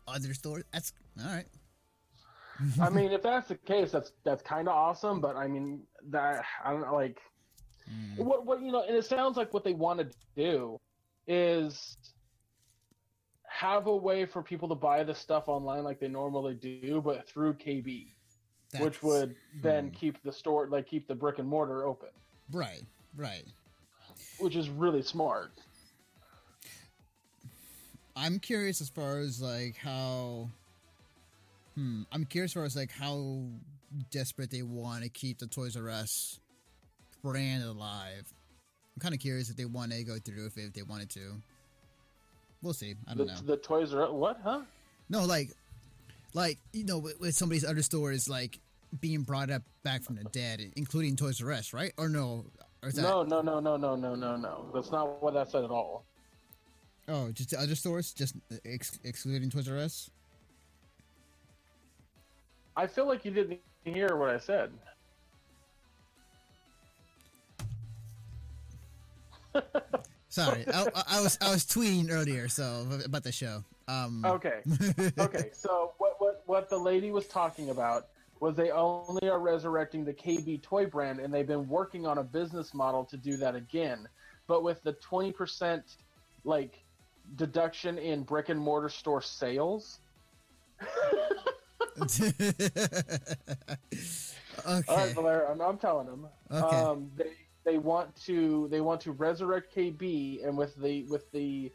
other 0.08 0.34
stores. 0.34 0.64
That's 0.72 0.92
all 1.18 1.32
right. 1.32 1.46
I 2.80 2.90
mean, 2.90 3.12
if 3.12 3.22
that's 3.22 3.48
the 3.48 3.56
case, 3.56 3.92
that's 3.92 4.12
that's 4.24 4.42
kind 4.42 4.68
of 4.68 4.74
awesome. 4.74 5.20
But 5.20 5.36
I 5.36 5.46
mean, 5.48 5.82
that 6.08 6.44
I 6.64 6.72
don't 6.72 6.82
know, 6.82 6.94
like 6.94 7.20
Hmm. 7.90 8.24
what 8.24 8.46
what 8.46 8.62
you 8.62 8.70
know, 8.70 8.82
and 8.86 8.96
it 8.96 9.04
sounds 9.04 9.36
like 9.36 9.52
what 9.52 9.64
they 9.64 9.72
want 9.74 9.98
to 10.00 10.08
do 10.36 10.78
is 11.26 11.96
have 13.48 13.86
a 13.88 13.96
way 13.96 14.24
for 14.24 14.42
people 14.42 14.68
to 14.68 14.74
buy 14.74 15.02
the 15.02 15.14
stuff 15.14 15.48
online 15.48 15.82
like 15.82 15.98
they 15.98 16.08
normally 16.08 16.54
do, 16.54 17.00
but 17.04 17.28
through 17.28 17.54
KB, 17.54 18.12
which 18.78 19.00
That's- 19.00 19.02
would 19.02 19.34
then 19.62 19.88
hmm. 19.88 19.94
keep 19.94 20.22
the 20.22 20.32
store 20.32 20.68
like 20.68 20.86
keep 20.86 21.08
the 21.08 21.14
brick 21.14 21.38
and 21.38 21.48
mortar 21.48 21.84
open, 21.84 22.10
right, 22.52 22.82
right. 23.16 23.44
which 24.38 24.56
is 24.56 24.68
really 24.68 25.02
smart. 25.02 25.50
I'm 28.16 28.38
curious 28.38 28.80
as 28.80 28.88
far 28.88 29.18
as 29.18 29.40
like 29.40 29.76
how. 29.76 30.50
Hmm. 31.74 32.02
I'm 32.12 32.24
curious 32.24 32.50
as 32.50 32.54
far 32.54 32.64
as 32.64 32.76
like 32.76 32.90
how 32.90 33.44
desperate 34.10 34.50
they 34.50 34.62
want 34.62 35.04
to 35.04 35.08
keep 35.08 35.38
the 35.38 35.46
Toys 35.46 35.76
R 35.76 35.88
Us 35.88 36.38
brand 37.22 37.64
alive. 37.64 38.24
I'm 38.96 39.00
kind 39.00 39.14
of 39.14 39.20
curious 39.20 39.50
if 39.50 39.56
they 39.56 39.64
want 39.64 39.92
to 39.92 40.02
go 40.04 40.16
through 40.18 40.46
if, 40.46 40.58
if 40.58 40.72
they 40.72 40.82
wanted 40.82 41.10
to. 41.10 41.40
We'll 42.62 42.74
see. 42.74 42.94
I 43.08 43.14
don't 43.14 43.26
know. 43.26 43.34
the 43.44 43.56
Toys 43.56 43.94
R 43.94 44.04
Us, 44.04 44.10
what, 44.10 44.40
huh? 44.42 44.62
No, 45.08 45.24
like, 45.24 45.50
like 46.34 46.58
you 46.72 46.84
know, 46.84 46.98
with, 46.98 47.20
with 47.20 47.34
some 47.34 47.48
of 47.48 47.52
these 47.52 47.64
other 47.64 47.82
stores 47.82 48.28
like 48.28 48.58
being 49.00 49.22
brought 49.22 49.50
up 49.50 49.62
back 49.84 50.02
from 50.02 50.16
the 50.16 50.24
dead, 50.24 50.60
including 50.76 51.14
Toys 51.16 51.40
R 51.42 51.52
Us, 51.52 51.72
right? 51.72 51.92
Or 51.96 52.08
no? 52.08 52.44
Or 52.82 52.88
is 52.88 52.94
that, 52.96 53.02
No, 53.02 53.22
no, 53.22 53.40
no, 53.42 53.60
no, 53.60 53.76
no, 53.76 53.94
no, 53.94 54.14
no, 54.14 54.36
no. 54.36 54.70
That's 54.74 54.90
not 54.90 55.22
what 55.22 55.34
that 55.34 55.50
said 55.50 55.64
at 55.64 55.70
all. 55.70 56.04
Oh, 57.08 57.30
just 57.32 57.50
the 57.50 57.60
other 57.60 57.74
stores, 57.74 58.12
just 58.12 58.34
ex- 58.64 58.98
excluding 59.04 59.50
Toys 59.50 59.68
R 59.68 59.78
Us. 59.78 60.10
I 62.76 62.86
feel 62.86 63.06
like 63.06 63.24
you 63.24 63.30
didn't 63.30 63.60
hear 63.84 64.16
what 64.16 64.30
I 64.30 64.38
said. 64.38 64.70
Sorry, 70.28 70.64
I, 70.72 70.86
I- 70.94 71.04
I 71.18 71.20
was 71.22 71.36
I 71.40 71.50
was 71.50 71.64
tweeting 71.64 72.10
earlier, 72.10 72.48
so 72.48 72.86
about 73.04 73.24
the 73.24 73.32
show. 73.32 73.64
Um, 73.88 74.24
Okay. 74.24 74.60
okay, 75.18 75.50
so 75.52 75.92
what, 75.98 76.14
what 76.20 76.42
what 76.46 76.70
the 76.70 76.78
lady 76.78 77.10
was 77.10 77.26
talking 77.26 77.70
about 77.70 78.06
was 78.40 78.56
they 78.56 78.70
only 78.70 79.28
are 79.28 79.38
resurrecting 79.38 80.04
the 80.04 80.14
KB 80.14 80.62
toy 80.62 80.86
brand, 80.86 81.20
and 81.20 81.32
they've 81.32 81.46
been 81.46 81.68
working 81.68 82.06
on 82.06 82.18
a 82.18 82.24
business 82.24 82.74
model 82.74 83.04
to 83.04 83.16
do 83.16 83.36
that 83.36 83.54
again, 83.54 84.08
but 84.46 84.62
with 84.62 84.82
the 84.82 84.94
twenty 84.94 85.30
percent 85.30 85.96
like 86.44 86.82
deduction 87.36 87.98
in 87.98 88.22
brick 88.22 88.48
and 88.48 88.58
mortar 88.58 88.88
store 88.88 89.22
sales. 89.22 90.00
okay. 92.02 92.32
All 94.66 94.82
right, 94.88 95.14
Valera, 95.14 95.52
I'm, 95.52 95.60
I'm 95.60 95.78
telling 95.78 96.06
them. 96.06 96.26
Okay. 96.50 96.76
Um, 96.76 97.10
they 97.16 97.32
they 97.64 97.78
want 97.78 98.16
to 98.24 98.68
they 98.70 98.80
want 98.80 99.00
to 99.02 99.12
resurrect 99.12 99.74
KB, 99.74 100.46
and 100.46 100.56
with 100.56 100.74
the 100.76 101.04
with 101.04 101.30
the 101.32 101.70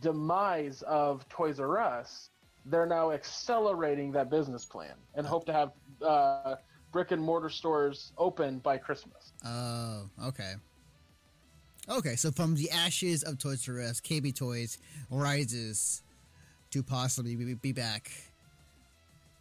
demise 0.00 0.82
of 0.82 1.28
Toys 1.28 1.60
R 1.60 1.78
Us, 1.78 2.30
they're 2.66 2.86
now 2.86 3.10
accelerating 3.10 4.12
that 4.12 4.30
business 4.30 4.64
plan 4.64 4.94
and 5.14 5.26
hope 5.26 5.44
to 5.46 5.52
have 5.52 5.72
uh, 6.02 6.56
brick 6.92 7.10
and 7.10 7.22
mortar 7.22 7.48
stores 7.48 8.12
open 8.18 8.58
by 8.58 8.78
Christmas. 8.78 9.32
Oh, 9.44 10.08
okay. 10.26 10.54
Okay, 11.88 12.16
so 12.16 12.30
from 12.30 12.54
the 12.54 12.70
ashes 12.70 13.22
of 13.22 13.38
Toys 13.38 13.68
R 13.68 13.80
Us, 13.80 14.00
KB 14.00 14.34
Toys 14.34 14.78
rises 15.10 16.02
to 16.70 16.82
possibly 16.82 17.34
be, 17.34 17.54
be 17.54 17.72
back. 17.72 18.10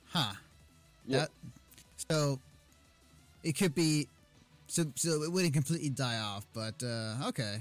Huh. 0.07 0.33
Yep. 1.05 1.29
So 2.09 2.39
it 3.43 3.53
could 3.53 3.75
be 3.75 4.07
so 4.67 4.85
so 4.95 5.23
it 5.23 5.31
wouldn't 5.31 5.53
completely 5.53 5.89
die 5.89 6.19
off, 6.19 6.45
but 6.53 6.81
uh 6.83 7.27
okay. 7.27 7.57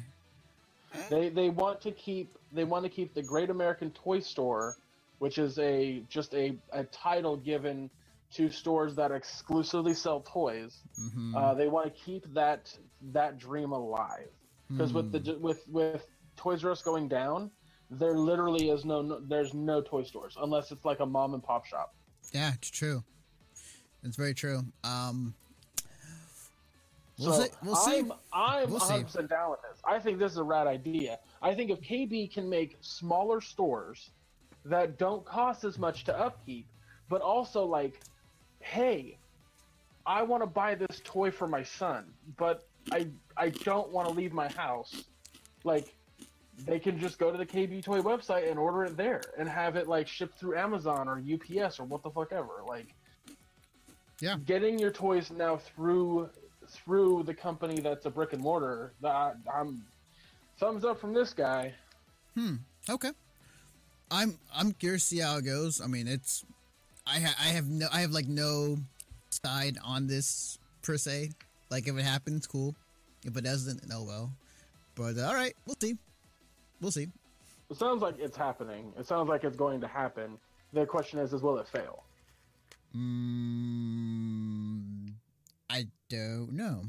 They 1.10 1.28
they 1.28 1.51
want 1.51 1.80
to 1.82 1.90
keep 1.90 2.36
they 2.52 2.64
want 2.64 2.85
to 2.85 2.89
keep 2.89 3.14
the 3.14 3.22
Great 3.22 3.51
American 3.51 3.90
Toy 3.90 4.20
Store, 4.20 4.76
which 5.19 5.39
is 5.39 5.59
a 5.59 6.03
just 6.09 6.35
a, 6.35 6.57
a 6.73 6.85
title 6.85 7.36
given 7.36 7.90
to 8.35 8.51
stores 8.51 8.95
that 8.97 9.11
exclusively 9.11 9.95
sell 9.95 10.20
toys. 10.27 10.78
hmm 10.97 11.35
Uh, 11.35 11.55
they 11.55 11.69
want 11.69 11.86
to 11.93 12.03
keep 12.05 12.32
that 12.35 12.77
that 13.12 13.39
dream 13.39 13.73
alive 13.73 14.28
because 14.70 14.93
with 14.93 15.12
the 15.12 15.39
with 15.39 15.66
with 15.69 16.07
Toys 16.36 16.65
R 16.65 16.70
Us 16.70 16.82
going 16.82 17.09
down, 17.09 17.51
there 17.90 18.15
literally 18.15 18.69
is 18.70 18.85
no, 18.85 19.01
no 19.03 19.20
there's 19.20 19.55
no 19.55 19.81
toy 19.81 20.03
stores 20.03 20.36
unless 20.40 20.70
it's 20.70 20.85
like 20.85 21.01
a 21.01 21.07
mom 21.07 21.35
and 21.35 21.43
pop 21.43 21.65
shop. 21.65 21.95
Yeah, 22.32 22.53
it's 22.55 22.70
true. 22.70 23.03
It's 24.05 24.16
very 24.16 24.35
true. 24.35 24.65
Um 24.85 25.35
We'll 27.19 27.32
so 27.32 27.43
see. 27.43 27.51
We'll 27.65 27.77
see. 27.77 27.99
I'm 27.99 28.12
I'm 28.32 28.70
We'll 28.70 28.78
see. 28.81 28.93
100 28.93 29.05
percent 29.07 29.31
down 29.31 29.51
with 29.51 29.61
this. 29.62 29.81
I 29.85 29.99
think 29.99 30.19
this 30.20 30.32
is 30.32 30.39
a 30.39 30.45
rad 30.45 30.66
idea. 30.69 31.19
I 31.43 31.55
think 31.55 31.70
if 31.70 31.81
KB 31.81 32.32
can 32.32 32.49
make 32.49 32.77
smaller 32.81 33.40
stores 33.40 34.11
that 34.69 34.99
don't 34.99 35.24
cost 35.24 35.65
as 35.65 35.78
much 35.78 36.05
to 36.05 36.19
upkeep, 36.19 36.66
but 37.09 37.20
also 37.20 37.65
like, 37.65 38.01
hey, 38.61 39.19
I 40.07 40.23
want 40.23 40.43
to 40.43 40.47
buy 40.47 40.74
this 40.74 41.01
toy 41.05 41.31
for 41.31 41.47
my 41.47 41.62
son, 41.62 42.12
but 42.36 42.66
I 42.93 43.09
I 43.36 43.51
don't 43.51 43.90
want 43.90 44.09
to 44.09 44.15
leave 44.15 44.32
my 44.32 44.49
house. 44.49 45.05
Like, 45.65 45.95
they 46.65 46.78
can 46.78 46.99
just 46.99 47.19
go 47.19 47.31
to 47.31 47.36
the 47.39 47.47
KB 47.47 47.82
Toy 47.85 48.01
website 48.01 48.51
and 48.51 48.59
order 48.59 48.85
it 48.85 48.97
there 48.97 49.23
and 49.39 49.49
have 49.49 49.77
it 49.77 49.86
like 49.86 50.09
shipped 50.09 50.39
through 50.39 50.57
Amazon 50.57 51.09
or 51.09 51.19
UPS 51.20 51.78
or 51.78 51.85
what 51.85 52.03
the 52.03 52.11
fuck 52.11 52.32
ever. 52.32 52.62
Like, 52.66 52.95
Yeah. 54.20 54.36
getting 54.45 54.78
your 54.78 54.90
toys 54.90 55.31
now 55.31 55.57
through 55.57 56.31
through 56.70 57.23
the 57.23 57.32
company 57.35 57.81
that's 57.81 58.05
a 58.07 58.11
brick 58.11 58.32
and 58.35 58.43
mortar. 58.43 58.93
That 59.01 59.36
I'm 59.53 59.85
thumbs 60.59 60.85
up 60.85 61.01
from 61.01 61.12
this 61.15 61.32
guy. 61.32 61.74
Hmm. 62.35 62.57
Okay. 62.89 63.11
I'm 64.10 64.39
I'm 64.55 64.72
curious 64.72 65.09
to 65.09 65.16
see 65.16 65.20
how 65.20 65.39
it 65.39 65.44
goes. 65.44 65.80
I 65.80 65.86
mean, 65.86 66.09
it's 66.09 66.44
I 67.06 67.20
ha- 67.20 67.36
I 67.40 67.48
have 67.48 67.68
no 67.68 67.89
I 67.93 68.01
have 68.01 68.10
like 68.10 68.28
no 68.28 68.78
side 69.30 69.78
on 69.85 70.06
this 70.06 70.59
per 70.82 70.97
se. 70.97 71.30
Like 71.70 71.89
if 71.89 71.97
it 71.97 72.05
happens, 72.05 72.47
cool. 72.47 72.74
If 73.24 73.36
it 73.36 73.44
doesn't, 73.44 73.82
oh 73.93 74.05
well. 74.05 74.32
But 74.94 75.18
uh, 75.18 75.26
all 75.26 75.35
right, 75.35 75.55
we'll 75.66 75.76
see. 75.80 75.97
We'll 76.80 76.90
see. 76.90 77.09
It 77.70 77.76
sounds 77.76 78.02
like 78.02 78.18
it's 78.18 78.36
happening. 78.36 78.93
It 78.98 79.06
sounds 79.06 79.28
like 79.28 79.44
it's 79.44 79.56
going 79.56 79.80
to 79.82 79.89
happen. 79.89 80.39
The 80.72 80.86
question 80.86 81.18
is, 81.18 81.32
is 81.32 81.43
will 81.43 81.59
it 81.59 81.68
fail? 81.68 82.05
Mm, 82.97 85.12
I 85.68 85.86
don't 86.09 86.52
know. 86.52 86.85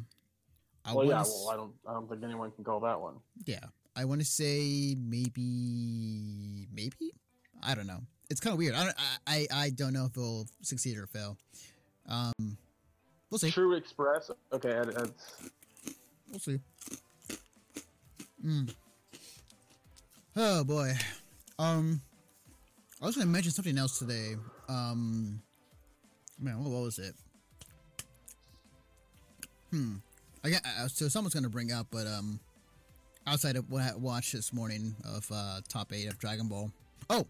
I 0.85 0.93
well, 0.93 1.05
yeah. 1.05 1.23
Well, 1.23 1.49
I 1.51 1.55
don't. 1.57 1.73
I 1.87 1.93
don't 1.93 2.09
think 2.09 2.23
anyone 2.23 2.51
can 2.51 2.63
call 2.63 2.79
that 2.81 3.01
one. 3.01 3.15
Yeah, 3.45 3.59
I 3.99 4.05
want 4.05 4.21
to 4.21 4.25
say 4.25 4.95
maybe, 4.97 6.67
maybe. 6.73 7.11
I 7.61 7.75
don't 7.75 7.85
know. 7.85 7.99
It's 8.29 8.39
kind 8.39 8.53
of 8.53 8.57
weird. 8.57 8.73
I 8.75 8.85
don't. 8.85 8.95
I, 9.27 9.47
I 9.53 9.69
don't 9.71 9.91
know 9.91 10.05
if 10.05 10.15
it'll 10.15 10.47
succeed 10.61 10.97
or 10.97 11.05
fail. 11.05 11.37
Um, 12.07 12.57
we'll 13.29 13.39
see. 13.39 13.51
True 13.51 13.73
Express. 13.73 14.31
Okay, 14.53 14.69
that- 14.69 14.95
that's 14.95 15.51
We'll 16.29 16.39
see. 16.39 16.59
Mm. 18.45 18.73
Oh 20.37 20.63
boy. 20.63 20.93
Um, 21.57 21.99
I 23.01 23.05
was 23.07 23.15
gonna 23.17 23.27
mention 23.27 23.51
something 23.51 23.77
else 23.77 23.99
today. 23.99 24.35
Um, 24.69 25.41
man, 26.39 26.63
what, 26.63 26.71
what 26.71 26.83
was 26.83 26.99
it? 26.99 27.15
Hmm. 29.71 29.95
I 30.43 30.51
got 30.51 30.61
uh, 30.65 30.87
so 30.87 31.09
someone's 31.09 31.33
gonna 31.33 31.49
bring 31.49 31.73
up, 31.73 31.87
but 31.91 32.07
um, 32.07 32.39
outside 33.29 33.55
of 33.55 33.69
what 33.69 33.83
I 33.83 33.95
watched 33.95 34.33
this 34.33 34.51
morning 34.51 34.95
of 35.05 35.25
uh 35.31 35.61
top 35.69 35.93
eight 35.93 36.07
of 36.07 36.17
Dragon 36.17 36.47
Ball. 36.47 36.71
Oh, 37.09 37.27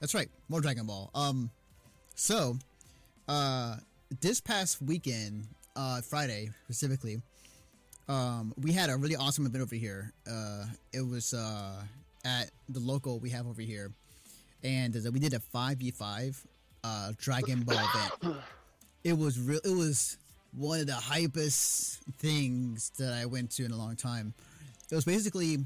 that's 0.00 0.14
right, 0.14 0.28
more 0.48 0.60
Dragon 0.60 0.86
Ball. 0.86 1.10
Um, 1.14 1.50
so, 2.14 2.56
uh, 3.28 3.76
this 4.20 4.40
past 4.40 4.80
weekend, 4.80 5.48
uh, 5.74 6.00
Friday 6.02 6.50
specifically, 6.64 7.20
um, 8.08 8.54
we 8.60 8.72
had 8.72 8.88
a 8.88 8.96
really 8.96 9.16
awesome 9.16 9.44
event 9.46 9.62
over 9.62 9.74
here. 9.74 10.12
Uh, 10.30 10.66
it 10.92 11.06
was 11.06 11.34
uh, 11.34 11.82
at 12.24 12.50
the 12.68 12.80
local 12.80 13.18
we 13.18 13.30
have 13.30 13.48
over 13.48 13.62
here, 13.62 13.90
and 14.62 14.96
we 15.12 15.18
did 15.18 15.34
a 15.34 15.40
five 15.40 15.78
v 15.78 15.90
five 15.90 16.40
uh, 16.84 17.12
Dragon 17.18 17.62
Ball 17.62 17.84
event. 17.94 18.36
It 19.02 19.18
was 19.18 19.40
real. 19.40 19.60
It 19.64 19.76
was 19.76 20.18
one 20.56 20.78
of 20.78 20.86
the 20.86 20.92
hypest 20.92 21.98
things 22.18 22.92
that 22.98 23.12
I 23.12 23.26
went 23.26 23.50
to 23.52 23.64
in 23.64 23.72
a 23.72 23.76
long 23.76 23.96
time. 23.96 24.34
It 24.92 24.94
was 24.94 25.06
basically 25.06 25.56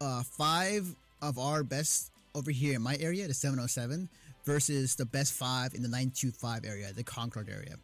uh, 0.00 0.22
five 0.22 0.96
of 1.20 1.38
our 1.38 1.62
best 1.62 2.10
over 2.34 2.50
here 2.50 2.76
in 2.76 2.80
my 2.80 2.96
area, 2.98 3.28
the 3.28 3.34
707, 3.34 4.08
versus 4.46 4.94
the 4.94 5.04
best 5.04 5.34
five 5.34 5.74
in 5.74 5.82
the 5.82 5.88
925 5.88 6.64
area, 6.64 6.90
the 6.94 7.04
Concord 7.04 7.50
area. 7.50 7.74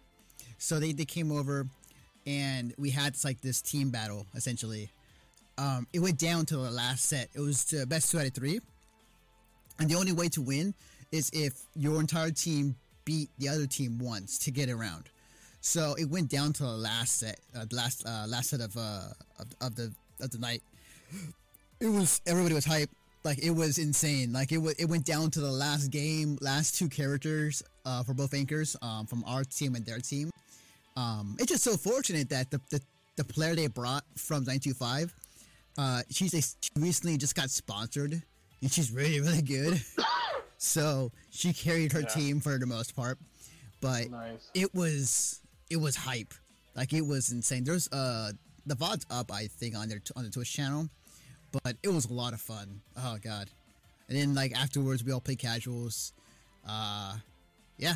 So 0.57 0.81
they, 0.81 0.93
they 0.93 1.05
came 1.05 1.31
over 1.31 1.66
and 2.27 2.73
we 2.78 2.89
had 2.89 3.15
like 3.24 3.43
this 3.43 3.61
team 3.61 3.91
battle 3.91 4.27
essentially. 4.35 4.89
Um, 5.59 5.86
it 5.93 5.99
went 5.99 6.19
down 6.19 6.47
to 6.47 6.57
the 6.57 6.70
last 6.70 7.05
set. 7.05 7.28
It 7.35 7.41
was 7.41 7.65
the 7.65 7.86
best 7.86 8.11
two 8.11 8.19
out 8.19 8.24
of 8.24 8.32
three, 8.32 8.59
and 9.78 9.91
the 9.91 9.97
only 9.97 10.12
way 10.12 10.31
to 10.31 10.41
win 10.41 10.73
is 11.12 11.31
if 11.35 11.53
your 11.77 12.01
entire 12.01 12.31
team 12.31 12.74
beat 13.05 13.28
the 13.39 13.51
other 13.51 13.66
team 13.66 13.99
once 13.99 14.39
to 14.39 14.51
get 14.51 14.70
around. 14.70 15.11
So 15.61 15.95
it 15.99 16.07
went 16.07 16.31
down 16.31 16.55
to 16.55 16.62
the 16.62 16.70
last 16.70 17.19
set, 17.19 17.39
uh, 17.55 17.66
last 17.70 18.07
uh, 18.07 18.24
last 18.27 18.49
set 18.49 18.62
of, 18.62 18.74
uh, 18.78 19.09
of 19.39 19.47
of 19.61 19.77
the 19.77 19.93
of 20.20 20.31
the 20.31 20.39
night. 20.39 20.62
It 21.81 21.86
was 21.86 22.20
everybody 22.27 22.55
was 22.55 22.65
hype. 22.65 22.91
Like 23.24 23.39
it 23.39 23.51
was 23.51 23.78
insane. 23.78 24.32
Like 24.32 24.53
it 24.53 24.59
was, 24.59 24.74
it 24.74 24.85
went 24.86 25.05
down 25.07 25.31
to 25.32 25.41
the 25.41 25.51
last 25.51 25.89
game, 25.91 26.36
last 26.41 26.77
two 26.78 26.89
characters 26.89 27.62
uh, 27.86 28.03
for 28.03 28.12
both 28.15 28.35
anchors 28.35 28.77
um, 28.82 29.07
from 29.07 29.24
our 29.27 29.45
team 29.45 29.74
and 29.74 29.85
their 29.86 29.99
team. 29.99 30.31
Um, 30.97 31.36
it's 31.39 31.51
just 31.51 31.65
so 31.65 31.77
fortunate 31.77 32.28
that 32.31 32.51
the, 32.51 32.61
the, 32.70 32.81
the 33.16 33.24
player 33.24 33.55
they 33.57 33.66
brought 33.66 34.05
from 34.16 34.45
925, 34.45 35.15
uh, 35.78 36.03
she's 36.11 36.35
a, 36.35 36.43
she 36.43 36.70
recently 36.77 37.16
just 37.16 37.35
got 37.35 37.51
sponsored 37.51 38.23
and 38.61 38.70
she's 38.70 38.93
really, 38.93 39.20
really 39.20 39.43
good. 39.43 39.82
so 40.59 41.11
she 41.31 41.53
carried 41.53 41.93
her 41.93 42.01
Yeah. 42.01 42.07
team 42.09 42.41
for 42.41 42.59
the 42.59 42.66
most 42.66 42.95
part. 42.95 43.19
But 43.81 44.11
nice. 44.11 44.51
it 44.55 44.74
was 44.74 45.41
it 45.70 45.77
was 45.78 45.97
hype. 45.97 46.32
Like 46.77 46.93
it 46.93 47.03
was 47.07 47.32
insane. 47.32 47.65
There's 47.65 47.89
uh 47.91 48.32
the 48.66 48.74
VOD's 48.74 49.07
up 49.11 49.31
I 49.32 49.47
think 49.47 49.77
on 49.77 49.89
their 49.89 50.01
on 50.16 50.24
the 50.24 50.31
Twitch 50.31 50.53
channel, 50.53 50.89
but 51.53 51.77
it 51.82 51.89
was 51.89 52.07
a 52.07 52.12
lot 52.12 52.32
of 52.32 52.41
fun. 52.41 52.81
Oh 52.97 53.16
god. 53.23 53.49
And 54.09 54.19
then 54.19 54.35
like 54.35 54.53
afterwards 54.59 55.03
we 55.05 55.12
all 55.12 55.20
played 55.20 55.39
casuals. 55.39 56.12
Uh 56.66 57.16
yeah. 57.78 57.95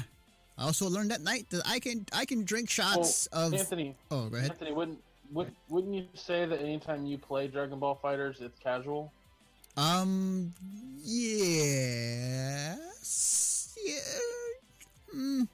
I 0.56 0.64
also 0.64 0.88
learned 0.88 1.10
that 1.12 1.20
night 1.20 1.46
that 1.50 1.62
I 1.66 1.78
can 1.78 2.04
I 2.12 2.24
can 2.24 2.44
drink 2.44 2.68
shots 2.70 3.26
of 3.26 3.54
Anthony, 3.54 3.94
Oh, 4.10 4.28
go 4.28 4.36
ahead. 4.36 4.50
Anthony, 4.50 4.72
wouldn't 4.72 4.98
would, 5.32 5.52
wouldn't 5.68 5.94
you 5.94 6.06
say 6.14 6.46
that 6.46 6.60
anytime 6.62 7.04
you 7.04 7.18
play 7.18 7.48
Dragon 7.48 7.78
Ball 7.78 7.94
Fighters, 7.94 8.40
it's 8.40 8.58
casual? 8.58 9.12
Um 9.76 10.52
yes. 11.98 13.78
Yeah. 13.84 13.94
Mm, 15.16 15.48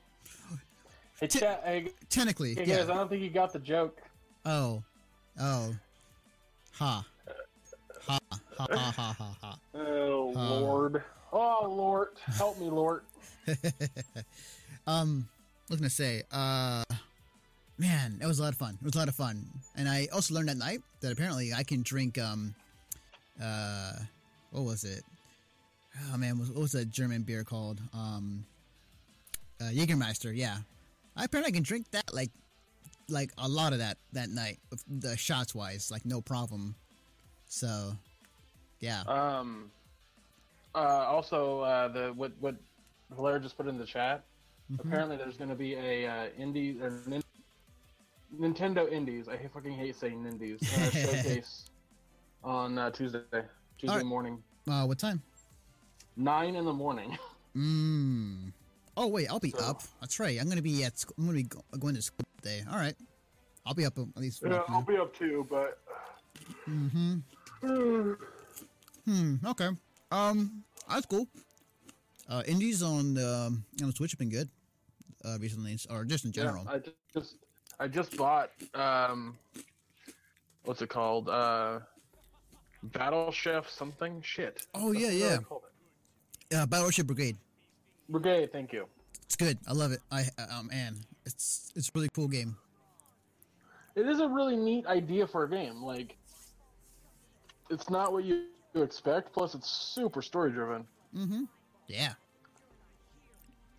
Hey, 1.20 1.28
hey, 1.64 1.88
technically, 2.10 2.54
hey 2.54 2.64
yeah. 2.66 2.78
guys, 2.78 2.90
I 2.90 2.94
don't 2.94 3.08
think 3.08 3.22
you 3.22 3.30
got 3.30 3.52
the 3.52 3.58
joke. 3.60 4.02
Oh. 4.44 4.82
Oh. 5.40 5.74
Ha. 6.72 7.04
Ha. 8.06 8.18
Ha 8.30 8.66
ha 8.70 8.92
ha 8.96 9.16
ha 9.18 9.36
ha. 9.40 9.58
Oh. 9.74 10.32
Lord, 10.34 11.02
oh 11.32 11.66
Lord, 11.68 12.08
help 12.26 12.58
me, 12.60 12.70
Lord. 12.70 13.02
um, 14.86 15.28
was 15.70 15.80
gonna 15.80 15.90
say? 15.90 16.22
Uh, 16.30 16.84
man, 17.78 18.18
it 18.22 18.26
was 18.26 18.38
a 18.38 18.42
lot 18.42 18.52
of 18.52 18.58
fun. 18.58 18.78
It 18.80 18.84
was 18.84 18.94
a 18.94 18.98
lot 18.98 19.08
of 19.08 19.14
fun, 19.14 19.44
and 19.76 19.88
I 19.88 20.08
also 20.12 20.34
learned 20.34 20.48
that 20.48 20.56
night 20.56 20.82
that 21.00 21.12
apparently 21.12 21.52
I 21.52 21.62
can 21.62 21.82
drink. 21.82 22.18
Um, 22.18 22.54
uh, 23.42 23.92
what 24.50 24.64
was 24.64 24.84
it? 24.84 25.02
Oh 26.12 26.16
man, 26.16 26.38
what 26.38 26.54
was 26.54 26.72
that 26.72 26.90
German 26.90 27.22
beer 27.22 27.44
called? 27.44 27.80
Um, 27.92 28.44
uh, 29.60 29.70
Jägermeister. 29.70 30.32
Yeah, 30.34 30.58
I 31.16 31.24
apparently 31.24 31.52
I 31.52 31.54
can 31.54 31.62
drink 31.62 31.90
that 31.92 32.12
like, 32.12 32.30
like 33.08 33.30
a 33.38 33.48
lot 33.48 33.72
of 33.72 33.78
that 33.80 33.98
that 34.12 34.28
night, 34.30 34.58
the 34.88 35.16
shots 35.16 35.54
wise, 35.54 35.90
like 35.90 36.04
no 36.04 36.20
problem. 36.20 36.74
So, 37.46 37.92
yeah. 38.80 39.02
Um, 39.06 39.70
uh, 40.74 40.78
also, 40.78 41.60
uh, 41.60 41.88
the 41.88 42.12
what 42.14 42.32
what 42.40 42.56
Valera 43.10 43.40
just 43.40 43.56
put 43.56 43.66
in 43.66 43.78
the 43.78 43.86
chat. 43.86 44.24
Mhm. 44.72 44.80
Apparently, 44.84 45.16
there's 45.16 45.36
going 45.36 45.50
to 45.50 45.56
be 45.56 45.74
a 45.74 46.06
uh, 46.06 46.28
indie 46.40 46.80
or 46.80 47.02
nin- 47.06 47.22
Nintendo 48.38 48.90
Indies. 48.90 49.28
I 49.28 49.36
fucking 49.52 49.72
hate 49.72 49.96
saying 49.96 50.26
Indies. 50.26 50.58
Uh, 50.62 50.90
showcase 50.90 51.66
on 52.42 52.78
uh, 52.78 52.90
Tuesday, 52.90 53.20
Tuesday 53.78 53.88
Alright. 53.92 54.06
morning, 54.06 54.42
Uh, 54.68 54.84
what 54.86 54.98
time? 54.98 55.22
nine 56.16 56.54
in 56.56 56.64
the 56.64 56.72
morning. 56.72 57.16
Mm. 57.56 58.52
Oh 58.96 59.06
wait, 59.06 59.28
I'll 59.30 59.38
be 59.38 59.50
So- 59.50 59.58
up. 59.64 59.82
That's 60.00 60.18
right. 60.18 60.40
I'm 60.40 60.48
gonna 60.48 60.60
be 60.60 60.82
at. 60.82 60.98
School. 60.98 61.14
I'm 61.18 61.26
gonna 61.26 61.36
be 61.36 61.42
go- 61.44 61.62
going 61.78 61.94
to 61.94 62.02
school 62.02 62.26
today. 62.44 62.62
All 62.70 62.76
right. 62.76 62.94
I'll 63.66 63.74
be 63.74 63.86
up 63.86 63.98
at 63.98 64.16
least. 64.16 64.42
Yeah, 64.46 64.60
I'll 64.68 64.82
be 64.82 64.96
up 64.96 65.16
too, 65.16 65.46
but 65.50 65.78
Mm-hmm. 66.68 68.12
Hmm. 69.06 69.34
Okay. 69.46 69.68
Um. 70.10 70.64
That's 70.88 71.06
cool. 71.06 71.26
Uh, 72.28 72.42
indies 72.46 72.82
on 72.82 73.14
the 73.14 73.56
on 73.82 73.92
Switch 73.92 74.12
have 74.12 74.18
been 74.18 74.30
good. 74.30 74.48
Uh, 75.24 75.38
recently, 75.40 75.78
or 75.90 76.04
just 76.04 76.26
in 76.26 76.32
general. 76.32 76.64
Yeah, 76.66 76.74
I 76.74 76.80
just 77.18 77.36
I 77.80 77.88
just 77.88 78.16
bought 78.16 78.50
um, 78.74 79.38
what's 80.64 80.82
it 80.82 80.90
called? 80.90 81.28
Uh, 81.30 81.80
Battle 82.82 83.32
Chef 83.32 83.68
something 83.70 84.20
shit. 84.22 84.66
Oh, 84.74 84.88
What 84.88 84.98
yeah, 84.98 85.08
the 85.08 85.18
hell 85.18 85.28
yeah. 85.30 85.36
I 85.36 85.42
called? 85.42 85.62
Uh, 86.54 86.66
Battle 86.66 86.90
Chef 86.90 87.06
Brigade. 87.06 87.38
Brigade, 88.10 88.52
thank 88.52 88.72
you. 88.74 88.86
It's 89.22 89.36
good. 89.36 89.56
I 89.66 89.72
love 89.72 89.92
it. 89.92 90.00
I 90.12 90.24
uh, 90.38 90.62
man, 90.64 90.96
it's 91.26 91.72
it's 91.74 91.88
a 91.88 91.92
really 91.94 92.08
cool 92.14 92.28
game. 92.28 92.56
It 93.94 94.06
is 94.06 94.20
a 94.20 94.28
really 94.28 94.56
neat 94.56 94.86
idea 94.86 95.26
for 95.26 95.44
a 95.44 95.50
game. 95.50 95.82
Like, 95.82 96.16
it's 97.70 97.88
not 97.88 98.12
what 98.12 98.24
you 98.24 98.46
expect. 98.74 99.32
Plus, 99.32 99.54
it's 99.54 99.68
super 99.68 100.20
story 100.20 100.50
driven. 100.50 100.84
Mm-hmm. 101.16 101.44
Yeah. 101.86 102.14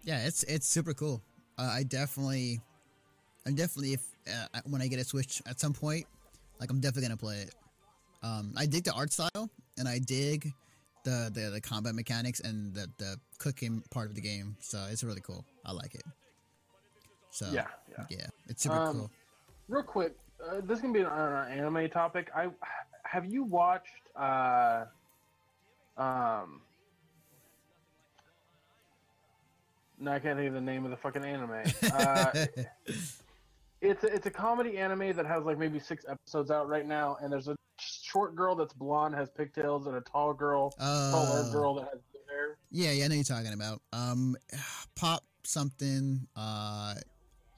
Yeah, 0.04 0.26
it's 0.26 0.44
it's 0.44 0.68
super 0.68 0.94
cool. 0.94 1.22
Uh, 1.58 1.70
I 1.72 1.84
definitely, 1.84 2.62
I'm 3.46 3.56
definitely 3.56 3.94
if 3.94 4.04
uh, 4.28 4.62
when 4.66 4.82
I 4.82 4.88
get 4.88 5.00
a 5.00 5.04
Switch 5.04 5.42
at 5.48 5.60
some 5.60 5.74
point, 5.74 6.06
like 6.60 6.70
I'm 6.70 6.80
definitely 6.80 7.10
gonna 7.10 7.18
play 7.18 7.38
it. 7.42 7.56
Um, 8.24 8.54
I 8.56 8.66
dig 8.66 8.84
the 8.84 8.94
art 8.94 9.12
style 9.12 9.50
and 9.78 9.88
I 9.88 10.00
dig 10.00 10.54
the 11.04 11.32
the, 11.34 11.50
the 11.52 11.62
combat 11.62 11.96
mechanics 11.96 12.40
and 12.40 12.74
the 12.74 12.88
the 12.98 13.18
cooking 13.40 13.84
part 13.92 14.10
of 14.10 14.16
the 14.16 14.22
game. 14.22 14.56
So 14.60 14.86
it's 14.90 15.04
really 15.04 15.22
cool. 15.22 15.44
I 15.66 15.72
like 15.72 15.96
it. 15.96 16.04
So 17.36 17.50
Yeah, 17.52 17.68
yeah. 17.90 18.06
yeah, 18.10 18.28
it's 18.48 18.64
super 18.64 18.78
Um, 18.78 18.96
cool. 18.96 19.12
Real 19.68 19.84
quick, 19.84 20.16
uh, 20.42 20.62
this 20.64 20.80
can 20.80 20.94
be 20.94 21.02
an, 21.02 21.08
an 21.08 21.52
anime 21.52 21.90
topic. 21.90 22.30
I 22.34 22.48
have 23.04 23.26
you 23.26 23.44
watched 23.44 24.08
uh, 24.16 24.86
um? 25.98 26.62
No, 30.00 30.12
I 30.12 30.20
can't 30.20 30.38
think 30.38 30.48
of 30.48 30.54
the 30.54 30.62
name 30.62 30.86
of 30.86 30.92
the 30.92 30.98
fucking 30.98 31.26
anime. 31.26 31.74
Uh, 31.92 32.32
it's 33.82 34.04
a, 34.06 34.08
it's 34.08 34.26
a 34.28 34.32
comedy 34.32 34.78
anime 34.78 35.14
that 35.14 35.26
has 35.26 35.44
like 35.44 35.58
maybe 35.58 35.78
six 35.80 36.06
episodes 36.08 36.52
out 36.52 36.70
right 36.70 36.86
now, 36.86 37.18
and 37.22 37.32
there's 37.34 37.50
a 37.50 37.58
short 37.80 38.34
girl 38.34 38.56
that's 38.56 38.74
blonde, 38.74 39.14
has 39.14 39.30
pigtails, 39.30 39.88
and 39.88 39.96
a 39.98 40.02
tall 40.02 40.34
girl, 40.34 40.72
taller 40.80 41.42
uh, 41.42 41.52
girl 41.52 41.76
that 41.76 41.90
has 41.92 42.00
blue 42.14 42.22
hair. 42.30 42.58
yeah, 42.72 42.92
yeah, 42.92 43.06
I 43.06 43.08
know 43.10 43.16
you're 43.16 43.24
talking 43.26 43.54
about. 43.54 43.82
Um, 43.92 44.38
pop 44.96 45.24
something. 45.44 46.28
Uh, 46.36 46.96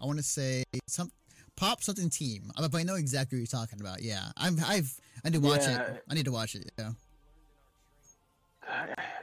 I 0.01 0.05
want 0.05 0.17
to 0.19 0.23
say 0.23 0.63
some 0.87 1.11
pop 1.55 1.81
something 1.83 2.09
team. 2.09 2.51
Uh, 2.55 2.67
But 2.67 2.77
I 2.79 2.83
know 2.83 2.95
exactly 2.95 3.37
what 3.37 3.39
you're 3.51 3.59
talking 3.59 3.81
about. 3.81 4.01
Yeah, 4.01 4.23
I'm. 4.37 4.57
I've. 4.65 4.93
I 5.25 5.29
need 5.29 5.41
to 5.41 5.47
watch 5.47 5.61
Yeah. 5.61 5.81
it. 5.81 6.03
I 6.09 6.13
need 6.13 6.25
to 6.25 6.31
watch 6.31 6.55
it. 6.55 6.71
Yeah. 6.77 6.91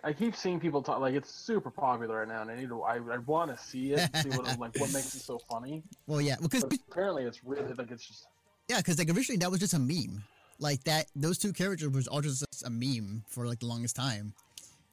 I 0.02 0.12
keep 0.12 0.34
seeing 0.36 0.58
people 0.58 0.82
talk 0.82 1.00
like 1.00 1.14
it's 1.14 1.30
super 1.30 1.70
popular 1.70 2.18
right 2.20 2.28
now, 2.28 2.42
and 2.42 2.50
I 2.50 2.56
need 2.56 2.68
to. 2.68 2.82
I, 2.82 2.96
I 2.96 3.18
want 3.18 3.54
to 3.56 3.62
see 3.62 3.92
it, 3.92 4.10
see 4.16 4.28
what 4.30 4.48
it- 4.48 4.58
like 4.58 4.74
what 4.78 4.92
makes 4.92 5.14
it 5.14 5.20
so 5.20 5.38
funny. 5.50 5.82
Well, 6.06 6.20
yeah, 6.20 6.36
because 6.40 6.64
But 6.64 6.78
apparently, 6.90 7.24
it's 7.24 7.44
really 7.44 7.72
like 7.74 7.90
it's 7.90 8.06
just 8.06 8.26
yeah, 8.68 8.78
because 8.78 8.98
like 8.98 9.08
originally 9.10 9.38
that 9.38 9.50
was 9.50 9.60
just 9.60 9.74
a 9.74 9.78
meme. 9.78 10.24
Like 10.58 10.84
that, 10.84 11.06
those 11.16 11.38
two 11.38 11.52
characters 11.52 11.88
was 11.90 12.06
all 12.08 12.20
just 12.20 12.44
a 12.64 12.70
meme 12.70 13.24
for 13.28 13.46
like 13.46 13.60
the 13.60 13.66
longest 13.66 13.96
time, 13.96 14.32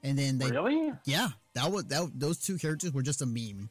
and 0.03 0.17
then 0.17 0.37
they 0.37 0.49
really. 0.51 0.91
yeah, 1.05 1.29
that 1.55 1.71
was 1.71 1.85
that. 1.85 2.11
Those 2.13 2.37
two 2.39 2.57
characters 2.57 2.91
were 2.93 3.03
just 3.03 3.21
a 3.21 3.25
meme, 3.25 3.69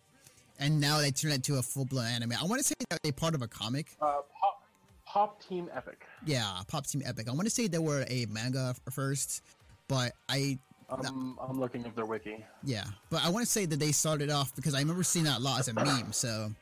and 0.61 0.81
now 0.81 0.99
they 0.99 1.11
turned 1.11 1.35
it 1.35 1.43
to 1.45 1.59
a 1.59 1.63
full 1.63 1.85
blown 1.85 2.05
anime. 2.07 2.33
I 2.41 2.45
want 2.45 2.61
to 2.61 2.65
say 2.65 2.75
that 2.91 3.03
they 3.03 3.11
part 3.11 3.35
of 3.35 3.43
a 3.43 3.49
comic. 3.49 3.97
Uh, 4.01 4.21
Pop, 4.41 4.63
Pop 5.07 5.43
Team 5.43 5.69
Epic. 5.75 6.07
Yeah, 6.25 6.61
Pop 6.69 6.87
Team 6.87 7.03
Epic. 7.05 7.29
I 7.29 7.33
want 7.33 7.45
to 7.45 7.51
say 7.51 7.67
they 7.67 7.79
were 7.79 8.05
a 8.09 8.27
manga 8.27 8.75
first, 8.91 9.43
but 9.89 10.13
I 10.29 10.59
I'm, 10.89 11.39
I'm 11.41 11.59
looking 11.59 11.85
at 11.87 11.97
their 11.97 12.05
wiki. 12.07 12.45
yeah, 12.63 12.85
but 13.11 13.25
I 13.25 13.29
want 13.31 13.45
to 13.45 13.51
say 13.51 13.65
that 13.65 13.79
they 13.79 13.93
started 13.93 14.31
off 14.31 14.55
because 14.55 14.75
I 14.75 14.79
remember 14.81 15.03
seeing 15.03 15.25
that 15.25 15.39
a 15.39 15.41
lot 15.41 15.61
as 15.61 15.69
a 15.69 15.75
meme. 15.75 16.13
So 16.13 16.53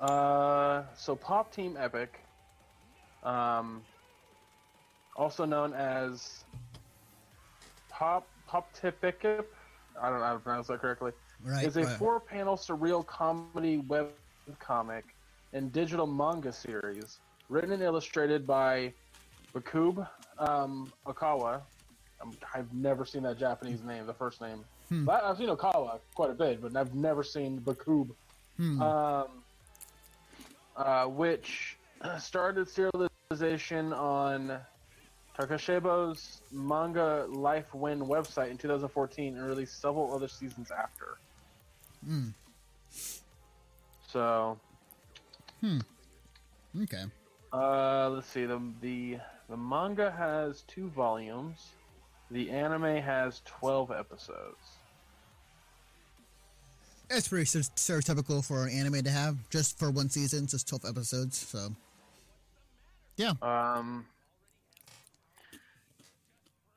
Uh, 0.00 0.82
so 0.96 1.14
Pop 1.14 1.52
Team 1.52 1.76
Epic, 1.78 2.20
um, 3.22 3.82
also 5.14 5.44
known 5.44 5.74
as 5.74 6.44
Pop 7.90 8.26
Pop 8.46 8.72
Tipic, 8.74 9.24
I 10.00 10.08
don't 10.08 10.20
know 10.20 10.24
how 10.24 10.32
to 10.32 10.38
pronounce 10.38 10.68
that 10.68 10.80
correctly, 10.80 11.12
right, 11.44 11.66
is 11.66 11.76
a 11.76 11.84
right. 11.84 11.98
four-panel 11.98 12.56
surreal 12.56 13.06
comedy 13.06 13.78
web 13.78 14.10
comic 14.58 15.04
and 15.52 15.72
digital 15.72 16.06
manga 16.06 16.52
series 16.52 17.18
written 17.48 17.72
and 17.72 17.82
illustrated 17.82 18.46
by 18.46 18.92
Bkub 19.54 20.06
um, 20.38 20.92
Okawa. 21.06 21.62
Um, 22.20 22.32
I've 22.54 22.72
never 22.72 23.04
seen 23.04 23.22
that 23.22 23.38
Japanese 23.38 23.82
name, 23.82 24.06
the 24.06 24.14
first 24.14 24.40
name. 24.40 24.64
Hmm. 24.88 25.04
But 25.04 25.24
I've 25.24 25.38
seen 25.38 25.48
Okawa 25.48 26.00
quite 26.14 26.30
a 26.30 26.34
bit, 26.34 26.60
but 26.60 26.76
I've 26.76 26.94
never 26.94 27.22
seen 27.22 27.60
Bkub 27.60 28.10
Hmm. 28.60 28.82
um, 28.82 29.26
uh, 30.76 31.06
which 31.06 31.78
started 32.18 32.68
serialization 32.68 33.96
on 33.98 34.60
Takeshobo's 35.38 36.42
manga 36.52 37.26
Life 37.30 37.74
Win 37.74 38.00
website 38.00 38.50
in 38.50 38.58
2014 38.58 39.38
and 39.38 39.46
released 39.46 39.80
several 39.80 40.14
other 40.14 40.28
seasons 40.28 40.70
after. 40.70 41.16
Hmm. 42.04 42.28
So, 44.08 44.58
Hmm. 45.60 45.78
okay. 46.82 47.04
uh, 47.52 48.08
let's 48.10 48.26
see. 48.28 48.44
The, 48.46 48.60
the 48.80 49.18
the 49.48 49.56
manga 49.56 50.10
has 50.10 50.62
two 50.62 50.88
volumes. 50.90 51.58
The 52.30 52.50
anime 52.50 53.02
has 53.02 53.42
12 53.44 53.90
episodes. 53.90 54.56
That's 57.08 57.26
pretty 57.26 57.44
stere- 57.46 57.70
stereotypical 57.74 58.44
for 58.46 58.66
an 58.66 58.70
anime 58.70 59.02
to 59.02 59.10
have, 59.10 59.36
just 59.50 59.76
for 59.78 59.90
one 59.90 60.08
season, 60.08 60.46
just 60.46 60.68
12 60.68 60.84
episodes. 60.84 61.36
So, 61.36 61.74
yeah. 63.16 63.32
Um, 63.42 64.06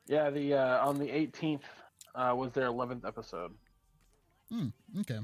yeah, 0.08 0.30
the 0.30 0.54
uh, 0.54 0.86
on 0.86 0.98
the 0.98 1.06
18th 1.06 1.60
uh, 2.16 2.34
was 2.36 2.50
their 2.52 2.66
11th 2.66 3.06
episode. 3.06 3.52
Hmm. 4.54 5.00
Okay. 5.00 5.18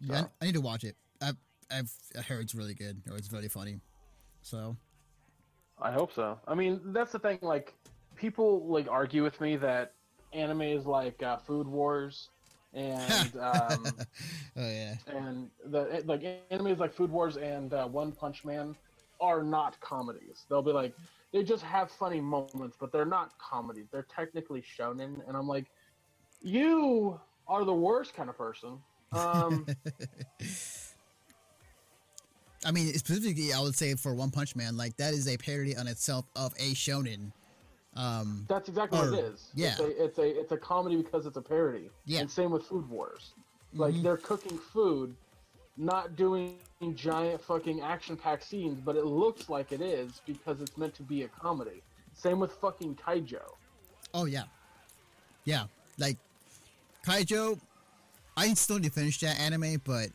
Yeah, 0.00 0.20
So- 0.20 0.24
I, 0.24 0.28
I 0.42 0.46
need 0.46 0.54
to 0.54 0.60
watch 0.60 0.84
it. 0.84 0.96
I've, 1.22 1.36
I've 1.70 1.90
I 2.18 2.22
heard 2.22 2.40
it's 2.42 2.54
really 2.54 2.74
good, 2.74 3.00
or 3.10 3.16
it's 3.16 3.32
really 3.32 3.48
funny. 3.48 3.80
So, 4.42 4.76
I 5.80 5.92
hope 5.92 6.12
so. 6.12 6.38
I 6.46 6.54
mean, 6.54 6.80
that's 6.86 7.12
the 7.12 7.18
thing. 7.18 7.38
Like, 7.40 7.72
people 8.16 8.66
like 8.66 8.88
argue 8.88 9.22
with 9.22 9.40
me 9.40 9.56
that 9.56 9.92
anime 10.32 10.62
is 10.62 10.86
like 10.86 11.22
uh, 11.22 11.36
Food 11.36 11.66
Wars, 11.66 12.28
and 12.74 13.36
um, 13.40 13.86
oh 14.56 14.68
yeah. 14.68 14.96
and 15.06 15.50
the 15.66 16.02
like 16.04 16.24
anime 16.50 16.66
is 16.66 16.80
like 16.80 16.92
Food 16.92 17.10
Wars 17.10 17.36
and 17.36 17.72
uh, 17.72 17.86
One 17.86 18.12
Punch 18.12 18.44
Man 18.44 18.74
are 19.20 19.42
not 19.42 19.80
comedies. 19.80 20.44
They'll 20.48 20.62
be 20.62 20.72
like 20.72 20.94
they 21.32 21.42
just 21.44 21.62
have 21.62 21.90
funny 21.90 22.20
moments, 22.20 22.76
but 22.78 22.92
they're 22.92 23.04
not 23.06 23.38
comedies. 23.38 23.86
They're 23.90 24.06
technically 24.14 24.62
shonen, 24.62 25.26
and 25.26 25.36
I'm 25.36 25.48
like, 25.48 25.66
you 26.42 27.20
are 27.48 27.64
the 27.64 27.74
worst 27.74 28.14
kind 28.14 28.28
of 28.30 28.36
person. 28.38 28.78
Um, 29.12 29.66
I 32.66 32.70
mean, 32.70 32.92
specifically, 32.94 33.52
I 33.52 33.60
would 33.60 33.76
say 33.76 33.94
for 33.94 34.14
One 34.14 34.30
Punch 34.30 34.56
Man, 34.56 34.76
like 34.76 34.96
that 34.96 35.12
is 35.12 35.28
a 35.28 35.36
parody 35.36 35.76
on 35.76 35.86
itself 35.86 36.24
of 36.34 36.54
a 36.54 36.72
shonen. 36.74 37.30
Um, 37.96 38.44
that's 38.48 38.68
exactly 38.68 38.98
what 38.98 39.12
it 39.14 39.24
is. 39.24 39.50
yeah. 39.54 39.72
it's 39.72 39.80
a, 39.80 40.04
it's 40.04 40.18
a 40.18 40.40
it's 40.40 40.52
a 40.52 40.56
comedy 40.56 40.96
because 40.96 41.26
it's 41.26 41.36
a 41.36 41.42
parody. 41.42 41.90
Yeah. 42.06 42.20
and 42.20 42.30
same 42.30 42.50
with 42.50 42.64
Food 42.64 42.88
Wars. 42.88 43.34
Like 43.74 43.94
Mhm. 43.94 44.02
they're 44.02 44.16
cooking 44.16 44.56
food, 44.58 45.14
not 45.76 46.16
doing 46.16 46.56
giant 46.94 47.42
fucking 47.42 47.80
action-packed 47.82 48.42
scenes, 48.44 48.80
but 48.80 48.96
it 48.96 49.04
looks 49.04 49.48
like 49.48 49.70
it 49.72 49.80
is 49.80 50.20
because 50.26 50.60
it's 50.60 50.76
meant 50.76 50.94
to 50.94 51.02
be 51.02 51.22
a 51.22 51.28
comedy. 51.28 51.82
Same 52.14 52.40
with 52.40 52.52
fucking 52.52 52.96
Keijo. 52.96 53.42
oh 54.14 54.24
yeah, 54.24 54.44
yeah. 55.44 55.66
Like 55.98 56.16
Keijo, 57.04 57.60
I 58.36 58.52
still 58.54 58.76
need 58.76 58.84
to 58.84 58.90
finish 58.90 59.20
that 59.20 59.38
anime, 59.38 59.80
but 59.84 60.08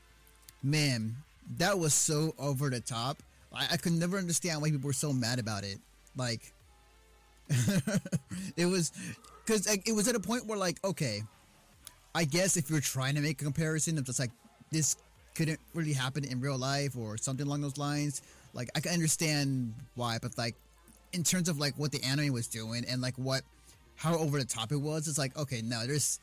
man, 0.63 1.15
that 1.57 1.77
was 1.77 1.93
so 1.93 2.33
over 2.39 2.69
the 2.69 2.79
top. 2.79 3.21
I, 3.53 3.67
I 3.71 3.77
could 3.77 3.93
never 3.93 4.17
understand 4.17 4.61
why 4.61 4.71
people 4.71 4.87
were 4.87 4.93
so 4.93 5.13
mad 5.13 5.39
about 5.39 5.63
it. 5.63 5.77
Like, 6.15 6.53
it 8.57 8.65
was 8.65 8.91
because 9.45 9.67
like, 9.67 9.87
it 9.87 9.93
was 9.93 10.07
at 10.07 10.15
a 10.15 10.19
point 10.19 10.45
where 10.47 10.57
like, 10.57 10.83
okay, 10.83 11.21
I 12.13 12.25
guess 12.25 12.57
if 12.57 12.69
you're 12.69 12.81
trying 12.81 13.15
to 13.15 13.21
make 13.21 13.41
a 13.41 13.43
comparison 13.43 13.97
of 13.97 14.05
just 14.05 14.19
like 14.19 14.31
this 14.71 14.95
couldn't 15.35 15.59
really 15.73 15.93
happen 15.93 16.23
in 16.23 16.41
real 16.41 16.57
life 16.57 16.97
or 16.97 17.17
something 17.17 17.45
along 17.45 17.61
those 17.61 17.77
lines, 17.77 18.21
like 18.53 18.69
I 18.75 18.79
can 18.79 18.93
understand 18.93 19.73
why, 19.95 20.17
but 20.21 20.37
like 20.37 20.55
in 21.13 21.23
terms 21.23 21.49
of 21.49 21.59
like 21.59 21.75
what 21.77 21.91
the 21.91 22.03
anime 22.03 22.33
was 22.33 22.47
doing 22.47 22.85
and 22.87 23.01
like 23.01 23.15
what 23.15 23.41
how 23.95 24.17
over 24.17 24.37
the 24.37 24.45
top 24.45 24.71
it 24.71 24.77
was, 24.77 25.07
it's 25.07 25.17
like 25.17 25.37
okay, 25.37 25.61
no, 25.63 25.85
there's 25.85 26.19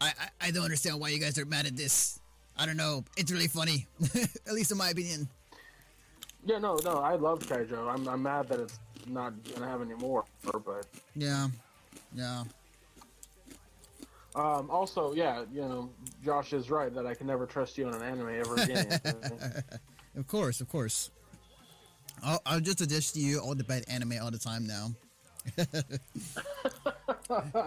I 0.00 0.06
I, 0.40 0.46
I 0.48 0.50
don't 0.50 0.64
understand 0.64 1.00
why 1.00 1.08
you 1.10 1.18
guys 1.18 1.38
are 1.38 1.44
mad 1.46 1.66
at 1.66 1.76
this. 1.76 2.20
I 2.56 2.66
don't 2.66 2.76
know. 2.76 3.04
It's 3.16 3.30
really 3.30 3.48
funny, 3.48 3.86
at 4.46 4.52
least 4.52 4.72
in 4.72 4.78
my 4.78 4.90
opinion. 4.90 5.28
Yeah, 6.44 6.58
no, 6.58 6.76
no, 6.84 6.98
I 6.98 7.14
love 7.14 7.40
Keijo. 7.40 7.92
I'm, 7.92 8.08
I'm 8.08 8.22
mad 8.22 8.48
that 8.48 8.60
it's 8.60 8.78
not 9.06 9.32
gonna 9.54 9.66
have 9.68 9.80
any 9.82 9.94
more, 9.94 10.24
but 10.64 10.86
Yeah, 11.14 11.48
yeah. 12.14 12.44
um, 14.34 14.70
also, 14.70 15.12
yeah, 15.12 15.44
you 15.52 15.60
know, 15.62 15.90
Josh 16.24 16.52
is 16.52 16.70
right 16.70 16.92
that 16.94 17.06
I 17.06 17.14
can 17.14 17.26
never 17.26 17.46
trust 17.46 17.76
you 17.78 17.86
on 17.86 17.94
an 17.94 18.02
anime 18.02 18.28
ever 18.30 18.54
again. 18.56 19.00
Of 20.16 20.26
course, 20.26 20.60
of 20.60 20.68
course. 20.68 21.10
I'll, 22.24 22.40
I'll 22.44 22.60
just 22.60 22.78
suggest 22.78 23.14
to 23.14 23.20
you 23.20 23.38
all 23.38 23.54
the 23.54 23.62
bad 23.62 23.84
anime 23.88 24.14
all 24.20 24.32
the 24.32 24.38
time 24.38 24.66
now. 24.66 24.90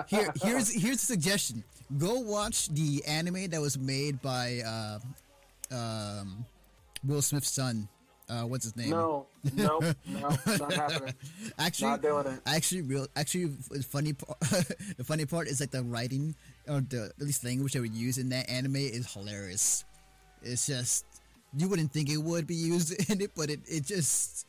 Here, 0.07 0.33
here's 0.41 0.71
here's 0.71 1.03
a 1.03 1.05
suggestion. 1.05 1.63
Go 1.97 2.19
watch 2.19 2.69
the 2.69 3.03
anime 3.05 3.49
that 3.49 3.61
was 3.61 3.77
made 3.77 4.21
by 4.21 4.61
uh, 4.65 4.99
um, 5.71 6.45
Will 7.05 7.21
Smith's 7.21 7.51
son. 7.51 7.87
Uh, 8.29 8.43
what's 8.43 8.63
his 8.63 8.77
name? 8.77 8.91
no, 8.91 9.27
no, 9.53 9.79
no, 10.07 10.29
not 10.45 10.73
happening. 10.73 11.13
actually, 11.59 11.89
Not 11.89 12.01
doing 12.01 12.27
it. 12.27 12.39
actually, 12.45 12.81
real. 12.81 13.05
Actually, 13.15 13.45
the 13.69 13.83
funny 13.83 14.13
part. 14.13 14.39
the 14.97 15.03
funny 15.03 15.25
part 15.25 15.47
is 15.47 15.59
like 15.59 15.71
the 15.71 15.83
writing 15.83 16.33
or 16.67 16.79
the 16.79 17.11
at 17.19 17.25
least 17.25 17.43
language 17.43 17.73
they 17.73 17.81
would 17.81 17.93
use 17.93 18.17
in 18.17 18.29
that 18.29 18.49
anime 18.49 18.77
is 18.77 19.11
hilarious. 19.13 19.83
It's 20.43 20.67
just 20.67 21.05
you 21.57 21.67
wouldn't 21.67 21.91
think 21.91 22.09
it 22.09 22.17
would 22.17 22.47
be 22.47 22.55
used 22.55 22.93
in 23.11 23.19
it, 23.19 23.31
but 23.35 23.49
it 23.49 23.59
it 23.67 23.83
just 23.83 24.47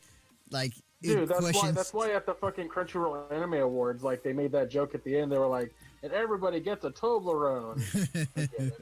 like 0.49 0.71
Dude, 1.03 1.27
that's 1.27 1.53
why. 1.53 1.71
That's 1.71 1.93
why 1.93 2.11
at 2.13 2.25
the 2.25 2.33
fucking 2.33 2.69
Crunchyroll 2.69 3.31
Anime 3.31 3.55
Awards, 3.55 4.03
like 4.03 4.23
they 4.23 4.31
made 4.33 4.51
that 4.53 4.69
joke 4.69 4.95
at 4.95 5.03
the 5.03 5.17
end. 5.17 5.31
They 5.31 5.37
were 5.37 5.47
like, 5.47 5.73
"And 6.01 6.11
everybody 6.13 6.59
gets 6.61 6.85
a 6.85 6.91
Toblerone." 6.91 7.77
I, 8.37 8.45
get. 8.57 8.73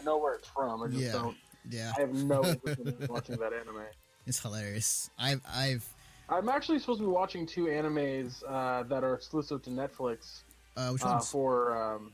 I 0.00 0.04
know 0.04 0.16
where 0.18 0.34
it's 0.34 0.48
from. 0.48 0.82
I 0.82 0.88
just 0.88 1.00
Yeah. 1.00 1.12
don't. 1.12 1.36
yeah, 1.70 1.92
I 1.96 2.00
have 2.00 2.14
no 2.14 2.40
watching 3.08 3.36
that 3.36 3.52
anime. 3.52 3.82
it's 4.26 4.40
hilarious. 4.40 5.10
I've 5.18 5.40
I've 5.52 5.86
I'm 6.28 6.48
actually 6.48 6.78
supposed 6.78 7.00
to 7.00 7.04
be 7.06 7.10
watching 7.12 7.46
two 7.46 7.66
animes 7.66 8.42
uh, 8.48 8.82
that 8.84 9.04
are 9.04 9.14
exclusive 9.14 9.62
to 9.62 9.70
Netflix 9.70 10.42
Uh, 10.76 10.90
which 10.90 11.04
uh, 11.04 11.08
ones? 11.08 11.30
for. 11.30 11.76
Um, 11.94 12.12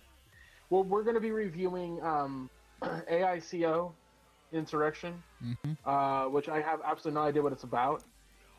well, 0.70 0.82
we're 0.84 1.02
going 1.02 1.14
to 1.14 1.20
be 1.20 1.30
reviewing 1.32 2.02
um, 2.02 2.50
AICO 2.82 3.92
Insurrection, 4.52 5.22
Mhm. 5.44 5.76
uh, 5.86 6.28
which 6.30 6.48
I 6.48 6.60
have 6.60 6.80
absolutely 6.84 7.20
no 7.20 7.26
idea 7.26 7.42
what 7.42 7.52
it's 7.52 7.62
about. 7.64 8.02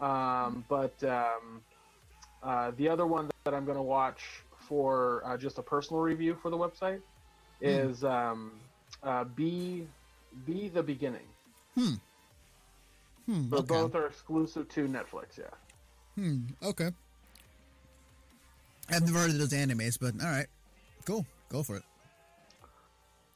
Um, 0.04 0.66
but 0.68 1.02
um, 1.06 1.62
uh, 2.42 2.72
the 2.76 2.90
other 2.90 3.06
one 3.06 3.30
that 3.46 3.54
I'm 3.54 3.64
going 3.64 3.78
to 3.78 3.84
watch 3.84 4.22
for 4.68 5.24
uh, 5.26 5.38
just 5.38 5.58
a 5.60 5.62
personal 5.62 6.02
review 6.02 6.36
for 6.42 6.50
the 6.50 6.58
website 6.58 7.00
is 7.62 8.04
um, 8.04 8.52
uh, 9.02 9.24
Be 9.24 9.88
Be 10.46 10.68
the 10.68 10.84
Beginning. 10.84 11.28
Hmm. 11.76 11.94
But 13.50 13.62
okay. 13.62 13.68
both 13.68 13.96
are 13.96 14.08
exclusive 14.08 14.68
to 14.70 14.88
Netflix. 14.88 15.38
Yeah. 15.38 15.46
Hmm. 16.16 16.40
Okay. 16.62 16.90
I've 18.90 19.06
never 19.06 19.20
heard 19.20 19.30
of 19.30 19.38
those 19.38 19.54
animes, 19.54 19.98
but 20.00 20.14
all 20.22 20.30
right, 20.30 20.48
cool. 21.06 21.26
Go 21.48 21.64
for 21.64 21.78
it. 21.78 21.84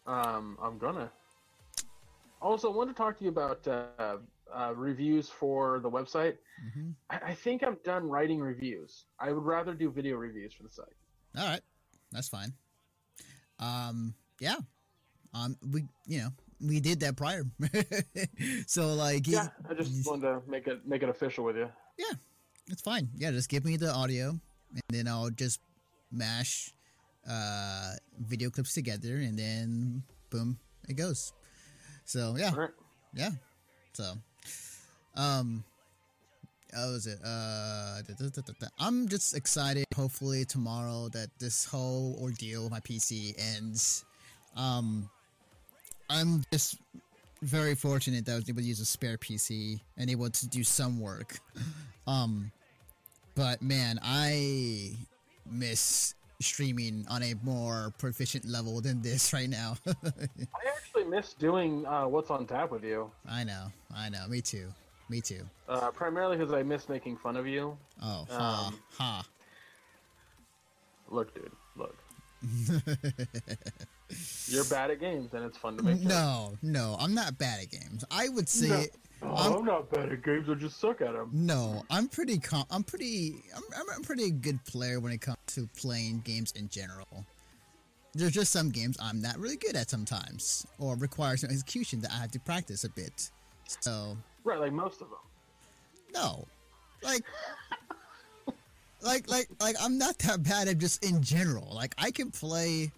Um, 0.06 0.58
I'm 0.62 0.78
gonna. 0.78 1.10
Also, 2.42 2.72
I 2.72 2.76
wanted 2.76 2.92
to 2.92 2.98
talk 2.98 3.18
to 3.20 3.24
you 3.24 3.30
about 3.30 3.66
uh, 3.66 4.18
uh, 4.54 4.74
reviews 4.76 5.30
for 5.30 5.80
the 5.80 5.90
website. 5.90 6.38
hmm 6.74 6.92
I, 7.10 7.32
I 7.32 7.34
think 7.34 7.64
I'm 7.64 7.78
done 7.84 8.08
writing 8.10 8.40
reviews. 8.40 9.06
I 9.20 9.32
would 9.32 9.44
rather 9.44 9.74
do 9.74 9.90
video 9.92 10.16
reviews 10.18 10.54
for 10.54 10.64
the 10.64 10.70
site. 10.70 10.96
All 11.38 11.46
right, 11.46 11.62
that's 12.12 12.30
fine. 12.30 12.54
Um, 13.60 14.14
yeah. 14.40 14.58
Um, 15.34 15.58
we 15.72 15.84
you 16.08 16.20
know 16.20 16.30
we 16.62 16.80
did 16.80 17.00
that 17.02 17.16
prior, 17.16 17.44
so 18.68 18.94
like 18.96 19.28
Yeah, 19.28 19.50
I 19.70 19.74
just 19.74 20.08
wanted 20.08 20.22
to 20.28 20.42
make 20.48 20.68
it 20.68 20.88
make 20.88 21.04
it 21.04 21.10
official 21.10 21.44
with 21.44 21.58
you. 21.58 21.70
yeah, 21.98 22.16
it's 22.68 22.82
fine. 22.82 23.10
Yeah, 23.18 23.32
just 23.32 23.50
give 23.50 23.66
me 23.66 23.78
the 23.78 23.94
audio, 23.94 24.30
and 24.72 24.84
then 24.90 25.08
I'll 25.08 25.30
just 25.30 25.60
mash 26.12 26.74
uh 27.30 27.94
video 28.18 28.50
clips 28.50 28.74
together, 28.74 29.18
and 29.18 29.38
then 29.38 30.04
boom, 30.32 30.58
it 30.88 30.94
goes. 30.96 31.34
So 32.06 32.36
yeah, 32.38 32.56
right. 32.56 32.72
yeah. 33.14 33.32
So, 33.94 34.14
um, 35.18 35.64
how 36.74 36.92
was 36.92 37.08
it? 37.08 37.20
Uh, 37.24 38.02
da- 38.04 38.30
da- 38.30 38.54
da-. 38.60 38.68
I'm 38.80 39.08
just 39.08 39.36
excited. 39.36 39.86
Hopefully 39.96 40.46
tomorrow 40.46 41.10
that 41.10 41.30
this 41.40 41.66
whole 41.66 42.18
ordeal 42.22 42.64
with 42.64 42.72
my 42.72 42.80
PC 42.82 43.34
ends. 43.56 44.06
Um, 44.56 45.10
I'm 46.10 46.44
just 46.52 46.78
very 47.42 47.76
fortunate 47.76 48.26
that 48.26 48.34
I 48.34 48.36
was 48.36 48.50
able 48.50 48.62
to 48.62 48.68
use 48.68 48.80
a 48.80 48.86
spare 48.86 49.18
PC 49.18 49.80
and 49.98 50.10
able 50.10 50.30
to 50.30 50.48
do 50.48 50.64
some 50.64 51.00
work. 51.00 51.40
Um, 52.08 52.54
but 53.36 53.62
man, 53.62 54.00
I 54.02 54.94
miss 55.46 56.16
streaming 56.40 57.06
on 57.10 57.22
a 57.22 57.34
more 57.44 57.94
proficient 57.98 58.46
level 58.46 58.80
than 58.80 59.02
this 59.02 59.34
right 59.34 59.50
now. 59.50 59.76
I 59.88 59.94
actually 60.70 61.04
miss 61.04 61.34
doing 61.34 61.86
uh, 61.86 62.08
what's 62.08 62.30
on 62.30 62.48
tap 62.48 62.72
with 62.72 62.86
you. 62.86 63.12
I 63.30 63.44
know, 63.44 63.68
I 63.94 64.08
know. 64.08 64.26
Me 64.30 64.40
too. 64.40 64.68
Me 65.10 65.22
too. 65.22 65.42
Uh, 65.70 65.90
primarily 65.92 66.38
because 66.38 66.54
I 66.54 66.64
miss 66.64 66.90
making 66.90 67.18
fun 67.18 67.38
of 67.38 67.48
you. 67.48 67.78
Oh, 68.04 68.26
ha, 68.30 68.66
Um, 68.68 68.80
ha. 68.98 69.26
Look, 71.10 71.34
dude, 71.34 71.52
look. 71.78 71.96
You're 74.48 74.64
bad 74.66 74.92
at 74.92 75.00
games, 75.00 75.34
and 75.34 75.44
it's 75.46 75.58
fun 75.58 75.78
to 75.78 75.84
make. 75.84 75.98
fun. 76.00 76.08
No, 76.08 76.58
no, 76.62 76.98
I'm 77.00 77.14
not 77.14 77.38
bad 77.38 77.62
at 77.62 77.70
games. 77.72 78.04
I 78.12 78.30
would 78.30 78.50
say 78.50 78.68
no. 79.22 79.30
Oh, 79.30 79.58
I'm 79.60 79.66
not 79.66 79.90
bad 79.90 80.12
at 80.12 80.24
games. 80.24 80.48
I 80.50 80.54
just 80.54 80.80
suck 80.80 81.02
at 81.02 81.14
them. 81.14 81.30
No, 81.34 81.84
I'm 81.90 82.08
pretty. 82.08 82.38
Com- 82.38 82.66
I'm 82.70 82.84
pretty. 82.84 83.44
I'm, 83.56 83.64
I'm 83.76 84.02
a 84.02 84.06
pretty 84.06 84.30
good 84.32 84.64
player 84.66 85.00
when 85.00 85.12
it 85.12 85.22
comes 85.22 85.38
to 85.48 85.68
playing 85.78 86.22
games 86.26 86.52
in 86.52 86.68
general. 86.70 87.26
There's 88.14 88.32
just 88.34 88.52
some 88.52 88.70
games 88.70 88.98
I'm 89.02 89.22
not 89.22 89.38
really 89.40 89.58
good 89.58 89.76
at 89.76 89.90
sometimes, 89.90 90.66
or 90.80 90.96
require 90.98 91.38
some 91.38 91.50
execution 91.50 92.02
that 92.02 92.12
I 92.12 92.18
have 92.18 92.32
to 92.32 92.40
practice 92.40 92.84
a 92.84 92.90
bit. 92.90 93.30
So 93.82 94.18
Right, 94.48 94.62
like 94.62 94.72
most 94.72 95.02
of 95.02 95.10
them. 95.10 95.20
no, 96.14 96.48
like, 97.04 97.22
like, 99.02 99.30
like, 99.30 99.50
like 99.60 99.76
I'm 99.82 99.98
not 99.98 100.18
that 100.20 100.42
bad 100.42 100.70
at 100.70 100.78
just 100.78 101.04
in 101.04 101.22
general. 101.22 101.68
Like 101.76 101.94
I 101.98 102.12
can 102.12 102.32
play, 102.32 102.90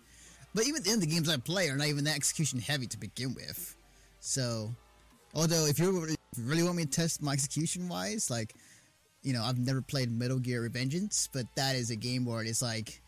but 0.54 0.68
even 0.68 0.84
in 0.86 1.00
the 1.00 1.08
games 1.08 1.28
I 1.28 1.38
play 1.38 1.68
are 1.70 1.76
not 1.76 1.88
even 1.88 2.04
that 2.04 2.16
execution 2.16 2.60
heavy 2.60 2.86
to 2.86 3.00
begin 3.00 3.34
with. 3.34 3.76
So, 4.20 4.70
although 5.34 5.66
if 5.66 5.80
you 5.80 6.16
really 6.38 6.62
want 6.62 6.76
me 6.76 6.86
to 6.86 6.92
test 6.92 7.20
my 7.24 7.34
execution 7.34 7.90
wise, 7.90 8.30
like, 8.30 8.54
you 9.24 9.34
know, 9.34 9.42
I've 9.42 9.58
never 9.58 9.82
played 9.82 10.12
Metal 10.12 10.38
Gear 10.38 10.70
Revengeance, 10.70 11.30
but 11.34 11.48
that 11.56 11.76
is 11.76 11.90
a 11.90 11.96
game 11.96 12.26
where 12.26 12.44
it's 12.44 12.62
like 12.62 13.02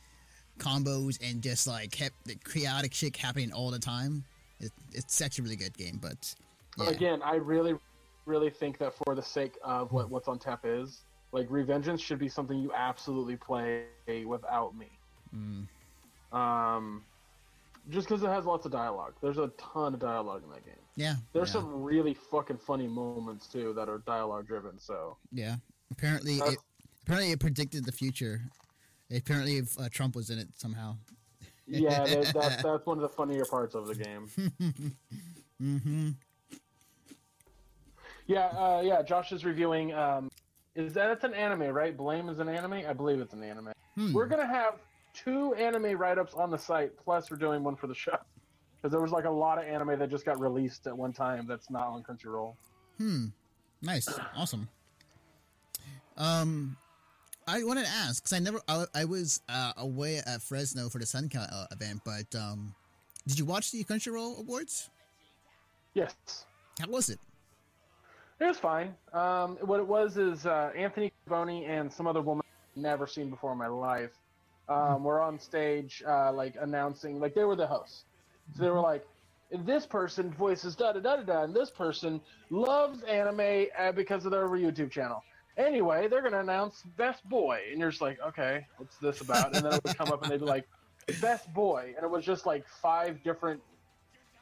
combos 0.58 1.20
and 1.22 1.44
just 1.44 1.68
like 1.68 1.92
kept 1.92 2.16
the 2.26 2.36
chaotic 2.52 2.92
shit 2.92 3.16
happening 3.16 3.54
all 3.54 3.70
the 3.70 3.78
time. 3.78 4.24
It, 4.60 4.72
it's 4.94 5.22
actually 5.22 5.44
a 5.44 5.46
really 5.46 5.56
good 5.58 5.78
game, 5.78 6.00
but 6.02 6.34
yeah. 6.80 6.90
Again, 6.90 7.22
I 7.22 7.36
really, 7.36 7.76
really 8.26 8.50
think 8.50 8.78
that 8.80 8.94
for 8.94 9.16
the 9.16 9.22
sake 9.22 9.58
of 9.64 9.92
what 9.92 10.10
what's 10.10 10.28
on 10.28 10.40
tap 10.40 10.62
is, 10.64 11.02
like 11.32 11.48
Revengeance 11.50 12.00
should 12.02 12.20
be 12.20 12.30
something 12.30 12.58
you 12.60 12.72
absolutely 12.74 13.36
play 13.36 13.86
without 14.26 14.76
me. 14.76 14.90
Mm. 15.36 15.68
Um, 16.38 17.04
just 17.90 18.08
because 18.08 18.24
it 18.24 18.28
has 18.28 18.46
lots 18.46 18.66
of 18.66 18.72
dialogue. 18.72 19.14
There's 19.22 19.38
a 19.38 19.48
ton 19.58 19.94
of 19.94 20.00
dialogue 20.00 20.44
in 20.44 20.50
that 20.52 20.64
game. 20.66 20.76
yeah, 20.96 21.16
There's 21.34 21.50
yeah. 21.50 21.62
some 21.62 21.84
really 21.84 22.14
fucking 22.14 22.58
funny 22.58 22.88
moments 22.88 23.48
too 23.48 23.74
that 23.76 23.90
are 23.90 24.00
dialogue 24.00 24.48
driven. 24.48 24.80
So 24.80 25.18
Yeah. 25.32 25.56
Apparently, 25.92 26.38
That's- 26.38 26.54
it, 26.54 26.60
apparently 27.04 27.32
it 27.32 27.40
predicted 27.40 27.86
the 27.86 27.92
future. 27.92 28.42
Apparently, 29.14 29.58
if, 29.58 29.78
uh, 29.80 29.90
Trump 29.90 30.16
was 30.16 30.30
in 30.30 30.40
it 30.40 30.48
somehow. 30.56 30.96
yeah, 31.68 32.06
that, 32.06 32.34
that, 32.34 32.60
that's 32.64 32.86
one 32.86 32.98
of 32.98 33.02
the 33.02 33.10
funnier 33.10 33.44
parts 33.46 33.76
of 33.76 33.88
the 33.88 33.96
game. 33.96 34.30
Mm-hmm. 35.62 36.10
Yeah, 38.28 38.48
uh, 38.48 38.82
yeah. 38.84 39.02
Josh 39.02 39.32
is 39.32 39.46
reviewing. 39.46 39.94
Um, 39.94 40.30
is 40.76 40.94
that 40.94 41.12
it's 41.12 41.24
an 41.24 41.34
anime, 41.34 41.74
right? 41.74 41.96
Blame 41.96 42.30
is 42.30 42.40
an 42.40 42.48
anime. 42.48 42.74
I 42.74 42.94
believe 42.94 43.20
it's 43.20 43.34
an 43.34 43.44
anime. 43.44 43.74
Hmm. 43.96 44.14
We're 44.14 44.28
gonna 44.28 44.48
have 44.48 44.76
two 45.14 45.54
anime 45.56 45.98
write-ups 45.98 46.34
on 46.34 46.50
the 46.50 46.58
site. 46.58 46.92
Plus, 47.04 47.30
we're 47.30 47.38
doing 47.38 47.64
one 47.64 47.76
for 47.76 47.88
the 47.88 47.96
show 47.96 48.18
because 48.78 48.92
there 48.92 49.02
was 49.02 49.12
like 49.12 49.26
a 49.26 49.30
lot 49.30 49.58
of 49.58 49.66
anime 49.66 50.00
that 50.00 50.10
just 50.10 50.26
got 50.26 50.40
released 50.40 50.88
at 50.88 50.98
one 50.98 51.14
time 51.14 51.46
that's 51.48 51.70
not 51.70 51.88
on 51.88 52.04
Crunchyroll. 52.04 52.56
Hmm. 52.98 53.26
Nice. 53.82 54.08
Awesome. 54.36 54.70
Um, 56.18 56.78
I 57.48 57.64
wanted 57.64 57.86
to 57.86 57.92
ask 57.92 58.24
because 58.24 58.34
I 58.34 58.40
never. 58.40 58.62
I, 58.68 58.86
I 58.94 59.06
was 59.06 59.42
uh, 59.50 59.74
away 59.78 60.18
at 60.18 60.42
Fresno 60.42 60.90
for 60.90 61.00
the 61.00 61.06
SunCon 61.06 61.52
uh, 61.52 61.66
event, 61.72 62.02
but 62.06 62.34
um, 62.40 62.76
did 63.28 63.40
you 63.40 63.46
watch 63.46 63.72
the 63.72 63.84
Crunchyroll 63.84 64.40
Awards? 64.40 64.90
Yes, 65.94 66.16
How 66.80 66.88
was 66.88 67.10
it? 67.10 67.20
It 68.42 68.48
was 68.48 68.58
fine. 68.58 68.96
Um, 69.14 69.58
what 69.62 69.80
it 69.80 69.88
was 69.88 70.18
is 70.18 70.48
uh, 70.48 70.72
Anthony 70.76 71.14
Carboni 71.30 71.70
and 71.70 71.94
some 71.94 72.08
other 72.08 72.22
woman 72.22 72.44
I've 72.76 72.82
never 72.82 73.06
seen 73.06 73.30
before 73.30 73.52
in 73.52 73.60
my 73.60 73.68
life 73.68 74.18
um, 74.68 75.04
were 75.04 75.22
on 75.22 75.38
stage, 75.38 76.02
uh, 76.08 76.34
like 76.34 76.56
announcing, 76.60 77.20
like 77.20 77.36
they 77.36 77.44
were 77.44 77.56
the 77.56 77.68
hosts. 77.68 78.06
So 78.56 78.64
they 78.64 78.72
were 78.72 78.80
like, 78.80 79.06
this 79.52 79.86
person 79.86 80.32
voices 80.32 80.76
da 80.76 80.92
da 80.94 81.02
da 81.02 81.18
da 81.18 81.22
da, 81.22 81.44
and 81.44 81.54
this 81.54 81.70
person 81.70 82.20
loves 82.50 83.04
anime 83.04 83.68
uh, 83.78 83.92
because 83.92 84.26
of 84.26 84.32
their 84.32 84.48
YouTube 84.48 84.90
channel. 84.90 85.22
Anyway, 85.58 86.08
they're 86.08 86.24
gonna 86.24 86.40
announce 86.40 86.82
best 86.98 87.28
boy, 87.30 87.62
and 87.70 87.80
you're 87.80 87.92
just 87.92 88.02
like, 88.02 88.18
okay, 88.26 88.66
what's 88.78 88.98
this 88.98 89.22
about? 89.22 89.56
And 89.56 89.64
then 89.64 89.74
it 89.74 89.84
would 89.84 89.96
come 89.96 90.10
up, 90.10 90.24
and 90.24 90.32
they'd 90.32 90.40
be 90.40 90.46
like, 90.46 90.68
best 91.22 91.54
boy, 91.54 91.94
and 91.96 92.04
it 92.04 92.10
was 92.10 92.26
just 92.26 92.48
like 92.48 92.66
five 92.68 93.22
different 93.24 93.62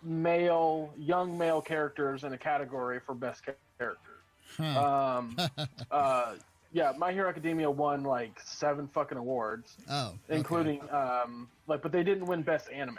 male, 0.01 0.93
young 0.97 1.37
male 1.37 1.61
characters 1.61 2.23
in 2.23 2.31
a 2.31 2.37
category 2.37 3.01
for 3.05 3.13
best 3.13 3.43
cha- 3.43 3.51
character. 3.79 4.11
Huh. 4.57 5.17
Um, 5.17 5.37
uh, 5.91 6.35
yeah, 6.71 6.91
My 6.97 7.11
Hero 7.11 7.29
Academia 7.29 7.69
won 7.71 8.03
like 8.03 8.39
seven 8.43 8.87
fucking 8.87 9.17
awards, 9.17 9.75
oh, 9.89 10.09
okay. 10.09 10.37
including 10.37 10.81
um, 10.91 11.47
like, 11.67 11.81
but 11.81 11.91
they 11.91 12.03
didn't 12.03 12.25
win 12.25 12.43
best 12.43 12.69
anime. 12.71 12.97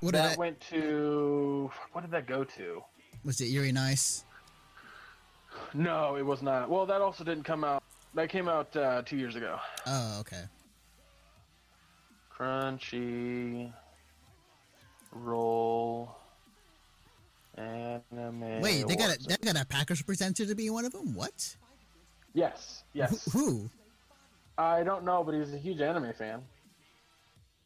what 0.00 0.12
did 0.12 0.18
That 0.18 0.30
that, 0.30 0.38
went 0.38 0.60
to 0.72 1.70
what 1.92 2.02
did 2.02 2.10
that 2.10 2.26
go 2.26 2.44
to? 2.44 2.82
was 3.24 3.40
it? 3.40 3.46
Yuri 3.46 3.70
on 3.70 3.76
Ice. 3.78 4.24
No, 5.72 6.16
it 6.16 6.22
was 6.24 6.42
not. 6.42 6.68
Well, 6.68 6.84
that 6.86 7.00
also 7.00 7.24
didn't 7.24 7.44
come 7.44 7.64
out. 7.64 7.82
That 8.14 8.28
came 8.28 8.48
out 8.48 8.74
uh, 8.76 9.02
two 9.04 9.16
years 9.16 9.36
ago. 9.36 9.58
Oh, 9.86 10.18
okay. 10.20 10.42
Crunchy 12.32 13.72
roll 15.12 16.14
anime. 17.56 18.60
Wait, 18.60 18.86
they 18.86 18.96
got 18.96 19.16
a 19.16 19.18
they 19.18 19.36
got 19.36 19.60
a 19.60 19.66
Packers 19.66 20.02
presenter 20.02 20.46
to 20.46 20.54
be 20.54 20.70
one 20.70 20.84
of 20.84 20.92
them. 20.92 21.14
What? 21.14 21.56
Yes, 22.34 22.84
yes. 22.92 23.32
Who? 23.32 23.70
I 24.58 24.82
don't 24.82 25.04
know, 25.04 25.22
but 25.24 25.34
he's 25.34 25.52
a 25.52 25.58
huge 25.58 25.80
anime 25.80 26.12
fan. 26.14 26.42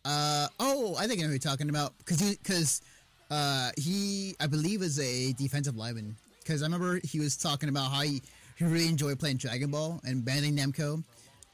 Uh 0.04 0.48
oh, 0.58 0.96
I 0.98 1.06
think 1.06 1.20
I 1.20 1.22
know 1.22 1.26
who 1.26 1.32
you're 1.34 1.38
talking 1.38 1.68
about 1.68 1.96
because 1.98 2.20
he 2.20 2.36
because 2.42 2.82
uh 3.30 3.70
he 3.76 4.34
I 4.40 4.46
believe 4.46 4.82
is 4.82 4.98
a 4.98 5.32
defensive 5.34 5.76
lineman 5.76 6.16
because 6.38 6.62
I 6.62 6.66
remember 6.66 7.00
he 7.04 7.20
was 7.20 7.36
talking 7.36 7.68
about 7.68 7.90
how 7.92 8.00
he 8.00 8.22
he 8.56 8.64
really 8.64 8.88
enjoyed 8.88 9.18
playing 9.18 9.38
Dragon 9.38 9.70
Ball, 9.70 10.00
and 10.04 10.22
Bandai 10.22 10.56
Namco 10.56 11.02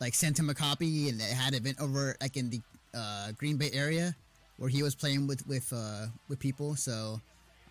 like 0.00 0.14
sent 0.14 0.38
him 0.38 0.50
a 0.50 0.54
copy, 0.54 1.08
and 1.08 1.20
they 1.20 1.24
had 1.24 1.54
an 1.54 1.60
event 1.60 1.80
over 1.80 2.16
like 2.20 2.36
in 2.36 2.50
the 2.50 2.60
uh, 2.94 3.32
Green 3.32 3.56
Bay 3.56 3.70
area 3.72 4.14
where 4.58 4.68
he 4.68 4.82
was 4.82 4.94
playing 4.94 5.26
with 5.26 5.46
with 5.46 5.72
uh, 5.72 6.06
with 6.28 6.38
people. 6.38 6.76
So 6.76 7.20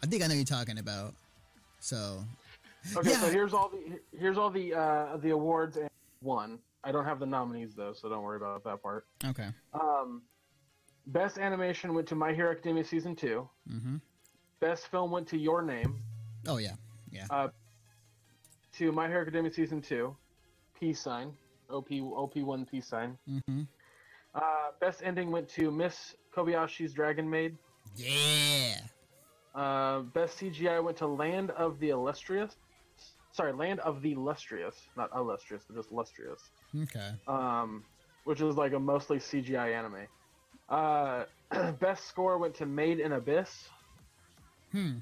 I 0.06 0.07
think 0.07 0.23
I 0.23 0.27
know 0.27 0.36
you're 0.36 0.45
talking 0.45 0.77
about. 0.77 1.15
So 1.80 2.23
Okay, 2.95 3.14
so 3.14 3.27
here's 3.32 3.56
all 3.56 3.69
the 3.69 3.99
here's 4.15 4.38
all 4.38 4.52
the 4.52 4.72
uh, 4.72 5.18
the 5.18 5.32
awards 5.32 5.77
and 5.77 5.90
one. 6.22 6.60
I 6.84 6.91
don't 6.91 7.06
have 7.06 7.19
the 7.19 7.26
nominees 7.26 7.73
though, 7.73 7.91
so 7.94 8.07
don't 8.07 8.22
worry 8.22 8.38
about 8.38 8.64
that 8.65 8.84
part. 8.84 9.07
okay. 9.26 9.48
Um, 9.73 10.22
best 11.07 11.40
animation 11.40 11.95
went 11.95 12.07
to 12.10 12.15
My 12.15 12.34
Hero 12.34 12.52
Academia 12.52 12.86
season 12.86 13.15
two. 13.15 13.49
Mm-hmm. 13.68 13.95
Best 14.60 14.90
film 14.90 15.10
went 15.10 15.27
to 15.30 15.40
Your 15.40 15.64
Name. 15.64 16.03
Oh 16.48 16.57
yeah. 16.57 16.76
Yeah. 17.10 17.26
Uh, 17.32 17.48
to 18.77 18.91
My 18.91 19.07
Hero 19.07 19.22
Academia 19.22 19.52
season 19.52 19.82
two. 19.82 20.15
Peace 20.80 20.99
sign. 21.02 21.32
OP 21.72 21.91
OP 21.91 22.36
one 22.38 22.64
peace 22.64 22.86
sign. 22.86 23.18
Mm-hmm. 23.27 23.64
Uh, 24.36 24.41
best 24.80 25.02
ending 25.03 25.32
went 25.32 25.49
to 25.49 25.72
Miss 25.72 26.14
Kobayashi's 26.32 26.94
Dragon 26.94 27.27
Maid. 27.27 27.57
Yeah. 27.95 28.76
Uh, 29.56 30.02
best 30.02 30.38
CGI 30.40 30.84
went 30.84 30.98
to 30.98 31.07
Land 31.07 31.52
of 31.52 31.80
the 31.80 31.90
Illustrious. 31.90 32.57
Sorry, 33.32 33.53
Land 33.53 33.80
of 33.82 34.02
the 34.02 34.15
Lustrous, 34.15 34.76
not 34.95 35.10
illustrious, 35.15 35.64
but 35.68 35.76
just 35.76 35.91
lustrous. 35.91 36.41
Okay. 36.84 37.11
um, 37.27 37.84
which 38.26 38.41
is 38.41 38.56
like 38.56 38.73
a 38.73 38.80
mostly 38.80 39.18
CGI 39.18 39.73
anime. 39.73 40.07
Uh, 40.69 41.72
best 41.80 42.06
score 42.07 42.38
went 42.38 42.53
to 42.56 42.65
Made 42.65 42.99
in 42.99 43.14
Abyss. 43.14 43.69
Hmm. 44.72 44.98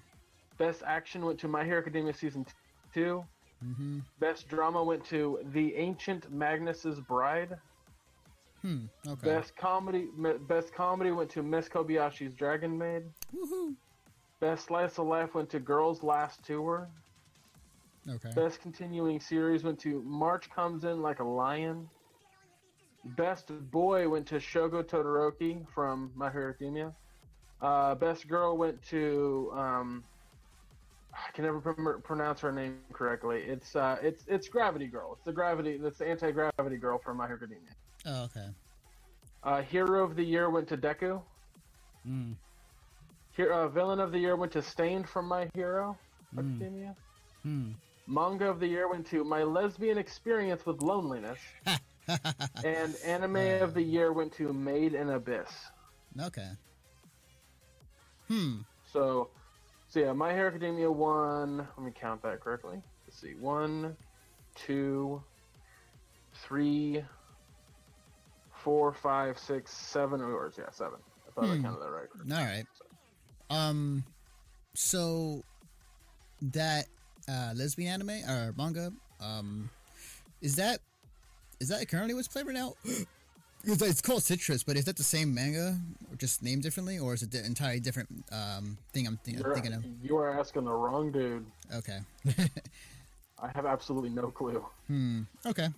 Best 0.57 0.83
action 0.85 1.25
went 1.25 1.39
to 1.39 1.47
My 1.47 1.63
Hero 1.63 1.79
Academia 1.79 2.13
season 2.13 2.45
two. 2.93 3.25
Mm-hmm. 3.65 3.99
Best 4.19 4.47
drama 4.49 4.83
went 4.83 5.05
to 5.05 5.39
The 5.53 5.75
Ancient 5.75 6.31
Magus' 6.31 6.99
Bride. 7.07 7.57
Hmm. 8.61 8.85
Okay. 9.07 9.27
Best 9.27 9.55
comedy, 9.55 10.07
best 10.47 10.73
comedy 10.73 11.11
went 11.11 11.29
to 11.31 11.43
Miss 11.43 11.67
Kobayashi's 11.67 12.33
Dragon 12.33 12.77
Maid. 12.77 13.03
Woohoo. 13.35 13.73
Best 14.43 14.65
slice 14.65 14.97
of 14.97 15.07
life 15.07 15.35
went 15.35 15.49
to 15.51 15.59
Girls 15.59 16.03
Last 16.03 16.43
Tour. 16.43 16.89
Okay. 18.09 18.29
Best 18.35 18.61
continuing 18.61 19.21
series 19.21 19.63
went 19.63 19.79
to 19.79 20.01
March 20.01 20.49
Comes 20.49 20.83
In 20.83 21.01
Like 21.01 21.19
a 21.19 21.23
Lion. 21.23 21.89
Best 23.15 23.47
boy 23.71 24.09
went 24.09 24.27
to 24.27 24.35
Shoto 24.35 24.83
Todoroki 24.83 25.65
from 25.73 26.11
My 26.13 26.29
Hero 26.29 26.49
Academia. 26.49 26.91
Uh, 27.61 27.95
best 27.95 28.27
girl 28.27 28.57
went 28.57 28.83
to 28.83 29.49
um, 29.55 30.03
I 31.13 31.31
can 31.31 31.45
never 31.45 31.61
pr- 31.61 32.01
pronounce 32.03 32.41
her 32.41 32.51
name 32.51 32.79
correctly. 32.91 33.43
It's 33.47 33.77
uh, 33.77 33.97
it's 34.01 34.25
it's 34.27 34.49
Gravity 34.49 34.87
Girl. 34.87 35.13
It's 35.13 35.23
the 35.23 35.31
Gravity. 35.31 35.77
That's 35.77 35.99
the 35.99 36.07
anti 36.09 36.31
gravity 36.31 36.75
girl 36.75 36.97
from 36.97 37.15
My 37.15 37.27
Hero 37.27 37.37
Academia. 37.37 37.71
Oh, 38.05 38.23
okay. 38.25 38.47
Uh, 39.41 39.61
Hero 39.61 40.03
of 40.03 40.17
the 40.17 40.23
Year 40.23 40.49
went 40.49 40.67
to 40.67 40.75
Deku. 40.75 41.21
Mm. 42.05 42.35
Here, 43.35 43.51
uh, 43.51 43.67
Villain 43.67 43.99
of 43.99 44.11
the 44.11 44.19
Year 44.19 44.35
went 44.35 44.51
to 44.53 44.61
Stained 44.61 45.07
from 45.09 45.27
My 45.27 45.49
Hero 45.53 45.97
Mm. 46.35 46.39
Academia. 46.39 46.95
Hmm. 47.43 47.71
Manga 48.07 48.49
of 48.49 48.59
the 48.59 48.67
Year 48.67 48.89
went 48.89 49.05
to 49.07 49.23
My 49.23 49.43
Lesbian 49.43 49.97
Experience 49.97 50.65
with 50.65 50.81
Loneliness. 50.81 51.39
And 52.65 52.95
anime 53.05 53.61
of 53.61 53.73
the 53.73 53.81
year 53.81 54.11
went 54.11 54.33
to 54.33 54.51
Made 54.51 54.93
in 54.93 55.09
Abyss. 55.09 55.49
okay. 56.19 56.49
Hmm. 58.27 58.57
So, 58.91 59.29
so 59.87 59.99
yeah, 60.01 60.11
My 60.11 60.33
Hero 60.33 60.49
Academia 60.49 60.91
won. 60.91 61.59
Let 61.77 61.79
me 61.85 61.91
count 61.95 62.21
that 62.23 62.41
correctly. 62.41 62.81
Let's 63.07 63.21
see. 63.21 63.35
One, 63.35 63.95
two, 64.55 65.23
three, 66.45 67.05
four, 68.51 68.91
five, 68.93 69.39
six, 69.39 69.71
seven 69.71 70.19
awards. 70.21 70.57
Yeah, 70.57 70.69
seven. 70.71 70.99
I 71.27 71.31
thought 71.31 71.49
I 71.51 71.55
Hmm. 71.55 71.61
counted 71.61 71.79
that 71.83 71.89
right. 71.89 72.09
All 72.37 72.45
right. 72.45 72.65
Um. 73.53 74.03
So 74.75 75.43
that 76.41 76.87
uh, 77.29 77.51
lesbian 77.55 77.93
anime 77.93 78.27
or 78.27 78.53
manga, 78.57 78.91
um, 79.21 79.69
is 80.41 80.55
that 80.55 80.79
is 81.59 81.69
that 81.69 81.87
currently 81.87 82.13
what's 82.13 82.27
played 82.27 82.45
right 82.45 82.55
now? 82.55 82.73
It's, 83.65 83.81
it's 83.81 84.01
called 84.01 84.23
Citrus, 84.23 84.61
but 84.61 84.75
is 84.75 84.83
that 84.83 84.97
the 84.97 85.03
same 85.03 85.33
manga, 85.33 85.77
or 86.11 86.17
just 86.17 86.43
named 86.43 86.63
differently, 86.63 86.99
or 86.99 87.13
is 87.13 87.23
it 87.23 87.31
the 87.31 87.45
entirely 87.45 87.79
different 87.79 88.09
um, 88.29 88.77
thing 88.91 89.07
I'm 89.07 89.15
thi- 89.23 89.37
You're, 89.37 89.53
thinking 89.53 89.71
of? 89.71 89.85
you 90.01 90.17
are 90.17 90.37
asking 90.37 90.65
the 90.65 90.73
wrong 90.73 91.13
dude. 91.13 91.45
Okay. 91.73 91.99
I 93.41 93.47
have 93.55 93.65
absolutely 93.65 94.09
no 94.09 94.31
clue. 94.31 94.65
Hmm. 94.87 95.21
Okay. 95.45 95.69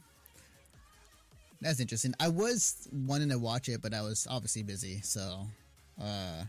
That's 1.62 1.80
interesting. 1.80 2.16
I 2.20 2.28
was 2.28 2.88
wanting 2.92 3.30
to 3.30 3.38
watch 3.38 3.70
it, 3.70 3.84
but 3.84 3.94
I 3.94 4.02
was 4.02 4.26
obviously 4.32 4.64
busy. 4.64 5.02
So, 5.02 5.46
uh, 6.02 6.46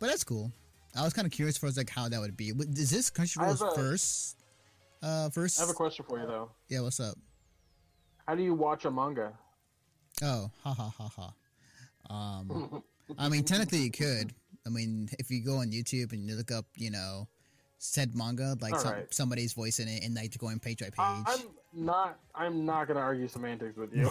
but 0.00 0.08
that's 0.08 0.24
cool. 0.24 0.50
I 0.96 1.04
was 1.04 1.12
kind 1.12 1.26
of 1.26 1.32
curious 1.32 1.56
for 1.56 1.70
like 1.70 1.90
how 1.90 2.08
that 2.08 2.20
would 2.20 2.36
be. 2.36 2.48
Is 2.48 2.90
this 2.90 3.10
a- 3.10 3.74
first? 3.74 4.36
Uh, 5.02 5.30
first. 5.30 5.58
I 5.58 5.62
have 5.62 5.70
a 5.70 5.74
question 5.74 6.04
for 6.08 6.18
you 6.18 6.26
though. 6.26 6.50
yeah. 6.68 6.80
What's 6.80 6.98
up? 6.98 7.16
How 8.26 8.34
do 8.34 8.42
you 8.42 8.54
watch 8.54 8.84
a 8.84 8.90
manga? 8.90 9.32
Oh, 10.22 10.50
ha 10.62 10.72
ha 10.74 10.92
ha 10.96 11.08
ha. 11.08 11.32
Um, 12.12 12.82
I 13.18 13.28
mean, 13.28 13.44
technically 13.44 13.78
you 13.78 13.90
could. 13.90 14.34
I 14.66 14.70
mean, 14.70 15.08
if 15.18 15.30
you 15.30 15.42
go 15.44 15.56
on 15.58 15.70
YouTube 15.70 16.12
and 16.12 16.28
you 16.28 16.34
look 16.34 16.50
up, 16.50 16.66
you 16.76 16.90
know, 16.90 17.28
said 17.78 18.14
manga, 18.14 18.56
like 18.60 18.76
some, 18.76 18.88
Alright. 18.88 19.14
somebody's 19.14 19.52
voicing 19.52 19.88
it, 19.88 20.04
and 20.04 20.14
like 20.14 20.36
going 20.38 20.58
page 20.58 20.80
by 20.80 20.86
page. 20.86 20.94
I'm 20.98 21.40
not. 21.72 22.18
I'm 22.34 22.66
not 22.66 22.88
gonna 22.88 23.00
argue 23.00 23.28
semantics 23.28 23.76
with 23.76 23.94
you. 23.94 24.10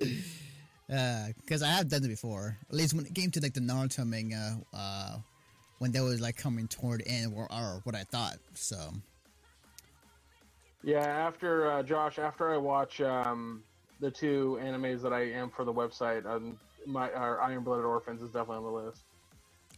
because 0.88 1.62
I 1.62 1.68
have 1.68 1.88
done 1.88 2.04
it 2.04 2.08
before. 2.08 2.56
At 2.68 2.74
least 2.76 2.94
when 2.94 3.06
it 3.06 3.14
came 3.14 3.30
to 3.32 3.40
like 3.40 3.54
the 3.54 3.60
Naruto 3.60 4.06
manga, 4.06 4.58
uh, 4.72 5.18
when 5.78 5.92
they 5.92 6.00
was 6.00 6.20
like 6.20 6.36
coming 6.36 6.68
toward 6.68 7.02
end, 7.06 7.32
or, 7.34 7.50
or 7.52 7.80
what 7.84 7.94
I 7.94 8.04
thought. 8.04 8.38
So 8.54 8.92
Yeah, 10.82 11.00
after 11.00 11.70
uh, 11.70 11.82
Josh, 11.82 12.18
after 12.18 12.52
I 12.52 12.56
watch 12.56 13.00
um, 13.00 13.62
the 14.00 14.10
two 14.10 14.58
animes 14.62 15.02
that 15.02 15.12
I 15.12 15.22
am 15.32 15.50
for 15.50 15.64
the 15.64 15.72
website, 15.72 16.24
um, 16.26 16.58
my 16.86 17.10
our 17.12 17.40
Iron 17.40 17.64
Blooded 17.64 17.84
Orphans 17.84 18.22
is 18.22 18.28
definitely 18.28 18.58
on 18.58 18.62
the 18.64 18.70
list 18.70 19.02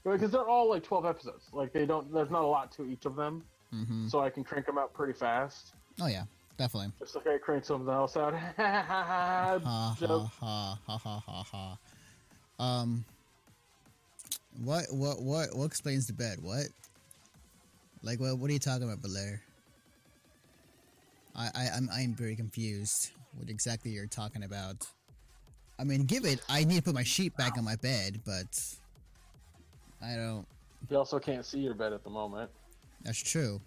because 0.04 0.30
they're 0.30 0.48
all 0.48 0.68
like 0.68 0.82
twelve 0.82 1.06
episodes. 1.06 1.44
Like 1.52 1.72
they 1.72 1.86
don't, 1.86 2.12
there's 2.12 2.30
not 2.30 2.42
a 2.42 2.46
lot 2.46 2.70
to 2.72 2.84
each 2.84 3.06
of 3.06 3.16
them, 3.16 3.42
hmm 3.70 4.08
so 4.08 4.20
I 4.20 4.30
can 4.30 4.44
crank 4.44 4.66
them 4.66 4.78
out 4.78 4.92
pretty 4.92 5.14
fast. 5.14 5.72
oh 6.00 6.06
yeah, 6.06 6.24
definitely. 6.58 6.92
It's 7.00 7.14
like 7.14 7.26
I 7.26 7.38
crank 7.38 7.64
something 7.64 7.92
else 7.92 8.16
out. 8.16 8.34
Ha 8.58 8.82
ha 8.82 9.02
ha 10.40 10.78
ha 10.86 10.98
ha 10.98 11.22
ha 11.24 11.42
ha. 11.42 11.78
Um, 12.58 13.04
what 14.62 14.86
what 14.90 15.22
what 15.22 15.54
what 15.54 15.64
explains 15.64 16.06
the 16.06 16.12
bed? 16.12 16.38
What? 16.42 16.66
Like 18.02 18.20
what? 18.20 18.38
What 18.38 18.50
are 18.50 18.52
you 18.52 18.58
talking 18.58 18.82
about, 18.82 19.00
Belair? 19.00 19.40
I 21.34 21.50
I 21.54 21.68
I'm 21.76 21.88
I'm 21.92 22.14
very 22.14 22.36
confused. 22.36 23.12
What 23.36 23.48
exactly 23.48 23.92
you're 23.92 24.06
talking 24.06 24.42
about? 24.42 24.86
I 25.78 25.84
mean, 25.84 26.04
give 26.04 26.24
it. 26.24 26.40
I 26.48 26.64
need 26.64 26.76
to 26.76 26.82
put 26.82 26.94
my 26.94 27.04
sheet 27.04 27.36
back 27.36 27.56
on 27.56 27.64
my 27.64 27.76
bed, 27.76 28.20
but 28.26 28.60
I 30.02 30.16
don't. 30.16 30.46
You 30.90 30.96
also 30.96 31.18
can't 31.20 31.46
see 31.46 31.60
your 31.60 31.74
bed 31.74 31.92
at 31.92 32.02
the 32.02 32.10
moment. 32.10 32.50
That's 33.04 33.18
true. 33.18 33.60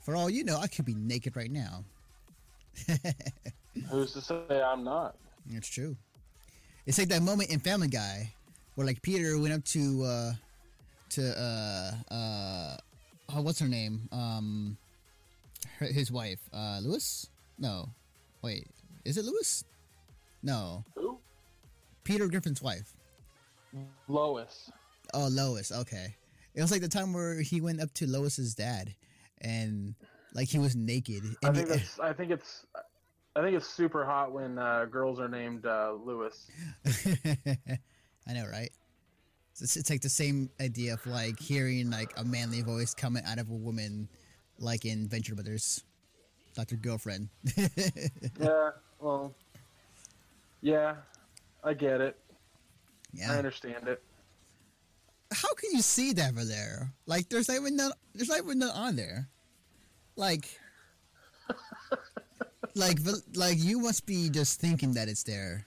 For 0.00 0.16
all 0.16 0.30
you 0.30 0.44
know, 0.44 0.58
I 0.58 0.66
could 0.66 0.84
be 0.86 0.94
naked 0.94 1.36
right 1.36 1.50
now. 1.50 1.84
Who's 3.90 4.12
to 4.12 4.20
say 4.20 4.62
I'm 4.62 4.84
not? 4.84 5.16
It's 5.50 5.68
true. 5.68 5.96
It's 6.86 6.98
like 6.98 7.08
that 7.08 7.22
moment 7.22 7.50
in 7.50 7.60
Family 7.60 7.88
Guy 7.88 8.32
where 8.74 8.86
like 8.86 9.02
Peter 9.02 9.38
went 9.38 9.52
up 9.52 9.64
to 9.64 10.04
uh 10.04 10.32
to 11.10 11.40
uh 11.40 12.14
uh 12.14 12.76
oh, 13.34 13.42
what's 13.42 13.58
her 13.58 13.68
name? 13.68 14.08
Um 14.12 14.76
her, 15.78 15.86
his 15.86 16.10
wife. 16.10 16.40
Uh 16.52 16.80
Lewis? 16.82 17.28
No. 17.58 17.88
Wait. 18.42 18.66
Is 19.04 19.16
it 19.16 19.24
Lewis? 19.24 19.64
No. 20.42 20.84
Who? 20.94 21.18
Peter 22.04 22.28
Griffin's 22.28 22.62
wife. 22.62 22.94
Lois. 24.08 24.70
Oh, 25.12 25.28
Lois. 25.30 25.72
Okay. 25.72 26.14
It 26.54 26.62
was 26.62 26.70
like 26.70 26.80
the 26.80 26.88
time 26.88 27.12
where 27.12 27.40
he 27.40 27.60
went 27.60 27.80
up 27.80 27.92
to 27.94 28.06
Lois's 28.06 28.54
dad 28.54 28.94
and 29.40 29.94
like 30.36 30.48
he 30.48 30.58
was 30.58 30.76
naked. 30.76 31.24
I 31.42 31.50
think 31.50 31.68
he- 31.68 31.74
that's. 31.74 31.98
I 31.98 32.12
think 32.12 32.30
it's. 32.30 32.66
I 33.34 33.42
think 33.42 33.56
it's 33.56 33.66
super 33.66 34.04
hot 34.04 34.32
when 34.32 34.58
uh, 34.58 34.84
girls 34.86 35.18
are 35.20 35.28
named 35.28 35.66
uh, 35.66 35.92
Lewis. 36.02 36.46
I 36.86 38.32
know, 38.32 38.46
right? 38.50 38.70
It's, 39.60 39.76
it's 39.76 39.90
like 39.90 40.00
the 40.00 40.08
same 40.08 40.48
idea 40.60 40.94
of 40.94 41.06
like 41.06 41.38
hearing 41.38 41.90
like 41.90 42.12
a 42.16 42.24
manly 42.24 42.62
voice 42.62 42.94
coming 42.94 43.22
out 43.26 43.38
of 43.38 43.50
a 43.50 43.54
woman, 43.54 44.08
like 44.58 44.84
in 44.84 45.06
Venture 45.08 45.34
Brothers, 45.34 45.82
Doctor 46.54 46.76
Girlfriend. 46.76 47.28
Yeah. 48.40 48.70
Well. 49.00 49.34
Yeah, 50.62 50.96
I 51.62 51.74
get 51.74 52.00
it. 52.00 52.16
Yeah, 53.12 53.32
I 53.32 53.36
understand 53.36 53.88
it. 53.88 54.02
How 55.32 55.52
can 55.54 55.70
you 55.72 55.82
see 55.82 56.12
that 56.14 56.30
over 56.32 56.44
there? 56.44 56.92
Like, 57.06 57.28
there's 57.28 57.48
not 57.48 57.58
even 57.58 57.76
none, 57.76 57.92
there's 58.14 58.28
not 58.28 58.38
even 58.38 58.58
none 58.58 58.70
on 58.70 58.96
there. 58.96 59.28
Like, 60.16 60.58
like 62.74 62.98
like 63.34 63.58
you 63.58 63.80
must 63.80 64.06
be 64.06 64.30
just 64.30 64.60
thinking 64.60 64.94
that 64.94 65.08
it's 65.08 65.22
there. 65.22 65.66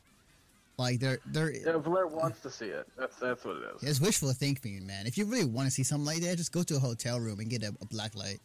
Like 0.78 1.00
they're 1.00 1.20
they're 1.26 1.52
Yeah, 1.52 1.78
Valer 1.78 2.08
wants 2.08 2.42
to 2.42 2.50
see 2.50 2.68
it. 2.68 2.88
That's 2.98 3.18
that's 3.18 3.44
what 3.44 3.58
it 3.58 3.64
is. 3.76 3.84
it's 3.84 4.02
wishful 4.02 4.32
thinking, 4.32 4.88
man. 4.88 5.06
If 5.08 5.18
you 5.18 5.26
really 5.26 5.46
want 5.46 5.68
to 5.68 5.72
see 5.72 5.84
something 5.84 6.06
like 6.06 6.22
that, 6.22 6.38
just 6.38 6.52
go 6.52 6.64
to 6.64 6.78
a 6.78 6.80
hotel 6.80 7.20
room 7.20 7.40
and 7.40 7.50
get 7.50 7.64
a, 7.64 7.76
a 7.82 7.86
black 7.86 8.16
light. 8.16 8.40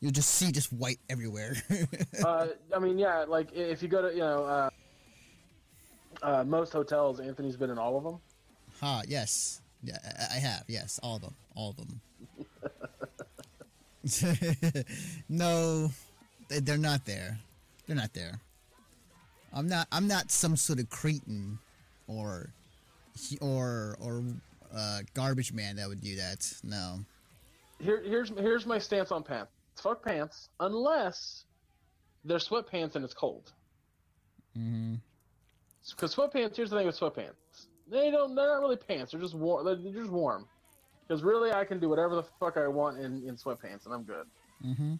You'll 0.00 0.12
just 0.12 0.30
see 0.30 0.52
just 0.52 0.72
white 0.72 0.98
everywhere. 1.08 1.56
uh, 2.24 2.48
I 2.74 2.78
mean, 2.78 2.98
yeah, 2.98 3.24
like 3.26 3.48
if 3.54 3.82
you 3.82 3.88
go 3.88 4.02
to 4.02 4.12
you 4.12 4.20
know 4.20 4.44
uh, 4.44 4.70
uh, 6.22 6.44
most 6.44 6.72
hotels, 6.72 7.18
Anthony's 7.18 7.56
been 7.56 7.70
in 7.70 7.78
all 7.78 7.96
of 7.96 8.04
them. 8.04 8.18
ha, 8.80 9.02
yes, 9.08 9.62
yeah, 9.82 9.96
I, 10.04 10.36
I 10.36 10.38
have. 10.40 10.64
Yes, 10.68 11.00
all 11.02 11.16
of 11.16 11.22
them, 11.22 11.34
all 11.54 11.70
of 11.70 11.76
them. 11.78 12.00
no, 15.28 15.90
they- 16.48 16.60
they're 16.60 16.76
not 16.78 17.04
there. 17.04 17.38
They're 17.86 17.96
not 17.96 18.14
there. 18.14 18.40
I'm 19.52 19.68
not. 19.68 19.86
I'm 19.92 20.08
not 20.08 20.30
some 20.30 20.56
sort 20.56 20.80
of 20.80 20.90
cretin, 20.90 21.58
or, 22.08 22.50
or 23.40 23.96
or 24.00 24.24
uh, 24.74 25.00
garbage 25.14 25.52
man 25.52 25.76
that 25.76 25.88
would 25.88 26.00
do 26.00 26.16
that. 26.16 26.52
No. 26.64 26.98
Here, 27.80 28.02
here's 28.04 28.30
here's 28.30 28.66
my 28.66 28.78
stance 28.78 29.12
on 29.12 29.22
pants. 29.22 29.52
Fuck 29.76 30.04
pants, 30.04 30.48
unless 30.60 31.44
they're 32.24 32.38
sweatpants 32.38 32.96
and 32.96 33.04
it's 33.04 33.14
cold. 33.14 33.52
Mm-hmm. 34.58 34.94
Because 35.90 36.14
sweatpants. 36.14 36.56
Here's 36.56 36.70
the 36.70 36.76
thing 36.78 36.86
with 36.86 36.98
sweatpants. 36.98 37.66
They 37.90 38.10
don't. 38.10 38.34
They're 38.34 38.48
not 38.48 38.60
really 38.60 38.76
pants. 38.76 39.12
They're 39.12 39.20
just 39.20 39.34
warm. 39.34 39.66
They're 39.66 39.92
just 39.92 40.10
warm. 40.10 40.46
Because 41.06 41.22
really, 41.22 41.52
I 41.52 41.64
can 41.64 41.78
do 41.78 41.88
whatever 41.88 42.14
the 42.14 42.24
fuck 42.40 42.56
I 42.56 42.66
want 42.66 42.98
in, 42.98 43.26
in 43.28 43.36
sweatpants, 43.36 43.84
and 43.84 43.94
I'm 43.94 44.04
good. 44.04 44.26
hmm 44.62 44.94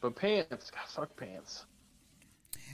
But 0.00 0.14
pants, 0.14 0.70
God, 0.70 0.86
fuck 0.86 1.16
pants. 1.16 1.66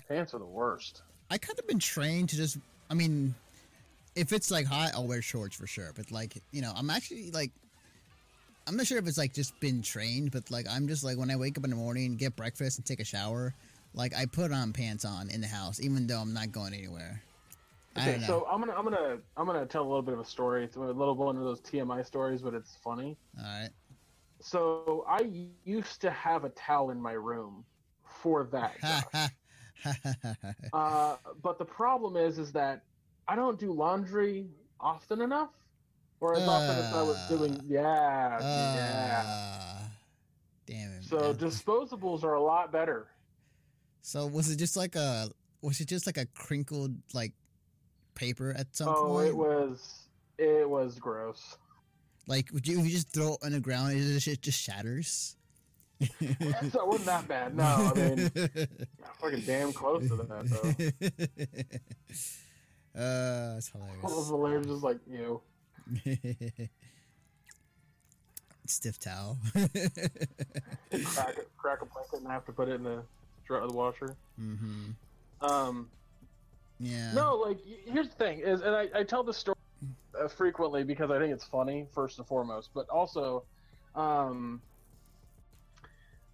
Pants 0.08 0.34
are 0.34 0.38
the 0.38 0.44
worst. 0.44 1.02
I 1.30 1.38
kind 1.38 1.58
of 1.58 1.66
been 1.66 1.78
trained 1.78 2.28
to 2.30 2.36
just. 2.36 2.58
I 2.90 2.94
mean, 2.94 3.34
if 4.14 4.32
it's 4.32 4.50
like 4.50 4.66
hot, 4.66 4.92
I'll 4.94 5.06
wear 5.06 5.22
shorts 5.22 5.56
for 5.56 5.66
sure. 5.66 5.92
But 5.94 6.10
like, 6.10 6.42
you 6.50 6.60
know, 6.60 6.72
I'm 6.74 6.90
actually 6.90 7.30
like, 7.30 7.52
I'm 8.66 8.76
not 8.76 8.86
sure 8.86 8.98
if 8.98 9.06
it's 9.06 9.18
like 9.18 9.32
just 9.32 9.58
been 9.60 9.80
trained, 9.80 10.32
but 10.32 10.50
like, 10.50 10.66
I'm 10.68 10.88
just 10.88 11.04
like 11.04 11.16
when 11.16 11.30
I 11.30 11.36
wake 11.36 11.56
up 11.56 11.64
in 11.64 11.70
the 11.70 11.76
morning, 11.76 12.16
get 12.16 12.36
breakfast, 12.36 12.78
and 12.78 12.86
take 12.86 13.00
a 13.00 13.04
shower, 13.04 13.54
like 13.94 14.14
I 14.14 14.26
put 14.26 14.52
on 14.52 14.72
pants 14.72 15.04
on 15.04 15.30
in 15.30 15.40
the 15.40 15.46
house, 15.46 15.80
even 15.80 16.06
though 16.06 16.20
I'm 16.20 16.34
not 16.34 16.52
going 16.52 16.74
anywhere. 16.74 17.22
Okay, 17.98 18.20
so 18.24 18.46
I'm 18.50 18.60
gonna 18.60 18.72
I'm 18.72 18.84
gonna 18.84 19.18
I'm 19.36 19.46
gonna 19.46 19.66
tell 19.66 19.82
a 19.82 19.88
little 19.88 20.02
bit 20.02 20.14
of 20.14 20.20
a 20.20 20.24
story. 20.24 20.64
It's 20.64 20.76
a 20.76 20.80
little 20.80 21.14
one 21.16 21.36
of 21.36 21.42
those 21.42 21.60
TMI 21.60 22.06
stories, 22.06 22.40
but 22.40 22.54
it's 22.54 22.76
funny. 22.76 23.16
All 23.38 23.44
right. 23.44 23.70
So 24.40 25.04
I 25.08 25.28
used 25.64 26.00
to 26.02 26.10
have 26.10 26.44
a 26.44 26.50
towel 26.50 26.90
in 26.90 27.00
my 27.00 27.12
room 27.12 27.64
for 28.22 28.44
that. 28.52 29.30
Uh, 30.74 31.16
but 31.42 31.58
the 31.58 31.64
problem 31.64 32.14
is, 32.14 32.38
is 32.38 32.52
that 32.52 32.82
I 33.26 33.34
don't 33.34 33.58
do 33.58 33.72
laundry 33.72 34.46
often 34.78 35.22
enough, 35.22 35.50
or 36.20 36.36
as 36.36 36.46
often 36.46 36.76
as 36.76 36.92
I 36.92 37.02
was 37.02 37.16
doing. 37.30 37.54
Uh, 37.54 37.62
Yeah, 37.66 38.38
yeah. 38.42 39.22
Ah, 39.24 39.90
Damn 40.66 40.90
it. 40.92 41.04
So 41.04 41.18
man. 41.18 41.34
disposables 41.36 42.24
are 42.24 42.34
a 42.34 42.42
lot 42.42 42.70
better. 42.70 43.08
So 44.02 44.26
was 44.26 44.50
it 44.50 44.56
just 44.56 44.76
like 44.76 44.96
a 44.96 45.30
was 45.62 45.80
it 45.80 45.88
just 45.88 46.06
like 46.06 46.18
a 46.18 46.26
crinkled 46.26 46.94
like 47.14 47.32
paper 48.14 48.54
at 48.56 48.74
some 48.74 48.86
point. 48.88 48.98
oh, 48.98 49.08
point? 49.08 49.28
it 49.28 49.36
was 49.36 50.00
it 50.38 50.68
was 50.68 50.98
gross. 50.98 51.56
Like 52.26 52.50
would 52.52 52.66
you 52.66 52.78
if 52.78 52.86
you 52.86 52.92
just 52.92 53.10
throw 53.12 53.34
it 53.34 53.38
on 53.42 53.52
the 53.52 53.60
ground 53.60 53.92
it 53.92 54.00
just, 54.00 54.28
it 54.28 54.42
just 54.42 54.60
shatters? 54.60 55.36
so 56.00 56.06
it 56.20 56.86
wasn't 56.86 57.06
that 57.06 57.28
bad. 57.28 57.56
No, 57.56 57.64
I 57.64 57.92
mean 57.94 58.30
fucking 59.20 59.40
damn 59.40 59.72
close 59.72 60.08
to 60.08 60.16
that 60.16 60.48
though. 60.48 60.68
uh, 63.00 63.54
that's 63.54 63.70
All 63.74 63.80
hilarious. 64.02 64.28
the 64.28 64.36
layers 64.36 64.66
just 64.66 64.82
like 64.82 64.98
you. 65.10 65.40
Stiff 68.66 68.98
towel. 68.98 69.36
crack 69.52 69.72
crack 71.56 71.82
a 71.82 71.86
blanket 71.86 72.20
and 72.20 72.28
have 72.28 72.44
to 72.46 72.52
put 72.52 72.68
it 72.68 72.74
in 72.76 72.84
the 72.84 73.02
the 73.48 73.72
washer. 73.72 74.14
hmm 74.36 74.90
Um, 75.40 75.88
Yeah. 76.80 77.12
no, 77.14 77.34
like 77.36 77.58
here's 77.86 78.08
the 78.08 78.14
thing 78.14 78.40
is, 78.40 78.62
and 78.62 78.74
I, 78.74 78.88
I 78.94 79.02
tell 79.02 79.22
this 79.22 79.36
story 79.36 79.56
uh, 80.18 80.28
frequently 80.28 80.82
because 80.82 81.10
I 81.10 81.18
think 81.18 81.32
it's 81.32 81.44
funny 81.44 81.86
first 81.94 82.18
and 82.18 82.26
foremost, 82.26 82.70
but 82.74 82.88
also, 82.88 83.44
um, 83.94 84.62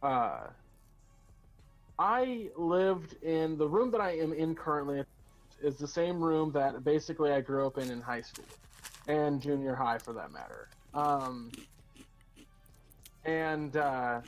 uh, 0.02 0.44
I 1.98 2.50
lived 2.56 3.14
in 3.22 3.56
the 3.58 3.66
room 3.68 3.90
that 3.90 4.00
I 4.00 4.18
am 4.18 4.32
in 4.32 4.54
currently 4.54 5.02
is 5.62 5.76
the 5.76 5.88
same 5.88 6.20
room 6.20 6.52
that 6.52 6.84
basically 6.84 7.32
I 7.32 7.40
grew 7.40 7.66
up 7.66 7.78
in 7.78 7.90
in 7.90 8.00
high 8.00 8.20
school 8.20 8.44
and 9.08 9.40
junior 9.40 9.74
high 9.74 9.98
for 9.98 10.12
that 10.12 10.30
matter. 10.30 10.68
Um, 10.94 11.50
and 13.24 13.76
uh, 13.76 14.20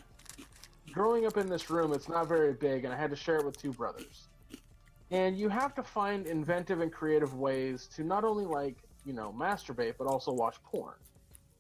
growing 0.93 1.27
up 1.27 1.37
in 1.37 1.49
this 1.49 1.71
room, 1.71 1.93
it's 1.93 2.09
not 2.09 2.29
very 2.29 2.55
big, 2.55 2.85
and 2.85 2.93
I 2.93 2.97
had 2.97 3.11
to 3.11 3.17
share 3.17 3.37
it 3.37 3.45
with 3.45 3.61
two 3.61 3.73
brothers. 3.73 4.28
And 5.11 5.39
you 5.39 5.49
have 5.49 5.75
to 5.75 5.83
find 5.83 6.27
inventive 6.27 6.81
and 6.81 6.93
creative 6.93 7.35
ways 7.35 7.89
to 7.97 8.05
not 8.05 8.25
only 8.25 8.45
like 8.47 8.77
you 9.05 9.15
know 9.15 9.33
masturbate, 9.33 9.95
but 9.99 10.07
also 10.07 10.33
watch 10.33 10.57
porn. 10.63 10.97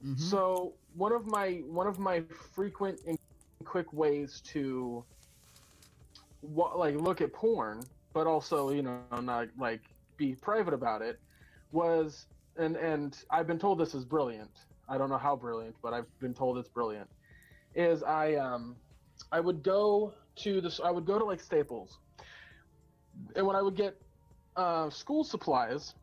Mhm. 0.04 0.18
So 0.18 0.78
one 0.94 1.12
of 1.12 1.26
my 1.26 1.62
one 1.66 1.86
of 1.86 1.98
my 1.98 2.22
frequent 2.54 3.00
and 3.06 3.18
quick 3.64 3.92
ways 3.92 4.40
to 4.52 5.06
wa- 6.42 6.74
like 6.76 6.94
look 6.96 7.20
at 7.20 7.32
porn, 7.32 7.88
but 8.14 8.26
also 8.26 8.70
you 8.70 8.82
know 8.82 9.02
not 9.20 9.48
like 9.58 9.62
be 10.16 10.34
private 10.34 10.74
about 10.74 11.02
it, 11.02 11.18
was 11.72 12.26
and 12.56 12.76
and 12.76 13.16
I've 13.30 13.46
been 13.46 13.58
told 13.58 13.78
this 13.78 13.94
is 13.94 14.04
brilliant. 14.04 14.50
I 14.88 14.98
don't 14.98 15.10
know 15.10 15.18
how 15.18 15.36
brilliant, 15.36 15.76
but 15.82 15.92
I've 15.94 16.06
been 16.20 16.34
told 16.34 16.58
it's 16.58 16.68
brilliant. 16.70 17.08
Is 17.74 18.02
I 18.02 18.34
um 18.36 18.76
I 19.32 19.40
would 19.40 19.62
go 19.62 20.14
to 20.40 20.60
this 20.60 20.80
I 20.80 20.90
would 20.90 21.06
go 21.06 21.18
to 21.18 21.24
like 21.24 21.40
Staples, 21.40 21.98
and 23.36 23.46
when 23.46 23.56
I 23.56 23.62
would 23.62 23.76
get 23.76 23.96
uh, 24.56 24.90
school 24.90 25.24
supplies, 25.24 25.94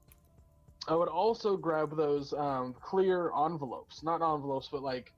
I 0.87 0.95
would 0.95 1.09
also 1.09 1.57
grab 1.57 1.95
those 1.97 2.33
um, 2.33 2.75
clear 2.81 3.31
envelopes, 3.45 4.03
not 4.03 4.21
envelopes, 4.21 4.69
but 4.71 4.83
like, 4.83 5.11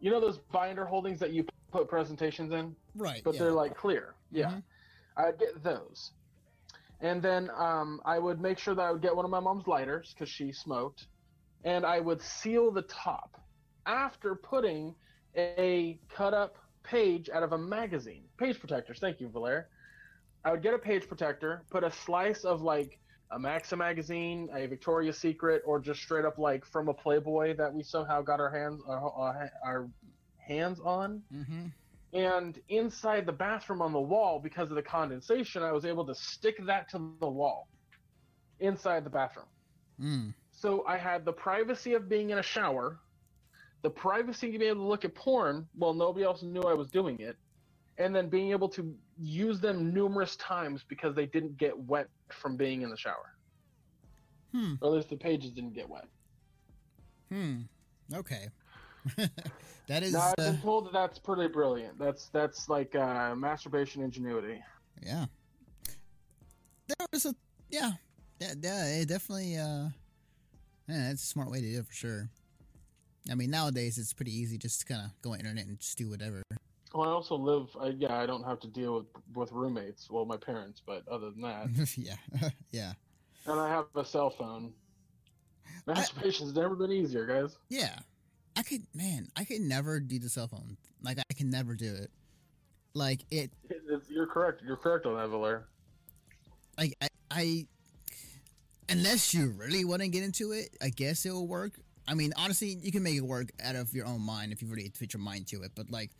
you 0.00 0.10
know, 0.10 0.20
those 0.20 0.38
binder 0.52 0.84
holdings 0.84 1.18
that 1.20 1.32
you 1.32 1.44
put 1.70 1.88
presentations 1.88 2.52
in, 2.52 2.74
Right. 2.94 3.22
but 3.24 3.34
yeah. 3.34 3.40
they're 3.40 3.52
like 3.52 3.76
clear. 3.76 4.14
Yeah, 4.30 4.50
Mhm. 4.50 4.62
I'd 5.16 5.38
get 5.38 5.62
those, 5.62 6.12
and 7.00 7.22
then 7.22 7.50
um, 7.56 8.00
I 8.04 8.18
would 8.18 8.40
make 8.40 8.58
sure 8.58 8.74
that 8.74 8.82
I 8.82 8.90
would 8.92 9.02
get 9.02 9.14
one 9.14 9.24
of 9.24 9.30
my 9.30 9.40
mom's 9.40 9.66
lighters 9.66 10.12
because 10.14 10.28
she 10.28 10.52
smoked, 10.52 11.06
and 11.64 11.84
I 11.86 12.00
would 12.00 12.20
seal 12.22 12.70
the 12.70 12.82
top 12.82 13.40
after 13.86 14.34
putting 14.34 14.94
a 15.36 15.98
cut 16.08 16.34
up 16.34 16.56
page 16.82 17.28
out 17.30 17.42
of 17.42 17.52
a 17.52 17.58
magazine. 17.58 18.24
Page 18.38 18.58
protectors. 18.58 18.98
Thank 18.98 19.20
you, 19.20 19.28
Valer. 19.28 19.68
I 20.46 20.52
would 20.52 20.62
get 20.62 20.74
a 20.74 20.78
page 20.78 21.08
protector, 21.08 21.64
put 21.70 21.82
a 21.82 21.90
slice 21.90 22.44
of 22.44 22.62
like 22.62 23.00
a 23.32 23.38
Maxim 23.38 23.80
magazine, 23.80 24.48
a 24.54 24.66
Victoria's 24.66 25.18
Secret, 25.18 25.60
or 25.66 25.80
just 25.80 26.00
straight 26.00 26.24
up 26.24 26.38
like 26.38 26.64
from 26.64 26.86
a 26.86 26.94
Playboy 26.94 27.56
that 27.56 27.74
we 27.74 27.82
somehow 27.82 28.22
got 28.22 28.38
our 28.38 28.48
hands 28.48 28.80
our, 28.86 29.10
our, 29.10 29.50
our 29.64 29.88
hands 30.38 30.78
on. 30.84 31.20
Mhm. 31.34 31.72
And 32.12 32.60
inside 32.68 33.26
the 33.26 33.32
bathroom 33.32 33.82
on 33.82 33.92
the 33.92 34.00
wall, 34.00 34.38
because 34.38 34.70
of 34.70 34.76
the 34.76 34.82
condensation, 34.82 35.64
I 35.64 35.72
was 35.72 35.84
able 35.84 36.06
to 36.06 36.14
stick 36.14 36.64
that 36.66 36.88
to 36.90 37.12
the 37.18 37.28
wall 37.28 37.66
inside 38.60 39.02
the 39.02 39.10
bathroom. 39.10 39.48
Mm. 40.00 40.34
So 40.52 40.86
I 40.86 40.96
had 40.96 41.24
the 41.24 41.32
privacy 41.32 41.94
of 41.94 42.08
being 42.08 42.30
in 42.30 42.38
a 42.38 42.42
shower, 42.42 43.00
the 43.82 43.90
privacy 43.90 44.52
to 44.52 44.58
be 44.58 44.66
able 44.66 44.82
to 44.82 44.88
look 44.88 45.04
at 45.04 45.12
porn 45.16 45.66
while 45.74 45.92
nobody 45.92 46.24
else 46.24 46.44
knew 46.44 46.62
I 46.62 46.74
was 46.74 46.86
doing 46.86 47.18
it, 47.18 47.36
and 47.98 48.14
then 48.14 48.28
being 48.28 48.50
able 48.50 48.68
to 48.68 48.94
use 49.18 49.60
them 49.60 49.92
numerous 49.92 50.36
times 50.36 50.84
because 50.86 51.14
they 51.14 51.26
didn't 51.26 51.56
get 51.56 51.76
wet 51.78 52.08
from 52.30 52.56
being 52.56 52.82
in 52.82 52.90
the 52.90 52.96
shower. 52.96 53.34
Hmm. 54.52 54.74
Or 54.80 54.88
at 54.88 54.94
least 54.94 55.10
the 55.10 55.16
pages 55.16 55.50
didn't 55.50 55.74
get 55.74 55.88
wet. 55.88 56.06
Hmm. 57.30 57.62
Okay. 58.14 58.48
that 59.86 60.02
is. 60.02 60.12
Now 60.12 60.32
I've 60.38 60.46
uh, 60.46 60.52
been 60.52 60.60
told 60.60 60.86
that 60.86 60.92
that's 60.92 61.18
pretty 61.18 61.52
brilliant. 61.52 61.98
That's 61.98 62.28
that's 62.28 62.68
like 62.68 62.94
uh, 62.94 63.34
masturbation 63.34 64.02
ingenuity. 64.02 64.60
Yeah. 65.02 65.26
There 66.86 67.06
was 67.12 67.26
a 67.26 67.34
yeah, 67.70 67.92
yeah, 68.40 68.54
yeah 68.60 68.86
it 69.00 69.08
definitely 69.08 69.56
uh 69.56 69.88
yeah, 70.88 71.10
it's 71.10 71.24
a 71.24 71.26
smart 71.26 71.50
way 71.50 71.60
to 71.60 71.66
do 71.66 71.78
it 71.80 71.86
for 71.86 71.92
sure. 71.92 72.28
I 73.30 73.34
mean 73.34 73.50
nowadays 73.50 73.98
it's 73.98 74.12
pretty 74.12 74.36
easy 74.36 74.56
just 74.56 74.80
to 74.80 74.86
kinda 74.86 75.12
go 75.22 75.32
on 75.32 75.40
internet 75.40 75.66
and 75.66 75.78
just 75.80 75.98
do 75.98 76.08
whatever. 76.08 76.42
Well, 76.94 77.08
I 77.08 77.12
also 77.12 77.36
live. 77.36 77.68
I, 77.80 77.88
yeah, 77.88 78.16
I 78.18 78.26
don't 78.26 78.44
have 78.44 78.60
to 78.60 78.68
deal 78.68 78.94
with 78.96 79.06
with 79.34 79.52
roommates. 79.52 80.08
Well, 80.10 80.24
my 80.24 80.36
parents, 80.36 80.80
but 80.84 81.06
other 81.08 81.30
than 81.30 81.42
that, 81.42 81.68
yeah. 81.96 82.14
yeah. 82.70 82.92
and 83.46 83.60
I 83.60 83.68
have 83.68 83.86
a 83.94 84.04
cell 84.04 84.30
phone. 84.30 84.72
Masturbation's 85.86 86.54
never 86.54 86.74
been 86.74 86.92
easier, 86.92 87.26
guys. 87.26 87.56
Yeah. 87.68 87.98
I 88.56 88.62
could 88.62 88.82
man, 88.94 89.28
I 89.36 89.44
could 89.44 89.60
never 89.60 90.00
do 90.00 90.18
the 90.18 90.28
cell 90.30 90.48
phone. 90.48 90.76
Like 91.02 91.18
I 91.18 91.34
can 91.34 91.50
never 91.50 91.74
do 91.74 91.94
it. 91.94 92.10
Like 92.94 93.20
it, 93.30 93.50
It- 93.70 93.82
it's- 93.86 94.08
you're 94.08 94.26
correct. 94.26 94.62
You're 94.66 94.76
correct 94.78 95.04
on 95.06 95.14
that, 95.16 95.28
Valer. 95.28 95.66
like 96.78 96.94
I, 97.02 97.08
I, 97.30 97.66
unless 98.88 99.34
you 99.34 99.50
really 99.50 99.84
want 99.84 100.00
to 100.02 100.08
get 100.08 100.22
into 100.22 100.52
it, 100.52 100.70
I 100.80 100.88
guess 100.88 101.26
it 101.26 101.30
will 101.32 101.46
work. 101.46 101.72
I 102.08 102.14
mean, 102.14 102.32
honestly, 102.36 102.78
you 102.80 102.92
can 102.92 103.02
make 103.02 103.16
it 103.16 103.20
work 103.20 103.50
out 103.62 103.74
of 103.76 103.92
your 103.92 104.06
own 104.06 104.22
mind 104.22 104.52
if 104.52 104.62
you 104.62 104.68
really 104.68 104.90
put 104.98 105.12
your 105.12 105.20
mind 105.20 105.48
to 105.48 105.62
it. 105.62 105.72
But 105.74 105.90
like, 105.90 106.10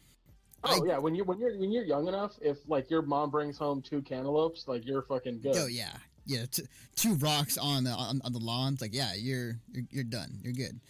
Oh 0.68 0.84
I- 0.84 0.88
yeah, 0.88 0.98
when 0.98 1.14
you're 1.14 1.24
when 1.24 1.38
you're 1.38 1.56
when 1.58 1.70
you're 1.72 1.84
young 1.84 2.08
enough, 2.08 2.32
if 2.40 2.58
like 2.68 2.90
your 2.90 3.02
mom 3.02 3.30
brings 3.30 3.56
home 3.58 3.82
two 3.82 4.02
cantaloupes, 4.02 4.66
like 4.66 4.86
you're 4.86 5.02
fucking 5.02 5.40
good. 5.40 5.56
oh 5.56 5.66
yeah, 5.66 5.92
yeah, 6.26 6.44
t- 6.50 6.64
two 6.94 7.14
rocks 7.14 7.56
on 7.58 7.84
the 7.84 7.90
on, 7.90 8.20
on 8.24 8.32
the 8.32 8.38
lawn. 8.38 8.72
It's 8.74 8.82
like 8.82 8.94
yeah, 8.94 9.12
you're, 9.16 9.58
you're 9.72 9.84
you're 9.90 10.04
done. 10.04 10.38
You're 10.42 10.52
good. 10.52 10.80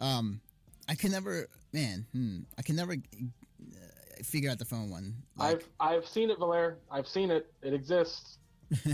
Um, 0.00 0.40
I 0.88 0.94
can 0.94 1.10
never, 1.10 1.48
man. 1.72 2.06
Hmm, 2.12 2.40
I 2.58 2.62
can 2.62 2.76
never 2.76 2.92
uh, 2.92 2.96
figure 4.22 4.50
out 4.50 4.58
the 4.58 4.64
phone 4.64 4.90
one. 4.90 5.14
Like, 5.36 5.56
I've 5.80 5.96
I've 5.98 6.06
seen 6.06 6.30
it, 6.30 6.38
Valer. 6.38 6.76
I've 6.90 7.08
seen 7.08 7.30
it. 7.30 7.52
It 7.62 7.72
exists. 7.74 8.38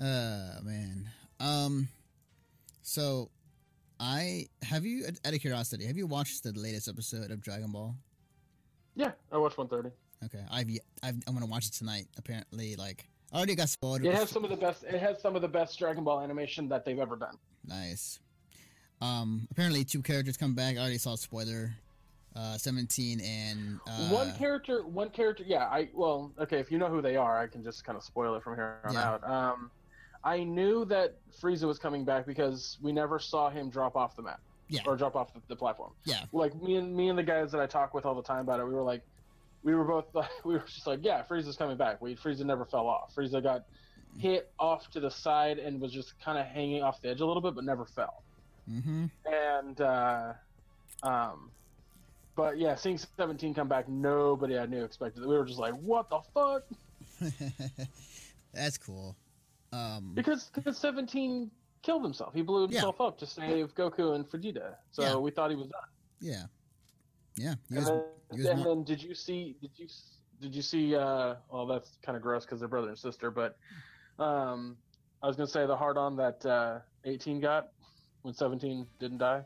uh 0.00 0.56
man. 0.62 1.08
Um 1.38 1.88
so 2.82 3.30
I 3.98 4.46
have 4.62 4.84
you 4.84 5.06
out 5.24 5.34
of 5.34 5.40
curiosity, 5.40 5.86
have 5.86 5.96
you 5.96 6.06
watched 6.06 6.42
the 6.42 6.52
latest 6.52 6.88
episode 6.88 7.30
of 7.30 7.42
Dragon 7.42 7.70
Ball? 7.70 7.94
Yeah, 9.00 9.12
I 9.32 9.38
watched 9.38 9.56
130. 9.56 9.94
Okay. 10.26 10.44
I've 10.50 10.68
yet 10.68 10.82
I've, 11.02 11.16
I'm 11.26 11.32
gonna 11.34 11.46
watch 11.46 11.66
it 11.66 11.72
tonight. 11.72 12.06
Apparently, 12.18 12.76
like 12.76 13.06
I 13.32 13.36
already 13.38 13.54
got 13.54 13.70
spoiled. 13.70 14.04
It 14.04 14.14
has 14.14 14.28
some 14.28 14.44
of 14.44 14.50
the 14.50 14.56
best. 14.56 14.84
It 14.84 14.98
has 15.00 15.20
some 15.22 15.34
of 15.36 15.40
the 15.42 15.48
best 15.48 15.78
Dragon 15.78 16.04
Ball 16.04 16.20
animation 16.20 16.68
that 16.68 16.84
they've 16.84 16.98
ever 16.98 17.16
done. 17.16 17.36
nice. 17.66 18.18
Um 19.00 19.48
apparently 19.50 19.82
two 19.84 20.02
characters 20.02 20.36
come 20.36 20.54
back. 20.54 20.76
I 20.76 20.80
already 20.80 20.98
saw 20.98 21.14
a 21.14 21.16
spoiler. 21.18 21.72
Uh 22.36 22.58
seventeen 22.58 23.20
and 23.20 23.80
uh 23.88 24.08
one 24.10 24.34
character, 24.34 24.86
one 24.86 25.08
character. 25.08 25.42
Yeah, 25.46 25.64
I 25.64 25.88
well, 25.94 26.32
okay. 26.38 26.58
If 26.58 26.70
you 26.70 26.76
know 26.78 26.88
who 26.88 27.00
they 27.00 27.16
are, 27.16 27.38
I 27.38 27.46
can 27.46 27.64
just 27.64 27.82
kind 27.84 27.96
of 27.96 28.04
spoil 28.04 28.34
it 28.34 28.42
from 28.42 28.56
here 28.56 28.78
on 28.84 28.92
Yeah. 28.92 29.08
out. 29.12 29.24
Um, 29.24 29.70
I 30.22 30.44
knew 30.44 30.84
that 30.84 31.16
Frieza 31.40 31.64
was 31.64 31.78
coming 31.78 32.04
back 32.04 32.26
because 32.26 32.76
we 32.82 32.92
never 32.92 33.18
saw 33.18 33.48
him 33.48 33.70
drop 33.70 33.96
off 33.96 34.14
the 34.16 34.22
map 34.22 34.40
Yeah. 34.70 34.82
or 34.86 34.96
drop 34.96 35.16
off 35.16 35.34
the, 35.34 35.40
the 35.48 35.56
platform. 35.56 35.92
Yeah. 36.04 36.24
Like 36.32 36.54
me 36.62 36.76
and 36.76 36.94
me 36.96 37.08
and 37.08 37.18
the 37.18 37.22
guys 37.22 37.50
that 37.52 37.60
I 37.60 37.66
talk 37.66 37.92
with 37.92 38.06
all 38.06 38.14
the 38.14 38.22
time 38.22 38.40
about 38.40 38.60
it, 38.60 38.64
we 38.66 38.72
were 38.74 38.82
like, 38.82 39.02
we 39.62 39.74
were 39.74 39.84
both 39.84 40.06
like, 40.14 40.30
we 40.44 40.54
were 40.54 40.64
just 40.66 40.86
like, 40.86 41.00
yeah, 41.02 41.22
Frieza's 41.28 41.56
coming 41.56 41.76
back. 41.76 42.00
We 42.00 42.14
Frieza 42.16 42.44
never 42.44 42.64
fell 42.64 42.86
off. 42.86 43.14
Frieza 43.14 43.42
got 43.42 43.64
hit 44.18 44.50
off 44.58 44.90
to 44.90 45.00
the 45.00 45.10
side 45.10 45.58
and 45.58 45.80
was 45.80 45.92
just 45.92 46.18
kind 46.20 46.38
of 46.38 46.46
hanging 46.46 46.82
off 46.82 47.00
the 47.02 47.08
edge 47.10 47.20
a 47.20 47.26
little 47.26 47.42
bit, 47.42 47.54
but 47.54 47.64
never 47.64 47.84
fell. 47.84 48.22
Mm-hmm. 48.70 49.06
And 49.26 49.80
uh, 49.80 50.32
um, 51.02 51.50
but 52.36 52.58
yeah, 52.58 52.74
seeing 52.74 52.98
17 53.16 53.54
come 53.54 53.68
back, 53.68 53.88
nobody 53.88 54.58
I 54.58 54.66
knew 54.66 54.84
expected. 54.84 55.22
it. 55.22 55.28
We 55.28 55.36
were 55.36 55.44
just 55.44 55.58
like, 55.58 55.74
what 55.74 56.08
the 56.10 56.20
fuck? 56.32 56.62
That's 58.54 58.78
cool. 58.78 59.16
Um 59.72 60.12
Because 60.14 60.50
because 60.54 60.78
17 60.78 61.50
killed 61.82 62.02
himself. 62.02 62.34
He 62.34 62.42
blew 62.42 62.62
Yeah. 62.62 62.68
himself 62.68 63.00
up 63.00 63.18
to 63.18 63.26
save 63.26 63.74
Goku 63.74 64.14
and 64.14 64.28
Vegeta. 64.28 64.74
So 64.90 65.02
Yeah. 65.02 65.16
we 65.16 65.30
thought 65.30 65.50
he 65.50 65.56
was 65.56 65.68
done. 65.68 65.80
yeah. 66.20 66.46
Yeah. 67.36 67.54
And 67.70 67.86
then, 67.86 68.04
and 68.30 68.64
then 68.66 68.84
did 68.84 69.02
you 69.02 69.14
see? 69.14 69.56
Did 69.60 69.70
you 69.76 69.86
did 70.40 70.54
you 70.54 70.62
see? 70.62 70.94
Uh, 70.96 71.36
well, 71.50 71.66
that's 71.66 71.96
kind 72.02 72.16
of 72.16 72.22
gross 72.22 72.44
because 72.44 72.58
they're 72.60 72.68
brother 72.68 72.88
and 72.88 72.98
sister. 72.98 73.30
But 73.30 73.56
um, 74.18 74.76
I 75.22 75.26
was 75.26 75.36
gonna 75.36 75.46
say 75.46 75.64
the 75.66 75.76
hard 75.76 75.96
on 75.96 76.16
that 76.16 76.44
uh, 76.44 76.80
18 77.04 77.40
got 77.40 77.68
when 78.22 78.34
17 78.34 78.86
didn't 78.98 79.18
die. 79.18 79.44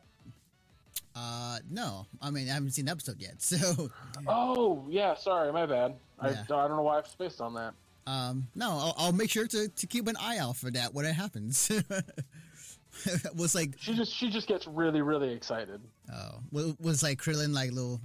uh 1.14 1.58
no. 1.70 2.06
I 2.20 2.30
mean 2.30 2.48
I 2.48 2.54
haven't 2.54 2.70
seen 2.72 2.86
the 2.86 2.90
episode 2.92 3.20
yet, 3.20 3.40
so 3.42 3.90
Oh 4.26 4.86
yeah, 4.90 5.14
sorry, 5.14 5.52
my 5.52 5.66
bad. 5.66 5.94
I, 6.18 6.30
Yeah. 6.30 6.40
I 6.42 6.66
don't 6.66 6.76
know 6.76 6.82
why 6.82 6.98
I've 6.98 7.06
spaced 7.06 7.40
on 7.40 7.54
that. 7.54 7.74
Um, 8.06 8.48
no, 8.54 8.70
I'll, 8.70 8.94
I'll 8.98 9.12
make 9.12 9.30
sure 9.30 9.46
to, 9.46 9.68
to 9.68 9.86
keep 9.86 10.06
an 10.08 10.16
eye 10.20 10.38
out 10.38 10.56
for 10.56 10.70
that 10.70 10.92
when 10.92 11.06
it 11.06 11.14
happens. 11.14 11.70
was 13.34 13.54
like, 13.54 13.74
She 13.78 13.94
just 13.94 14.12
she 14.14 14.30
just 14.30 14.46
gets 14.46 14.66
really 14.66 15.02
really 15.02 15.32
excited. 15.32 15.80
oh, 16.12 16.40
was, 16.52 16.74
was 16.80 17.02
like 17.02 17.18
Krillin 17.18 17.54
like 17.54 17.72
little? 17.72 18.00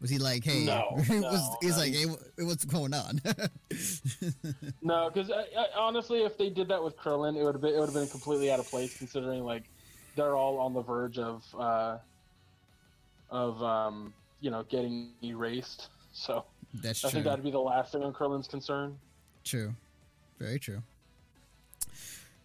Was 0.00 0.10
he 0.10 0.18
like, 0.18 0.44
hey? 0.44 0.64
No, 0.64 0.88
was 0.92 1.56
he's 1.62 1.76
no. 1.76 1.82
like, 1.82 1.94
hey, 1.94 2.44
what's 2.44 2.64
going 2.64 2.92
on? 2.94 3.20
No, 4.82 5.10
because 5.12 5.30
I, 5.30 5.44
I, 5.58 5.66
honestly, 5.76 6.22
if 6.22 6.36
they 6.38 6.50
did 6.50 6.68
that 6.68 6.82
with 6.82 6.96
Krillin, 6.96 7.36
it 7.36 7.44
would 7.44 7.54
have 7.54 7.62
been 7.62 7.74
it 7.74 7.78
would 7.78 7.86
have 7.86 7.94
been 7.94 8.06
completely 8.08 8.50
out 8.50 8.58
of 8.60 8.68
place 8.68 8.96
considering 8.96 9.42
like 9.42 9.64
they're 10.16 10.36
all 10.36 10.58
on 10.58 10.72
the 10.74 10.82
verge 10.82 11.18
of 11.18 11.42
uh, 11.58 11.98
of 13.30 13.62
um, 13.62 14.12
you 14.40 14.50
know 14.50 14.62
getting 14.64 15.10
erased. 15.24 15.88
So 16.12 16.44
That's 16.74 17.04
I 17.04 17.08
true. 17.08 17.14
think 17.16 17.24
that'd 17.26 17.44
be 17.44 17.50
the 17.50 17.58
last 17.58 17.92
thing 17.92 18.02
on 18.02 18.12
Krillin's 18.12 18.48
concern. 18.48 18.96
True. 19.46 19.72
Very 20.40 20.58
true. 20.58 20.82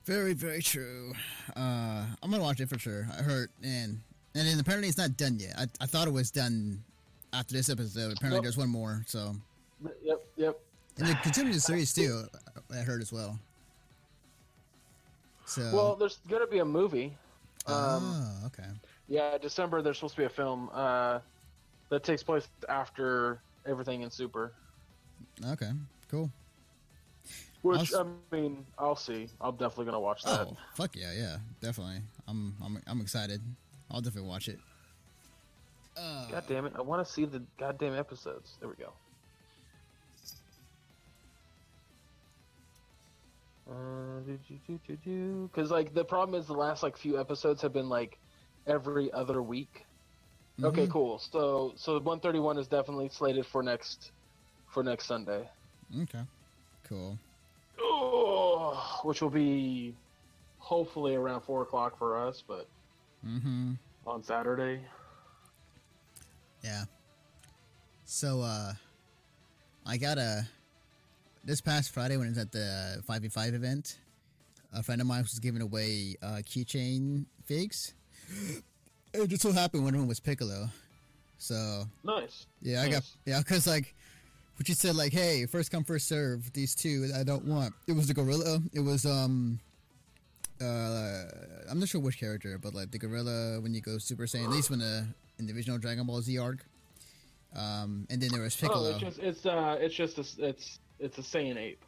Very, 0.06 0.34
very 0.34 0.62
true. 0.62 1.14
Uh, 1.56 2.06
I'm 2.22 2.30
gonna 2.32 2.44
watch 2.44 2.60
it 2.62 2.70
for 2.70 2.78
sure. 2.78 3.08
I 3.18 3.24
heard, 3.24 3.50
and 3.64 4.00
and 4.36 4.48
then 4.48 4.60
apparently 4.60 4.88
it's 4.88 4.98
not 5.00 5.18
done 5.18 5.40
yet. 5.40 5.56
I, 5.58 5.66
I 5.82 5.86
thought 5.88 6.08
it 6.08 6.12
was 6.14 6.30
done 6.32 6.82
after 7.34 7.54
this 7.56 7.70
episode. 7.70 8.14
Apparently 8.14 8.38
Nope. 8.38 8.44
there's 8.44 8.58
one 8.58 8.70
more. 8.70 9.04
So 9.08 9.36
Yep, 10.04 10.24
yep. 10.38 10.60
and 10.98 11.08
they're 11.08 11.20
continuing 11.24 11.56
the 11.56 11.60
series 11.60 11.92
too. 11.94 12.24
I 12.72 12.78
heard 12.78 13.02
as 13.02 13.12
well. 13.12 13.40
So 15.46 15.70
Well, 15.74 15.96
there's 15.96 16.20
gonna 16.30 16.48
be 16.48 16.60
a 16.60 16.66
movie. 16.66 17.18
Um, 17.66 17.76
oh, 17.76 18.46
okay. 18.48 18.70
yeah, 19.08 19.38
December. 19.40 19.82
There's 19.82 19.98
supposed 19.98 20.16
to 20.16 20.22
be 20.22 20.26
a 20.26 20.30
film 20.30 20.70
uh, 20.74 21.20
that 21.90 22.04
takes 22.04 22.22
place 22.24 22.48
after 22.70 23.40
everything 23.66 24.02
in 24.02 24.12
Super. 24.12 24.54
Okay, 25.48 25.72
cool. 26.10 26.32
Which 27.62 27.94
I'll 27.94 28.08
I 28.32 28.36
mean, 28.36 28.66
I'll 28.78 28.96
see. 28.96 29.28
I'm 29.40 29.56
definitely 29.56 29.86
gonna 29.86 30.00
watch 30.00 30.24
that. 30.24 30.48
Oh, 30.48 30.58
fuck 30.74 30.96
yeah, 30.96 31.12
yeah, 31.16 31.38
definitely. 31.62 32.02
I'm, 32.28 32.56
I'm, 32.64 32.82
I'm 32.88 33.02
excited. 33.02 33.42
I'll 33.92 34.02
definitely 34.02 34.30
watch 34.30 34.48
it. 34.48 34.60
Uh, 35.96 36.28
God 36.32 36.44
damn 36.48 36.66
it! 36.66 36.74
I 36.76 36.82
want 36.82 37.06
to 37.06 37.12
see 37.12 37.26
the 37.26 37.44
goddamn 37.60 37.94
episodes. 37.96 38.58
There 38.60 38.70
we 38.70 38.76
go. 38.76 38.94
Because 45.54 45.72
like 45.72 45.94
the 45.94 46.04
problem 46.04 46.40
is 46.40 46.48
the 46.48 46.54
last 46.54 46.84
like 46.84 46.98
few 46.98 47.20
episodes 47.20 47.62
have 47.62 47.74
been 47.74 47.90
like 47.90 48.18
every 48.68 49.12
other 49.12 49.42
week. 49.42 49.86
Okay, 50.64 50.88
mhm. 50.88 50.92
cool. 50.92 51.20
So 51.20 51.74
so 51.76 51.94
131 51.94 52.58
is 52.58 52.68
definitely 52.68 53.10
slated 53.10 53.46
for 53.46 53.64
next 53.64 54.12
for 54.68 54.84
next 54.84 55.06
Sunday. 55.06 55.50
Okay, 56.02 56.22
cool. 56.84 57.18
Oh, 57.84 59.00
which 59.04 59.22
will 59.22 59.30
be 59.30 59.96
hopefully 60.58 61.16
around 61.16 61.42
four 61.42 61.62
o'clock 61.64 61.98
for 61.98 62.18
us, 62.28 62.44
but 62.48 62.68
Mm-hmm. 63.26 63.74
on 64.08 64.24
Saturday. 64.24 64.82
Yeah. 66.64 66.86
So, 68.06 68.42
uh, 68.42 68.74
I 69.86 69.98
got 69.98 70.18
a 70.18 70.48
this 71.44 71.62
past 71.62 71.92
Friday 71.94 72.18
when 72.18 72.28
I 72.28 72.30
was 72.30 72.38
at 72.40 72.52
the 72.52 73.02
five 73.06 73.22
v 73.22 73.30
five 73.30 73.54
event. 73.54 73.98
A 74.74 74.82
friend 74.82 75.02
of 75.02 75.08
mine 75.08 75.22
was 75.22 75.38
giving 75.40 75.62
away 75.62 76.16
uh, 76.22 76.42
keychain 76.46 77.26
figs. 77.46 77.94
It 79.14 79.28
just 79.28 79.42
so 79.42 79.52
happened 79.52 79.84
one 79.84 79.94
of 79.94 80.00
them 80.00 80.08
was 80.08 80.22
Piccolo. 80.22 80.70
So 81.38 81.84
Nice. 82.02 82.48
yeah, 82.62 82.82
I 82.82 82.88
got 82.90 83.04
yeah, 83.26 83.42
cause 83.44 83.68
like, 83.68 83.94
what 84.62 84.70
you 84.70 84.76
said 84.76 84.96
like, 84.96 85.12
hey, 85.12 85.48
first 85.48 85.72
come 85.72 85.84
first 85.84 86.08
serve. 86.08 86.54
These 86.54 86.76
two 86.76 87.10
I 87.18 87.24
don't 87.24 87.46
want. 87.46 87.74
It 87.88 87.94
was 87.94 88.08
the 88.08 88.14
gorilla. 88.14 88.62
It 88.74 88.82
was 88.82 89.08
um. 89.08 89.60
Uh, 90.62 91.24
I'm 91.68 91.80
not 91.80 91.90
sure 91.90 92.00
which 92.00 92.20
character, 92.20 92.60
but 92.62 92.76
like 92.76 92.92
the 92.92 93.00
gorilla 93.00 93.60
when 93.60 93.74
you 93.74 93.82
go 93.82 93.98
Super 93.98 94.28
Saiyan, 94.28 94.44
at 94.44 94.50
least 94.52 94.70
when 94.70 94.78
the 94.78 95.08
in 95.40 95.48
the 95.48 95.54
original 95.54 95.80
Dragon 95.80 96.06
Ball 96.06 96.22
Z 96.22 96.38
arc. 96.38 96.64
Um, 97.56 98.06
and 98.12 98.22
then 98.22 98.30
there 98.32 98.44
was 98.44 98.56
Piccolo. 98.56 98.90
Oh, 98.90 98.92
it's 98.92 99.00
just 99.00 99.20
it's 99.20 99.46
uh 99.48 99.78
it's 99.82 99.96
just 99.96 100.18
a, 100.20 100.50
it's 100.50 100.78
it's 101.00 101.18
a 101.18 101.22
Saiyan 101.22 101.58
ape. 101.58 101.84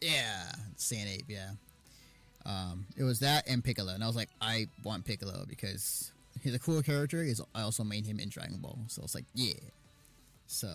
Yeah, 0.00 0.52
Saiyan 0.78 1.16
Ape, 1.16 1.24
yeah. 1.26 1.50
Um, 2.46 2.86
it 2.96 3.02
was 3.02 3.18
that 3.18 3.48
and 3.48 3.64
Piccolo, 3.64 3.94
and 3.94 4.04
I 4.04 4.06
was 4.06 4.14
like, 4.14 4.28
I 4.40 4.68
want 4.84 5.04
Piccolo 5.04 5.44
because 5.48 6.12
he's 6.40 6.54
a 6.54 6.60
cool 6.60 6.82
character. 6.82 7.24
He's 7.24 7.40
I 7.52 7.62
also 7.62 7.82
made 7.82 8.06
him 8.06 8.20
in 8.20 8.28
Dragon 8.28 8.58
Ball, 8.58 8.78
so 8.86 9.02
it's 9.02 9.16
like, 9.16 9.24
yeah. 9.34 9.54
So 10.46 10.68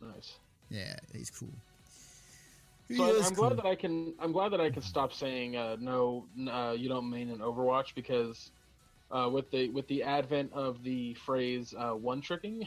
Nice. 0.00 0.38
yeah, 0.70 0.96
he's 1.12 1.30
cool. 1.30 1.52
He 2.88 2.96
So 2.96 3.04
I'm, 3.04 3.34
cool. 3.34 3.34
glad 3.34 3.58
that 3.58 3.66
I 3.66 3.74
can. 3.76 4.14
I'm 4.20 4.32
glad 4.32 4.52
that 4.52 4.60
I 4.60 4.70
can 4.70 4.82
stop 4.82 5.12
saying 5.12 5.56
uh, 5.56 5.76
no. 5.78 6.26
Uh, 6.50 6.74
you 6.76 6.88
don't 6.88 7.08
mean 7.10 7.30
an 7.30 7.38
Overwatch 7.38 7.94
because 7.94 8.50
uh, 9.10 9.28
with 9.32 9.50
the 9.50 9.68
with 9.70 9.86
the 9.88 10.02
advent 10.02 10.52
of 10.52 10.82
the 10.82 11.14
phrase 11.14 11.74
uh, 11.78 11.92
one 11.92 12.20
tricking, 12.20 12.66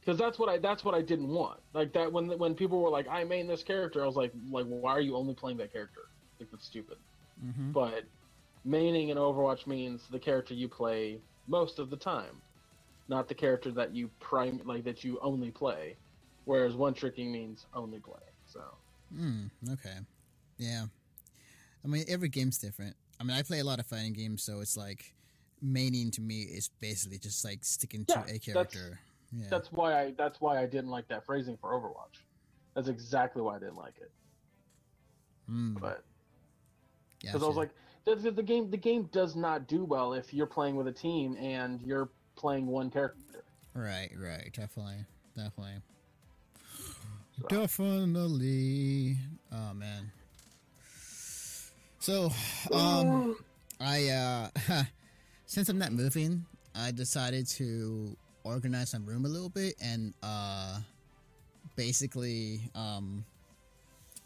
because 0.00 0.18
that's 0.18 0.38
what 0.38 0.48
I 0.48 0.58
that's 0.58 0.84
what 0.84 0.94
I 0.94 1.02
didn't 1.02 1.28
want. 1.28 1.60
Like 1.74 1.92
that 1.94 2.12
when 2.12 2.28
when 2.38 2.54
people 2.54 2.82
were 2.82 2.90
like, 2.90 3.06
I 3.08 3.24
main 3.24 3.46
this 3.46 3.62
character, 3.62 4.02
I 4.02 4.06
was 4.06 4.16
like, 4.16 4.32
like 4.50 4.66
why 4.66 4.92
are 4.92 5.00
you 5.00 5.16
only 5.16 5.34
playing 5.34 5.58
that 5.58 5.72
character? 5.72 6.02
Like 6.40 6.50
that's 6.50 6.66
stupid. 6.66 6.98
Mhm. 7.44 7.72
But 7.72 8.04
maining 8.66 9.10
in 9.10 9.16
Overwatch 9.16 9.66
means 9.66 10.08
the 10.08 10.18
character 10.18 10.54
you 10.54 10.68
play 10.68 11.22
most 11.46 11.78
of 11.78 11.90
the 11.90 11.96
time. 11.96 12.42
Not 13.08 13.28
the 13.28 13.34
character 13.34 13.70
that 13.72 13.94
you 13.94 14.08
prime 14.20 14.60
like 14.64 14.84
that 14.84 15.04
you 15.04 15.18
only 15.22 15.50
play. 15.50 15.96
Whereas 16.44 16.74
one 16.74 16.94
tricking 16.94 17.32
means 17.32 17.66
only 17.74 17.98
play. 17.98 18.22
So 18.46 18.60
Hmm. 19.14 19.46
Okay. 19.72 19.96
Yeah. 20.58 20.86
I 21.84 21.88
mean, 21.88 22.04
every 22.08 22.28
game's 22.28 22.58
different. 22.58 22.96
I 23.20 23.24
mean, 23.24 23.36
I 23.36 23.42
play 23.42 23.60
a 23.60 23.64
lot 23.64 23.78
of 23.78 23.86
fighting 23.86 24.12
games, 24.12 24.42
so 24.42 24.60
it's 24.60 24.76
like 24.76 25.14
maining 25.64 26.10
to 26.12 26.20
me 26.20 26.42
is 26.42 26.68
basically 26.80 27.18
just 27.18 27.44
like 27.44 27.64
sticking 27.64 28.04
to 28.06 28.12
Yeah, 28.14 28.20
a 28.22 28.24
that's- 28.26 28.44
character. 28.44 29.00
Yeah. 29.32 29.46
that's 29.50 29.72
why 29.72 30.00
I 30.00 30.10
that's 30.12 30.40
why 30.40 30.60
I 30.62 30.66
didn't 30.66 30.90
like 30.90 31.08
that 31.08 31.24
phrasing 31.26 31.56
for 31.56 31.70
Overwatch. 31.72 32.20
That's 32.74 32.88
exactly 32.88 33.42
why 33.42 33.56
I 33.56 33.58
didn't 33.58 33.76
like 33.76 33.98
it. 34.00 34.10
Hmm. 35.46 35.74
But 35.74 36.04
Yeah. 37.22 37.32
because 37.32 37.42
I 37.42 37.46
was 37.46 37.56
like, 37.56 37.70
the, 38.04 38.14
the 38.30 38.42
game 38.42 38.70
the 38.70 38.76
game 38.76 39.04
does 39.12 39.34
not 39.36 39.66
do 39.66 39.84
well 39.84 40.12
if 40.14 40.32
you're 40.32 40.46
playing 40.46 40.76
with 40.76 40.86
a 40.88 40.92
team 40.92 41.36
and 41.38 41.80
you're 41.82 42.08
playing 42.36 42.66
one 42.66 42.90
character. 42.90 43.42
right, 43.74 44.10
right, 44.18 44.50
definitely, 44.52 45.04
definitely, 45.36 45.80
So- 47.40 47.48
definitely. 47.48 49.16
Oh 49.52 49.74
man. 49.74 50.10
So, 51.98 52.30
um, 52.72 53.36
I 53.80 54.08
uh, 54.08 54.48
since 55.46 55.68
I'm 55.68 55.78
not 55.78 55.92
moving, 55.92 56.44
I 56.74 56.90
decided 56.92 57.46
to 57.48 58.16
organize 58.44 58.94
my 58.94 59.00
room 59.04 59.24
a 59.24 59.28
little 59.28 59.48
bit 59.48 59.74
and 59.82 60.14
uh, 60.22 60.78
basically 61.74 62.60
um, 62.74 63.24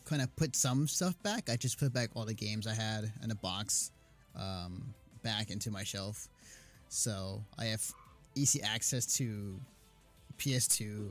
kind 0.04 0.20
of 0.20 0.34
put 0.36 0.54
some 0.54 0.86
stuff 0.86 1.14
back. 1.22 1.48
I 1.48 1.56
just 1.56 1.78
put 1.78 1.92
back 1.92 2.10
all 2.14 2.24
the 2.26 2.34
games 2.34 2.66
I 2.66 2.74
had 2.74 3.10
in 3.24 3.30
a 3.30 3.34
box 3.36 3.92
um, 4.36 4.94
back 5.22 5.50
into 5.50 5.70
my 5.70 5.82
shelf. 5.84 6.28
So 6.88 7.42
I 7.58 7.66
have 7.66 7.82
easy 8.34 8.62
access 8.62 9.06
to 9.16 9.58
PS2, 10.38 11.08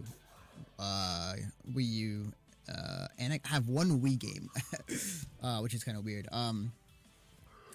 uh, 0.80 1.34
Wii 1.74 1.86
U, 1.88 2.32
uh, 2.74 3.08
and 3.18 3.34
I 3.34 3.40
have 3.46 3.68
one 3.68 4.00
Wii 4.02 4.18
game, 4.20 4.50
uh, 5.44 5.60
which 5.60 5.74
is 5.74 5.84
kind 5.84 5.98
of 5.98 6.06
weird. 6.06 6.28
Um, 6.32 6.72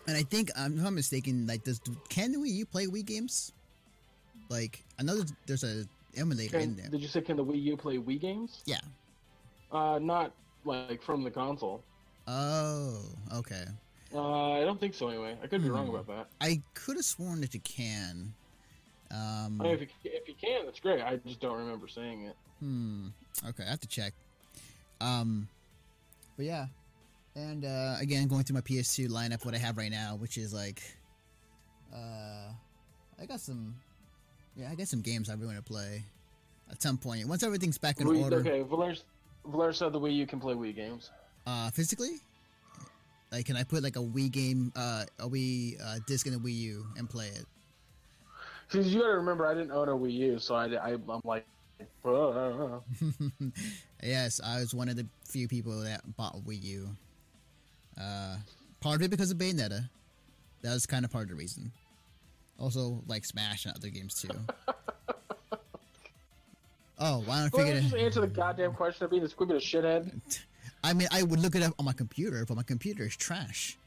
and 0.06 0.16
I 0.16 0.22
think, 0.22 0.50
um, 0.56 0.72
if 0.72 0.78
I'm 0.78 0.84
not 0.84 0.92
mistaken, 0.92 1.46
like, 1.46 1.64
does 1.64 1.80
can 2.08 2.32
the 2.32 2.38
Wii 2.38 2.50
U 2.54 2.66
play 2.66 2.86
Wii 2.86 3.04
games? 3.04 3.52
Like, 4.50 4.84
I 4.98 5.02
know 5.02 5.22
there's- 5.46 5.62
a 5.64 5.84
emulator 6.16 6.58
in 6.58 6.76
there. 6.76 6.88
did 6.90 7.00
you 7.00 7.08
say 7.08 7.20
can 7.20 7.36
the 7.36 7.44
Wii 7.44 7.60
U 7.62 7.76
play 7.76 7.96
Wii 7.98 8.20
games? 8.20 8.62
Yeah. 8.66 8.80
Uh, 9.72 9.98
not 9.98 10.32
like 10.64 11.02
from 11.02 11.24
the 11.24 11.30
console. 11.30 11.82
Oh, 12.28 13.00
okay. 13.34 13.64
Uh, 14.14 14.52
I 14.52 14.60
don't 14.60 14.78
think 14.78 14.94
so. 14.94 15.08
Anyway, 15.08 15.36
I 15.42 15.46
could 15.48 15.62
be 15.62 15.68
wrong 15.70 15.86
Hmm. 15.88 15.96
about 15.96 16.06
that. 16.06 16.26
I 16.40 16.62
could 16.74 16.96
have 16.96 17.04
sworn 17.04 17.40
that 17.40 17.52
you 17.52 17.60
can. 17.60 18.32
Um, 19.14 19.60
I 19.60 19.64
mean, 19.64 19.72
if 19.74 19.80
you 19.82 19.86
if 20.04 20.28
you 20.28 20.34
can, 20.40 20.64
that's 20.64 20.80
great. 20.80 21.00
I 21.00 21.16
just 21.16 21.40
don't 21.40 21.56
remember 21.56 21.86
saying 21.86 22.22
it. 22.24 22.36
Hmm. 22.60 23.08
Okay, 23.48 23.62
I 23.64 23.70
have 23.70 23.80
to 23.80 23.88
check. 23.88 24.12
Um, 25.00 25.46
but 26.36 26.46
yeah, 26.46 26.66
and 27.36 27.64
uh, 27.64 27.96
again, 28.00 28.26
going 28.26 28.42
through 28.44 28.54
my 28.54 28.60
PS2 28.60 29.08
lineup, 29.08 29.44
what 29.44 29.54
I 29.54 29.58
have 29.58 29.76
right 29.76 29.90
now, 29.90 30.16
which 30.16 30.36
is 30.36 30.52
like, 30.52 30.82
uh, 31.94 32.48
I 33.20 33.26
got 33.26 33.40
some, 33.40 33.74
yeah, 34.56 34.68
I 34.70 34.74
got 34.74 34.88
some 34.88 35.00
games 35.00 35.28
I 35.30 35.34
really 35.34 35.46
want 35.54 35.58
to 35.58 35.62
play 35.62 36.02
at 36.70 36.82
some 36.82 36.96
point. 36.98 37.26
Once 37.28 37.42
everything's 37.42 37.78
back 37.78 38.00
in 38.00 38.06
Wii- 38.08 38.22
order, 38.22 38.36
okay, 38.38 38.62
Valer, 38.62 38.94
Valer 39.46 39.72
said 39.72 39.92
the 39.92 40.00
Wii 40.00 40.14
U 40.16 40.26
can 40.26 40.40
play 40.40 40.54
Wii 40.54 40.74
games. 40.74 41.10
uh, 41.46 41.70
physically, 41.70 42.20
like, 43.30 43.46
can 43.46 43.56
I 43.56 43.62
put 43.64 43.82
like 43.82 43.96
a 43.96 44.00
Wii 44.00 44.30
game, 44.32 44.72
uh, 44.74 45.04
a 45.20 45.28
Wii 45.28 45.76
uh, 45.84 45.98
disc 46.06 46.26
in 46.26 46.32
the 46.32 46.38
Wii 46.38 46.54
U 46.56 46.86
and 46.96 47.08
play 47.08 47.26
it? 47.28 47.44
Because 48.68 48.92
you 48.92 49.00
got 49.00 49.08
to 49.08 49.14
remember, 49.14 49.46
I 49.46 49.54
didn't 49.54 49.72
own 49.72 49.88
a 49.88 49.92
Wii 49.92 50.12
U, 50.12 50.38
so 50.38 50.54
I, 50.54 50.66
I 50.74 50.90
am 50.92 51.20
like, 51.24 51.46
yes, 54.02 54.40
I 54.44 54.60
was 54.60 54.74
one 54.74 54.88
of 54.88 54.96
the 54.96 55.06
few 55.24 55.48
people 55.48 55.80
that 55.80 56.16
bought 56.16 56.34
a 56.36 56.38
Wii 56.38 56.62
U. 56.62 56.88
Uh, 58.00 58.36
part 58.80 58.96
of 58.96 59.02
it 59.02 59.10
because 59.10 59.30
of 59.30 59.38
Bayonetta. 59.38 59.88
That 60.62 60.72
was 60.72 60.86
kind 60.86 61.04
of 61.04 61.12
part 61.12 61.24
of 61.24 61.30
the 61.30 61.34
reason. 61.34 61.72
Also, 62.58 63.02
like 63.06 63.24
Smash 63.24 63.64
and 63.66 63.74
other 63.76 63.88
games 63.88 64.14
too. 64.14 64.28
oh, 66.98 67.20
why 67.26 67.40
don't 67.40 67.54
I 67.54 67.64
Well, 67.64 67.80
just 67.80 67.94
answer 67.94 68.20
the 68.20 68.26
goddamn 68.26 68.74
question 68.74 69.04
of 69.04 69.10
being 69.10 69.24
a 69.24 69.26
squibby 69.26 69.56
shithead. 69.56 70.20
I 70.84 70.92
mean, 70.92 71.08
I 71.10 71.22
would 71.22 71.40
look 71.40 71.54
it 71.54 71.62
up 71.62 71.74
on 71.78 71.86
my 71.86 71.94
computer, 71.94 72.44
but 72.46 72.56
my 72.56 72.62
computer 72.62 73.04
is 73.04 73.16
trash. 73.16 73.78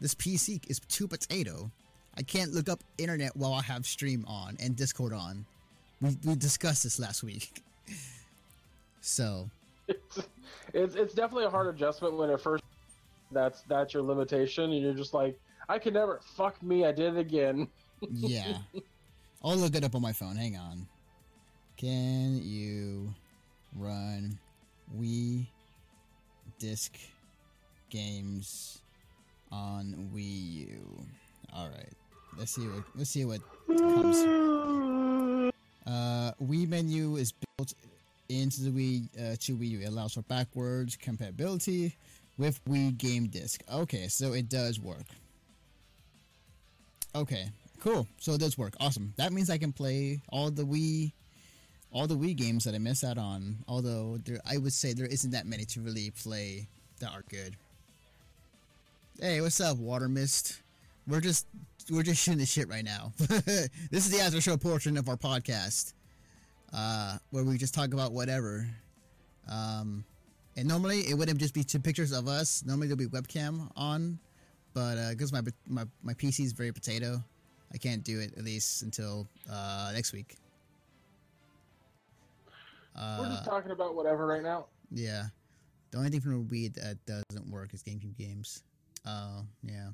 This 0.00 0.14
PC 0.14 0.60
is 0.70 0.78
too 0.88 1.08
potato. 1.08 1.70
I 2.18 2.22
can't 2.22 2.52
look 2.52 2.68
up 2.68 2.82
internet 2.98 3.36
while 3.36 3.52
I 3.52 3.62
have 3.62 3.86
stream 3.86 4.24
on 4.26 4.56
and 4.60 4.74
Discord 4.74 5.12
on. 5.12 5.46
We, 6.00 6.16
we 6.24 6.34
discussed 6.34 6.82
this 6.82 6.98
last 6.98 7.22
week. 7.22 7.62
So, 9.00 9.48
It's, 9.86 10.18
it's 10.74 10.94
it's 10.94 11.14
definitely 11.14 11.44
a 11.46 11.50
hard 11.50 11.74
adjustment 11.74 12.14
when 12.18 12.28
at 12.28 12.42
first 12.42 12.62
that's 13.30 13.62
that's 13.62 13.94
your 13.94 14.02
limitation, 14.02 14.64
and 14.64 14.82
you're 14.82 14.92
just 14.92 15.14
like, 15.14 15.38
I 15.68 15.78
can 15.78 15.94
never. 15.94 16.20
Fuck 16.36 16.62
me, 16.62 16.84
I 16.84 16.92
did 16.92 17.16
it 17.16 17.18
again. 17.18 17.68
yeah. 18.10 18.58
I'll 19.42 19.56
look 19.56 19.74
it 19.76 19.84
up 19.84 19.94
on 19.94 20.02
my 20.02 20.12
phone. 20.12 20.36
Hang 20.36 20.58
on. 20.58 20.86
Can 21.78 22.42
you 22.42 23.14
run 23.74 24.38
Wii 24.98 25.46
disc 26.58 26.98
games 27.88 28.80
on 29.50 30.10
Wii 30.14 30.68
U? 30.68 31.06
All 31.54 31.68
right. 31.68 31.94
Let's 32.38 32.52
see 32.52 32.68
what 32.68 32.84
let's 32.94 33.10
see 33.10 33.24
what 33.24 33.40
comes. 33.66 34.16
Uh, 35.84 36.32
Wii 36.40 36.68
menu 36.68 37.16
is 37.16 37.32
built 37.32 37.74
into 38.28 38.62
the 38.62 38.70
Wii 38.70 39.08
uh, 39.16 39.36
to 39.40 39.56
Wii 39.56 39.70
U. 39.70 39.80
It 39.80 39.88
allows 39.88 40.14
for 40.14 40.22
backwards 40.22 40.96
compatibility 40.96 41.96
with 42.36 42.64
Wii 42.66 42.96
Game 42.96 43.26
Disc. 43.26 43.62
Okay, 43.72 44.06
so 44.06 44.34
it 44.34 44.48
does 44.48 44.78
work. 44.78 45.06
Okay, 47.14 47.50
cool. 47.80 48.06
So 48.18 48.34
it 48.34 48.40
does 48.40 48.56
work. 48.56 48.74
Awesome. 48.78 49.14
That 49.16 49.32
means 49.32 49.50
I 49.50 49.58
can 49.58 49.72
play 49.72 50.20
all 50.28 50.50
the 50.52 50.62
Wii, 50.62 51.10
all 51.92 52.06
the 52.06 52.16
Wii 52.16 52.36
games 52.36 52.62
that 52.64 52.74
I 52.74 52.78
missed 52.78 53.02
out 53.02 53.18
on. 53.18 53.56
Although 53.66 54.20
there, 54.24 54.40
I 54.48 54.58
would 54.58 54.72
say 54.72 54.92
there 54.92 55.06
isn't 55.06 55.32
that 55.32 55.46
many 55.46 55.64
to 55.64 55.80
really 55.80 56.10
play 56.10 56.68
that 57.00 57.10
are 57.10 57.24
good. 57.28 57.56
Hey, 59.18 59.40
what's 59.40 59.60
up, 59.60 59.78
Water 59.78 60.08
Mist? 60.08 60.60
We're 61.08 61.20
just 61.20 61.46
we're 61.90 62.02
just 62.02 62.22
shooting 62.22 62.38
the 62.38 62.46
shit 62.46 62.68
right 62.68 62.84
now. 62.84 63.12
this 63.18 63.70
is 63.92 64.10
the 64.10 64.20
after 64.20 64.40
show 64.40 64.56
portion 64.58 64.96
of 64.98 65.08
our 65.08 65.16
podcast, 65.16 65.94
uh, 66.72 67.16
where 67.30 67.44
we 67.44 67.56
just 67.56 67.72
talk 67.74 67.94
about 67.94 68.12
whatever. 68.12 68.68
Um, 69.50 70.04
and 70.56 70.68
normally 70.68 71.00
it 71.00 71.14
wouldn't 71.16 71.38
just 71.38 71.54
be 71.54 71.64
two 71.64 71.78
pictures 71.78 72.12
of 72.12 72.28
us. 72.28 72.62
Normally 72.66 72.88
there'll 72.88 72.98
be 72.98 73.06
webcam 73.06 73.70
on, 73.74 74.18
but 74.74 75.10
because 75.10 75.32
my 75.32 75.40
my 75.66 75.84
my 76.02 76.12
PC 76.12 76.40
is 76.44 76.52
very 76.52 76.72
potato, 76.72 77.22
I 77.72 77.78
can't 77.78 78.04
do 78.04 78.20
it 78.20 78.34
at 78.36 78.44
least 78.44 78.82
until 78.82 79.26
uh, 79.50 79.90
next 79.94 80.12
week. 80.12 80.36
We're 82.94 83.00
Uh, 83.00 83.30
just 83.30 83.44
talking 83.44 83.70
about 83.70 83.94
whatever 83.94 84.26
right 84.26 84.42
now. 84.42 84.66
yeah, 84.90 85.26
the 85.92 85.98
only 85.98 86.10
thing 86.10 86.20
from 86.20 86.46
the 86.48 86.54
Wii 86.54 86.74
that 86.74 86.98
doesn't 87.06 87.48
work 87.50 87.72
is 87.72 87.82
GameCube 87.82 88.18
games. 88.18 88.64
Oh 89.06 89.46
yeah. 89.62 89.90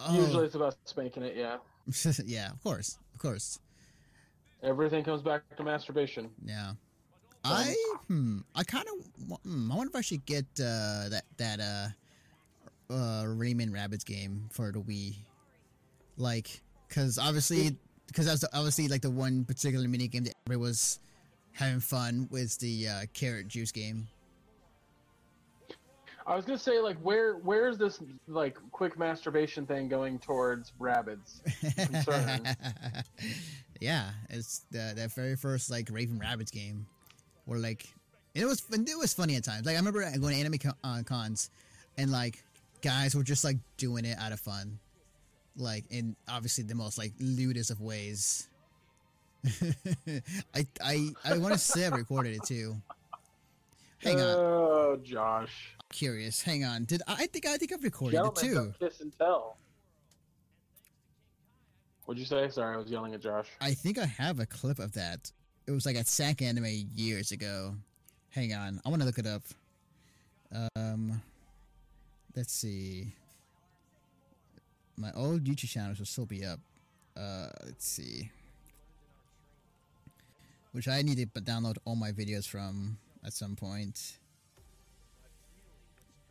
Oh, 0.00 0.14
Usually 0.14 0.46
it's 0.46 0.54
about 0.54 0.76
spanking 0.84 1.22
it. 1.22 1.36
Yeah, 1.36 1.58
yeah, 2.24 2.50
of 2.50 2.62
course, 2.62 2.98
of 3.14 3.20
course. 3.20 3.58
everything 4.62 5.04
comes 5.04 5.22
back 5.22 5.42
to 5.56 5.62
masturbation. 5.62 6.30
Yeah. 6.44 6.72
I 7.42 7.74
hmm. 8.08 8.40
I 8.54 8.64
kind 8.64 8.86
of. 8.86 9.38
Hmm, 9.44 9.72
I 9.72 9.76
wonder 9.76 9.90
if 9.90 9.96
I 9.96 10.02
should 10.02 10.26
get 10.26 10.44
uh, 10.60 11.08
that 11.08 11.24
that 11.38 11.60
uh, 11.60 12.92
uh, 12.92 13.24
Rayman 13.24 13.70
Rabbids 13.70 14.04
game 14.04 14.48
for 14.52 14.72
the 14.72 14.80
Wii. 14.80 15.16
Like, 16.16 16.60
because 16.88 17.18
obviously, 17.18 17.76
because 18.08 18.26
that's 18.26 18.40
the- 18.40 18.54
obviously 18.54 18.88
like 18.88 19.00
the 19.00 19.10
one 19.10 19.44
particular 19.44 19.88
mini 19.88 20.08
game 20.08 20.24
that 20.24 20.34
everybody 20.46 20.60
was 20.68 20.98
having 21.52 21.80
fun 21.80 22.28
with 22.30 22.58
the 22.58 22.88
uh, 22.88 23.00
carrot 23.14 23.48
juice 23.48 23.72
game. 23.72 24.08
I 26.30 26.36
was 26.36 26.44
gonna 26.44 26.58
say 26.58 26.78
like 26.78 26.96
where 26.98 27.38
where's 27.38 27.76
this 27.76 27.98
like 28.28 28.56
quick 28.70 28.96
masturbation 28.96 29.66
thing 29.66 29.88
going 29.88 30.20
towards 30.20 30.72
rabbits? 30.78 31.42
Yeah, 33.80 34.10
it's 34.28 34.60
the 34.70 34.92
that 34.94 35.10
very 35.14 35.36
first 35.36 35.70
like 35.70 35.88
Raving 35.90 36.20
Rabbids 36.20 36.52
game, 36.52 36.86
where 37.46 37.58
like 37.58 37.86
it 38.34 38.44
was 38.44 38.62
it 38.70 38.98
was 38.98 39.14
funny 39.14 39.36
at 39.36 39.44
times. 39.44 39.64
Like 39.64 39.74
I 39.74 39.78
remember 39.78 40.02
going 40.18 40.34
to 40.34 40.40
anime 40.40 40.58
con- 40.58 40.74
uh, 40.84 41.02
cons, 41.04 41.50
and 41.96 42.12
like 42.12 42.44
guys 42.82 43.14
were 43.14 43.22
just 43.22 43.42
like 43.42 43.56
doing 43.78 44.04
it 44.04 44.18
out 44.18 44.32
of 44.32 44.40
fun, 44.40 44.78
like 45.56 45.84
in 45.88 46.14
obviously 46.28 46.62
the 46.64 46.74
most 46.74 46.98
like 46.98 47.12
lewdest 47.18 47.70
of 47.70 47.80
ways. 47.80 48.48
I 50.54 50.66
I 50.84 51.08
I 51.24 51.38
want 51.38 51.54
to 51.54 51.58
say 51.58 51.86
I 51.86 51.88
recorded 51.88 52.36
it 52.36 52.44
too. 52.44 52.76
Hang 53.98 54.20
on, 54.20 54.26
Oh, 54.36 54.98
Josh. 55.02 55.74
Curious. 55.90 56.42
Hang 56.42 56.64
on, 56.64 56.84
did 56.84 57.02
I, 57.06 57.14
I 57.14 57.26
think 57.26 57.46
I 57.46 57.56
think 57.56 57.72
I've 57.72 57.82
recorded 57.82 58.16
it 58.16 58.22
Gentlemen, 58.22 58.42
too? 58.42 58.54
don't 58.54 58.78
kiss 58.90 59.00
and 59.00 59.16
tell. 59.18 59.56
What'd 62.04 62.18
you 62.20 62.26
say? 62.26 62.48
Sorry, 62.48 62.74
I 62.74 62.78
was 62.78 62.90
yelling 62.90 63.14
at 63.14 63.20
Josh. 63.20 63.46
I 63.60 63.72
think 63.74 63.98
I 63.98 64.06
have 64.06 64.40
a 64.40 64.46
clip 64.46 64.78
of 64.78 64.92
that. 64.92 65.30
It 65.66 65.70
was 65.72 65.86
like 65.86 65.96
at 65.96 66.06
SacAnime 66.06 66.88
years 66.94 67.30
ago. 67.32 67.74
Hang 68.30 68.52
on, 68.54 68.80
I 68.84 68.88
want 68.88 69.02
to 69.02 69.06
look 69.06 69.18
it 69.18 69.26
up. 69.26 69.42
Um, 70.76 71.20
let's 72.36 72.52
see. 72.52 73.12
My 74.96 75.12
old 75.14 75.44
YouTube 75.44 75.68
channels 75.70 75.98
will 75.98 76.06
still 76.06 76.26
be 76.26 76.44
up. 76.44 76.60
Uh, 77.16 77.48
let's 77.64 77.86
see. 77.86 78.30
Which 80.72 80.86
I 80.88 81.02
need 81.02 81.16
to 81.18 81.26
b- 81.26 81.40
download 81.40 81.76
all 81.84 81.96
my 81.96 82.12
videos 82.12 82.46
from 82.46 82.98
at 83.24 83.32
some 83.32 83.56
point. 83.56 84.18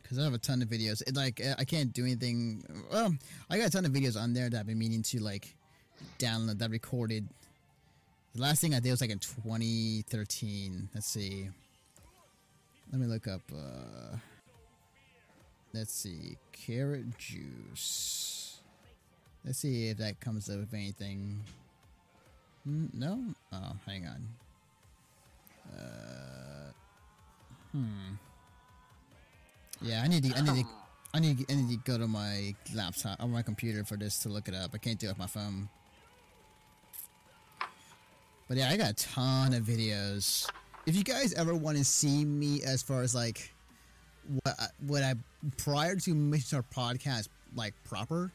Cause 0.10 0.18
I 0.18 0.23
have 0.23 0.34
a 0.34 0.40
ton 0.40 0.64
of 0.64 0.68
videos. 0.68 1.03
It 1.06 1.15
like 1.15 1.40
I 1.60 1.64
can't 1.64 1.94
do 1.94 2.03
anything. 2.03 2.64
Well, 2.91 3.14
I 3.48 3.60
got 3.60 3.68
a 3.68 3.69
ton 3.69 3.86
of 3.86 3.91
videos 3.91 4.19
on 4.19 4.34
there 4.34 4.49
that 4.49 4.60
I've 4.60 4.65
been 4.65 4.80
meaning 4.80 5.03
to 5.03 5.19
like 5.19 5.53
download 6.18 6.57
that 6.57 6.72
recorded. 6.72 7.27
The 8.34 8.41
last 8.41 8.60
thing 8.60 8.73
I 8.73 8.80
did 8.80 8.90
was 8.90 9.02
like 9.02 9.11
in 9.11 9.19
2013. 9.19 10.90
Let's 10.95 11.06
see. 11.06 11.49
Let 12.91 12.99
me 12.99 13.06
look 13.06 13.27
up. 13.27 13.41
Uh, 13.53 14.18
let's 15.73 15.94
see. 15.94 16.38
Carrot 16.53 17.15
juice. 17.19 18.61
Let's 19.45 19.60
see 19.60 19.90
if 19.90 19.98
that 19.98 20.19
comes 20.19 20.49
up 20.49 20.60
with 20.60 20.73
anything. 20.73 21.41
Mm, 22.68 22.94
no? 22.95 23.23
Oh, 23.53 23.73
hang 23.86 24.07
on. 24.07 24.27
Uh, 25.77 26.72
hmm. 27.72 28.15
Yeah, 29.82 30.02
I 30.04 30.08
need 30.08 30.24
to. 30.24 30.38
I 30.38 30.42
need 30.42 30.64
to. 30.64 30.70
I 31.14 31.20
need. 31.20 31.46
I 31.50 31.56
need 31.56 31.70
to 31.70 31.92
go 31.92 31.98
to 31.98 32.08
my 32.08 32.54
laptop 32.76 33.22
or 33.22 33.28
my 33.28 33.42
computer 33.42 33.84
for 33.84 33.98
this 33.98 34.20
to 34.20 34.30
look 34.30 34.48
it 34.48 34.54
up. 34.54 34.72
I 34.74 34.78
can't 34.78 35.00
do 35.00 35.08
it 35.08 35.12
with 35.12 35.20
my 35.20 35.28
phone. 35.28 35.70
But 38.48 38.58
yeah, 38.58 38.70
I 38.70 38.78
got 38.78 38.90
a 38.90 38.94
ton 38.94 39.54
of 39.54 39.64
videos. 39.64 40.50
If 40.88 40.96
you 40.96 41.04
guys 41.04 41.34
ever 41.34 41.54
want 41.54 41.78
to 41.78 41.84
see 41.84 42.26
me 42.26 42.64
as 42.64 42.82
far 42.82 43.04
as 43.04 43.14
like 43.14 43.54
what 44.44 44.56
I, 44.60 44.66
what 44.88 45.04
I 45.04 45.14
prior 45.58 45.96
to 45.96 46.16
making 46.16 46.58
our 46.58 46.64
podcast 46.64 47.30
like 47.56 47.76
proper, 47.84 48.32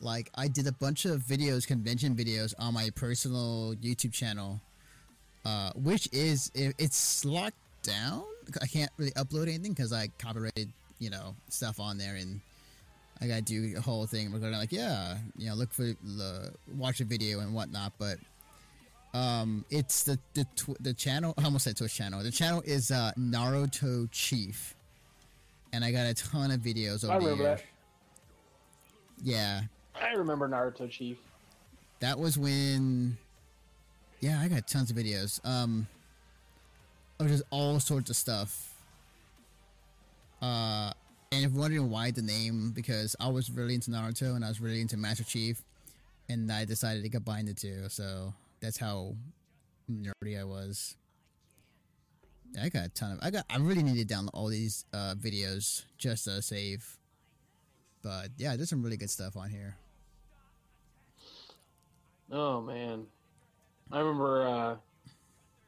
like 0.00 0.30
I 0.34 0.48
did 0.48 0.66
a 0.66 0.72
bunch 0.72 1.04
of 1.04 1.20
videos, 1.22 1.66
convention 1.66 2.14
videos 2.16 2.54
on 2.58 2.72
my 2.72 2.88
personal 2.94 3.74
YouTube 3.82 4.14
channel, 4.14 4.60
uh, 5.44 5.72
which 5.74 6.08
is 6.10 6.50
it, 6.54 6.74
it's 6.78 7.24
locked 7.26 7.56
down. 7.82 8.24
I 8.62 8.66
can't 8.66 8.90
really 8.96 9.12
upload 9.12 9.42
anything 9.42 9.72
because 9.72 9.92
I 9.92 10.08
copyrighted 10.18 10.72
you 11.00 11.10
know 11.10 11.34
stuff 11.48 11.80
on 11.80 11.98
there 11.98 12.14
and. 12.14 12.40
I 13.22 13.26
gotta 13.26 13.42
do 13.42 13.74
a 13.76 13.80
whole 13.82 14.06
thing 14.06 14.32
We're 14.32 14.38
going 14.38 14.54
like 14.54 14.72
yeah, 14.72 15.18
you 15.36 15.50
know, 15.50 15.54
look 15.54 15.74
for 15.74 15.82
the 15.82 16.54
watch 16.74 17.02
a 17.02 17.04
video 17.04 17.40
and 17.40 17.52
whatnot, 17.52 17.92
but 17.98 18.16
um, 19.12 19.62
it's 19.68 20.04
the 20.04 20.18
the 20.32 20.44
tw- 20.56 20.82
the 20.82 20.94
channel. 20.94 21.34
I 21.36 21.44
almost 21.44 21.64
said 21.64 21.76
Twitch 21.76 21.94
channel. 21.94 22.22
The 22.22 22.30
channel 22.30 22.62
is 22.64 22.90
uh, 22.90 23.12
Naruto 23.18 24.08
Chief, 24.10 24.74
and 25.74 25.84
I 25.84 25.92
got 25.92 26.06
a 26.06 26.14
ton 26.14 26.50
of 26.50 26.60
videos 26.60 27.04
over 27.04 27.12
I 27.12 27.16
remember 27.16 27.42
years. 27.44 27.60
that. 27.60 27.66
Yeah, 29.22 29.60
I 30.00 30.12
remember 30.12 30.48
Naruto 30.48 30.88
Chief. 30.88 31.18
that 31.98 32.18
was 32.18 32.38
when. 32.38 33.18
Yeah, 34.20 34.40
I 34.40 34.48
got 34.48 34.66
tons 34.66 34.90
of 34.90 34.96
videos. 34.96 35.44
Um, 35.44 35.86
of 37.18 37.28
just 37.28 37.42
all 37.50 37.80
sorts 37.80 38.08
of 38.08 38.16
stuff. 38.16 38.69
Uh, 40.40 40.92
and 41.32 41.44
if 41.44 41.52
wondering 41.52 41.90
why 41.90 42.10
the 42.10 42.22
name, 42.22 42.72
because 42.74 43.14
I 43.20 43.28
was 43.28 43.50
really 43.50 43.74
into 43.74 43.90
Naruto 43.90 44.34
and 44.34 44.44
I 44.44 44.48
was 44.48 44.60
really 44.60 44.80
into 44.80 44.96
Master 44.96 45.24
Chief, 45.24 45.62
and 46.28 46.50
I 46.50 46.64
decided 46.64 47.02
to 47.02 47.08
combine 47.08 47.46
the 47.46 47.54
two. 47.54 47.88
So 47.88 48.34
that's 48.60 48.78
how 48.78 49.14
nerdy 49.90 50.38
I 50.38 50.44
was. 50.44 50.96
I 52.60 52.68
got 52.68 52.86
a 52.86 52.88
ton 52.88 53.12
of. 53.12 53.18
I 53.22 53.30
got. 53.30 53.44
I 53.48 53.58
really 53.58 53.82
need 53.82 54.06
to 54.06 54.14
download 54.14 54.30
all 54.34 54.48
these 54.48 54.84
uh, 54.92 55.14
videos 55.16 55.84
just 55.98 56.24
to 56.24 56.42
save. 56.42 56.98
But 58.02 58.30
yeah, 58.36 58.56
there's 58.56 58.70
some 58.70 58.82
really 58.82 58.96
good 58.96 59.10
stuff 59.10 59.36
on 59.36 59.50
here. 59.50 59.76
Oh 62.32 62.60
man, 62.60 63.04
I 63.92 63.98
remember. 64.00 64.48
uh 64.48 64.76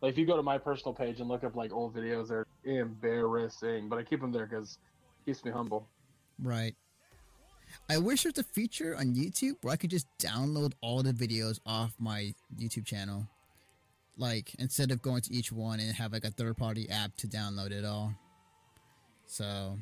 Like 0.01 0.13
if 0.13 0.19
you 0.19 0.27
go 0.27 0.37
to 0.37 0.43
my 0.43 0.59
personal 0.59 0.93
page 0.93 1.21
and 1.21 1.29
look 1.29 1.45
up 1.45 1.55
like 1.55 1.73
old 1.73 1.95
videos, 1.95 2.29
they're 2.29 2.47
embarrassing. 2.65 3.89
But 3.89 3.99
I 3.99 4.03
keep 4.03 4.21
them 4.21 4.33
there 4.33 4.47
because 4.47 4.79
keeps 5.25 5.45
me 5.45 5.51
humble. 5.51 5.89
Right. 6.43 6.75
I 7.89 7.99
wish 7.99 8.25
there's 8.25 8.39
a 8.39 8.43
feature 8.43 8.97
on 8.97 9.15
YouTube 9.15 9.57
where 9.63 9.73
I 9.73 9.77
could 9.77 9.91
just 9.91 10.07
download 10.19 10.73
all 10.81 11.03
the 11.03 11.13
videos 11.13 11.59
off 11.67 11.95
my 11.99 12.35
YouTube 12.57 12.85
channel. 12.85 13.27
Like 14.17 14.55
instead 14.59 14.91
of 14.91 15.01
going 15.01 15.23
to 15.23 15.33
each 15.33 15.53
one 15.53 15.81
and 15.81 15.95
have 15.95 16.13
like 16.13 16.25
a 16.25 16.31
third 16.31 16.57
party 16.57 16.89
app 16.91 17.17
to 17.17 17.27
download 17.27 17.71
it 17.71 17.85
all. 17.85 18.13
So 19.27 19.79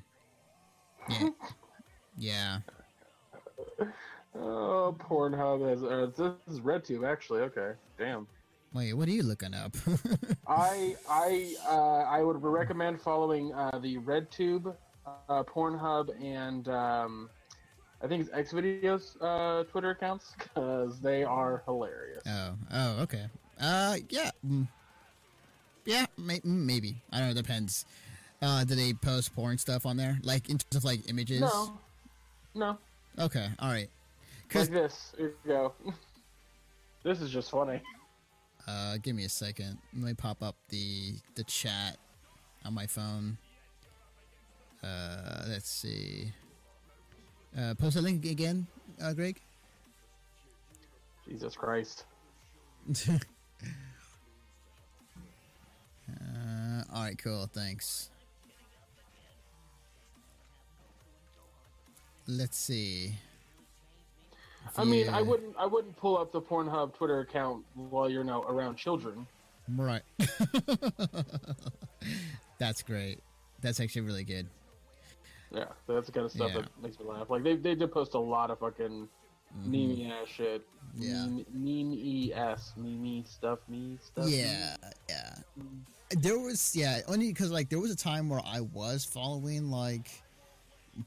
yeah. 1.09 1.29
yeah. 2.17 2.59
Oh, 4.35 4.97
Pornhub 4.99 5.69
has. 5.69 5.83
Uh, 5.83 6.11
this 6.17 6.55
is 6.55 6.61
RedTube 6.61 7.11
actually. 7.11 7.41
Okay, 7.43 7.73
damn. 7.99 8.27
Wait, 8.73 8.95
what 8.95 9.09
are 9.09 9.13
you 9.13 9.23
looking 9.25 9.53
up? 9.55 9.77
I 10.47 10.95
I 11.09 11.55
uh, 11.69 12.05
I 12.09 12.23
would 12.23 12.41
recommend 12.43 13.01
following 13.01 13.53
uh, 13.53 13.79
the 13.81 13.99
RedTube, 13.99 14.75
uh, 15.29 15.43
Pornhub, 15.43 16.11
and 16.23 16.69
um, 16.69 17.31
I 18.03 18.07
think 18.07 18.29
it's 18.33 18.53
Xvideos 18.53 19.17
uh, 19.21 19.65
Twitter 19.65 19.91
accounts 19.91 20.35
because 20.39 21.01
they 21.01 21.25
are 21.25 21.63
hilarious. 21.67 22.23
oh, 22.29 22.53
oh, 22.73 23.03
okay. 23.03 23.27
Uh, 23.61 23.97
yeah. 24.09 24.31
mm. 24.47 24.67
Yeah, 25.85 26.07
may- 26.17 26.41
mm, 26.41 26.45
maybe. 26.65 26.97
I 27.13 27.19
don't 27.19 27.27
know, 27.29 27.33
it 27.33 27.43
depends. 27.43 27.85
Uh, 28.41 28.65
do 28.65 28.75
they 28.75 28.93
post 28.93 29.35
porn 29.35 29.59
stuff 29.59 29.85
on 29.85 29.97
there? 29.97 30.19
Like 30.23 30.49
in 30.49 30.59
terms 30.59 30.77
of 30.77 30.85
like 30.85 31.09
images? 31.11 31.41
No, 31.41 31.79
no, 32.55 32.79
Okay, 33.19 33.49
alright. 33.61 33.91
Like 34.55 34.71
this. 34.71 35.13
Here 35.17 35.29
you 35.45 35.51
go. 35.53 35.73
this 37.03 37.21
is 37.21 37.31
just 37.31 37.51
funny. 37.51 37.83
Uh, 38.71 38.99
give 39.03 39.17
me 39.17 39.25
a 39.25 39.29
second. 39.29 39.79
Let 39.95 40.05
me 40.05 40.15
pop 40.15 40.43
up 40.43 40.57
the 40.69 41.15
the 41.35 41.43
chat 41.45 41.97
on 42.65 42.75
my 42.75 42.87
phone. 42.87 43.37
Uh, 44.83 45.45
let's 45.49 45.69
see. 45.69 46.33
Uh, 47.59 47.75
post 47.75 47.97
a 47.97 48.01
link 48.01 48.25
again, 48.25 48.67
uh, 49.03 49.13
Greg. 49.13 49.41
Jesus 51.29 51.57
Christ. 51.57 52.05
uh, 53.09 53.15
all 56.93 57.03
right, 57.03 57.19
cool. 57.19 57.49
Thanks. 57.53 58.11
Let's 62.29 62.57
see. 62.57 63.15
I 64.77 64.85
mean, 64.85 65.09
I 65.09 65.23
wouldn't 65.23 65.55
I 65.59 65.67
wouldn't 65.67 65.97
pull 65.97 66.19
up 66.19 66.33
the 66.33 66.41
Pornhub 66.41 66.95
Twitter 66.95 67.21
account 67.21 67.65
while 67.75 68.09
you're 68.09 68.25
now 68.25 68.43
around 68.43 68.77
children. 68.77 69.27
Right. 69.77 70.03
That's 72.59 72.83
great. 72.83 73.21
That's 73.61 73.81
actually 73.81 74.03
really 74.03 74.25
good. 74.25 74.47
Yeah, 75.53 75.65
that's 75.89 76.07
the 76.07 76.13
kind 76.13 76.27
of 76.27 76.33
stuff 76.33 76.53
Yeah. 76.55 76.61
that 76.61 76.83
makes 76.83 76.99
me 76.99 77.07
laugh. 77.07 77.29
Like 77.29 77.43
they 77.43 77.57
they 77.57 77.75
did 77.75 77.91
post 77.91 78.15
a 78.15 78.19
lot 78.19 78.51
of 78.51 78.61
fucking 78.61 79.09
meme 79.65 80.13
ass 80.13 80.29
shit. 80.29 80.63
Mm-hmm. 80.97 81.03
Yeah. 81.03 81.27
Meme 81.53 81.93
e 81.95 82.33
s 82.33 82.73
meme 82.77 83.25
stuff 83.25 83.59
me 83.69 83.99
stuff. 84.03 84.29
Yeah, 84.29 84.77
yeah. 85.09 85.35
There 86.11 86.39
was 86.39 86.75
yeah, 86.77 87.01
only 87.09 87.29
because 87.29 87.51
like 87.51 87.69
there 87.69 87.81
was 87.81 87.91
a 87.91 87.97
time 87.97 88.29
where 88.29 88.41
I 88.45 88.61
was 88.61 89.05
following 89.05 89.71
like 89.71 90.09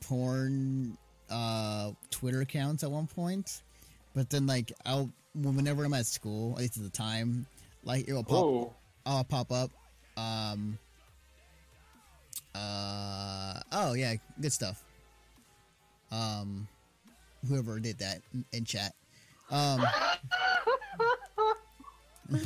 porn 0.02 0.98
uh 1.30 1.92
Twitter 2.12 2.42
accounts 2.42 2.84
at 2.84 2.92
one 2.92 3.08
point, 3.08 3.62
but 4.16 4.30
then 4.30 4.46
like 4.48 4.72
I'll 4.86 5.10
whenever 5.36 5.84
I'm 5.84 5.94
at 5.94 6.06
school, 6.06 6.54
at 6.54 6.60
least 6.60 6.78
at 6.78 6.84
the 6.84 6.90
time, 6.90 7.46
like 7.84 8.08
it 8.08 8.14
will 8.14 8.24
pop 8.24 8.44
Oh, 8.44 8.74
I'll 9.06 9.24
pop 9.24 9.52
up. 9.52 9.72
Um. 10.18 10.78
Uh. 12.56 13.60
Oh 13.72 13.94
yeah, 13.94 14.16
good 14.40 14.54
stuff. 14.54 14.84
Um, 16.12 16.68
whoever 17.48 17.80
did 17.80 17.98
that 18.00 18.22
in- 18.34 18.46
in 18.54 18.66
chat. 18.66 18.94
Um. 19.50 19.84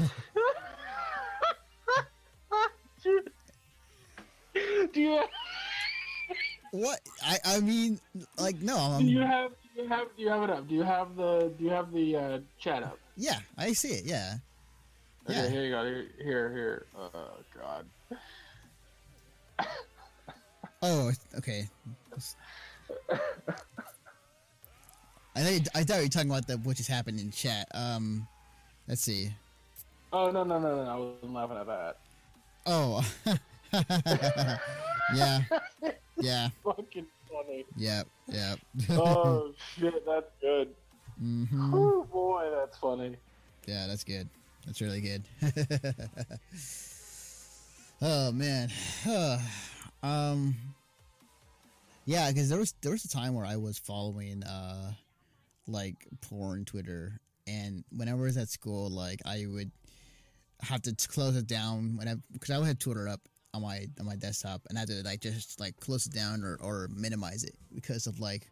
do 4.94 5.02
you 5.02 5.22
What? 6.72 7.00
I 7.24 7.38
I 7.46 7.60
mean, 7.60 8.00
like 8.38 8.62
no. 8.62 8.98
do 9.00 9.06
you 9.06 9.22
have 9.22 9.52
do 9.76 9.82
you 9.84 9.88
have 9.90 10.08
do 10.16 10.24
you 10.24 10.30
have 10.30 10.44
it 10.44 10.50
up? 10.50 10.68
Do 10.68 10.76
you 10.76 10.84
have 10.84 11.16
the 11.16 11.54
do 11.58 11.64
you 11.64 11.70
have 11.70 11.92
the 11.92 12.16
uh, 12.16 12.40
chat 12.60 12.84
up? 12.84 13.00
yeah, 13.16 13.40
I 13.58 13.74
see 13.74 13.90
it. 13.90 14.06
Yeah. 14.06 14.36
Okay, 15.30 15.38
Yeah. 15.44 15.50
here 15.50 15.64
you 15.64 15.72
go. 15.72 15.84
Here 15.86 16.08
here 16.24 16.52
here. 16.52 16.86
Oh 16.98 17.30
God. 17.58 17.86
Oh, 20.84 21.12
okay. 21.38 21.68
I 25.36 25.44
know 25.44 25.50
you, 25.50 25.62
I 25.76 25.84
thought 25.84 25.98
you 25.98 26.04
were 26.04 26.10
talking 26.10 26.30
about 26.30 26.48
the 26.48 26.58
what 26.58 26.78
just 26.78 26.90
happened 26.90 27.20
in 27.20 27.32
chat. 27.32 27.68
Um, 27.74 28.28
let's 28.88 29.02
see. 29.02 29.32
Oh 30.14 30.32
no 30.32 30.44
no 30.44 30.60
no! 30.60 30.84
no. 30.84 30.90
I 30.90 30.96
wasn't 30.96 31.34
laughing 31.34 31.58
at 31.58 31.68
that. 31.68 31.98
Oh, 32.66 33.02
yeah, 35.16 35.42
yeah, 36.20 36.50
Fucking 36.64 37.06
funny. 37.32 37.66
yeah, 37.76 38.04
yeah. 38.28 38.56
Oh 38.92 39.54
shit, 39.80 40.06
that's 40.06 40.32
good. 40.42 40.70
hmm 41.20 41.74
Oh 41.74 42.08
boy, 42.12 42.50
that's 42.54 42.78
funny. 42.78 43.16
Yeah, 43.66 43.88
that's 43.88 44.04
good. 44.04 44.30
That's 44.66 44.82
really 44.82 45.02
good. 45.02 45.24
oh 48.02 48.32
man. 48.32 48.70
um. 50.04 50.56
Yeah, 52.06 52.30
because 52.32 52.48
there 52.48 52.58
was 52.58 52.74
there 52.82 52.94
was 52.94 53.04
a 53.04 53.10
time 53.10 53.36
where 53.36 53.46
I 53.46 53.58
was 53.58 53.78
following 53.78 54.42
uh, 54.44 54.94
like 55.68 56.08
porn 56.22 56.64
Twitter, 56.64 57.20
and 57.46 57.84
whenever 57.96 58.22
I 58.22 58.26
was 58.28 58.38
at 58.38 58.48
school, 58.48 58.90
like 58.90 59.22
I 59.26 59.46
would 59.46 59.72
have 60.62 60.82
to 60.84 60.96
close 61.10 61.36
it 61.36 61.48
down 61.48 61.98
when 61.98 62.08
I 62.08 62.16
because 62.32 62.50
I 62.52 62.58
would 62.60 62.68
have 62.68 62.80
Twitter 62.80 63.10
up 63.10 63.20
on 63.54 63.62
my 63.62 63.86
on 64.00 64.06
my 64.06 64.16
desktop, 64.16 64.62
and 64.70 64.78
I 64.78 64.82
had 64.82 64.90
to 64.90 65.04
like 65.04 65.22
just 65.22 65.60
like 65.60 65.80
close 65.80 66.06
it 66.06 66.14
down 66.14 66.44
or 66.44 66.58
or 66.62 66.90
minimize 66.96 67.44
it 67.44 67.56
because 67.74 68.08
of 68.08 68.20
like 68.20 68.50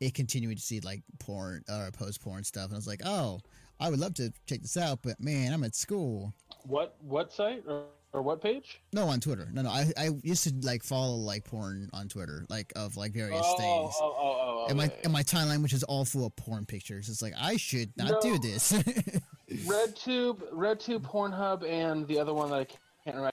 it 0.00 0.14
continuing 0.14 0.56
to 0.56 0.62
see 0.62 0.80
like 0.80 1.02
porn 1.18 1.64
or 1.68 1.90
post 1.92 2.22
porn 2.22 2.44
stuff, 2.44 2.66
and 2.66 2.74
I 2.74 2.76
was 2.76 2.86
like, 2.86 3.02
oh, 3.04 3.40
I 3.80 3.90
would 3.90 3.98
love 4.00 4.14
to 4.14 4.32
check 4.46 4.62
this 4.62 4.76
out, 4.76 5.00
but 5.02 5.20
man, 5.20 5.52
I'm 5.52 5.64
at 5.64 5.74
school. 5.74 6.32
What 6.64 6.96
what 7.00 7.32
site 7.32 7.64
or, 7.66 7.84
or 8.12 8.22
what 8.22 8.42
page? 8.42 8.80
No, 8.92 9.06
on 9.06 9.20
Twitter. 9.20 9.48
No, 9.52 9.62
no. 9.62 9.70
I, 9.70 9.92
I 9.96 10.10
used 10.22 10.44
to 10.44 10.54
like 10.66 10.82
follow 10.82 11.14
like 11.14 11.44
porn 11.44 11.88
on 11.92 12.08
Twitter, 12.08 12.44
like 12.48 12.72
of 12.76 12.96
like 12.96 13.12
various 13.12 13.42
oh, 13.42 13.56
things. 13.56 13.94
Oh, 14.00 14.04
oh, 14.04 14.16
oh, 14.20 14.64
oh, 14.64 14.66
and 14.68 14.76
my 14.76 14.90
and 15.04 15.12
my 15.12 15.22
timeline, 15.22 15.62
which 15.62 15.72
is 15.72 15.84
all 15.84 16.04
full 16.04 16.26
of 16.26 16.36
porn 16.36 16.66
pictures. 16.66 17.08
It's 17.08 17.22
like 17.22 17.34
I 17.38 17.56
should 17.56 17.90
not 17.96 18.20
do 18.20 18.32
No. 18.32 18.38
this. 18.38 18.72
yeah. 18.72 18.82
RedTube, 19.50 20.52
RedTube, 20.52 21.00
Pornhub, 21.00 21.66
and 21.66 22.06
the 22.06 22.18
other 22.18 22.34
one 22.34 22.50
that 22.50 22.60
I 22.60 22.64
can't 22.64 23.16
remember. 23.16 23.32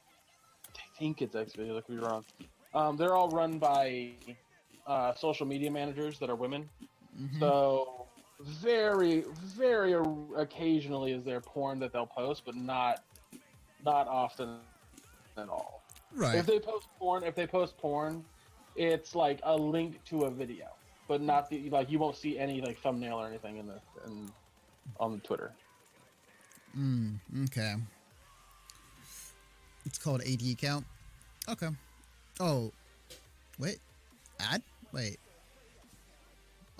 I 0.95 0.99
think 0.99 1.21
it's 1.21 1.35
Xvideo. 1.35 1.77
I 1.77 1.81
could 1.81 1.99
be 1.99 2.01
wrong. 2.01 2.23
Um, 2.73 2.95
they're 2.97 3.15
all 3.15 3.29
run 3.29 3.59
by 3.59 4.11
uh, 4.87 5.13
social 5.13 5.45
media 5.45 5.69
managers 5.71 6.19
that 6.19 6.29
are 6.29 6.35
women. 6.35 6.69
Mhm. 7.19 7.39
So 7.39 8.07
very, 8.41 9.25
very 9.43 9.93
occasionally 10.35 11.11
is 11.11 11.23
there 11.23 11.41
porn 11.41 11.79
that 11.79 11.93
they'll 11.93 12.05
post, 12.05 12.43
but 12.45 12.55
not 12.55 13.03
not 13.83 14.07
often 14.07 14.59
at 15.37 15.49
all. 15.49 15.83
right. 16.13 16.35
If 16.35 16.45
they 16.45 16.59
post 16.59 16.87
porn, 16.97 17.23
if 17.23 17.35
they 17.35 17.45
post 17.45 17.77
porn, 17.77 18.23
it's 18.75 19.15
like 19.15 19.39
a 19.43 19.55
link 19.55 20.03
to 20.05 20.23
a 20.23 20.31
video, 20.31 20.67
but 21.07 21.21
not 21.21 21.49
the 21.49 21.69
like 21.69 21.89
you 21.89 21.99
won't 21.99 22.15
see 22.15 22.37
any 22.39 22.61
like 22.61 22.79
thumbnail 22.79 23.17
or 23.17 23.27
anything 23.27 23.57
in 23.57 23.67
the 23.67 23.79
in, 24.05 24.31
on 24.99 25.11
the 25.11 25.19
Twitter. 25.19 25.51
Mm, 26.77 27.19
okay. 27.45 27.75
It's 29.85 29.97
called 29.97 30.21
AD 30.21 30.41
account. 30.51 30.85
Okay. 31.47 31.69
Oh, 32.39 32.71
wait. 33.59 33.79
Ad? 34.39 34.61
Wait. 34.91 35.17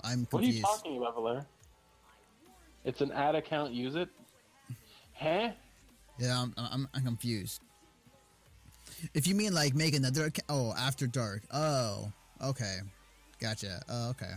I'm 0.02 0.26
confused. 0.26 0.32
What 0.32 0.42
are 0.42 0.46
you 0.46 0.62
talking 0.62 0.96
about, 0.98 1.14
Valer? 1.14 1.46
It's 2.84 3.00
an 3.00 3.10
ad 3.12 3.34
account. 3.34 3.72
Use 3.72 3.94
it. 3.96 4.08
Huh? 5.14 5.50
Yeah, 6.18 6.42
I'm, 6.42 6.54
I'm, 6.56 6.88
I'm 6.94 7.02
confused. 7.04 7.60
If 9.14 9.26
you 9.26 9.34
mean 9.34 9.52
like 9.54 9.74
make 9.74 9.94
another 9.94 10.26
account, 10.26 10.46
oh, 10.48 10.72
after 10.78 11.06
dark. 11.06 11.42
Oh, 11.52 12.10
okay, 12.42 12.78
gotcha. 13.40 13.82
Oh, 13.88 14.10
okay, 14.10 14.32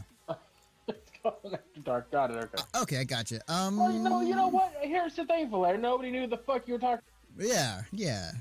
It's 0.87 1.11
called 1.21 1.35
After 1.53 1.81
Dark. 1.81 2.11
Got 2.11 2.31
it. 2.31 2.37
Okay. 2.37 2.63
okay, 2.81 2.97
I 2.97 3.03
gotcha. 3.03 3.39
Um, 3.47 3.77
Well, 3.77 3.91
you 3.91 3.99
know, 3.99 4.21
you 4.21 4.35
know 4.35 4.47
what? 4.47 4.73
Here's 4.81 5.15
the 5.15 5.25
thing, 5.25 5.49
Valer. 5.49 5.77
Nobody 5.77 6.11
knew 6.11 6.27
the 6.27 6.37
fuck 6.37 6.67
you 6.67 6.73
were 6.73 6.79
talking. 6.79 7.05
yeah, 7.37 7.81
yeah. 7.91 8.31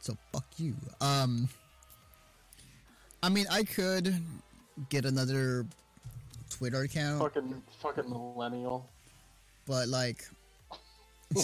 So 0.00 0.16
fuck 0.32 0.46
you. 0.56 0.74
Um, 1.00 1.48
I 3.22 3.28
mean, 3.28 3.46
I 3.50 3.64
could 3.64 4.14
get 4.90 5.04
another 5.04 5.66
Twitter 6.50 6.82
account, 6.82 7.20
Fucking, 7.20 7.62
fucking 7.82 8.08
millennial. 8.08 8.88
but 9.66 9.88
like, 9.88 10.24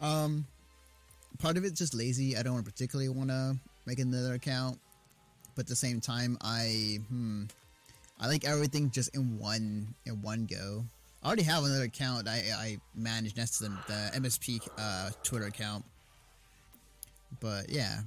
um, 0.00 0.46
part 1.38 1.56
of 1.56 1.64
it's 1.64 1.78
just 1.78 1.94
lazy. 1.94 2.36
I 2.36 2.42
don't 2.42 2.62
particularly 2.64 3.08
want 3.10 3.30
to 3.30 3.56
make 3.86 3.98
another 3.98 4.34
account, 4.34 4.78
but 5.54 5.62
at 5.62 5.68
the 5.68 5.76
same 5.76 6.00
time, 6.00 6.36
I 6.40 6.98
hmm, 7.08 7.44
I 8.18 8.26
like 8.26 8.44
everything 8.44 8.90
just 8.90 9.14
in 9.14 9.38
one 9.38 9.94
in 10.06 10.22
one 10.22 10.46
go. 10.46 10.84
I 11.22 11.26
already 11.26 11.42
have 11.42 11.64
another 11.64 11.84
account 11.84 12.26
I 12.28 12.42
I 12.56 12.78
manage 12.94 13.36
next 13.36 13.58
to 13.58 13.64
them, 13.64 13.78
the 13.86 14.10
MSP 14.16 14.66
uh, 14.78 15.10
Twitter 15.22 15.46
account. 15.46 15.84
But 17.38 17.70
yeah, 17.70 18.00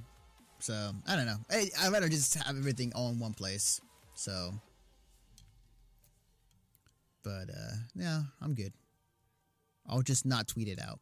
so 0.58 0.92
I 1.06 1.16
don't 1.16 1.26
know. 1.26 1.38
I 1.50 1.70
I 1.80 1.88
rather 1.88 2.08
just 2.08 2.34
have 2.34 2.56
everything 2.56 2.92
all 2.94 3.10
in 3.10 3.18
one 3.18 3.34
place. 3.34 3.80
So, 4.14 4.52
but 7.22 7.50
uh, 7.50 7.74
yeah, 7.94 8.22
I'm 8.40 8.54
good. 8.54 8.72
I'll 9.88 10.02
just 10.02 10.24
not 10.26 10.48
tweet 10.48 10.68
it 10.68 10.80
out. 10.80 11.00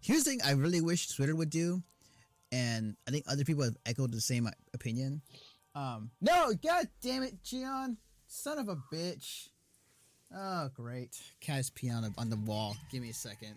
Here's 0.00 0.24
the 0.24 0.30
thing 0.30 0.40
I 0.44 0.52
really 0.52 0.80
wish 0.80 1.14
Twitter 1.14 1.36
would 1.36 1.50
do, 1.50 1.82
and 2.50 2.96
I 3.06 3.10
think 3.10 3.24
other 3.28 3.44
people 3.44 3.64
have 3.64 3.76
echoed 3.86 4.12
the 4.12 4.20
same 4.20 4.48
opinion. 4.74 5.22
Um, 5.74 6.10
no, 6.20 6.52
god 6.62 6.88
damn 7.02 7.22
it, 7.22 7.42
Gian, 7.44 7.98
son 8.26 8.58
of 8.58 8.68
a 8.68 8.76
bitch. 8.92 9.48
Oh, 10.34 10.68
great. 10.74 11.16
Cat's 11.40 11.70
pee 11.70 11.90
on 11.90 12.02
the, 12.02 12.12
on 12.18 12.28
the 12.30 12.36
wall. 12.36 12.76
Give 12.90 13.02
me 13.02 13.10
a 13.10 13.14
second. 13.14 13.56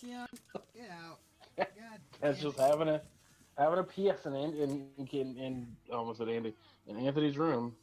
Gian, 0.00 0.26
get 0.74 0.90
out. 0.90 1.18
That's 2.20 2.40
just 2.40 2.58
having 2.58 2.88
a 2.88 3.02
having 3.58 3.78
a 3.78 3.82
PS 3.82 4.26
in 4.26 4.34
in 4.34 4.88
in, 4.98 5.36
in 5.36 5.66
almost 5.92 6.20
at 6.20 6.28
Andy 6.28 6.54
in 6.86 6.96
Anthony's 6.96 7.38
room. 7.38 7.74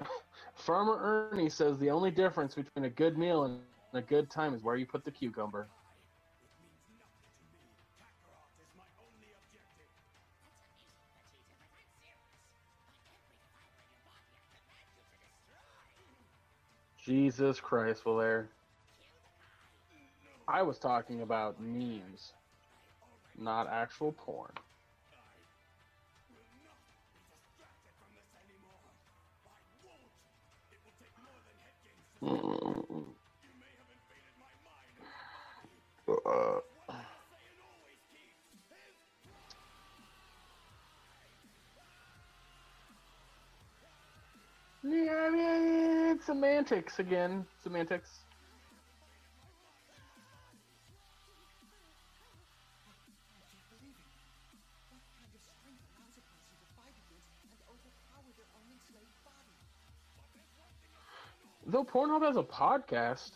Farmer 0.54 0.98
Ernie 1.32 1.48
says 1.50 1.78
the 1.78 1.90
only 1.90 2.10
difference 2.10 2.54
between 2.54 2.84
a 2.84 2.90
good 2.90 3.18
meal 3.18 3.44
and 3.44 3.60
a 3.98 4.02
good 4.02 4.30
time 4.30 4.54
is 4.54 4.62
where 4.62 4.76
you 4.76 4.86
put 4.86 5.04
the 5.04 5.10
cucumber. 5.10 5.68
Jesus 17.04 17.60
Christ, 17.60 18.04
Valaire. 18.04 18.48
I 20.46 20.62
was 20.62 20.78
talking 20.78 21.22
about 21.22 21.60
memes, 21.60 22.32
not 23.38 23.68
actual 23.68 24.12
porn. 24.12 24.52
Mm. 32.22 33.14
Uh, 36.10 36.60
yeah, 44.82 45.26
I 45.26 45.30
mean, 45.30 46.20
semantics 46.20 46.98
again. 46.98 47.46
Semantics. 47.62 48.20
Though 61.66 61.84
Pornhub 61.84 62.22
has 62.22 62.36
a 62.36 62.42
podcast. 62.42 63.32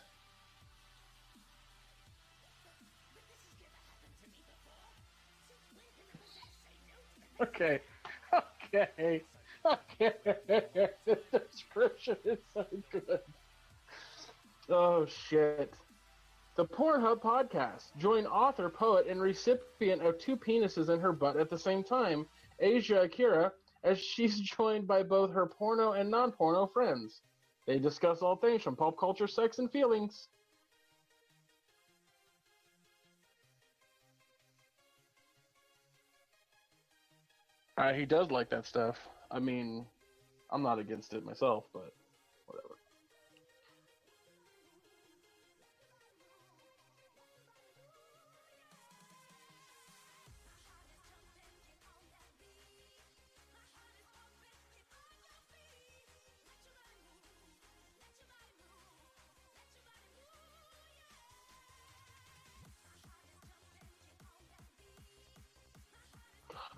Okay. 7.40 7.80
Okay. 8.32 9.22
Okay. 9.64 10.12
the 11.06 11.20
description 11.32 12.16
is 12.24 12.38
so 12.52 12.66
good. 12.90 13.20
Oh 14.68 15.06
shit. 15.06 15.74
The 16.56 16.64
Pornhub 16.64 17.20
podcast. 17.20 17.96
Join 17.98 18.26
author, 18.26 18.68
poet, 18.68 19.06
and 19.08 19.20
recipient 19.20 20.02
of 20.02 20.18
two 20.18 20.36
penises 20.36 20.88
in 20.88 21.00
her 21.00 21.12
butt 21.12 21.36
at 21.36 21.50
the 21.50 21.58
same 21.58 21.82
time, 21.82 22.26
Asa 22.62 23.02
Akira 23.02 23.52
as 23.84 23.98
she's 23.98 24.40
joined 24.56 24.86
by 24.86 25.02
both 25.02 25.30
her 25.32 25.46
porno 25.46 25.92
and 25.92 26.10
non 26.10 26.32
porno 26.32 26.66
friends. 26.66 27.20
They 27.66 27.78
discuss 27.78 28.20
all 28.20 28.36
things 28.36 28.62
from 28.62 28.76
pop 28.76 28.98
culture, 28.98 29.28
sex, 29.28 29.58
and 29.58 29.70
feelings. 29.70 30.28
Uh, 37.76 37.92
he 37.92 38.06
does 38.06 38.30
like 38.30 38.50
that 38.50 38.66
stuff. 38.66 39.08
I 39.30 39.40
mean, 39.40 39.86
I'm 40.50 40.62
not 40.62 40.78
against 40.78 41.12
it 41.14 41.24
myself, 41.24 41.64
but 41.72 41.92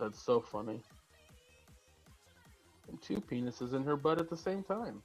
That's 0.06 0.22
so 0.22 0.38
funny. 0.40 0.80
And 2.86 3.02
two 3.02 3.20
penises 3.20 3.74
in 3.74 3.82
her 3.82 3.96
butt 3.96 4.20
at 4.20 4.30
the 4.30 4.36
same 4.36 4.62
time. 4.62 5.02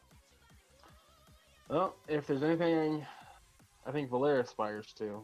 Well, 1.69 1.95
if 2.07 2.27
there's 2.27 2.43
anything 2.43 3.03
I 3.87 3.91
think 3.91 4.11
Valera 4.11 4.41
aspires 4.41 4.93
to. 4.99 5.23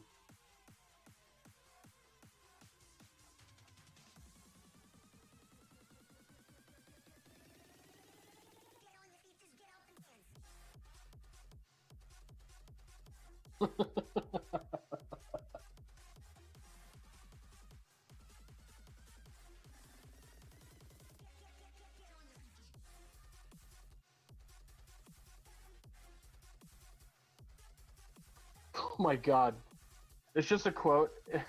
My 28.98 29.16
god. 29.16 29.56
It's 30.36 30.48
just 30.48 30.66
a 30.66 30.72
quote. 30.72 31.12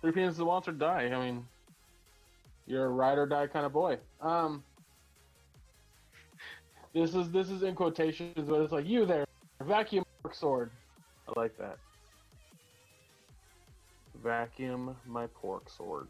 Three 0.00 0.12
penises 0.12 0.44
once 0.44 0.68
or 0.68 0.72
die. 0.72 1.10
I 1.12 1.18
mean, 1.18 1.46
you're 2.66 2.86
a 2.86 2.88
ride 2.88 3.18
or 3.18 3.26
die 3.26 3.46
kind 3.46 3.66
of 3.66 3.72
boy. 3.72 3.98
Um, 4.20 4.62
this 6.94 7.14
is 7.14 7.30
this 7.30 7.50
is 7.50 7.62
in 7.62 7.74
quotations, 7.74 8.48
but 8.48 8.60
it's 8.60 8.72
like 8.72 8.86
you 8.86 9.04
there, 9.06 9.24
vacuum 9.62 10.04
sword. 10.32 10.70
I 11.28 11.38
like 11.38 11.56
that. 11.58 11.78
Vacuum 14.22 14.96
my 15.06 15.26
pork 15.26 15.68
sword. 15.68 16.08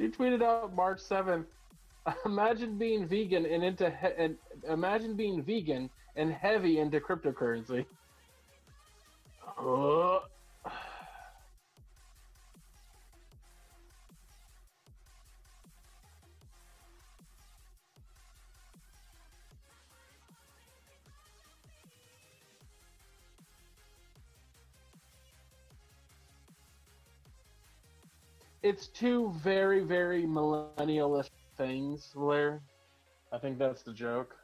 She 0.00 0.08
tweeted 0.08 0.42
out 0.42 0.74
March 0.74 0.98
seventh. 0.98 1.46
Imagine 2.24 2.78
being 2.78 3.06
vegan 3.06 3.44
and 3.44 3.62
into 3.62 3.90
he- 3.90 4.16
and 4.16 4.34
imagine 4.66 5.14
being 5.14 5.42
vegan 5.42 5.90
and 6.16 6.32
heavy 6.32 6.78
into 6.78 7.00
cryptocurrency. 7.00 7.84
Uh, 9.58 10.20
it's 28.70 28.86
two 28.86 29.32
very, 29.42 29.80
very 29.80 30.22
millennialish 30.22 31.28
things, 31.58 32.12
Blair. 32.14 32.62
I 33.32 33.38
think 33.38 33.58
that's 33.58 33.82
the 33.82 33.92
joke. 33.92 34.36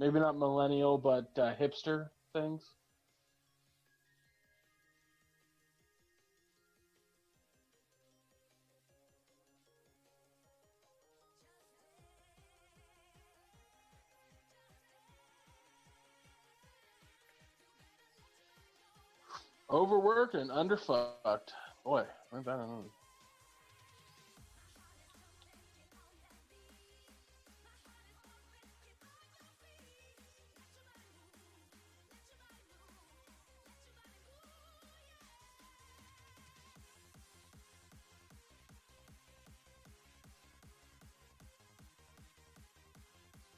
Maybe 0.00 0.18
not 0.18 0.36
millennial, 0.36 0.98
but 0.98 1.30
uh, 1.38 1.54
hipster 1.54 2.08
things. 2.32 2.64
Overworked 19.70 20.34
and 20.34 20.50
underfucked. 20.50 21.52
Boy, 21.84 22.02
ain't 22.34 22.44
that 22.44 22.58
annoying. 22.58 22.90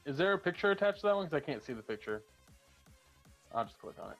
Is 0.05 0.17
there 0.17 0.33
a 0.33 0.37
picture 0.37 0.71
attached 0.71 1.01
to 1.01 1.07
that 1.07 1.15
one? 1.15 1.25
Because 1.25 1.37
I 1.37 1.45
can't 1.45 1.63
see 1.63 1.73
the 1.73 1.81
picture. 1.81 2.23
I'll 3.55 3.63
just 3.63 3.79
click 3.79 3.95
on 4.03 4.11
it. 4.11 4.17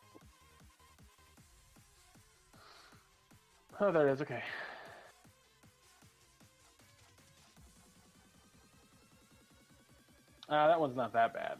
Oh, 3.79 3.91
there 3.91 4.07
it 4.07 4.13
is. 4.13 4.21
Okay. 4.21 4.41
Ah, 10.49 10.67
that 10.67 10.79
one's 10.79 10.95
not 10.95 11.11
that 11.13 11.33
bad. 11.33 11.57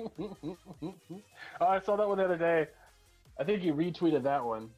oh, 0.82 1.66
I 1.66 1.80
saw 1.80 1.96
that 1.96 2.08
one 2.08 2.18
the 2.18 2.24
other 2.24 2.36
day. 2.36 2.68
I 3.38 3.44
think 3.44 3.62
you 3.62 3.74
retweeted 3.74 4.22
that 4.24 4.44
one. 4.44 4.70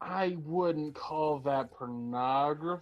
I 0.00 0.36
wouldn't 0.44 0.94
call 0.94 1.40
that 1.40 1.70
pornography. 1.72 2.80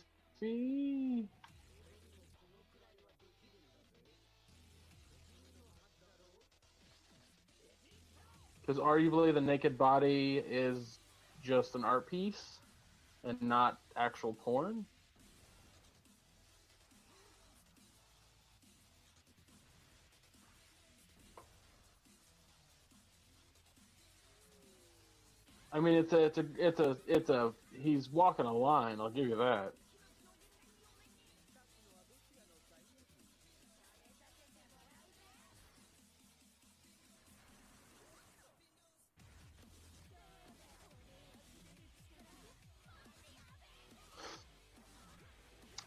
Because 8.68 8.82
arguably 8.82 9.32
the 9.32 9.40
naked 9.40 9.78
body 9.78 10.44
is 10.46 10.98
just 11.42 11.74
an 11.74 11.84
art 11.84 12.06
piece 12.06 12.58
and 13.24 13.40
not 13.40 13.80
actual 13.96 14.34
porn. 14.34 14.84
I 25.72 25.80
mean, 25.80 25.94
it's 25.94 26.12
a, 26.12 26.26
it's 26.26 26.36
a, 26.36 26.44
it's 26.58 26.80
a, 26.80 26.96
it's 27.06 27.30
a. 27.30 27.54
He's 27.72 28.10
walking 28.10 28.44
a 28.44 28.52
line. 28.52 29.00
I'll 29.00 29.08
give 29.08 29.28
you 29.28 29.36
that. 29.36 29.72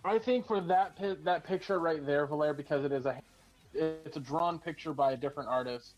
I 0.04 0.18
think 0.20 0.48
for 0.48 0.62
that 0.62 0.96
pi- 0.96 1.18
that 1.24 1.44
picture 1.44 1.80
right 1.80 2.06
there, 2.06 2.26
Valer, 2.26 2.54
because 2.54 2.84
it 2.86 2.92
is 2.92 3.06
a 3.06 3.20
it's 3.74 4.18
a 4.18 4.20
drawn 4.20 4.60
picture 4.60 4.94
by 4.94 5.14
a 5.14 5.18
different 5.18 5.50
artist, 5.50 5.94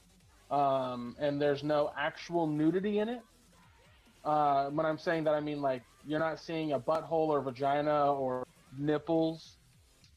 um, 0.52 1.16
and 1.20 1.42
there's 1.42 1.64
no 1.64 1.92
actual 1.98 2.48
nudity 2.48 3.00
in 3.00 3.10
it. 3.10 3.22
Uh, 4.24 4.70
when 4.70 4.86
I'm 4.86 4.98
saying 4.98 5.24
that, 5.26 5.34
I 5.34 5.40
mean 5.40 5.62
like 5.62 5.84
you're 6.06 6.20
not 6.20 6.40
seeing 6.40 6.74
a 6.74 6.80
butthole 6.80 7.30
or 7.30 7.42
vagina 7.42 8.14
or 8.14 8.44
nipples. 8.78 9.58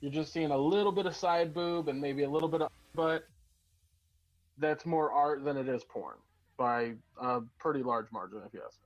You're 0.00 0.12
just 0.12 0.32
seeing 0.32 0.50
a 0.50 0.58
little 0.58 0.92
bit 0.92 1.06
of 1.06 1.16
side 1.16 1.54
boob 1.54 1.88
and 1.88 2.00
maybe 2.00 2.24
a 2.24 2.30
little 2.30 2.48
bit 2.48 2.62
of 2.62 2.68
butt. 2.94 3.24
That's 4.58 4.84
more 4.84 5.10
art 5.12 5.44
than 5.44 5.56
it 5.56 5.68
is 5.68 5.84
porn 5.84 6.16
by 6.58 6.94
a 7.20 7.40
pretty 7.58 7.82
large 7.82 8.06
margin, 8.12 8.42
if 8.46 8.52
you 8.52 8.62
ask 8.64 8.78
me. 8.82 8.85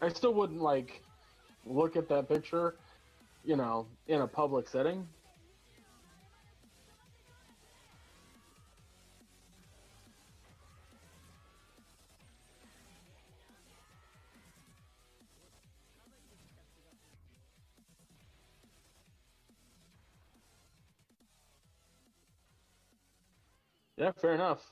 I 0.00 0.08
still 0.08 0.34
wouldn't 0.34 0.60
like 0.62 1.02
look 1.66 1.96
at 1.96 2.08
that 2.08 2.28
picture, 2.28 2.76
you 3.44 3.56
know, 3.56 3.86
in 4.08 4.22
a 4.22 4.28
public 4.28 4.68
setting. 4.68 5.06
Yeah, 23.96 24.12
fair 24.12 24.34
enough. 24.34 24.62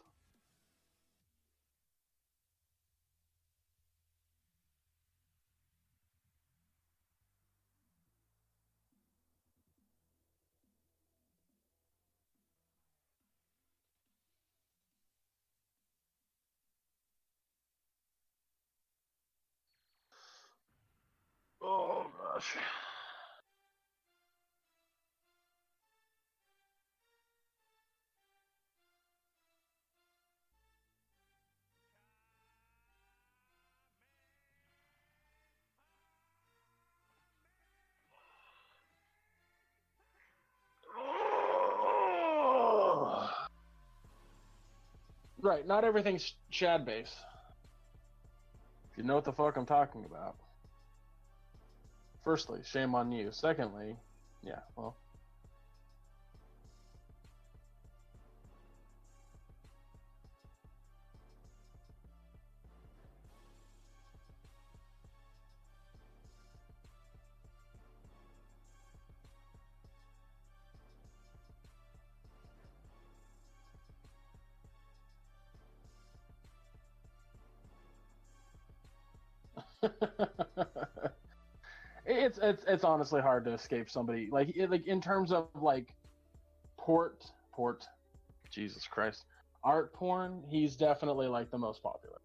Oh 21.62 22.06
gosh. 22.38 22.56
Right, 45.40 45.66
not 45.66 45.84
everything's 45.84 46.34
Chad 46.50 46.84
base. 46.84 47.14
If 48.90 48.98
you 48.98 49.04
know 49.04 49.14
what 49.14 49.24
the 49.24 49.32
fuck 49.32 49.56
I'm 49.56 49.66
talking 49.66 50.04
about. 50.04 50.34
Firstly, 52.24 52.60
shame 52.64 52.94
on 52.94 53.12
you. 53.12 53.30
Secondly, 53.32 53.96
yeah, 54.42 54.60
well. 54.76 54.96
It's 82.42 82.62
it's 82.62 82.64
it's 82.68 82.84
honestly 82.84 83.20
hard 83.20 83.44
to 83.44 83.52
escape 83.52 83.90
somebody 83.90 84.28
like 84.30 84.56
it, 84.56 84.70
like 84.70 84.86
in 84.86 85.00
terms 85.00 85.32
of 85.32 85.48
like 85.60 85.94
port 86.76 87.24
port. 87.52 87.86
Jesus 88.50 88.86
Christ. 88.86 89.24
Art 89.62 89.92
porn 89.92 90.42
he's 90.48 90.76
definitely 90.76 91.26
like 91.26 91.50
the 91.50 91.58
most 91.58 91.82
popular 91.82 92.18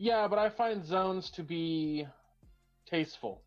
yeah 0.00 0.26
but 0.26 0.38
I 0.38 0.48
find 0.48 0.82
zones 0.84 1.28
to 1.32 1.42
be 1.42 2.06
tasteful. 2.86 3.42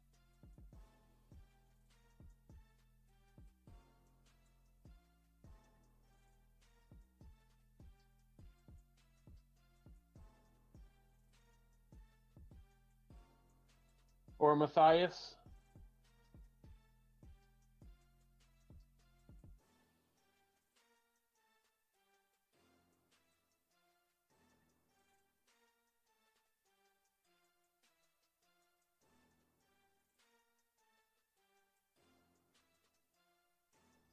Or 14.38 14.56
Matthias 14.56 15.35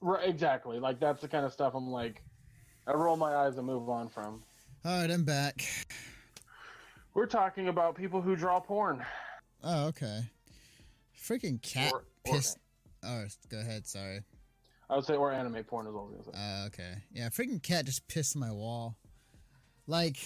Right, 0.01 0.29
exactly. 0.29 0.79
Like 0.79 0.99
that's 1.01 1.21
the 1.21 1.29
kind 1.29 1.45
of 1.45 1.53
stuff 1.53 1.75
I'm 1.75 1.91
like, 1.91 2.23
I 2.87 2.93
roll 2.93 3.17
my 3.17 3.35
eyes 3.37 3.57
and 3.59 3.67
move 3.67 3.89
on 3.89 4.09
from. 4.09 4.43
All 4.85 5.01
right, 5.01 5.11
I'm 5.11 5.25
back. 5.25 5.63
We're 7.15 7.27
talking 7.27 7.69
about 7.69 7.95
people 7.97 8.21
who 8.23 8.37
draw 8.37 8.61
porn. 8.61 9.05
Oh, 9.63 9.89
okay. 9.89 10.23
Freaking 11.19 11.61
cat 11.61 11.93
Or- 11.93 11.99
or- 11.99 12.05
pissed. 12.25 12.59
Oh, 13.03 13.25
go 13.49 13.59
ahead. 13.61 13.87
Sorry. 13.87 14.21
I 14.89 14.97
would 14.97 15.05
say 15.05 15.15
or 15.15 15.33
anime 15.33 15.63
porn 15.65 15.87
is 15.87 15.93
what 15.93 16.01
I 16.01 16.05
was 16.05 16.27
gonna 16.27 16.37
say. 16.37 16.43
Uh, 16.63 16.67
okay. 16.67 17.03
Yeah, 17.13 17.29
freaking 17.29 17.63
cat 17.63 17.85
just 17.85 18.07
pissed 18.09 18.37
my 18.37 18.51
wall. 18.51 18.97
Like, 19.87 20.17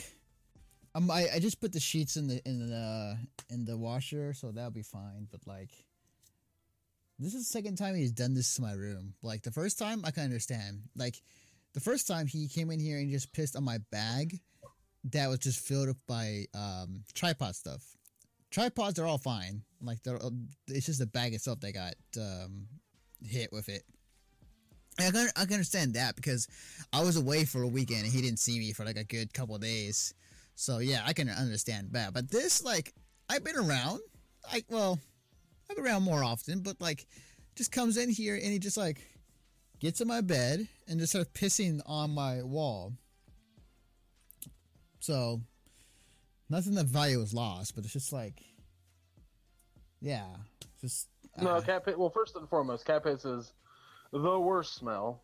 um, 0.95 1.11
I, 1.11 1.27
I 1.35 1.39
just 1.39 1.61
put 1.61 1.73
the 1.73 1.81
sheets 1.81 2.17
in 2.17 2.29
the 2.29 2.41
in 2.49 2.71
the 2.71 3.19
in 3.51 3.65
the 3.65 3.77
washer, 3.77 4.33
so 4.33 4.51
that'll 4.53 4.71
be 4.71 4.83
fine. 4.83 5.27
But 5.31 5.41
like, 5.47 5.71
this 7.19 7.35
is 7.35 7.47
the 7.47 7.53
second 7.53 7.77
time 7.77 7.95
he's 7.95 8.13
done 8.13 8.35
this 8.35 8.55
to 8.57 8.63
my 8.63 8.73
room. 8.73 9.15
Like 9.23 9.43
the 9.43 9.51
first 9.51 9.79
time, 9.79 10.03
I 10.05 10.11
can 10.11 10.25
understand. 10.25 10.83
Like, 10.97 11.21
the 11.75 11.81
first 11.81 12.07
time 12.07 12.27
he 12.27 12.49
came 12.49 12.71
in 12.71 12.81
here 12.81 12.99
and 12.99 13.11
just 13.11 13.33
pissed 13.33 13.57
on 13.57 13.65
my 13.65 13.79
bag, 13.91 14.41
that 15.11 15.29
was 15.29 15.41
just 15.41 15.61
filled 15.61 15.89
up 15.91 15.97
by 16.07 16.47
um 16.55 17.03
tripod 17.15 17.55
stuff. 17.55 17.83
Tripods 18.51 18.99
are 18.99 19.07
all 19.07 19.19
fine. 19.19 19.63
Like 19.83 20.03
they're 20.03 20.19
it's 20.69 20.87
just 20.87 21.01
the 21.01 21.07
bag 21.07 21.35
itself 21.35 21.61
that 21.61 21.75
got 21.75 21.95
um 22.17 22.67
hit 23.23 23.53
with 23.53 23.69
it. 23.69 23.83
I 24.99 25.11
can 25.11 25.29
I 25.37 25.45
can 25.45 25.55
understand 25.55 25.95
that 25.95 26.17
because 26.17 26.49
I 26.93 27.03
was 27.03 27.17
away 27.17 27.45
for 27.45 27.63
a 27.63 27.69
weekend 27.69 28.05
and 28.05 28.13
he 28.13 28.23
didn't 28.23 28.39
see 28.39 28.59
me 28.59 28.73
for 28.73 28.85
like 28.85 28.97
a 28.97 29.05
good 29.05 29.35
couple 29.35 29.59
days. 29.59 30.15
So 30.55 30.79
yeah, 30.79 31.03
I 31.05 31.13
can 31.13 31.29
understand 31.29 31.89
that. 31.93 32.15
But 32.15 32.31
this 32.31 32.65
like 32.65 32.95
I've 33.29 33.45
been 33.45 33.57
around. 33.57 34.01
Like 34.53 34.67
well, 34.69 34.99
Around 35.79 36.03
more 36.03 36.25
often, 36.25 36.61
but 36.61 36.81
like 36.81 37.07
just 37.57 37.73
comes 37.73 37.97
in 37.97 38.09
here 38.09 38.35
and 38.35 38.45
he 38.45 38.59
just 38.59 38.77
like 38.77 39.01
gets 39.81 40.01
in 40.01 40.09
my 40.09 40.21
bed 40.21 40.67
and 40.89 41.01
just 41.01 41.13
starts 41.13 41.31
pissing 41.33 41.81
on 41.87 42.11
my 42.11 42.43
wall. 42.43 42.93
So 45.01 45.41
Nothing 46.51 46.77
of 46.79 46.87
value 46.87 47.19
was 47.19 47.33
lost, 47.33 47.75
but 47.75 47.85
it's 47.85 47.93
just 47.93 48.13
like, 48.13 48.43
yeah, 50.01 50.27
just 50.81 51.09
No, 51.41 51.51
uh, 51.51 51.61
cat 51.63 51.85
piss. 51.85 51.97
Well, 51.97 52.11
first 52.11 52.37
and 52.37 52.49
foremost, 52.49 52.85
cat 52.85 53.03
piss 53.03 53.25
is 53.25 53.53
the 54.13 54.39
worst 54.39 54.75
smell. 54.75 55.23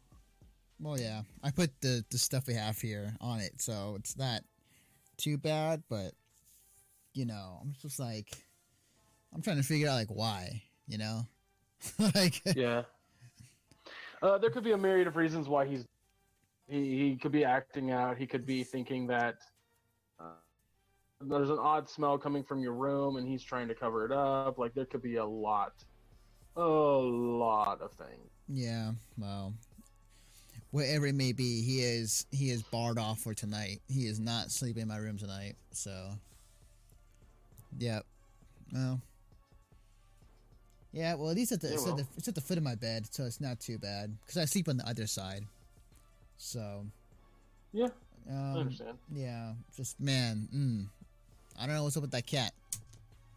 Well, 0.81 0.99
yeah, 0.99 1.23
I 1.45 1.51
put 1.51 1.79
the 1.83 2.05
the 2.11 2.19
stuff 2.19 2.47
we 2.47 2.55
have 2.55 2.79
here 2.79 3.15
on 3.21 3.41
it, 3.41 3.61
so 3.61 3.97
it's 3.99 4.17
not 4.17 4.43
too 5.19 5.37
bad. 5.37 5.83
But 5.91 6.15
you 7.13 7.27
know, 7.27 7.59
I'm 7.61 7.75
just 7.83 8.01
like, 8.01 8.43
I'm 9.35 9.43
trying 9.43 9.59
to 9.59 9.63
figure 9.63 9.89
out 9.89 9.95
like 9.95 10.09
why, 10.09 10.63
you 10.87 10.99
know, 10.99 11.27
like 12.15 12.43
Yeah. 12.55 12.83
Uh, 14.23 14.37
there 14.37 14.51
could 14.51 14.65
be 14.65 14.73
a 14.73 14.77
myriad 14.77 15.07
of 15.07 15.17
reasons 15.17 15.49
why 15.49 15.67
he's 15.67 15.87
he, 16.69 17.11
he 17.11 17.17
could 17.17 17.33
be 17.33 17.45
acting 17.45 17.91
out. 17.91 18.17
He 18.17 18.27
could 18.27 18.47
be 18.47 18.63
thinking 18.63 19.07
that 19.09 19.37
uh, 20.21 20.25
there's 21.21 21.51
an 21.51 21.59
odd 21.59 21.89
smell 21.89 22.17
coming 22.17 22.45
from 22.45 22.63
your 22.63 22.75
room, 22.75 23.17
and 23.17 23.27
he's 23.27 23.43
trying 23.43 23.67
to 23.69 23.75
cover 23.75 24.05
it 24.05 24.13
up. 24.13 24.59
Like 24.59 24.75
there 24.75 24.85
could 24.85 25.03
be 25.03 25.17
a 25.17 25.25
lot, 25.25 25.73
a 26.57 26.63
lot 26.63 27.81
of 27.81 27.93
things. 27.93 28.31
yeah, 28.49 28.93
well, 29.19 29.55
whatever 30.71 31.07
it 31.07 31.15
may 31.15 31.33
be, 31.33 31.63
he 31.63 31.81
is 31.81 32.27
he 32.31 32.51
is 32.51 32.63
barred 32.63 32.99
off 32.99 33.21
for 33.21 33.35
tonight. 33.35 33.81
He 33.89 34.07
is 34.07 34.21
not 34.21 34.51
sleeping 34.51 34.83
in 34.83 34.89
my 34.89 34.99
room 34.99 35.19
tonight. 35.19 35.57
So, 35.73 36.11
yep, 37.79 38.05
well. 38.73 39.01
Yeah, 40.93 41.15
well, 41.15 41.31
at 41.31 41.37
least 41.37 41.53
at 41.53 41.61
the, 41.61 41.73
it's, 41.73 41.87
at 41.87 41.97
the 41.97 42.07
it's 42.17 42.27
at 42.27 42.35
the 42.35 42.41
foot 42.41 42.59
of 42.59 42.65
my 42.65 42.75
bed, 42.75 43.07
so 43.11 43.25
it's 43.25 43.41
not 43.41 43.61
too 43.61 43.79
bad 43.79 44.17
because 44.21 44.37
I 44.37 44.45
sleep 44.45 44.69
on 44.69 44.77
the 44.77 44.89
other 44.89 45.07
side. 45.07 45.45
So, 46.37 46.85
Yeah, 47.73 47.89
I 48.29 48.35
um, 48.35 48.57
understand. 48.59 48.99
Yeah, 49.15 49.53
just 49.77 50.01
man, 50.01 50.49
mm, 50.55 50.87
I 51.61 51.67
don't 51.67 51.77
know 51.77 51.85
what's 51.85 51.97
up 51.97 52.03
with 52.03 52.11
that 52.11 52.27
cat. 52.27 52.53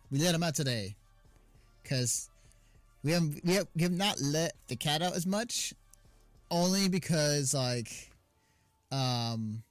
We 0.09 0.17
let 0.19 0.33
him 0.33 0.41
out 0.41 0.56
today, 0.56 0.95
cause 1.88 2.30
we 3.03 3.11
have 3.11 3.23
we 3.43 3.53
have, 3.53 3.67
we 3.75 3.83
have 3.83 3.91
not 3.91 4.19
let 4.19 4.53
the 4.67 4.75
cat 4.75 5.03
out 5.03 5.15
as 5.15 5.27
much, 5.27 5.75
only 6.49 6.90
because 6.90 7.53
like, 7.53 8.11
um, 8.91 9.61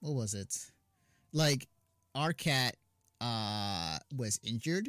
what 0.00 0.14
was 0.14 0.34
it? 0.34 0.70
Like, 1.32 1.68
our 2.14 2.34
cat 2.34 2.76
uh 3.22 3.96
was 4.14 4.38
injured, 4.42 4.88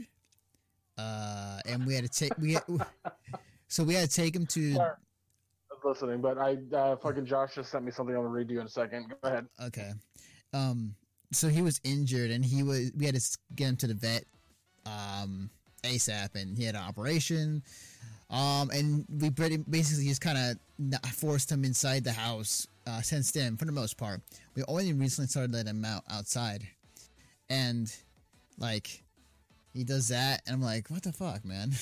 uh, 0.97 1.59
and 1.65 1.85
we 1.85 1.93
had 1.93 2.03
to 2.03 2.09
take 2.09 2.37
we 2.37 2.53
had, 2.53 2.63
so 3.67 3.83
we 3.83 3.93
had 3.93 4.09
to 4.09 4.15
take 4.15 4.35
him 4.35 4.45
to 4.47 4.73
Sorry. 4.73 4.91
I 4.91 5.87
was 5.87 6.01
listening, 6.01 6.21
but 6.21 6.37
I 6.37 6.57
uh, 6.75 6.95
fucking 6.97 7.25
Josh 7.25 7.55
just 7.55 7.71
sent 7.71 7.83
me 7.83 7.91
something. 7.91 8.15
I'll 8.15 8.23
read 8.23 8.49
you 8.49 8.59
in 8.59 8.65
a 8.65 8.69
second. 8.69 9.09
Go 9.09 9.29
ahead. 9.29 9.47
Okay. 9.61 9.91
Um. 10.53 10.95
So 11.31 11.49
he 11.49 11.61
was 11.61 11.81
injured, 11.83 12.31
and 12.31 12.45
he 12.45 12.63
was. 12.63 12.91
We 12.97 13.05
had 13.05 13.15
to 13.15 13.37
get 13.55 13.69
him 13.69 13.77
to 13.77 13.87
the 13.87 13.93
vet, 13.93 14.25
um, 14.85 15.49
ASAP, 15.83 16.35
and 16.35 16.57
he 16.57 16.63
had 16.63 16.75
an 16.75 16.81
operation. 16.81 17.63
Um, 18.29 18.71
and 18.71 19.05
we 19.21 19.29
pretty 19.29 19.57
basically 19.57 20.07
just 20.07 20.21
kind 20.21 20.37
of 20.37 21.11
forced 21.11 21.51
him 21.51 21.63
inside 21.63 22.03
the 22.03 22.11
house. 22.11 22.67
Uh, 22.87 23.01
since 23.01 23.31
then, 23.31 23.57
for 23.57 23.65
the 23.65 23.71
most 23.71 23.97
part, 23.97 24.21
we 24.55 24.63
only 24.67 24.93
recently 24.93 25.27
started 25.27 25.53
letting 25.53 25.71
him 25.71 25.85
out 25.85 26.03
outside, 26.09 26.67
and 27.49 27.93
like 28.57 29.03
he 29.75 29.83
does 29.83 30.07
that, 30.07 30.41
and 30.47 30.55
I'm 30.55 30.61
like, 30.61 30.89
what 30.89 31.03
the 31.03 31.11
fuck, 31.11 31.43
man. 31.43 31.73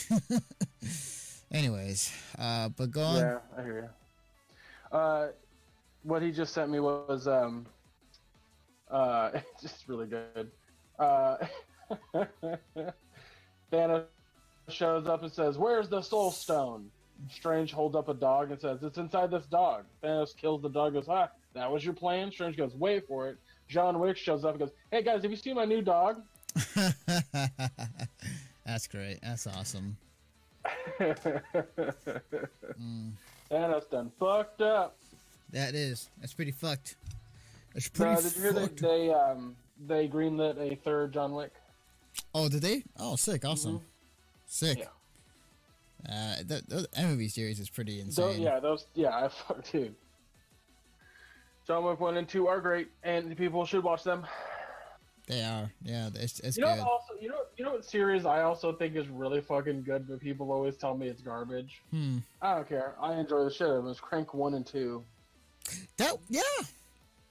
Anyways, 1.52 2.12
uh, 2.40 2.70
but 2.70 2.90
go 2.90 3.02
on. 3.02 3.18
Yeah, 3.18 3.38
I 3.56 3.62
hear 3.62 3.92
you. 4.92 4.98
Uh, 4.98 5.28
what 6.02 6.24
he 6.24 6.32
just 6.32 6.56
sent 6.56 6.72
me 6.72 6.80
was 6.80 7.28
um, 7.28 7.68
uh, 8.90 9.30
just 9.62 9.88
really 9.88 10.08
good. 10.08 10.50
Uh, 10.98 11.38
Thanos 13.72 14.06
shows 14.70 15.08
up 15.08 15.22
and 15.22 15.32
says, 15.32 15.60
"Where's 15.60 15.88
the 15.88 16.02
Soul 16.02 16.32
Stone?" 16.32 16.90
Strange 17.30 17.72
holds 17.72 17.96
up 17.96 18.10
a 18.10 18.14
dog 18.16 18.50
and 18.50 18.60
says, 18.60 18.80
"It's 18.82 18.98
inside 18.98 19.30
this 19.30 19.46
dog." 19.46 19.86
Thanos 20.04 20.36
kills 20.36 20.64
the 20.64 20.70
dog. 20.70 20.94
Goes, 20.94 21.06
"Ah, 21.08 21.30
that 21.54 21.72
was 21.72 21.86
your 21.86 21.94
plan." 21.94 22.32
Strange 22.32 22.58
goes, 22.58 22.74
"Wait 22.74 23.08
for 23.08 23.30
it." 23.30 23.38
John 23.68 24.00
Wick 24.00 24.18
shows 24.18 24.44
up 24.44 24.52
and 24.52 24.60
goes, 24.60 24.72
"Hey 24.90 25.04
guys, 25.04 25.22
have 25.22 25.30
you 25.30 25.38
seen 25.38 25.56
my 25.56 25.66
new 25.66 25.84
dog?" 25.84 26.24
That's 28.66 28.88
great. 28.88 29.20
That's 29.22 29.48
awesome. 29.48 29.98
Mm, 32.80 33.12
Thanos 33.52 33.90
done 33.90 34.12
fucked 34.20 34.62
up. 34.62 34.98
that 35.52 35.76
is. 35.76 36.10
That's 36.20 36.34
pretty 36.34 36.52
fucked. 36.52 36.96
That's 37.74 37.88
Uh, 37.88 37.92
pretty 37.94 38.22
did 38.30 38.36
you 38.36 38.42
hear 38.42 38.54
that 38.54 38.78
they 38.78 39.12
um 39.14 39.56
they 39.88 40.08
greenlit 40.08 40.58
a 40.60 40.76
third 40.76 41.12
John 41.14 41.34
Wick? 41.34 41.52
Oh, 42.34 42.48
did 42.50 42.62
they? 42.62 42.84
Oh, 42.98 43.16
sick. 43.16 43.44
Awesome. 43.46 43.82
Sick. 44.46 44.80
Yeah. 44.80 44.86
Uh, 46.10 46.36
that, 46.46 46.88
movie 47.02 47.28
series 47.30 47.60
is 47.60 47.70
pretty 47.70 48.00
So, 48.10 48.28
insane. 48.30 48.42
yeah, 48.44 48.60
those 48.60 48.86
yeah, 48.94 49.10
I 49.16 49.28
fuck 49.48 49.70
dude. 49.72 49.96
John 51.68 51.84
Wick 51.86 52.00
one 52.00 52.18
and 52.18 52.28
two 52.28 52.48
are 52.48 52.60
great, 52.60 52.90
and 53.04 53.36
people 53.38 53.66
should 53.66 53.84
watch 53.84 54.04
them. 54.04 54.26
They 55.28 55.42
are. 55.42 55.72
Yeah, 55.84 56.10
it's, 56.16 56.40
it's 56.42 56.58
you 56.58 56.64
know, 56.66 56.76
good. 56.76 56.82
also, 56.82 57.14
you 57.20 57.30
know, 57.30 57.40
you 57.58 57.64
know 57.64 57.72
what 57.72 57.86
series 57.86 58.26
I 58.26 58.42
also 58.42 58.74
think 58.74 58.96
is 58.96 59.08
really 59.08 59.40
fucking 59.40 59.84
good, 59.84 60.08
but 60.08 60.20
people 60.20 60.52
always 60.52 60.76
tell 60.76 60.98
me 60.98 61.08
it's 61.08 61.22
garbage. 61.22 61.82
Hmm. 61.92 62.18
I 62.42 62.56
don't 62.56 62.68
care. 62.68 62.96
I 63.02 63.16
enjoy 63.16 63.46
the 63.46 63.52
shit 63.52 63.70
of 63.70 63.86
it. 63.86 63.90
It's 63.90 64.00
Crank 64.02 64.34
one 64.34 64.54
and 64.54 64.66
two. 64.66 65.04
That 65.98 66.18
yeah, 66.30 66.42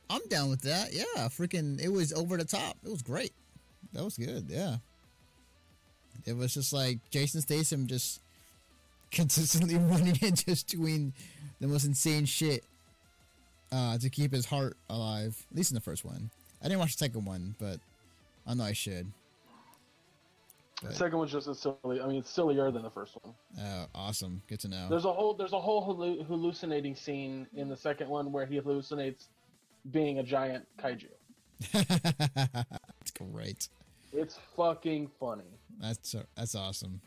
I'm 0.08 0.26
down 0.28 0.48
with 0.48 0.62
that. 0.62 0.92
Yeah, 0.92 1.28
freaking, 1.28 1.80
it 1.82 1.90
was 1.90 2.12
over 2.14 2.36
the 2.38 2.44
top. 2.44 2.76
It 2.84 2.90
was 2.90 3.02
great. 3.02 3.32
That 3.92 4.04
was 4.04 4.16
good. 4.16 4.46
Yeah. 4.48 4.76
It 6.24 6.36
was 6.36 6.54
just 6.54 6.72
like 6.72 6.98
Jason 7.10 7.40
Statham 7.40 7.86
just 7.86 8.20
consistently 9.10 9.76
running 9.78 10.18
and 10.22 10.36
just 10.36 10.68
doing 10.68 11.12
the 11.60 11.66
most 11.66 11.84
insane 11.84 12.24
shit 12.24 12.64
uh, 13.70 13.98
to 13.98 14.08
keep 14.08 14.32
his 14.32 14.46
heart 14.46 14.76
alive. 14.88 15.44
At 15.50 15.56
least 15.56 15.70
in 15.70 15.74
the 15.74 15.80
first 15.80 16.04
one. 16.04 16.30
I 16.62 16.68
didn't 16.68 16.78
watch 16.80 16.92
the 16.96 17.04
second 17.04 17.24
one, 17.24 17.54
but 17.58 17.80
I 18.46 18.54
know 18.54 18.64
I 18.64 18.72
should. 18.72 19.06
The 20.80 20.88
But- 20.88 20.96
second 20.96 21.18
one's 21.18 21.32
just 21.32 21.46
as 21.48 21.58
silly. 21.60 22.00
I 22.00 22.06
mean, 22.06 22.16
it's 22.16 22.30
sillier 22.30 22.70
than 22.70 22.82
the 22.82 22.90
first 22.90 23.16
one. 23.22 23.34
Oh, 23.60 23.86
awesome. 23.94 24.42
Good 24.48 24.60
to 24.60 24.68
know. 24.68 24.88
There's 24.88 25.04
a 25.04 25.12
whole 25.12 25.34
there's 25.34 25.52
a 25.52 25.60
whole 25.60 25.82
hallucinating 26.24 26.96
scene 26.96 27.46
in 27.54 27.68
the 27.68 27.76
second 27.76 28.08
one 28.08 28.32
where 28.32 28.46
he 28.46 28.60
hallucinates 28.60 29.26
being 29.90 30.18
a 30.18 30.22
giant 30.22 30.66
kaiju. 30.78 31.08
It's 33.00 33.10
great. 33.12 33.68
It's 34.12 34.38
fucking 34.56 35.10
funny. 35.18 35.44
That's 35.80 36.10
so, 36.10 36.22
that's 36.36 36.54
awesome. 36.54 37.00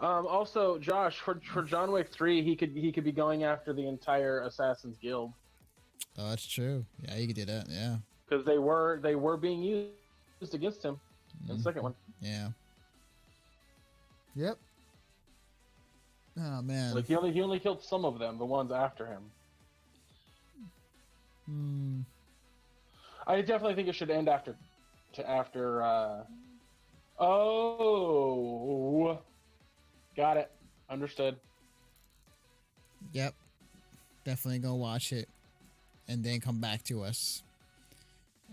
Um, 0.00 0.26
also, 0.26 0.78
Josh, 0.78 1.18
for 1.20 1.40
for 1.52 1.62
John 1.62 1.92
Wick 1.92 2.08
three, 2.10 2.42
he 2.42 2.56
could 2.56 2.70
he 2.70 2.90
could 2.92 3.04
be 3.04 3.12
going 3.12 3.44
after 3.44 3.72
the 3.72 3.86
entire 3.86 4.40
Assassin's 4.42 4.96
Guild 4.98 5.32
Oh, 6.18 6.28
that's 6.30 6.46
true. 6.46 6.84
Yeah, 7.02 7.16
you 7.16 7.26
could 7.26 7.36
do 7.36 7.44
that. 7.46 7.66
Yeah. 7.70 7.96
Because 8.28 8.44
they 8.44 8.58
were 8.58 9.00
they 9.02 9.14
were 9.14 9.36
being 9.36 9.62
used 9.62 10.54
against 10.54 10.82
him 10.82 11.00
in 11.48 11.54
Mhm. 11.54 11.58
the 11.58 11.62
second 11.62 11.82
one. 11.82 11.94
Yeah. 12.20 12.50
Yep. 14.34 14.58
Oh 16.38 16.62
man. 16.62 16.94
Like 16.94 17.06
he 17.06 17.14
only 17.16 17.32
he 17.32 17.42
only 17.42 17.60
killed 17.60 17.82
some 17.82 18.04
of 18.04 18.18
them, 18.18 18.38
the 18.38 18.46
ones 18.46 18.72
after 18.72 19.06
him. 19.06 19.30
Hmm. 21.46 22.00
I 23.26 23.40
definitely 23.42 23.74
think 23.74 23.88
it 23.88 23.94
should 23.94 24.10
end 24.10 24.28
after 24.28 24.56
to 25.14 25.28
after. 25.28 25.82
uh 25.82 26.24
Oh, 27.18 29.18
got 30.16 30.36
it. 30.36 30.50
Understood. 30.90 31.36
Yep. 33.12 33.34
Definitely 34.24 34.58
go 34.60 34.74
watch 34.74 35.12
it, 35.12 35.28
and 36.08 36.24
then 36.24 36.40
come 36.40 36.60
back 36.60 36.82
to 36.84 37.02
us, 37.02 37.42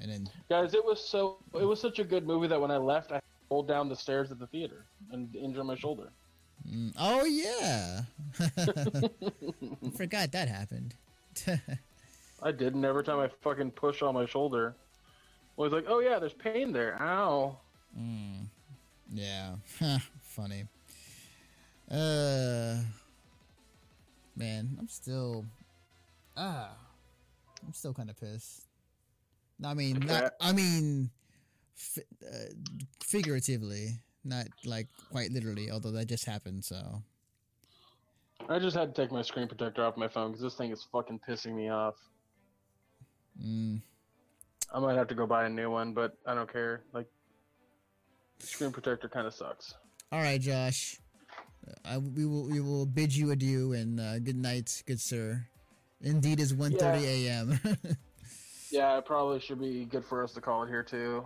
and 0.01 0.11
then 0.11 0.29
Guys, 0.49 0.73
it 0.73 0.83
was 0.83 0.99
so 1.03 1.37
it 1.53 1.65
was 1.65 1.79
such 1.79 1.99
a 1.99 2.03
good 2.03 2.25
movie 2.25 2.47
that 2.47 2.59
when 2.59 2.71
I 2.71 2.77
left, 2.77 3.11
I 3.11 3.21
rolled 3.51 3.67
down 3.67 3.89
the 3.89 3.95
stairs 3.95 4.31
at 4.31 4.39
the 4.39 4.47
theater 4.47 4.85
and 5.11 5.35
injured 5.35 5.65
my 5.65 5.75
shoulder. 5.75 6.09
mm, 6.67 6.93
oh 6.99 7.25
yeah, 7.25 8.01
forgot 9.97 10.31
that 10.31 10.47
happened. 10.47 10.95
I 12.41 12.51
did, 12.51 12.73
and 12.75 12.85
every 12.85 13.03
time 13.03 13.19
I 13.19 13.29
fucking 13.41 13.71
push 13.71 14.01
on 14.01 14.13
my 14.13 14.25
shoulder, 14.25 14.75
I 15.57 15.61
was 15.61 15.73
like, 15.73 15.85
"Oh 15.87 15.99
yeah, 15.99 16.19
there's 16.19 16.33
pain 16.33 16.71
there. 16.71 17.01
Ow." 17.01 17.57
mm. 17.97 18.45
Yeah, 19.11 19.55
funny. 20.21 20.65
Uh, 21.89 22.77
man, 24.35 24.77
I'm 24.79 24.87
still 24.87 25.45
ah, 26.37 26.69
I'm 27.65 27.73
still 27.73 27.93
kind 27.93 28.09
of 28.09 28.19
pissed. 28.19 28.68
I 29.63 29.73
mean, 29.73 29.99
not, 29.99 30.33
I 30.39 30.53
mean, 30.53 31.09
fi- 31.75 32.01
uh, 32.25 32.53
figuratively, 33.03 33.99
not 34.23 34.47
like 34.65 34.87
quite 35.11 35.31
literally. 35.31 35.69
Although 35.71 35.91
that 35.91 36.07
just 36.07 36.25
happened, 36.25 36.63
so 36.63 37.03
I 38.47 38.59
just 38.59 38.75
had 38.75 38.95
to 38.95 39.01
take 39.01 39.11
my 39.11 39.21
screen 39.21 39.47
protector 39.47 39.83
off 39.83 39.97
my 39.97 40.07
phone 40.07 40.31
because 40.31 40.43
this 40.43 40.55
thing 40.55 40.71
is 40.71 40.85
fucking 40.91 41.19
pissing 41.27 41.55
me 41.55 41.69
off. 41.69 41.95
mm, 43.43 43.81
I 44.73 44.79
might 44.79 44.95
have 44.95 45.07
to 45.09 45.15
go 45.15 45.25
buy 45.27 45.45
a 45.45 45.49
new 45.49 45.69
one, 45.69 45.93
but 45.93 46.17
I 46.25 46.33
don't 46.33 46.51
care. 46.51 46.83
Like, 46.93 47.07
screen 48.39 48.71
protector 48.71 49.09
kind 49.09 49.27
of 49.27 49.33
sucks. 49.33 49.73
All 50.11 50.21
right, 50.21 50.39
Josh. 50.39 50.97
I, 51.85 51.97
we 51.97 52.25
will 52.25 52.49
we 52.49 52.59
will 52.61 52.85
bid 52.85 53.15
you 53.15 53.31
adieu 53.31 53.73
and 53.73 53.99
uh, 53.99 54.19
good 54.19 54.37
night, 54.37 54.81
good 54.87 54.99
sir. 54.99 55.45
Indeed, 56.01 56.39
is 56.39 56.53
1.30 56.53 57.03
a.m. 57.03 57.59
yeah, 58.69 58.97
it 58.97 59.05
probably 59.05 59.39
should 59.39 59.59
be 59.59 59.85
good 59.85 60.05
for 60.05 60.23
us 60.23 60.33
to 60.33 60.41
call 60.41 60.63
it 60.63 60.69
here 60.69 60.83
too. 60.83 61.25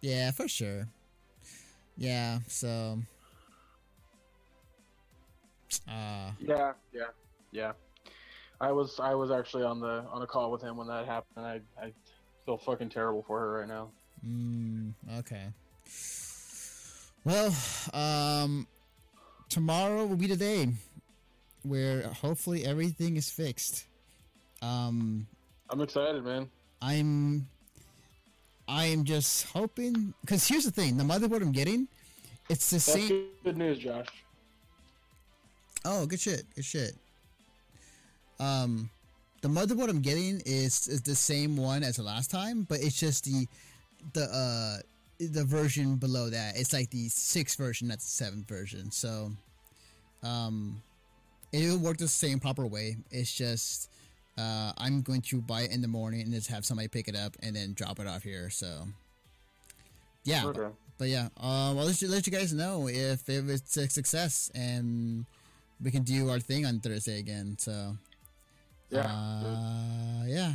Yeah, 0.00 0.30
for 0.30 0.48
sure. 0.48 0.88
Yeah, 1.96 2.38
so. 2.46 2.98
Uh, 5.88 6.30
yeah, 6.40 6.72
yeah, 6.92 7.02
yeah. 7.52 7.72
I 8.60 8.72
was 8.72 8.98
I 9.00 9.14
was 9.14 9.30
actually 9.30 9.64
on 9.64 9.80
the 9.80 10.04
on 10.10 10.22
a 10.22 10.26
call 10.26 10.50
with 10.50 10.62
him 10.62 10.76
when 10.76 10.88
that 10.88 11.06
happened. 11.06 11.46
I 11.46 11.60
I 11.80 11.92
feel 12.44 12.58
fucking 12.58 12.88
terrible 12.88 13.22
for 13.22 13.38
her 13.38 13.60
right 13.60 13.68
now. 13.68 13.90
Mm, 14.26 14.94
okay. 15.18 15.46
Well, 17.24 17.54
um, 17.92 18.66
tomorrow 19.48 20.06
will 20.06 20.16
be 20.16 20.26
the 20.26 20.36
day 20.36 20.68
where 21.62 22.02
hopefully 22.08 22.64
everything 22.64 23.16
is 23.16 23.30
fixed. 23.30 23.84
Um, 24.62 25.26
I'm 25.70 25.80
excited, 25.80 26.24
man. 26.24 26.48
I'm 26.80 27.46
I 28.68 28.84
am 28.86 29.04
just 29.04 29.46
hoping 29.46 30.14
because 30.20 30.46
here's 30.46 30.64
the 30.64 30.70
thing: 30.70 30.96
the 30.96 31.04
motherboard 31.04 31.42
I'm 31.42 31.52
getting, 31.52 31.88
it's 32.48 32.70
the 32.70 32.76
That's 32.76 33.08
same. 33.08 33.26
Good 33.44 33.56
news, 33.56 33.78
Josh. 33.78 34.06
Oh, 35.84 36.06
good 36.06 36.20
shit! 36.20 36.44
Good 36.54 36.64
shit. 36.64 36.92
Um, 38.40 38.90
the 39.40 39.48
motherboard 39.48 39.88
I'm 39.88 40.02
getting 40.02 40.42
is 40.44 40.86
is 40.86 41.02
the 41.02 41.14
same 41.14 41.56
one 41.56 41.82
as 41.82 41.96
the 41.96 42.02
last 42.02 42.30
time, 42.30 42.66
but 42.68 42.80
it's 42.80 42.98
just 42.98 43.24
the 43.24 43.46
the 44.12 44.24
uh 44.24 44.82
the 45.18 45.44
version 45.44 45.96
below 45.96 46.30
that. 46.30 46.56
It's 46.56 46.72
like 46.72 46.90
the 46.90 47.08
sixth 47.08 47.58
version, 47.58 47.88
not 47.88 47.98
the 47.98 48.04
seventh 48.04 48.48
version. 48.48 48.90
So, 48.90 49.32
um, 50.22 50.80
it 51.52 51.68
will 51.68 51.78
work 51.78 51.96
the 51.96 52.06
same 52.08 52.38
proper 52.38 52.66
way. 52.66 52.96
It's 53.10 53.34
just 53.34 53.90
uh, 54.38 54.72
I'm 54.78 55.02
going 55.02 55.20
to 55.22 55.40
buy 55.42 55.62
it 55.62 55.72
in 55.72 55.82
the 55.82 55.88
morning 55.88 56.20
and 56.22 56.32
just 56.32 56.48
have 56.48 56.64
somebody 56.64 56.88
pick 56.88 57.08
it 57.08 57.16
up 57.16 57.36
and 57.42 57.56
then 57.56 57.72
drop 57.74 57.98
it 57.98 58.06
off 58.06 58.22
here. 58.22 58.50
So, 58.50 58.86
yeah. 60.24 60.46
Okay. 60.46 60.60
But, 60.60 60.72
but 60.98 61.08
yeah, 61.08 61.28
um, 61.38 61.78
I'll 61.78 61.84
let 61.86 62.00
you, 62.00 62.08
let 62.08 62.26
you 62.26 62.32
guys 62.32 62.52
know 62.52 62.88
if, 62.88 63.28
if 63.28 63.48
it's 63.48 63.76
a 63.76 63.88
success 63.88 64.50
and 64.54 65.26
we 65.82 65.90
can 65.90 66.02
do 66.02 66.28
our 66.30 66.40
thing 66.40 66.66
on 66.66 66.80
Thursday 66.80 67.18
again. 67.18 67.56
So, 67.58 67.96
Yeah. 68.90 69.00
uh, 69.06 70.24
yeah. 70.26 70.52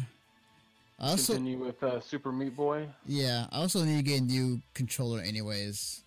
I 0.99 1.09
also, 1.09 1.33
Continue 1.33 1.57
with 1.65 1.81
uh, 1.83 1.99
Super 1.99 2.31
Meat 2.31 2.55
Boy. 2.55 2.87
yeah, 3.05 3.47
I 3.51 3.57
also 3.57 3.83
need 3.83 3.97
to 3.97 4.03
get 4.03 4.21
a 4.21 4.23
new 4.23 4.61
controller, 4.73 5.19
anyways. 5.19 6.03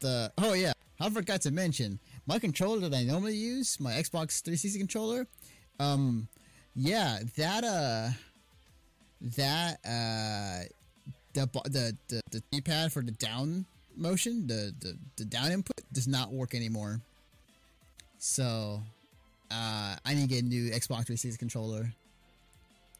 The 0.00 0.30
oh 0.38 0.52
yeah, 0.52 0.72
I 1.00 1.08
forgot 1.08 1.40
to 1.42 1.50
mention 1.50 1.98
my 2.26 2.38
controller 2.38 2.80
that 2.88 2.94
I 2.96 3.04
normally 3.04 3.36
use, 3.36 3.80
my 3.80 3.92
Xbox 3.92 4.42
360 4.42 4.78
controller. 4.78 5.26
Um, 5.80 6.28
yeah, 6.78 7.18
that 7.36 7.64
uh, 7.64 8.10
that 9.36 9.78
uh, 9.84 10.64
the 11.34 11.46
the 11.64 11.96
the 12.08 12.22
the 12.30 12.42
D-pad 12.52 12.92
for 12.92 13.02
the 13.02 13.10
down 13.12 13.66
motion, 13.96 14.46
the 14.46 14.72
the 14.80 14.96
the 15.16 15.24
down 15.24 15.50
input 15.50 15.80
does 15.92 16.06
not 16.06 16.32
work 16.32 16.54
anymore. 16.54 17.00
So, 18.18 18.80
uh, 19.50 19.96
I 20.04 20.14
need 20.14 20.22
to 20.22 20.26
get 20.28 20.44
a 20.44 20.46
new 20.46 20.70
Xbox 20.70 21.06
360 21.06 21.36
controller. 21.36 21.92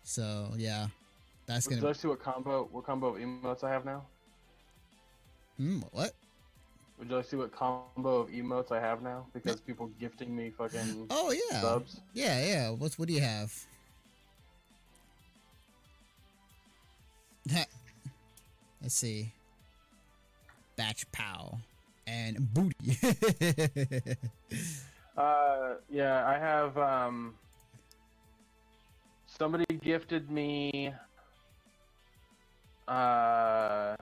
So 0.03 0.55
yeah, 0.57 0.89
that's 1.47 1.69
gonna. 1.69 1.89
I 1.89 1.93
see 1.93 2.09
what 2.09 2.21
combo 2.21 2.69
what 2.73 2.85
combo 2.85 3.15
of 3.15 3.17
emotes 3.17 3.63
I 3.63 3.71
have 3.71 3.85
now? 3.85 4.05
Hmm, 5.57 5.81
what? 5.93 6.13
Would 6.99 7.09
you 7.09 7.15
like 7.17 7.25
to 7.25 7.31
see 7.31 7.37
what 7.37 7.53
combo 7.53 8.21
of 8.21 8.29
emotes 8.31 8.73
I 8.73 8.81
have 8.81 9.03
now? 9.03 9.27
Because 9.33 9.61
people 9.61 9.91
gifting 10.01 10.35
me 10.35 10.51
fucking 10.51 11.07
Oh 11.11 11.31
yeah. 11.31 11.61
subs. 11.61 12.01
Yeah, 12.13 12.45
yeah. 12.45 12.71
What's 12.71 12.99
what 12.99 13.09
do 13.09 13.15
you 13.15 13.21
have? 13.21 13.53
Let's 18.83 18.95
see. 18.95 19.33
Batch 20.77 21.11
Pow 21.13 21.59
and 22.07 22.53
Booty. 22.55 22.99
Uh, 25.17 25.75
yeah, 25.91 26.25
I 26.29 26.39
have 26.39 26.79
um. 26.79 27.35
Somebody 29.27 29.65
gifted 29.83 30.31
me. 30.31 30.95
Uh. 32.87 33.97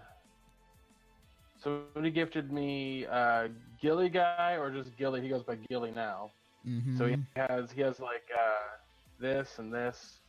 Somebody 1.66 2.12
gifted 2.12 2.52
me 2.52 3.06
uh 3.06 3.48
Gilly 3.82 4.08
guy 4.08 4.56
or 4.56 4.70
just 4.70 4.96
Gilly. 4.96 5.20
He 5.20 5.28
goes 5.28 5.42
by 5.42 5.56
Gilly 5.68 5.90
now. 5.90 6.30
mm-hmm. 6.64 6.96
So 6.96 7.06
he 7.08 7.16
has 7.34 7.72
he 7.72 7.80
has 7.80 7.98
like 7.98 8.22
uh 8.32 8.76
this 9.18 9.58
and 9.58 9.72
this 9.74 10.20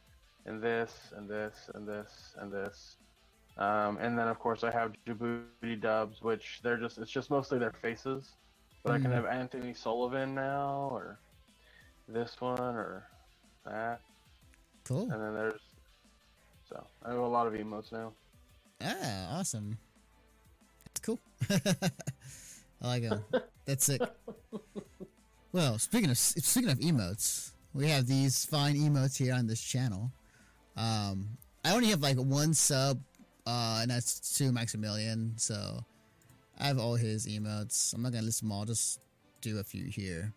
and 0.48 0.60
this 0.62 1.14
and 1.16 1.30
this 1.30 1.70
and 1.76 1.88
this 1.88 2.36
and 2.40 2.52
this. 2.52 2.96
Um, 3.58 3.98
and 4.02 4.18
then 4.18 4.28
of 4.28 4.40
course 4.40 4.64
I 4.64 4.72
have 4.72 4.94
Djibouti 5.06 5.80
dubs, 5.80 6.24
which 6.24 6.60
they're 6.64 6.78
just 6.78 6.98
it's 6.98 7.12
just 7.12 7.30
mostly 7.30 7.60
their 7.60 7.74
faces. 7.84 8.32
But 8.84 8.94
I 8.94 9.00
can 9.00 9.12
Mhm. 9.12 9.16
have 9.16 9.26
Anthony 9.26 9.74
Sullivan 9.76 10.34
now, 10.34 10.90
or 10.92 11.20
this 12.08 12.40
one, 12.40 12.60
or 12.60 13.06
that, 13.66 14.00
cool. 14.86 15.04
and 15.12 15.22
then 15.22 15.34
there's 15.36 15.62
so 16.70 16.84
I 17.04 17.10
have 17.10 17.20
a 17.20 17.28
lot 17.28 17.46
of 17.48 17.54
emotes 17.54 17.92
now. 17.92 18.14
Ah, 18.82 19.40
awesome. 19.40 19.78
Cool. 21.08 21.20
I 21.50 22.88
like 22.88 23.04
them. 23.04 23.24
That's 23.66 23.88
it. 23.90 24.02
Well, 25.54 25.80
speaking 25.80 26.12
of 26.12 26.18
speaking 26.18 26.70
of 26.70 26.78
emotes, 26.80 27.52
we 27.74 27.88
have 27.88 28.06
these 28.06 28.46
fine 28.46 28.76
emotes 28.76 29.18
here 29.18 29.34
on 29.34 29.48
this 29.48 29.62
channel. 29.64 30.12
Um, 30.76 31.30
I 31.64 31.74
only 31.74 31.88
have 31.88 32.02
like 32.02 32.18
one 32.18 32.54
sub, 32.54 33.00
uh, 33.48 33.80
and 33.82 33.90
that's 33.90 34.38
to 34.38 34.52
Maximilian. 34.52 35.34
So 35.38 35.80
I 36.60 36.68
have 36.68 36.78
all 36.78 36.96
his 36.96 37.26
emotes. 37.26 37.94
I'm 37.94 38.04
not 38.04 38.12
gonna 38.12 38.26
list 38.26 38.42
them 38.42 38.52
all. 38.52 38.66
Just 38.66 39.00
do 39.42 39.58
a 39.58 39.64
few 39.64 39.86
here. 39.86 40.32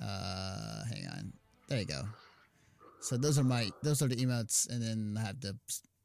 Uh, 0.00 0.84
hang 0.84 1.06
on. 1.16 1.32
There 1.66 1.78
you 1.80 1.86
go. 1.86 2.02
So 3.00 3.16
those 3.16 3.38
are 3.38 3.42
my 3.42 3.70
those 3.82 4.02
are 4.02 4.06
the 4.06 4.16
emotes, 4.16 4.68
and 4.68 4.82
then 4.82 5.16
I 5.18 5.26
have 5.26 5.40
the 5.40 5.56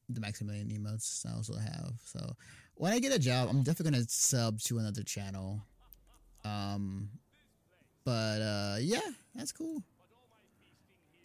the 0.10 0.22
Maximilian 0.22 0.70
emotes. 0.70 1.26
I 1.30 1.36
also 1.36 1.56
have. 1.58 1.94
So 2.06 2.34
when 2.76 2.94
I 2.94 3.00
get 3.00 3.14
a 3.14 3.20
job, 3.20 3.50
I'm 3.50 3.64
definitely 3.64 3.92
gonna 3.92 4.06
sub 4.08 4.60
to 4.62 4.80
another 4.80 5.04
channel. 5.04 5.62
Um, 6.44 7.10
but 8.04 8.42
uh, 8.42 8.78
yeah, 8.80 9.00
that's 9.34 9.52
cool. 9.52 9.82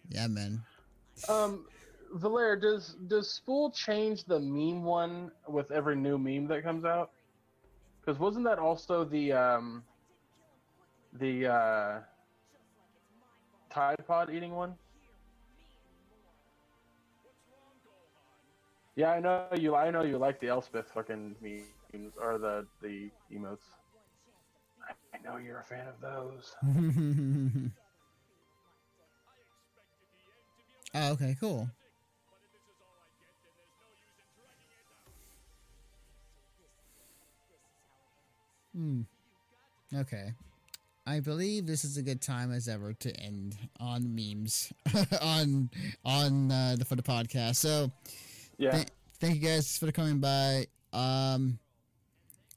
Yeah, 0.09 0.27
man. 0.27 0.61
Um, 1.29 1.65
Valer, 2.13 2.55
does 2.55 2.95
does 3.07 3.29
Spool 3.29 3.71
change 3.71 4.25
the 4.25 4.39
meme 4.39 4.83
one 4.83 5.31
with 5.47 5.71
every 5.71 5.95
new 5.95 6.17
meme 6.17 6.47
that 6.47 6.63
comes 6.63 6.85
out? 6.85 7.11
Because 7.99 8.19
wasn't 8.19 8.45
that 8.45 8.59
also 8.59 9.03
the 9.03 9.31
um, 9.31 9.83
the 11.13 11.47
uh, 11.47 11.99
Tide 13.69 14.05
Pod 14.07 14.33
eating 14.33 14.51
one? 14.51 14.73
Yeah, 19.01 19.13
I 19.13 19.19
know 19.19 19.47
you. 19.57 19.75
I 19.75 19.89
know 19.89 20.03
you 20.03 20.19
like 20.19 20.39
the 20.39 20.49
Elspeth 20.49 20.91
fucking 20.93 21.35
memes 21.41 22.13
or 22.21 22.37
the 22.37 22.67
the 22.83 23.09
emotes. 23.33 23.65
I, 24.87 24.93
I 25.17 25.21
know 25.23 25.37
you're 25.37 25.57
a 25.57 25.63
fan 25.63 25.87
of 25.87 25.99
those. 25.99 26.55
oh, 30.93 31.13
okay, 31.13 31.35
cool. 31.39 31.67
Hmm. 38.75 39.01
Okay. 39.95 40.33
I 41.07 41.21
believe 41.21 41.65
this 41.65 41.83
is 41.83 41.97
a 41.97 42.03
good 42.03 42.21
time 42.21 42.53
as 42.53 42.67
ever 42.67 42.93
to 42.93 43.19
end 43.19 43.57
on 43.79 44.13
memes 44.13 44.71
on 45.23 45.71
on 46.05 46.51
uh, 46.51 46.75
the 46.77 46.85
for 46.85 46.95
the 46.95 47.01
podcast. 47.01 47.55
So 47.55 47.91
Yeah. 48.57 48.71
Th- 48.71 48.87
thank 49.19 49.41
you 49.41 49.47
guys 49.47 49.77
for 49.77 49.91
coming 49.91 50.19
by. 50.19 50.67
Um, 50.93 51.59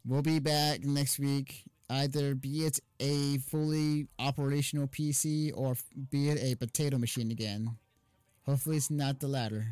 we'll 0.07 0.23
be 0.23 0.39
back 0.39 0.85
next 0.85 1.19
week. 1.19 1.65
Either 1.91 2.35
be 2.35 2.65
it 2.67 2.81
a 2.99 3.39
fully 3.39 4.09
operational 4.19 4.89
PC 4.89 5.53
or 5.55 5.77
be 6.11 6.31
it 6.31 6.43
a 6.43 6.57
potato 6.57 6.99
machine 6.99 7.31
again. 7.31 7.77
Hopefully, 8.47 8.77
it's 8.77 8.91
not 8.91 9.21
the 9.21 9.29
latter. 9.29 9.67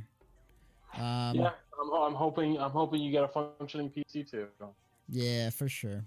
Um, 0.95 1.35
yeah. 1.35 1.51
I'm, 1.81 1.93
I'm 1.93 2.15
hoping. 2.15 2.59
I'm 2.59 2.71
hoping 2.71 3.01
you 3.01 3.11
get 3.11 3.25
a 3.25 3.29
functioning 3.29 3.91
PC 3.91 4.31
too. 4.31 4.47
yeah, 5.09 5.51
for 5.51 5.69
sure. 5.69 6.05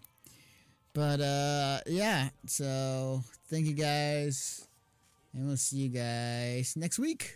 But 0.94 1.20
uh, 1.20 1.80
yeah. 1.88 2.30
So 2.48 3.22
thank 3.50 3.66
you 3.66 3.74
guys, 3.74 4.68
and 5.34 5.48
we'll 5.48 5.58
see 5.58 5.78
you 5.78 5.90
guys 5.90 6.76
next 6.78 7.00
week. 7.00 7.36